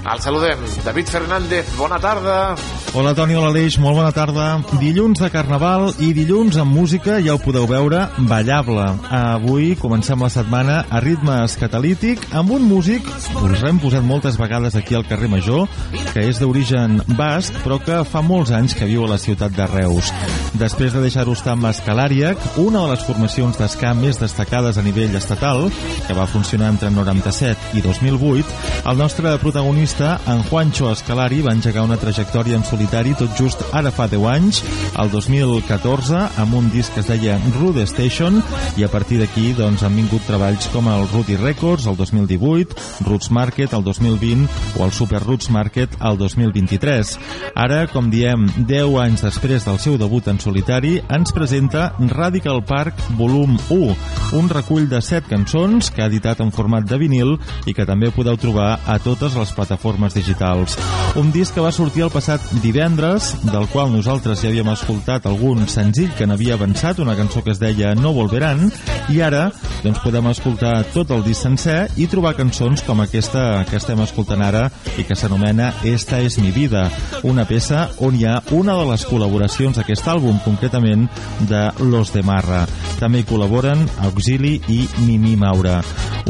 el 0.04 0.20
saludem, 0.20 0.58
David 0.84 1.06
Fernández 1.06 1.76
bona 1.76 1.98
tarda 1.98 2.56
Hola 2.94 3.14
Toni, 3.16 3.32
hola 3.32 3.48
Aleix, 3.48 3.78
molt 3.80 3.96
bona 3.96 4.10
tarda. 4.12 4.58
Dilluns 4.76 5.22
de 5.22 5.30
Carnaval 5.32 5.86
i 6.04 6.10
dilluns 6.12 6.58
amb 6.60 6.74
música, 6.76 7.14
ja 7.24 7.32
ho 7.32 7.40
podeu 7.40 7.64
veure, 7.64 8.02
ballable. 8.28 8.84
Avui 9.08 9.70
comencem 9.80 10.20
la 10.20 10.28
setmana 10.28 10.82
a 10.92 11.00
ritmes 11.00 11.54
catalític 11.56 12.20
amb 12.36 12.52
un 12.52 12.66
músic, 12.68 13.08
us 13.40 13.64
hem 13.64 13.80
posat 13.80 14.04
moltes 14.04 14.36
vegades 14.36 14.76
aquí 14.76 14.92
al 14.92 15.06
carrer 15.08 15.30
Major, 15.32 15.64
que 16.12 16.26
és 16.28 16.36
d'origen 16.42 16.98
basc, 17.16 17.56
però 17.64 17.78
que 17.80 18.02
fa 18.04 18.20
molts 18.20 18.52
anys 18.52 18.76
que 18.76 18.90
viu 18.90 19.06
a 19.06 19.14
la 19.14 19.18
ciutat 19.22 19.56
de 19.56 19.70
Reus. 19.72 20.12
Després 20.60 20.92
de 20.92 21.00
deixar-ho 21.00 21.32
estar 21.32 21.56
amb 21.56 21.70
Escalàriac, 21.70 22.44
una 22.60 22.84
de 22.84 22.92
les 22.92 23.06
formacions 23.08 23.56
d'escà 23.56 23.94
més 23.96 24.20
destacades 24.20 24.76
a 24.76 24.84
nivell 24.84 25.16
estatal, 25.16 25.70
que 26.04 26.18
va 26.18 26.28
funcionar 26.28 26.68
entre 26.74 26.92
97 26.92 27.72
i 27.80 27.86
2008, 27.88 28.60
el 28.92 29.00
nostre 29.00 29.32
protagonista, 29.40 29.91
en 30.00 30.42
Juancho 30.48 30.90
Escalari, 30.90 31.42
va 31.44 31.52
engegar 31.52 31.82
una 31.84 31.98
trajectòria 32.00 32.56
en 32.56 32.62
solitari 32.64 33.12
tot 33.18 33.32
just 33.36 33.60
ara 33.76 33.90
fa 33.92 34.06
10 34.08 34.22
anys, 34.30 34.60
el 34.96 35.10
2014, 35.12 36.22
amb 36.40 36.54
un 36.56 36.70
disc 36.72 36.94
que 36.94 37.02
es 37.02 37.10
deia 37.10 37.34
Rude 37.58 37.84
Station, 37.90 38.38
i 38.80 38.86
a 38.86 38.88
partir 38.88 39.18
d'aquí 39.20 39.52
doncs, 39.58 39.82
han 39.84 39.96
vingut 39.98 40.24
treballs 40.24 40.70
com 40.72 40.88
el 40.88 41.04
Rudy 41.10 41.36
Records 41.36 41.84
el 41.90 41.98
2018, 41.98 43.04
Roots 43.04 43.28
Market 43.36 43.74
el 43.76 43.84
2020 43.84 44.80
o 44.80 44.86
el 44.86 44.94
Super 44.96 45.20
Roots 45.26 45.50
Market 45.52 45.98
el 46.00 46.16
2023. 46.16 47.12
Ara, 47.54 47.84
com 47.92 48.08
diem, 48.08 48.48
10 48.56 48.96
anys 49.04 49.26
després 49.28 49.68
del 49.68 49.82
seu 49.82 50.00
debut 50.00 50.30
en 50.32 50.40
solitari, 50.40 50.94
ens 51.12 51.36
presenta 51.36 51.90
Radical 51.98 52.62
Park 52.64 52.96
Volum 53.20 53.58
1, 53.68 53.98
un 54.40 54.48
recull 54.48 54.88
de 54.88 55.02
7 55.04 55.28
cançons 55.28 55.92
que 55.92 56.00
ha 56.00 56.08
editat 56.08 56.40
en 56.40 56.54
format 56.54 56.88
de 56.88 57.02
vinil 57.02 57.36
i 57.68 57.76
que 57.76 57.84
també 57.88 58.08
podeu 58.14 58.40
trobar 58.40 58.78
a 58.88 58.96
totes 59.02 59.36
les 59.36 59.52
plataformes 59.52 59.81
digitals. 60.14 60.76
Un 61.16 61.32
disc 61.32 61.54
que 61.54 61.60
va 61.60 61.72
sortir 61.72 62.04
el 62.06 62.12
passat 62.12 62.40
divendres, 62.62 63.32
del 63.42 63.66
qual 63.68 63.90
nosaltres 63.92 64.40
ja 64.42 64.48
havíem 64.48 64.70
escoltat 64.72 65.26
algun 65.26 65.66
senzill 65.68 66.12
que 66.16 66.26
n'havia 66.26 66.54
avançat, 66.54 67.00
una 67.02 67.16
cançó 67.18 67.42
que 67.42 67.52
es 67.52 67.60
deia 67.60 67.94
No 67.94 68.12
Volveran, 68.14 68.70
i 69.12 69.20
ara 69.20 69.50
doncs, 69.82 69.98
podem 70.04 70.28
escoltar 70.30 70.84
tot 70.94 71.10
el 71.10 71.24
disc 71.26 71.42
sencer 71.42 71.88
i 71.98 72.06
trobar 72.06 72.36
cançons 72.38 72.84
com 72.86 73.02
aquesta 73.02 73.64
que 73.68 73.76
estem 73.80 74.00
escoltant 74.04 74.42
ara 74.42 74.68
i 74.96 75.04
que 75.04 75.16
s'anomena 75.18 75.72
Esta 75.82 76.20
es 76.20 76.38
mi 76.38 76.52
vida, 76.54 76.88
una 77.22 77.44
peça 77.48 77.88
on 77.98 78.16
hi 78.16 78.26
ha 78.28 78.38
una 78.54 78.76
de 78.78 78.86
les 78.92 79.06
col·laboracions 79.08 79.78
d'aquest 79.78 80.06
àlbum, 80.08 80.38
concretament 80.44 81.08
de 81.50 81.64
Los 81.82 82.12
de 82.14 82.22
Marra. 82.22 82.64
També 83.00 83.22
hi 83.22 83.28
col·laboren 83.28 83.86
Auxili 84.06 84.60
i 84.68 84.86
Mimi 85.06 85.34
Maura. 85.36 85.80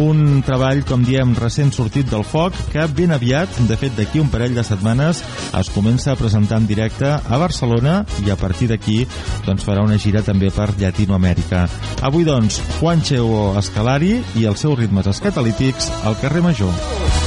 Un 0.01 0.41
treball, 0.47 0.85
com 0.89 1.03
diem, 1.05 1.35
recent 1.37 1.73
sortit 1.75 2.09
del 2.09 2.25
foc, 2.25 2.57
que 2.73 2.87
ben 2.97 3.13
aviat, 3.13 3.42
de 3.69 3.77
fet 3.79 3.97
d'aquí 3.97 4.21
un 4.23 4.31
parell 4.33 4.55
de 4.55 4.65
setmanes, 4.67 5.23
es 5.59 5.71
comença 5.75 6.13
a 6.13 6.19
presentar 6.19 6.61
en 6.61 6.69
directe 6.69 7.09
a 7.09 7.41
Barcelona 7.41 8.03
i 8.25 8.31
a 8.31 8.37
partir 8.37 8.69
d'aquí 8.71 9.03
doncs, 9.47 9.65
farà 9.65 9.85
una 9.85 9.99
gira 9.99 10.23
també 10.27 10.51
per 10.55 10.73
Llatinoamèrica. 10.79 11.67
Avui, 12.03 12.27
doncs, 12.29 12.61
Juancho 12.79 13.53
Escalari 13.59 14.17
i 14.39 14.47
els 14.51 14.65
seus 14.67 14.79
ritmes 14.79 15.11
escatalítics 15.15 15.93
al 16.05 16.19
carrer 16.23 16.43
Major. 16.43 17.22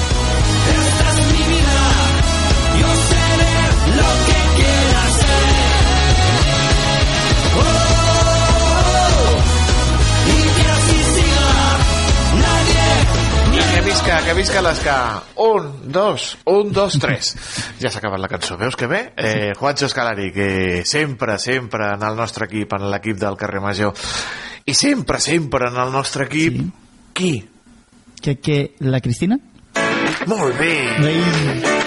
Visca, 14.35 14.59
l'esca 14.59 14.95
un, 15.39 15.67
dos, 15.91 16.25
un, 16.51 16.71
dos, 16.75 16.97
tres 16.99 17.29
ja 17.79 17.87
s'ha 17.87 18.01
acabat 18.01 18.19
la 18.19 18.27
cançó, 18.27 18.57
veus 18.59 18.75
que 18.75 18.89
bé? 18.91 18.99
Eh, 19.15 19.53
Juancho 19.55 19.87
Escalari, 19.87 20.27
que 20.35 20.83
sempre, 20.83 21.37
sempre 21.39 21.93
en 21.93 22.03
el 22.03 22.17
nostre 22.19 22.49
equip, 22.49 22.75
en 22.75 22.89
l'equip 22.91 23.21
del 23.21 23.37
carrer 23.39 23.61
Major 23.63 23.95
i 24.67 24.75
sempre, 24.75 25.21
sempre 25.23 25.69
en 25.71 25.79
el 25.79 25.93
nostre 25.93 26.27
equip 26.27 26.59
sí. 26.59 26.67
qui? 27.15 27.33
Que, 28.19 28.35
que 28.43 28.57
la 28.83 28.99
Cristina? 28.99 29.39
Molt 30.25 30.57
bé! 30.57 30.73
Ei, 31.05 31.19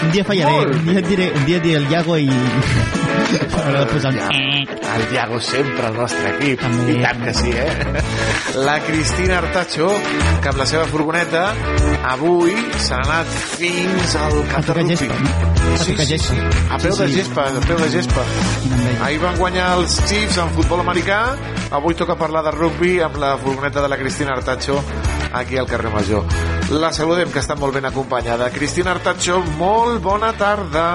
un 0.04 0.10
dia 0.14 0.22
fallaré, 0.24 0.58
un 0.70 0.84
dia 0.86 1.00
diré, 1.02 1.32
un 1.34 1.44
dia 1.44 1.58
diré 1.58 1.78
el 1.80 1.88
Iago 1.90 2.16
i... 2.22 2.28
M'agrada 2.28 3.86
posar 3.90 4.12
un... 4.14 4.68
El 4.88 5.04
Iago 5.12 5.40
sempre 5.42 5.88
al 5.88 5.96
nostre 5.96 6.30
equip. 6.36 6.62
També. 6.62 6.94
I 6.94 7.02
tant 7.02 7.24
que 7.24 7.34
sí, 7.34 7.50
eh? 7.50 8.04
La 8.68 8.78
Cristina 8.86 9.40
Artacho, 9.42 9.90
que 10.42 10.52
amb 10.52 10.62
la 10.62 10.66
seva 10.70 10.86
furgoneta 10.90 11.48
avui 12.12 12.54
s'ha 12.78 13.02
anat 13.02 13.34
fins 13.58 14.14
al 14.22 14.38
rugby. 14.70 15.10
Sí, 15.82 15.98
sí, 15.98 16.18
sí. 16.28 16.38
A 16.70 16.78
peu 16.78 16.94
Sí, 16.94 17.02
de 17.02 17.10
gespa, 17.18 17.50
a 17.50 17.66
peu 17.66 17.78
de 17.82 17.90
gespa. 17.92 18.24
Ahir 19.04 19.20
van 19.22 19.38
guanyar 19.38 19.74
els 19.80 19.98
Chiefs 20.06 20.38
en 20.42 20.54
futbol 20.56 20.86
americà. 20.86 21.20
Avui 21.74 21.98
toca 21.98 22.16
parlar 22.16 22.46
de 22.46 22.54
rugby 22.54 22.98
amb 23.04 23.18
la 23.20 23.34
furgoneta 23.42 23.82
de 23.84 23.90
la 23.92 23.98
Cristina 24.00 24.38
Artacho 24.38 24.78
aquí 25.32 25.56
al 25.56 25.66
carrer 25.66 25.92
Major. 25.92 26.24
La 26.70 26.92
saludem, 26.92 27.32
que 27.32 27.40
està 27.40 27.56
molt 27.56 27.74
ben 27.74 27.88
acompanyada. 27.88 28.50
Cristina 28.52 28.92
Artacho, 28.96 29.40
molt 29.58 30.02
bona 30.04 30.34
tarda. 30.36 30.88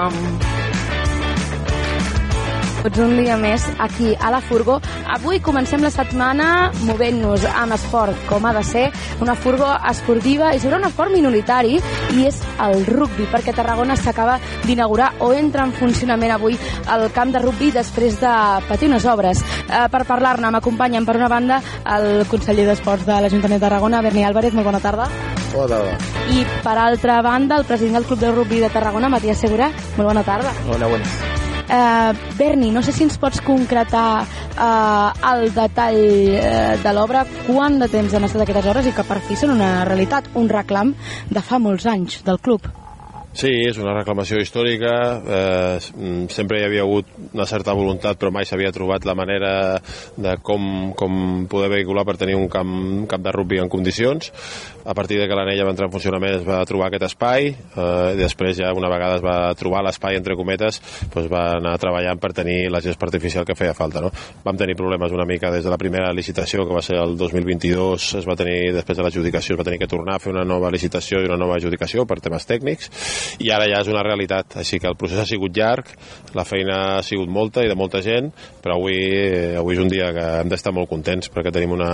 Benvinguts 2.84 3.00
un 3.00 3.16
dia 3.16 3.36
més 3.40 3.64
aquí 3.78 4.14
a 4.20 4.30
la 4.30 4.40
Furgo. 4.44 4.78
Avui 5.08 5.40
comencem 5.40 5.80
la 5.82 5.90
setmana 5.90 6.70
movent-nos 6.84 7.44
amb 7.48 7.72
esport, 7.76 8.16
com 8.28 8.44
ha 8.44 8.52
de 8.52 8.62
ser, 8.64 8.84
una 9.24 9.34
Furgo 9.34 9.70
esportiva 9.90 10.52
i 10.54 10.60
sobre 10.60 10.76
un 10.76 10.84
esport 10.84 11.12
minoritari, 11.12 11.78
i 12.12 12.26
és 12.28 12.40
el 12.60 12.84
rugby, 12.86 13.26
perquè 13.32 13.54
Tarragona 13.56 13.96
s'acaba 13.96 14.38
d'inaugurar 14.64 15.14
o 15.20 15.32
entra 15.32 15.64
en 15.64 15.72
funcionament 15.72 16.34
avui 16.34 16.58
el 16.92 17.06
camp 17.12 17.32
de 17.32 17.40
rugby 17.40 17.70
després 17.72 18.18
de 18.20 18.34
patir 18.68 18.90
unes 18.90 19.06
obres. 19.06 19.40
Eh, 19.64 19.86
per 19.90 20.04
parlar-ne 20.04 20.50
m'acompanyen 20.52 21.06
per 21.06 21.16
una 21.16 21.28
banda 21.32 21.62
el 21.96 22.26
conseller 22.28 22.66
d'Esports 22.68 23.06
de 23.06 23.20
l'Ajuntament 23.20 23.60
de 23.60 23.68
Tarragona, 23.68 24.02
Berni 24.02 24.24
Álvarez, 24.24 24.52
molt 24.52 24.68
bona 24.68 24.82
tarda. 24.84 25.08
Bona 25.54 25.78
tarda. 25.78 25.96
I 26.34 26.44
per 26.64 26.76
altra 26.78 27.22
banda, 27.22 27.56
el 27.56 27.64
president 27.64 28.02
del 28.02 28.10
Club 28.10 28.20
de 28.20 28.32
Rugby 28.32 28.60
de 28.60 28.68
Tarragona, 28.68 29.08
Matías 29.08 29.40
Segura, 29.40 29.70
molt 29.96 30.10
bona 30.10 30.26
tarda. 30.26 30.52
Hola, 30.68 30.86
buenas. 30.90 31.33
Uh, 31.64 32.12
Berni, 32.36 32.70
no 32.70 32.82
sé 32.84 32.92
si 32.92 33.06
ens 33.06 33.16
pots 33.18 33.40
concretar 33.44 34.20
uh, 34.20 35.10
el 35.32 35.48
detall 35.56 36.00
uh, 36.36 36.76
de 36.84 36.92
l'obra, 36.92 37.24
quant 37.48 37.80
de 37.80 37.88
temps 37.88 38.14
han 38.14 38.28
estat 38.28 38.44
aquestes 38.44 38.70
obres 38.70 38.88
i 38.90 38.94
que 38.96 39.08
per 39.08 39.20
fi 39.24 39.40
són 39.40 39.56
una 39.56 39.74
realitat, 39.88 40.28
un 40.36 40.50
reclam 40.52 40.92
de 41.32 41.44
fa 41.44 41.62
molts 41.62 41.88
anys 41.88 42.20
del 42.26 42.42
club. 42.44 42.68
Sí, 43.34 43.50
és 43.66 43.78
una 43.82 43.96
reclamació 43.96 44.38
històrica. 44.38 44.90
Eh, 45.36 46.26
sempre 46.30 46.60
hi 46.60 46.66
havia 46.68 46.84
hagut 46.84 47.08
una 47.32 47.46
certa 47.50 47.74
voluntat, 47.74 48.14
però 48.20 48.30
mai 48.30 48.46
s'havia 48.46 48.70
trobat 48.70 49.08
la 49.08 49.16
manera 49.18 49.50
de 50.14 50.36
com, 50.46 50.92
com 50.94 51.42
poder 51.50 51.72
vehicular 51.72 52.04
per 52.06 52.14
tenir 52.20 52.36
un 52.38 52.46
camp, 52.52 52.70
un 53.00 53.08
camp 53.10 53.24
de 53.26 53.32
rugby 53.34 53.58
en 53.58 53.72
condicions. 53.72 54.30
A 54.84 54.94
partir 54.94 55.18
de 55.18 55.28
que 55.28 55.36
l'anella 55.36 55.64
va 55.64 55.72
entrar 55.72 55.88
en 55.88 55.94
funcionament 55.94 56.34
es 56.38 56.44
va 56.44 56.58
trobar 56.68 56.90
aquest 56.90 57.06
espai 57.08 57.48
eh, 57.54 58.14
després 58.18 58.58
ja 58.58 58.72
una 58.76 58.90
vegada 58.92 59.16
es 59.16 59.24
va 59.24 59.36
trobar 59.56 59.82
l'espai, 59.84 60.18
entre 60.18 60.36
cometes, 60.36 60.80
doncs 61.14 61.30
va 61.32 61.44
anar 61.58 61.74
treballant 61.80 62.20
per 62.20 62.32
tenir 62.36 62.68
la 62.72 62.82
gespa 62.84 63.08
artificial 63.08 63.46
que 63.48 63.56
feia 63.56 63.74
falta. 63.76 64.02
No? 64.04 64.10
Vam 64.44 64.58
tenir 64.60 64.76
problemes 64.76 65.12
una 65.12 65.26
mica 65.28 65.50
des 65.54 65.64
de 65.64 65.72
la 65.72 65.78
primera 65.80 66.12
licitació, 66.12 66.66
que 66.68 66.76
va 66.76 66.82
ser 66.84 66.98
el 67.00 67.16
2022, 67.16 68.10
es 68.20 68.28
va 68.28 68.36
tenir, 68.36 68.74
després 68.76 68.98
de 68.98 69.06
l'adjudicació, 69.06 69.54
es 69.54 69.60
va 69.60 69.66
tenir 69.66 69.80
que 69.80 69.90
tornar 69.90 70.18
a 70.18 70.22
fer 70.22 70.34
una 70.34 70.44
nova 70.44 70.70
licitació 70.74 71.22
i 71.22 71.28
una 71.30 71.38
nova 71.40 71.56
adjudicació 71.56 72.04
per 72.08 72.20
temes 72.24 72.46
tècnics 72.48 72.90
i 73.44 73.50
ara 73.54 73.68
ja 73.70 73.80
és 73.82 73.90
una 73.90 74.04
realitat, 74.04 74.58
així 74.60 74.78
que 74.80 74.88
el 74.90 74.98
procés 75.00 75.22
ha 75.22 75.26
sigut 75.28 75.56
llarg, 75.56 75.88
la 76.36 76.44
feina 76.44 76.98
ha 76.98 77.02
sigut 77.06 77.30
molta 77.30 77.64
i 77.64 77.70
de 77.70 77.76
molta 77.78 78.02
gent, 78.04 78.30
però 78.62 78.78
avui, 78.78 78.98
eh, 79.00 79.54
avui 79.58 79.78
és 79.78 79.82
un 79.82 79.90
dia 79.92 80.10
que 80.14 80.26
hem 80.42 80.52
d'estar 80.52 80.74
molt 80.76 80.90
contents 80.90 81.30
perquè 81.32 81.52
tenim 81.54 81.74
una, 81.76 81.90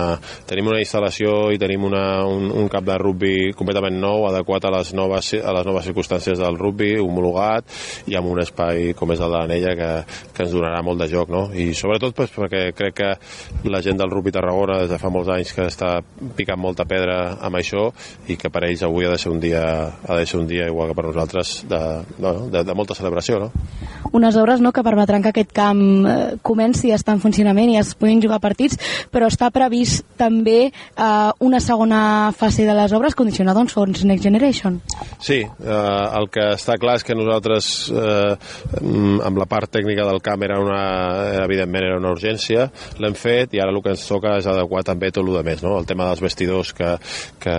tenim 0.49 0.69
una 0.71 0.81
instal·lació 0.81 1.51
i 1.53 1.59
tenim 1.61 1.85
una, 1.87 2.03
un, 2.27 2.49
un 2.51 2.69
cap 2.81 2.87
de 2.89 2.97
rugby 2.97 3.53
completament 3.57 3.99
nou, 4.01 4.25
adequat 4.27 4.65
a 4.65 4.71
les 4.73 4.91
noves, 4.97 5.33
a 5.37 5.53
les 5.53 5.67
noves 5.67 5.85
circumstàncies 5.85 6.39
del 6.41 6.57
rugby, 6.57 6.97
homologat 6.99 7.65
i 8.09 8.17
amb 8.17 8.31
un 8.31 8.41
espai 8.41 8.93
com 8.97 9.13
és 9.13 9.21
el 9.21 9.31
de 9.31 9.37
l'Anella 9.37 9.75
que, 9.77 9.91
que 10.33 10.45
ens 10.45 10.53
donarà 10.53 10.81
molt 10.83 11.01
de 11.01 11.07
joc, 11.11 11.29
no? 11.31 11.43
I 11.53 11.71
sobretot 11.77 12.15
pues, 12.17 12.33
perquè 12.33 12.71
crec 12.75 12.97
que 12.97 13.11
la 13.69 13.81
gent 13.85 13.99
del 13.99 14.11
rugby 14.11 14.33
Tarragona 14.33 14.79
des 14.81 14.91
de 14.91 14.99
fa 15.01 15.11
molts 15.13 15.31
anys 15.31 15.53
que 15.55 15.67
està 15.69 15.99
picant 16.37 16.59
molta 16.59 16.85
pedra 16.89 17.37
amb 17.41 17.59
això 17.59 17.89
i 18.31 18.37
que 18.39 18.51
per 18.51 18.65
ells 18.67 18.83
avui 18.87 19.07
ha 19.07 19.13
de 19.13 19.21
ser 19.21 19.31
un 19.31 19.39
dia, 19.43 19.63
ha 19.91 20.17
de 20.17 20.25
ser 20.25 20.39
un 20.41 20.47
dia 20.49 20.67
igual 20.67 20.91
que 20.91 20.97
per 20.97 21.07
nosaltres 21.09 21.53
de, 21.69 21.81
de, 22.17 22.33
de, 22.51 22.63
de 22.67 22.77
molta 22.77 22.97
celebració, 22.97 23.39
no? 23.45 23.51
Unes 24.11 24.35
obres 24.35 24.59
no, 24.59 24.73
que 24.75 24.83
permetran 24.83 25.23
que 25.23 25.31
aquest 25.31 25.53
camp 25.55 25.81
eh, 26.07 26.15
comenci 26.41 26.91
a 26.91 26.97
estar 26.99 27.15
en 27.15 27.21
funcionament 27.23 27.71
i 27.71 27.77
es 27.79 27.93
puguin 27.95 28.21
jugar 28.23 28.41
partits, 28.43 28.79
però 29.11 29.29
està 29.31 29.51
previst 29.53 30.03
també 30.19 30.59
eh, 30.67 31.29
una 31.39 31.61
segona 31.63 32.01
fase 32.35 32.65
de 32.67 32.70
les 32.75 32.93
obres 32.93 33.15
condicionada 33.17 33.59
a 33.59 33.65
uns 33.65 33.73
fons 33.75 34.03
Next 34.05 34.23
Generation. 34.23 34.79
Sí, 35.21 35.39
eh, 35.41 36.17
el 36.17 36.27
que 36.33 36.47
està 36.55 36.77
clar 36.81 36.97
és 36.99 37.05
que 37.05 37.15
nosaltres 37.17 37.69
eh, 37.93 38.33
amb 38.81 39.39
la 39.39 39.47
part 39.49 39.71
tècnica 39.71 40.05
del 40.07 40.21
camp 40.23 40.43
era 40.47 40.59
una, 40.61 40.81
evidentment 41.43 41.87
era 41.87 41.99
una 42.01 42.11
urgència, 42.13 42.67
l'hem 43.01 43.15
fet 43.17 43.55
i 43.55 43.61
ara 43.61 43.73
el 43.73 43.81
que 43.83 43.93
ens 43.95 44.05
toca 44.07 44.35
és 44.39 44.49
adequar 44.49 44.83
també 44.87 45.11
tot 45.11 45.25
el 45.27 45.37
que 45.37 45.45
més, 45.47 45.63
no? 45.65 45.77
el 45.79 45.87
tema 45.89 46.07
dels 46.09 46.23
vestidors 46.23 46.73
que, 46.77 46.91
que, 47.41 47.55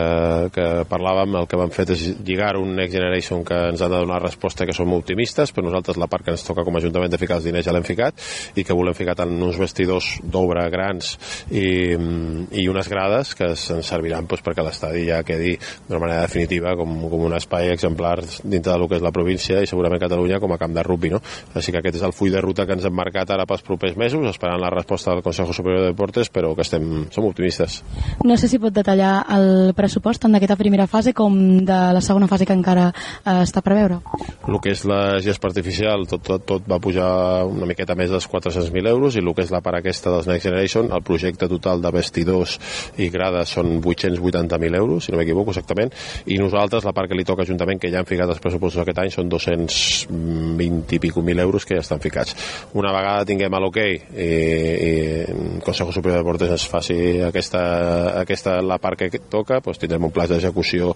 que 0.54 0.68
parlàvem, 0.90 1.38
el 1.40 1.48
que 1.50 1.60
vam 1.60 1.72
fet 1.74 1.94
és 1.94 2.04
lligar 2.26 2.54
un 2.60 2.74
Next 2.76 2.96
Generation 2.96 3.44
que 3.46 3.58
ens 3.70 3.82
ha 3.82 3.90
de 3.92 4.02
donar 4.02 4.22
resposta 4.22 4.66
que 4.66 4.76
som 4.76 4.92
optimistes, 4.96 5.54
però 5.54 5.68
nosaltres 5.68 6.00
la 6.00 6.10
part 6.10 6.26
que 6.26 6.34
ens 6.34 6.46
toca 6.46 6.66
com 6.66 6.76
a 6.76 6.82
Ajuntament 6.82 7.12
de 7.14 7.20
ficar 7.20 7.38
els 7.38 7.46
diners 7.46 7.66
ja 7.66 7.74
l'hem 7.74 7.86
ficat 7.86 8.18
i 8.58 8.64
que 8.66 8.74
volem 8.74 8.96
ficar 8.96 9.14
tant 9.18 9.32
uns 9.38 9.58
vestidors 9.60 10.16
d'obra 10.22 10.66
grans 10.72 11.14
i, 11.50 11.94
i 11.94 12.66
unes 12.70 12.90
grades 12.90 13.36
que 13.38 13.52
ens 13.52 13.68
serviran 13.86 14.26
doncs, 14.26 14.42
perquè 14.42 14.64
l'estadi 14.64 15.01
ja 15.08 15.22
quedi 15.26 15.56
d'una 15.88 16.00
manera 16.02 16.26
definitiva 16.26 16.76
com, 16.78 16.94
com 17.10 17.26
un 17.28 17.36
espai 17.36 17.72
exemplar 17.72 18.18
dintre 18.42 18.72
del 18.72 18.88
que 18.88 18.98
és 18.98 19.04
la 19.04 19.12
província 19.14 19.62
i 19.62 19.70
segurament 19.70 20.02
Catalunya 20.02 20.40
com 20.42 20.52
a 20.52 20.58
camp 20.60 20.74
de 20.74 20.84
rugby. 20.86 21.12
No? 21.12 21.22
Així 21.54 21.72
que 21.72 21.82
aquest 21.82 22.00
és 22.00 22.06
el 22.06 22.14
full 22.16 22.32
de 22.32 22.42
ruta 22.42 22.66
que 22.66 22.76
ens 22.76 22.86
hem 22.88 22.94
marcat 22.96 23.30
ara 23.30 23.46
pels 23.48 23.64
propers 23.66 23.96
mesos, 24.00 24.24
esperant 24.30 24.60
la 24.60 24.70
resposta 24.72 25.12
del 25.12 25.22
Consejo 25.22 25.52
Superior 25.52 25.86
de 25.86 25.92
Deportes, 25.92 26.30
però 26.32 26.54
que 26.56 26.66
estem, 26.66 27.06
som 27.14 27.26
optimistes. 27.28 27.80
No 28.24 28.36
sé 28.36 28.48
si 28.48 28.60
pot 28.62 28.74
detallar 28.74 29.14
el 29.36 29.72
pressupost 29.76 30.22
tant 30.24 30.34
d'aquesta 30.34 30.58
primera 30.60 30.86
fase 30.90 31.14
com 31.16 31.34
de 31.66 31.80
la 31.96 32.02
segona 32.04 32.28
fase 32.30 32.46
que 32.48 32.56
encara 32.56 32.90
eh, 32.92 33.42
està 33.42 33.62
a 33.62 33.66
preveure. 33.66 34.00
El 34.48 34.58
que 34.62 34.72
és 34.74 34.84
la 34.88 35.18
gespa 35.22 35.50
artificial, 35.50 36.06
tot, 36.10 36.24
tot, 36.26 36.44
tot 36.48 36.68
va 36.68 36.80
pujar 36.82 37.44
una 37.48 37.68
miqueta 37.68 37.96
més 37.98 38.10
dels 38.12 38.28
400.000 38.30 38.90
euros 38.90 39.16
i 39.16 39.22
el 39.22 39.32
que 39.34 39.46
és 39.46 39.52
la 39.54 39.62
part 39.64 39.80
aquesta 39.80 40.12
dels 40.12 40.28
Next 40.30 40.48
Generation, 40.48 40.90
el 40.92 41.04
projecte 41.06 41.48
total 41.50 41.82
de 41.82 41.92
vestidors 41.94 42.58
i 43.00 43.08
grades 43.12 43.54
són 43.56 43.78
880.000 43.80 44.76
euros, 44.78 44.91
si 45.00 45.12
no 45.12 45.20
m'equivoco 45.20 45.54
exactament, 45.54 45.92
i 46.26 46.38
nosaltres, 46.40 46.84
la 46.84 46.94
part 46.96 47.10
que 47.10 47.18
li 47.18 47.24
toca 47.24 47.42
a 47.42 47.46
Ajuntament, 47.46 47.80
que 47.80 47.90
ja 47.92 48.00
han 48.02 48.08
ficat 48.08 48.30
els 48.30 48.42
pressupostos 48.42 48.82
aquest 48.82 48.98
any, 49.02 49.12
són 49.14 49.30
220 49.32 50.96
i 50.96 51.00
pico 51.02 51.22
mil 51.22 51.38
euros 51.42 51.66
que 51.66 51.78
ja 51.78 51.84
estan 51.84 52.02
ficats. 52.02 52.36
Una 52.78 52.92
vegada 52.94 53.26
tinguem 53.28 53.52
l'hoquei 53.62 53.96
okay, 53.96 54.12
i, 54.16 54.28
i 54.82 54.92
el 55.32 55.62
Consejo 55.64 55.92
Superior 55.92 56.18
de 56.18 56.22
Deportes 56.22 56.52
ens 56.54 56.66
faci 56.68 56.96
aquesta, 57.24 57.62
aquesta 58.20 58.58
la 58.62 58.78
part 58.82 58.98
que 58.98 59.20
toca, 59.30 59.60
doncs 59.64 59.80
tindrem 59.82 60.08
un 60.08 60.12
pla 60.14 60.26
d'execució 60.30 60.92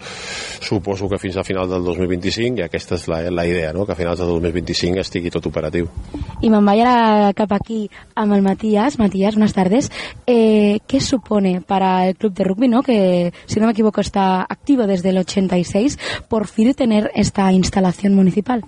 suposo 0.61 1.09
que 1.09 1.21
fins 1.21 1.37
a 1.37 1.45
final 1.47 1.69
del 1.71 1.85
2025 1.85 2.61
i 2.61 2.67
aquesta 2.67 2.97
és 2.97 3.07
la, 3.11 3.21
la 3.31 3.47
idea, 3.49 3.73
no? 3.77 3.87
que 3.87 3.95
a 3.95 3.99
finals 3.99 4.21
del 4.23 4.33
2025 4.37 5.03
estigui 5.03 5.33
tot 5.35 5.47
operatiu. 5.47 5.89
Y 6.41 6.51
me 6.51 6.61
voy 6.61 6.81
a 6.85 7.33
cap 7.35 7.53
aquí 7.53 7.91
amb 8.15 8.35
el 8.35 8.43
Matías. 8.43 8.99
Matías, 8.99 9.35
buenas 9.35 9.55
tardes. 9.55 9.91
Eh, 10.27 10.81
¿Qué 10.87 11.01
supone 11.01 11.61
para 11.61 12.09
el 12.09 12.17
club 12.17 12.33
de 12.35 12.45
rugby, 12.45 12.69
no? 12.69 12.83
que 12.83 13.33
si 13.47 13.61
no 13.61 13.67
me 13.67 13.73
está 14.01 14.43
activo 14.43 14.87
desde 14.87 15.11
el 15.11 15.19
86, 15.19 15.99
por 16.29 16.47
fin 16.47 16.75
tener 16.75 17.11
esta 17.15 17.53
instalación 17.53 18.15
municipal? 18.15 18.65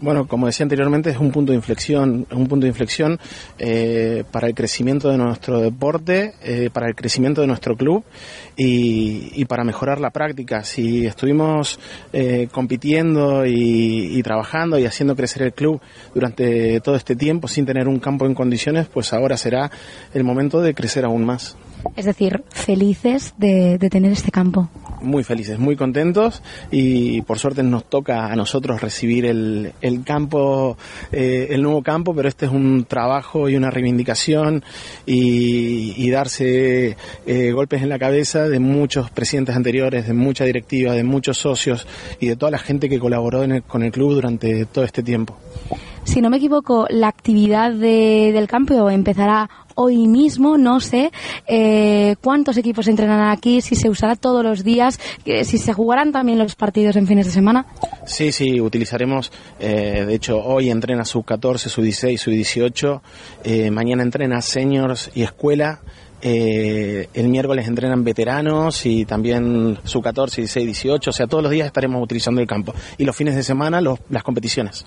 Bueno, 0.00 0.26
como 0.26 0.46
decía 0.46 0.64
anteriormente, 0.64 1.10
es 1.10 1.18
un 1.18 1.30
punto 1.30 1.52
de 1.52 1.56
inflexión, 1.56 2.26
un 2.30 2.46
punto 2.46 2.64
de 2.64 2.68
inflexión 2.68 3.18
eh, 3.58 4.24
para 4.30 4.46
el 4.46 4.54
crecimiento 4.54 5.08
de 5.08 5.16
nuestro 5.16 5.60
deporte, 5.60 6.34
eh, 6.42 6.70
para 6.72 6.86
el 6.88 6.94
crecimiento 6.94 7.40
de 7.40 7.46
nuestro 7.46 7.76
club 7.76 8.04
y, 8.56 9.32
y, 9.34 9.44
para 9.46 9.64
mejorar 9.64 10.00
la 10.00 10.10
práctica. 10.10 10.64
Si 10.64 11.06
estuvimos 11.06 11.78
eh, 12.12 12.48
compitiendo 12.52 13.46
y, 13.46 14.18
y, 14.18 14.22
trabajando 14.22 14.78
y 14.78 14.84
haciendo 14.84 15.16
crecer 15.16 15.42
el 15.42 15.54
club 15.54 15.80
durante 16.14 16.80
todo 16.80 16.96
este 16.96 17.16
tiempo 17.16 17.48
sin 17.48 17.64
tener 17.64 17.88
un 17.88 17.98
campo 17.98 18.26
en 18.26 18.34
condiciones, 18.34 18.86
pues 18.86 19.12
ahora 19.12 19.36
será 19.36 19.70
el 20.12 20.24
momento 20.24 20.60
de 20.60 20.74
crecer 20.74 21.04
aún 21.04 21.24
más. 21.24 21.56
Es 21.96 22.04
decir, 22.04 22.44
felices 22.50 23.34
de, 23.38 23.78
de 23.78 23.90
tener 23.90 24.12
este 24.12 24.30
campo 24.30 24.68
muy 25.00 25.24
felices, 25.24 25.58
muy 25.58 25.76
contentos 25.76 26.42
y 26.70 27.22
por 27.22 27.38
suerte 27.38 27.62
nos 27.62 27.88
toca 27.88 28.26
a 28.26 28.36
nosotros 28.36 28.80
recibir 28.80 29.24
el, 29.26 29.72
el 29.80 30.04
campo, 30.04 30.76
eh, 31.12 31.48
el 31.50 31.62
nuevo 31.62 31.82
campo, 31.82 32.14
pero 32.14 32.28
este 32.28 32.46
es 32.46 32.52
un 32.52 32.84
trabajo 32.84 33.48
y 33.48 33.56
una 33.56 33.70
reivindicación 33.70 34.64
y, 35.06 35.94
y 35.96 36.10
darse 36.10 36.96
eh, 37.26 37.52
golpes 37.52 37.82
en 37.82 37.88
la 37.88 37.98
cabeza 37.98 38.48
de 38.48 38.58
muchos 38.58 39.10
presidentes 39.10 39.56
anteriores, 39.56 40.06
de 40.06 40.14
mucha 40.14 40.44
directiva, 40.44 40.92
de 40.92 41.04
muchos 41.04 41.38
socios 41.38 41.86
y 42.20 42.28
de 42.28 42.36
toda 42.36 42.50
la 42.50 42.58
gente 42.58 42.88
que 42.88 42.98
colaboró 42.98 43.42
en 43.44 43.52
el, 43.52 43.62
con 43.62 43.82
el 43.82 43.92
club 43.92 44.14
durante 44.14 44.66
todo 44.66 44.84
este 44.84 45.02
tiempo. 45.02 45.36
Si 46.06 46.20
no 46.20 46.30
me 46.30 46.36
equivoco, 46.36 46.86
la 46.88 47.08
actividad 47.08 47.72
de, 47.72 48.30
del 48.32 48.46
campo 48.46 48.88
empezará 48.88 49.50
hoy 49.74 50.06
mismo. 50.06 50.56
No 50.56 50.80
sé 50.80 51.10
eh, 51.48 52.14
cuántos 52.22 52.56
equipos 52.56 52.86
entrenarán 52.86 53.30
aquí, 53.30 53.60
si 53.60 53.74
se 53.74 53.90
usará 53.90 54.14
todos 54.14 54.44
los 54.44 54.62
días, 54.62 55.00
si 55.24 55.58
se 55.58 55.72
jugarán 55.72 56.12
también 56.12 56.38
los 56.38 56.54
partidos 56.54 56.94
en 56.94 57.08
fines 57.08 57.26
de 57.26 57.32
semana. 57.32 57.66
Sí, 58.06 58.30
sí, 58.30 58.60
utilizaremos, 58.60 59.32
eh, 59.58 60.04
de 60.06 60.14
hecho, 60.14 60.38
hoy 60.38 60.70
entrena 60.70 61.04
sub 61.04 61.24
14, 61.24 61.68
sub 61.68 61.82
16, 61.82 62.20
sub 62.20 62.32
18, 62.32 63.02
eh, 63.42 63.70
mañana 63.72 64.04
entrena 64.04 64.40
seniors 64.40 65.10
y 65.12 65.22
escuela. 65.24 65.80
Eh, 66.28 67.08
el 67.14 67.28
miércoles 67.28 67.68
entrenan 67.68 68.02
veteranos 68.02 68.84
y 68.84 69.04
también 69.04 69.78
sub 69.84 70.02
14, 70.02 70.40
16, 70.40 70.66
18, 70.66 71.10
o 71.10 71.12
sea, 71.12 71.28
todos 71.28 71.40
los 71.40 71.52
días 71.52 71.68
estaremos 71.68 72.02
utilizando 72.02 72.40
el 72.40 72.48
campo. 72.48 72.74
Y 72.98 73.04
los 73.04 73.14
fines 73.14 73.36
de 73.36 73.44
semana 73.44 73.80
los, 73.80 74.00
las 74.10 74.24
competiciones. 74.24 74.84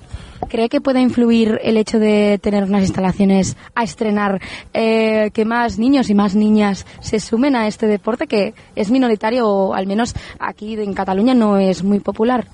¿Cree 0.49 0.67
que 0.67 0.81
puede 0.81 0.99
influir 0.99 1.57
el 1.63 1.77
hecho 1.77 1.97
de 1.97 2.39
tener 2.39 2.65
unas 2.65 2.81
instalaciones 2.81 3.55
a 3.73 3.85
estrenar 3.85 4.41
eh, 4.73 5.31
que 5.33 5.45
más 5.45 5.79
niños 5.79 6.09
y 6.09 6.13
más 6.13 6.35
niñas 6.35 6.85
se 6.99 7.21
sumen 7.21 7.55
a 7.55 7.67
este 7.67 7.87
deporte 7.87 8.27
que 8.27 8.53
es 8.75 8.91
minoritario 8.91 9.47
o 9.47 9.73
al 9.73 9.87
menos 9.87 10.15
aquí 10.39 10.73
en 10.73 10.93
Cataluña 10.93 11.35
no 11.35 11.57
es 11.57 11.85
muy 11.85 12.01
popular? 12.01 12.47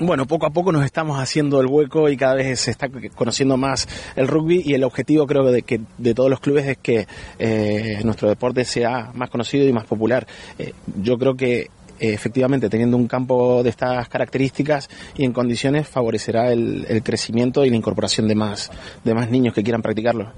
Bueno, 0.00 0.26
poco 0.26 0.46
a 0.46 0.50
poco 0.50 0.72
nos 0.72 0.84
estamos 0.84 1.18
haciendo 1.18 1.60
el 1.60 1.66
hueco 1.66 2.08
y 2.08 2.16
cada 2.16 2.34
vez 2.34 2.60
se 2.60 2.70
está 2.70 2.88
conociendo 3.14 3.56
más 3.56 3.88
el 4.16 4.28
rugby 4.28 4.62
y 4.64 4.74
el 4.74 4.84
objetivo 4.84 5.26
creo 5.26 5.50
de 5.50 5.62
que 5.62 5.80
de 5.98 6.14
todos 6.14 6.30
los 6.30 6.40
clubes 6.40 6.66
es 6.66 6.78
que 6.78 7.06
eh, 7.38 8.00
nuestro 8.04 8.28
deporte 8.28 8.64
sea 8.64 9.10
más 9.14 9.30
conocido 9.30 9.66
y 9.66 9.72
más 9.72 9.86
popular. 9.86 10.26
Eh, 10.58 10.72
yo 11.02 11.18
creo 11.18 11.34
que 11.34 11.60
eh, 12.00 12.14
efectivamente 12.14 12.70
teniendo 12.70 12.96
un 12.96 13.06
campo 13.06 13.62
de 13.62 13.68
estas 13.68 14.08
características 14.08 14.88
y 15.16 15.24
en 15.24 15.32
condiciones 15.32 15.86
favorecerá 15.86 16.50
el, 16.50 17.02
crecimiento 17.04 17.64
y 17.64 17.70
la 17.70 17.76
incorporación 17.76 18.26
de 18.26 18.34
más, 18.34 18.70
de 19.04 19.14
más 19.14 19.30
niños 19.30 19.54
que 19.54 19.62
quieran 19.62 19.82
practicarlo. 19.82 20.32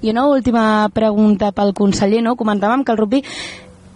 I 0.00 0.10
una 0.10 0.26
última 0.26 0.88
pregunta 0.88 1.52
pel 1.52 1.74
conseller, 1.74 2.22
no? 2.22 2.36
Comentàvem 2.36 2.84
que 2.84 2.92
el 2.92 2.98
rugby 2.98 3.24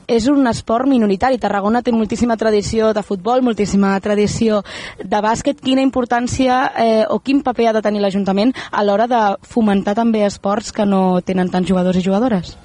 és 0.06 0.26
un 0.30 0.46
esport 0.46 0.88
minoritari. 0.88 1.38
Tarragona 1.42 1.82
té 1.82 1.92
moltíssima 1.92 2.36
tradició 2.36 2.92
de 2.96 3.02
futbol, 3.06 3.42
moltíssima 3.42 3.94
tradició 4.00 4.62
de 5.02 5.22
bàsquet. 5.22 5.60
Quina 5.62 5.84
importància 5.84 6.60
eh, 6.76 7.04
o 7.10 7.18
quin 7.20 7.42
paper 7.46 7.70
ha 7.70 7.76
de 7.76 7.84
tenir 7.84 8.02
l'Ajuntament 8.04 8.54
a 8.70 8.84
l'hora 8.86 9.08
de 9.10 9.22
fomentar 9.42 9.96
també 9.98 10.24
esports 10.26 10.72
que 10.72 10.86
no 10.86 11.20
tenen 11.26 11.50
tants 11.50 11.68
jugadors 11.68 11.98
i 11.98 12.06
jugadores? 12.06 12.56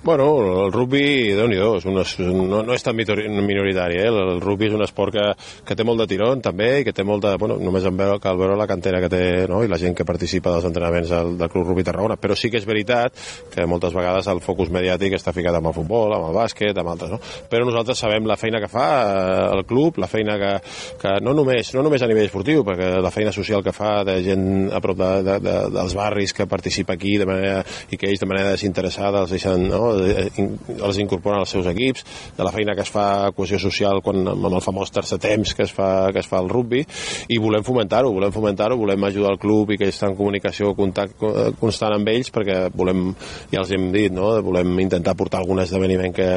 Bueno, 0.00 0.66
el 0.66 0.72
rugby, 0.72 1.34
déu 1.34 1.48
nhi 1.50 1.56
no, 1.58 2.60
no 2.62 2.74
és 2.76 2.84
tan 2.86 2.94
minoritari, 2.94 3.96
eh? 3.98 4.06
el, 4.06 4.18
el 4.36 4.40
rugby 4.40 4.68
és 4.68 4.74
un 4.76 4.84
esport 4.84 5.12
que, 5.12 5.24
que 5.66 5.74
té 5.74 5.82
molt 5.84 5.98
de 5.98 6.06
tirón 6.06 6.38
també 6.40 6.68
i 6.80 6.84
que 6.86 6.92
té 6.94 7.02
molt 7.02 7.24
de, 7.24 7.32
bueno, 7.40 7.56
només 7.58 7.82
en 7.88 7.96
veure, 7.98 8.20
cal 8.22 8.38
veure 8.38 8.54
la 8.56 8.68
cantera 8.70 9.00
que 9.02 9.10
té 9.10 9.22
no? 9.50 9.64
i 9.66 9.68
la 9.68 9.78
gent 9.80 9.96
que 9.98 10.06
participa 10.06 10.52
dels 10.54 10.68
entrenaments 10.70 11.10
del, 11.10 11.32
del 11.40 11.50
Club 11.50 11.66
Rugby 11.66 11.84
Tarragona, 11.88 12.14
però 12.16 12.36
sí 12.38 12.46
que 12.48 12.60
és 12.60 12.68
veritat 12.68 13.18
que 13.50 13.66
moltes 13.66 13.96
vegades 13.96 14.30
el 14.30 14.40
focus 14.44 14.70
mediàtic 14.70 15.16
està 15.18 15.34
ficat 15.34 15.58
amb 15.58 15.72
el 15.72 15.74
futbol, 15.76 16.14
amb 16.14 16.28
el 16.30 16.38
bàsquet, 16.38 16.78
amb 16.78 16.94
altres, 16.94 17.16
no? 17.16 17.18
però 17.50 17.66
nosaltres 17.66 17.98
sabem 17.98 18.30
la 18.30 18.38
feina 18.38 18.62
que 18.62 18.70
fa 18.70 18.86
eh, 19.02 19.42
el 19.56 19.64
club, 19.66 19.98
la 19.98 20.10
feina 20.10 20.38
que, 20.38 20.54
que 21.02 21.16
no, 21.26 21.34
només, 21.34 21.74
no 21.74 21.82
només 21.82 22.06
a 22.06 22.10
nivell 22.10 22.30
esportiu, 22.30 22.62
perquè 22.70 22.94
la 23.02 23.12
feina 23.14 23.34
social 23.34 23.66
que 23.66 23.74
fa 23.74 24.04
de 24.06 24.20
gent 24.30 24.46
a 24.70 24.80
prop 24.84 25.02
de, 25.02 25.10
de, 25.26 25.38
de, 25.42 25.58
dels 25.74 25.98
barris 25.98 26.38
que 26.38 26.46
participa 26.46 26.94
aquí 26.94 27.18
de 27.18 27.26
manera, 27.26 27.60
i 27.90 27.98
que 27.98 28.06
ells 28.12 28.22
de 28.22 28.30
manera 28.30 28.54
desinteressada 28.54 29.26
els 29.26 29.34
deixen, 29.34 29.68
no? 29.74 29.87
Eh, 29.98 30.28
in- 30.42 30.56
els 30.78 30.98
incorporen 30.98 31.40
als 31.40 31.50
seus 31.54 31.66
equips, 31.66 32.04
de 32.36 32.44
la 32.44 32.52
feina 32.52 32.74
que 32.74 32.82
es 32.84 32.90
fa 32.90 33.30
cohesió 33.36 33.58
social 33.58 34.02
quan, 34.04 34.26
amb 34.28 34.48
el 34.52 34.60
famós 34.64 34.90
tercer 34.94 35.18
temps 35.22 35.54
que 35.54 35.64
es 35.64 35.72
fa, 35.72 36.10
que 36.12 36.20
es 36.20 36.28
fa 36.28 36.38
al 36.38 36.48
rugby, 36.48 36.84
i 37.28 37.38
volem 37.38 37.64
fomentar-ho, 37.66 38.12
volem 38.12 38.32
fomentar-ho, 38.32 38.76
volem 38.76 39.04
ajudar 39.08 39.32
el 39.34 39.38
club 39.42 39.72
i 39.72 39.78
que 39.80 39.88
està 39.88 40.08
en 40.08 40.16
comunicació 40.18 40.74
contacte 40.78 41.26
eh, 41.28 41.48
constant 41.60 41.94
amb 41.96 42.08
ells 42.12 42.30
perquè 42.34 42.58
volem, 42.74 43.12
ja 43.52 43.62
els 43.62 43.72
hem 43.74 43.88
dit, 43.94 44.12
no? 44.14 44.30
volem 44.44 44.74
intentar 44.80 45.16
portar 45.18 45.40
algun 45.42 45.60
esdeveniment 45.62 46.14
que, 46.14 46.28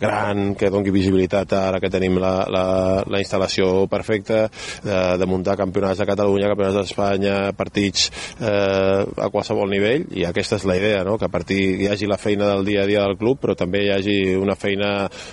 gran, 0.00 0.54
que 0.58 0.70
doni 0.70 0.90
visibilitat 0.94 1.52
ara 1.56 1.80
que 1.82 1.90
tenim 1.92 2.18
la, 2.22 2.32
la, 2.50 2.64
la 3.06 3.20
instal·lació 3.22 3.86
perfecta, 3.90 4.46
de, 4.84 4.98
de 5.20 5.26
muntar 5.28 5.56
campionats 5.60 6.00
de 6.00 6.06
Catalunya, 6.08 6.48
campionats 6.52 6.78
d'Espanya, 6.80 7.36
partits 7.56 8.08
eh, 8.40 9.04
a 9.04 9.28
qualsevol 9.32 9.70
nivell, 9.70 10.06
i 10.16 10.24
aquesta 10.28 10.56
és 10.60 10.66
la 10.68 10.76
idea, 10.78 11.02
no? 11.06 11.16
que 11.18 11.28
a 11.28 11.32
partir 11.32 11.60
hi 11.80 11.88
hagi 11.90 12.08
la 12.10 12.18
feina 12.20 12.48
del 12.54 12.64
dia 12.66 12.84
a 12.84 12.88
dia 12.88 12.99
del 13.06 13.18
club, 13.20 13.40
però 13.42 13.56
també 13.58 13.84
hi 13.86 13.92
hagi 13.94 14.18
una 14.38 14.56
feina 14.58 14.92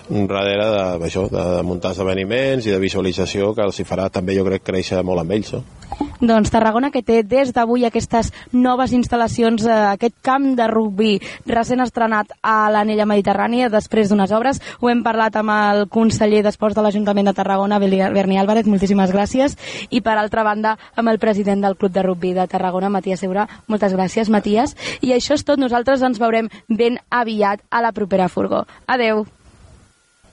darrere 0.10 0.70
de, 0.74 0.86
això, 1.10 1.28
de 1.32 1.48
muntar 1.68 1.94
esdeveniments 1.96 2.68
i 2.68 2.74
de 2.76 2.82
visualització 2.84 3.54
que 3.56 3.66
els 3.68 3.80
hi 3.80 3.88
farà 3.88 4.10
també, 4.14 4.38
jo 4.38 4.48
crec, 4.48 4.66
créixer 4.68 5.04
molt 5.04 5.24
amb 5.24 5.38
ells. 5.38 5.54
No? 5.58 5.87
Doncs 6.20 6.50
Tarragona, 6.50 6.90
que 6.90 7.04
té 7.06 7.22
des 7.22 7.52
d'avui 7.54 7.86
aquestes 7.86 8.32
noves 8.52 8.94
instal·lacions, 8.96 9.68
eh, 9.68 9.76
aquest 9.94 10.16
camp 10.26 10.56
de 10.58 10.66
rugby 10.68 11.20
recent 11.46 11.84
estrenat 11.84 12.32
a 12.42 12.72
l'anella 12.74 13.06
mediterrània 13.06 13.70
després 13.70 14.10
d'unes 14.10 14.32
obres. 14.32 14.62
Ho 14.80 14.90
hem 14.90 15.04
parlat 15.04 15.36
amb 15.36 15.54
el 15.54 15.88
conseller 15.94 16.42
d'Esports 16.44 16.76
de 16.76 16.82
l'Ajuntament 16.82 17.28
de 17.28 17.36
Tarragona, 17.38 17.78
Berni 17.80 18.40
Álvarez, 18.40 18.66
moltíssimes 18.66 19.14
gràcies. 19.14 19.58
I 19.90 20.02
per 20.02 20.18
altra 20.18 20.44
banda, 20.44 20.78
amb 20.96 21.10
el 21.10 21.20
president 21.20 21.62
del 21.62 21.78
Club 21.78 21.94
de 21.94 22.04
Rugby 22.04 22.34
de 22.34 22.48
Tarragona, 22.48 22.90
Matías 22.90 23.20
Seura. 23.20 23.48
Moltes 23.68 23.94
gràcies, 23.94 24.30
Matías. 24.30 24.76
I 25.02 25.14
això 25.14 25.38
és 25.38 25.46
tot. 25.46 25.60
Nosaltres 25.60 26.02
ens 26.02 26.20
veurem 26.20 26.50
ben 26.68 26.98
aviat 27.10 27.62
a 27.70 27.82
la 27.82 27.92
propera 27.92 28.28
furgó. 28.30 28.66
Adeu. 28.88 29.26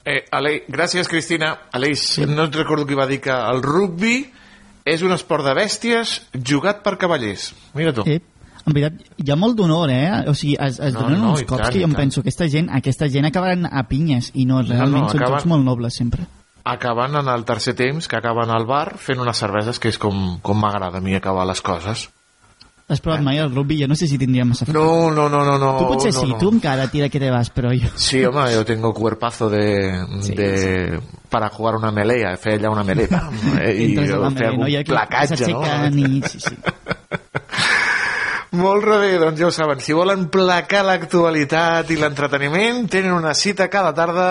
Eh, 0.04 0.24
Ale, 0.30 0.64
gràcies, 0.68 1.08
Cristina. 1.08 1.54
Aleix, 1.72 2.00
sí. 2.16 2.26
no 2.28 2.48
et 2.48 2.56
recordo 2.56 2.86
qui 2.86 2.96
va 2.96 3.06
dir 3.08 3.20
que 3.24 3.32
el 3.32 3.62
rugby 3.64 4.18
és 4.84 5.02
un 5.02 5.12
esport 5.12 5.44
de 5.46 5.54
bèsties 5.56 6.18
jugat 6.34 6.82
per 6.84 6.96
cavallers. 7.00 7.52
Mira 7.74 7.92
tu. 7.96 8.04
Eh, 8.06 8.20
en 8.64 8.72
veritat, 8.72 9.00
hi 9.20 9.30
ha 9.32 9.36
molt 9.36 9.56
d'honor, 9.58 9.90
eh? 9.92 10.24
O 10.30 10.34
sigui, 10.34 10.56
es, 10.60 10.78
es 10.80 10.94
No, 10.94 11.02
donen 11.06 11.20
no, 11.20 11.30
uns 11.34 11.42
cops 11.44 11.62
tant, 11.66 11.72
que 11.72 11.80
jo 11.82 11.88
em 11.88 11.94
penso, 11.96 12.20
aquesta 12.24 12.48
gent, 12.48 12.70
aquesta 12.72 13.08
gent 13.12 13.26
acabaran 13.28 13.66
a 13.70 13.82
pinyes 13.88 14.30
i 14.34 14.46
no, 14.48 14.62
realment 14.62 15.04
no, 15.04 15.10
són 15.12 15.20
acaben- 15.20 15.38
jocs 15.40 15.46
molt 15.52 15.64
nobles 15.64 15.96
sempre. 15.96 16.26
Acaben 16.64 17.16
en 17.20 17.28
el 17.28 17.44
tercer 17.44 17.74
temps, 17.76 18.06
que 18.08 18.16
acaben 18.16 18.48
al 18.50 18.64
bar 18.64 18.96
fent 18.96 19.20
unes 19.20 19.36
cerveses, 19.36 19.78
que 19.78 19.90
és 19.92 19.98
com, 20.00 20.38
com 20.40 20.56
m'agrada 20.60 20.96
a 20.96 21.04
mi 21.04 21.14
acabar 21.14 21.44
les 21.46 21.60
coses. 21.60 22.06
Has 22.84 23.00
provat 23.00 23.22
mai 23.24 23.38
el 23.40 23.48
rugby? 23.48 23.78
Jo 23.80 23.86
no 23.88 23.96
sé 23.96 24.04
si 24.06 24.18
tindria 24.20 24.44
massa... 24.44 24.66
No, 24.68 25.10
no, 25.10 25.28
no, 25.32 25.40
no, 25.44 25.56
no. 25.56 25.70
Tu 25.78 25.86
potser 25.88 26.12
no, 26.12 26.20
sí, 26.20 26.32
no. 26.34 26.38
tu 26.38 26.50
encara 26.52 26.84
tira 26.92 27.08
que 27.08 27.20
te 27.20 27.30
vas, 27.32 27.48
però 27.48 27.70
jo... 27.72 27.88
Sí, 27.96 28.20
home, 28.24 28.44
yo 28.52 28.64
tengo 28.68 28.92
cuerpazo 28.92 29.48
de, 29.48 30.04
de 30.36 31.00
para 31.30 31.48
jugar 31.48 31.76
una 31.76 31.90
melea, 31.90 32.36
fer 32.36 32.58
allà 32.58 32.70
una 32.70 32.84
melea, 32.84 33.08
pam, 33.08 33.32
eh, 33.62 33.72
i 33.72 33.96
fer 33.96 34.12
algun 34.18 34.36
no? 34.60 34.68
Placatge, 34.90 35.48
no? 35.48 35.64
i... 35.96 36.20
Sí, 36.28 36.40
sí. 36.44 36.54
Molt 38.54 38.84
bé, 38.86 39.16
doncs 39.18 39.40
ja 39.40 39.48
ho 39.48 39.54
saben, 39.54 39.80
si 39.82 39.96
volen 39.96 40.28
placar 40.30 40.84
l'actualitat 40.86 41.88
i 41.90 41.96
l'entreteniment, 41.98 42.84
tenen 42.92 43.16
una 43.16 43.32
cita 43.34 43.66
cada 43.72 43.90
tarda 43.96 44.28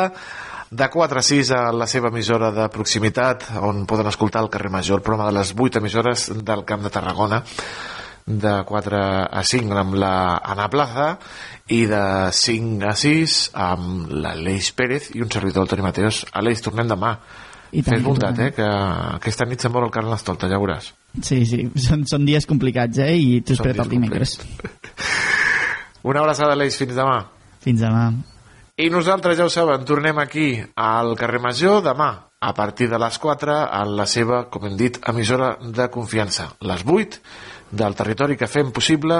de 0.73 0.87
4 0.89 1.19
a 1.19 1.23
6 1.25 1.51
a 1.51 1.63
la 1.75 1.87
seva 1.89 2.07
emissora 2.13 2.51
de 2.53 2.69
proximitat, 2.71 3.49
on 3.61 3.83
poden 3.89 4.07
escoltar 4.13 4.45
el 4.45 4.49
carrer 4.53 4.71
Major, 4.71 5.01
el 5.01 5.05
programa 5.05 5.29
de 5.29 5.35
les 5.39 5.53
8 5.57 5.81
emissores 5.81 6.29
del 6.39 6.63
Camp 6.65 6.85
de 6.85 6.93
Tarragona, 6.93 7.43
de 8.25 8.53
4 8.65 8.99
a 9.29 9.43
5 9.43 9.77
amb 9.77 9.95
la 9.99 10.13
Ana 10.37 10.69
Plaza 10.71 11.07
i 11.67 11.85
de 11.89 12.03
5 12.31 12.87
a 12.87 12.95
6 12.95 13.37
amb 13.53 14.11
l'Aleix 14.23 14.71
Pérez 14.77 15.09
i 15.15 15.23
un 15.23 15.31
servidor, 15.31 15.63
el 15.63 15.71
Toni 15.71 15.85
Mateos. 15.85 16.23
Aleix, 16.33 16.61
tornem 16.63 16.87
demà. 16.87 17.17
I 17.73 17.81
tant, 17.81 18.03
Fes 18.03 18.19
tornem. 18.19 18.47
eh, 18.47 18.51
que 18.53 18.67
aquesta 19.17 19.45
nit 19.49 19.61
se'n 19.61 19.71
mor 19.73 19.87
el 19.87 19.91
Carnestolta, 19.91 20.47
ja 20.47 20.59
veuràs. 20.61 20.91
Sí, 21.21 21.45
sí, 21.45 21.63
són, 21.75 22.05
són 22.09 22.25
dies 22.25 22.45
complicats, 22.45 22.99
eh? 23.01 23.15
I 23.17 23.41
t'ho 23.41 23.57
espero 23.57 23.83
el 23.83 23.89
dimecres. 23.89 24.37
Una 26.03 26.21
abraçada, 26.21 26.53
Aleix, 26.53 26.77
fins 26.77 26.93
demà. 26.95 27.23
Fins 27.63 27.81
demà. 27.81 28.11
I 28.77 28.89
nosaltres, 28.89 29.37
ja 29.37 29.45
ho 29.45 29.51
saben, 29.53 29.85
tornem 29.85 30.17
aquí 30.19 30.47
al 30.75 31.13
carrer 31.17 31.41
Major 31.41 31.81
demà 31.85 32.11
a 32.43 32.53
partir 32.57 32.89
de 32.89 32.97
les 32.99 33.17
4 33.21 33.53
a 33.71 33.83
la 33.85 34.05
seva, 34.09 34.43
com 34.51 34.65
hem 34.67 34.75
dit, 34.77 34.97
emissora 35.07 35.53
de 35.61 35.85
confiança. 35.93 36.49
Les 36.65 36.81
8 36.83 37.21
del 37.73 37.97
territori 37.97 38.37
que 38.37 38.49
fem 38.49 38.71
possible 38.71 39.19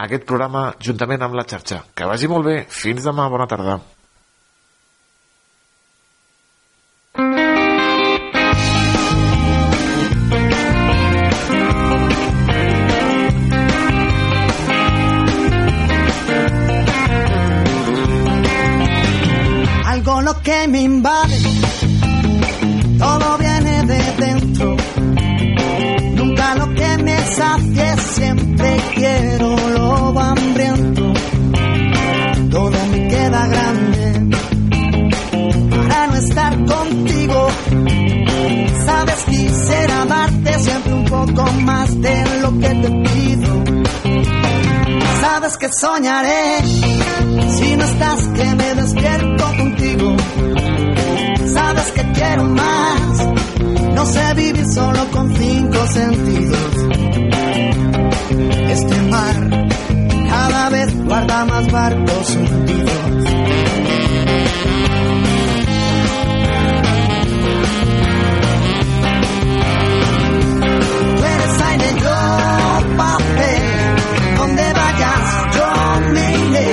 aquest 0.00 0.26
programa 0.28 0.70
juntament 0.80 1.22
amb 1.26 1.36
la 1.36 1.46
xarxa. 1.46 1.84
Que 1.94 2.08
vagi 2.08 2.30
molt 2.32 2.48
bé. 2.48 2.58
Fins 2.82 3.04
demà. 3.06 3.28
Bona 3.28 3.48
tarda. 3.50 3.80
algo 20.00 20.22
lo 20.22 20.40
que 20.42 20.66
me 20.68 20.80
invade, 20.80 21.36
siempre 28.20 28.76
quiero 28.94 29.56
lo 29.74 30.20
hambriento, 30.20 31.12
todo 32.50 32.78
me 32.92 33.08
queda 33.08 33.46
grande 33.46 34.36
para 35.70 36.06
no 36.08 36.14
estar 36.16 36.52
contigo, 36.66 37.48
sabes 38.84 39.24
quisiera 39.24 40.04
darte 40.04 40.58
siempre 40.58 40.92
un 40.92 41.04
poco 41.06 41.50
más 41.62 41.98
de 41.98 42.24
lo 42.42 42.50
que 42.58 42.68
te 42.68 42.90
pido, 43.08 43.64
sabes 45.22 45.56
que 45.56 45.68
soñaré 45.72 46.58
si 47.58 47.76
no 47.76 47.84
estás 47.84 48.20
que 48.36 48.44
me 48.54 48.74
despierto 48.74 49.44
contigo. 49.56 50.16
Sabes 51.54 51.92
que 51.92 52.02
quiero 52.12 52.44
más. 52.44 53.28
No 53.94 54.06
sé 54.06 54.34
vivir 54.34 54.66
solo 54.66 55.10
con 55.10 55.34
cinco 55.34 55.86
sentidos. 55.88 56.99
Este 58.70 59.02
mar 59.02 59.36
cada 60.28 60.70
vez 60.70 61.04
guarda 61.04 61.44
más 61.44 61.70
barcos 61.72 62.36
hundidos. 62.36 63.24
Tú 71.16 71.24
eres 71.24 71.60
aire, 71.68 71.94
yo 72.00 72.16
papel. 72.96 73.62
Donde 74.38 74.72
vayas, 74.72 75.24
yo 75.56 75.68
me 76.12 76.38
iré. 76.48 76.68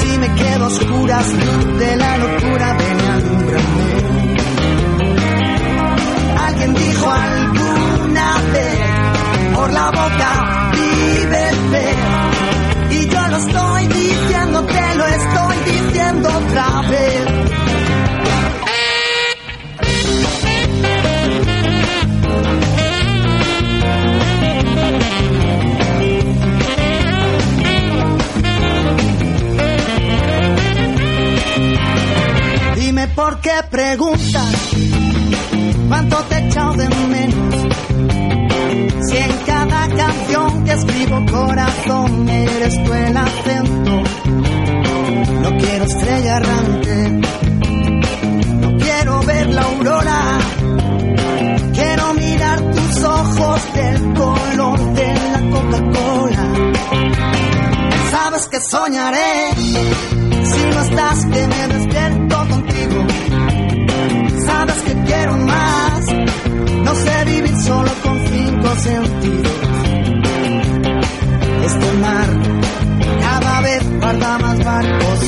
Si 0.00 0.18
me 0.18 0.28
quedo 0.34 0.64
a 0.64 0.68
oscuras, 0.68 1.26
luz 1.32 1.78
de 1.78 1.96
la 1.96 2.18
locura, 2.18 2.76
ven 2.78 2.98
y 3.00 3.06
alúmbrame. 3.16 3.88
Alguien 6.46 6.74
dijo 6.74 7.10
algo 7.10 7.58
por 9.58 9.72
la 9.72 9.90
boca, 9.90 10.57
Y 12.90 13.08
yo 13.08 13.28
lo 13.28 13.36
estoy 13.36 13.86
diciendo, 13.88 14.64
te 14.64 14.94
lo 14.94 15.06
estoy 15.06 15.56
diciendo 15.64 16.28
otra 16.28 16.82
vez. 16.90 17.48
Dime 32.76 33.08
por 33.08 33.40
qué 33.40 33.50
preguntas 33.70 34.54
cuánto 35.88 36.16
te 36.28 36.34
he 36.36 36.48
echado 36.48 36.72
de 36.74 36.88
menos. 36.88 37.54
Si 39.08 39.16
en 39.16 39.32
cada 39.46 39.88
canción 39.88 40.47
escribo 40.72 41.24
corazón 41.30 42.28
eres 42.28 42.84
tú 42.84 42.92
el 42.92 43.16
acento. 43.16 44.02
No 45.42 45.56
quiero 45.58 45.84
estrella 45.84 46.36
errante, 46.36 47.10
no 48.60 48.76
quiero 48.78 49.20
ver 49.22 49.46
la 49.50 49.62
aurora. 49.62 50.38
Quiero 51.72 52.14
mirar 52.14 52.60
tus 52.72 53.04
ojos 53.04 53.60
del 53.74 54.14
color 54.14 54.78
de 54.94 55.14
la 55.14 55.40
Coca-Cola. 55.50 56.44
Sabes 58.10 58.48
que 58.48 58.60
soñaré 58.60 59.54
si 59.56 60.60
no 60.74 60.80
estás 60.82 61.24
que 61.26 61.46
me 61.46 61.68
despierto 61.74 62.48
contigo. 62.48 63.06
Sabes 64.44 64.82
que 64.82 64.94
quiero 65.04 65.36
más, 65.38 66.04
no 66.84 66.94
sé 66.94 67.24
vivir 67.26 67.56
solo 67.62 67.90
con 68.02 68.18
cinco 68.26 68.76
sentidos. 68.76 69.47
Este 71.68 71.92
mar 71.98 72.28
cada 73.20 73.60
vez 73.60 73.82
guarda 74.00 74.38
más 74.38 74.64
barcos. 74.64 75.18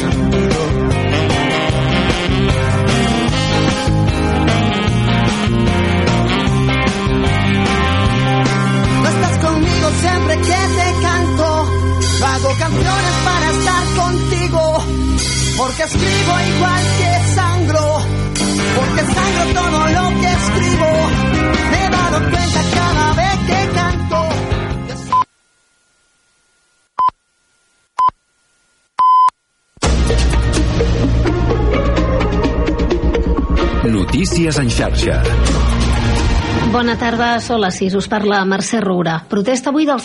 No 9.03 9.09
estás 9.09 9.39
conmigo 9.45 9.89
siempre 10.01 10.37
que 10.37 10.61
te 10.79 10.89
canto. 11.03 11.47
Hago 12.25 12.49
canciones 12.59 13.17
para 13.27 13.51
estar 13.51 13.85
contigo. 14.03 14.85
Porque 15.59 15.83
escribo 15.83 16.33
igual 16.57 16.85
que 17.01 17.35
sangro. 17.35 17.99
Porque 18.77 19.03
sangro 19.15 19.45
todo 19.61 19.81
lo 19.97 20.21
que 20.21 20.31
escribo. 20.41 20.91
Me 21.71 21.85
he 21.85 21.91
dado 21.91 22.19
cuenta 22.31 22.61
cada 22.75 23.10
Notícies 33.91 34.55
en 34.63 34.69
xarxa. 34.71 35.17
Bona 36.71 36.95
tarda, 36.95 37.33
són 37.43 37.59
les 37.65 37.75
6. 37.81 37.97
Us 37.99 38.07
parla 38.07 38.39
Mercè 38.47 38.79
Roura. 38.85 39.17
Protesta 39.27 39.73
avui 39.73 39.89
dels 39.89 39.99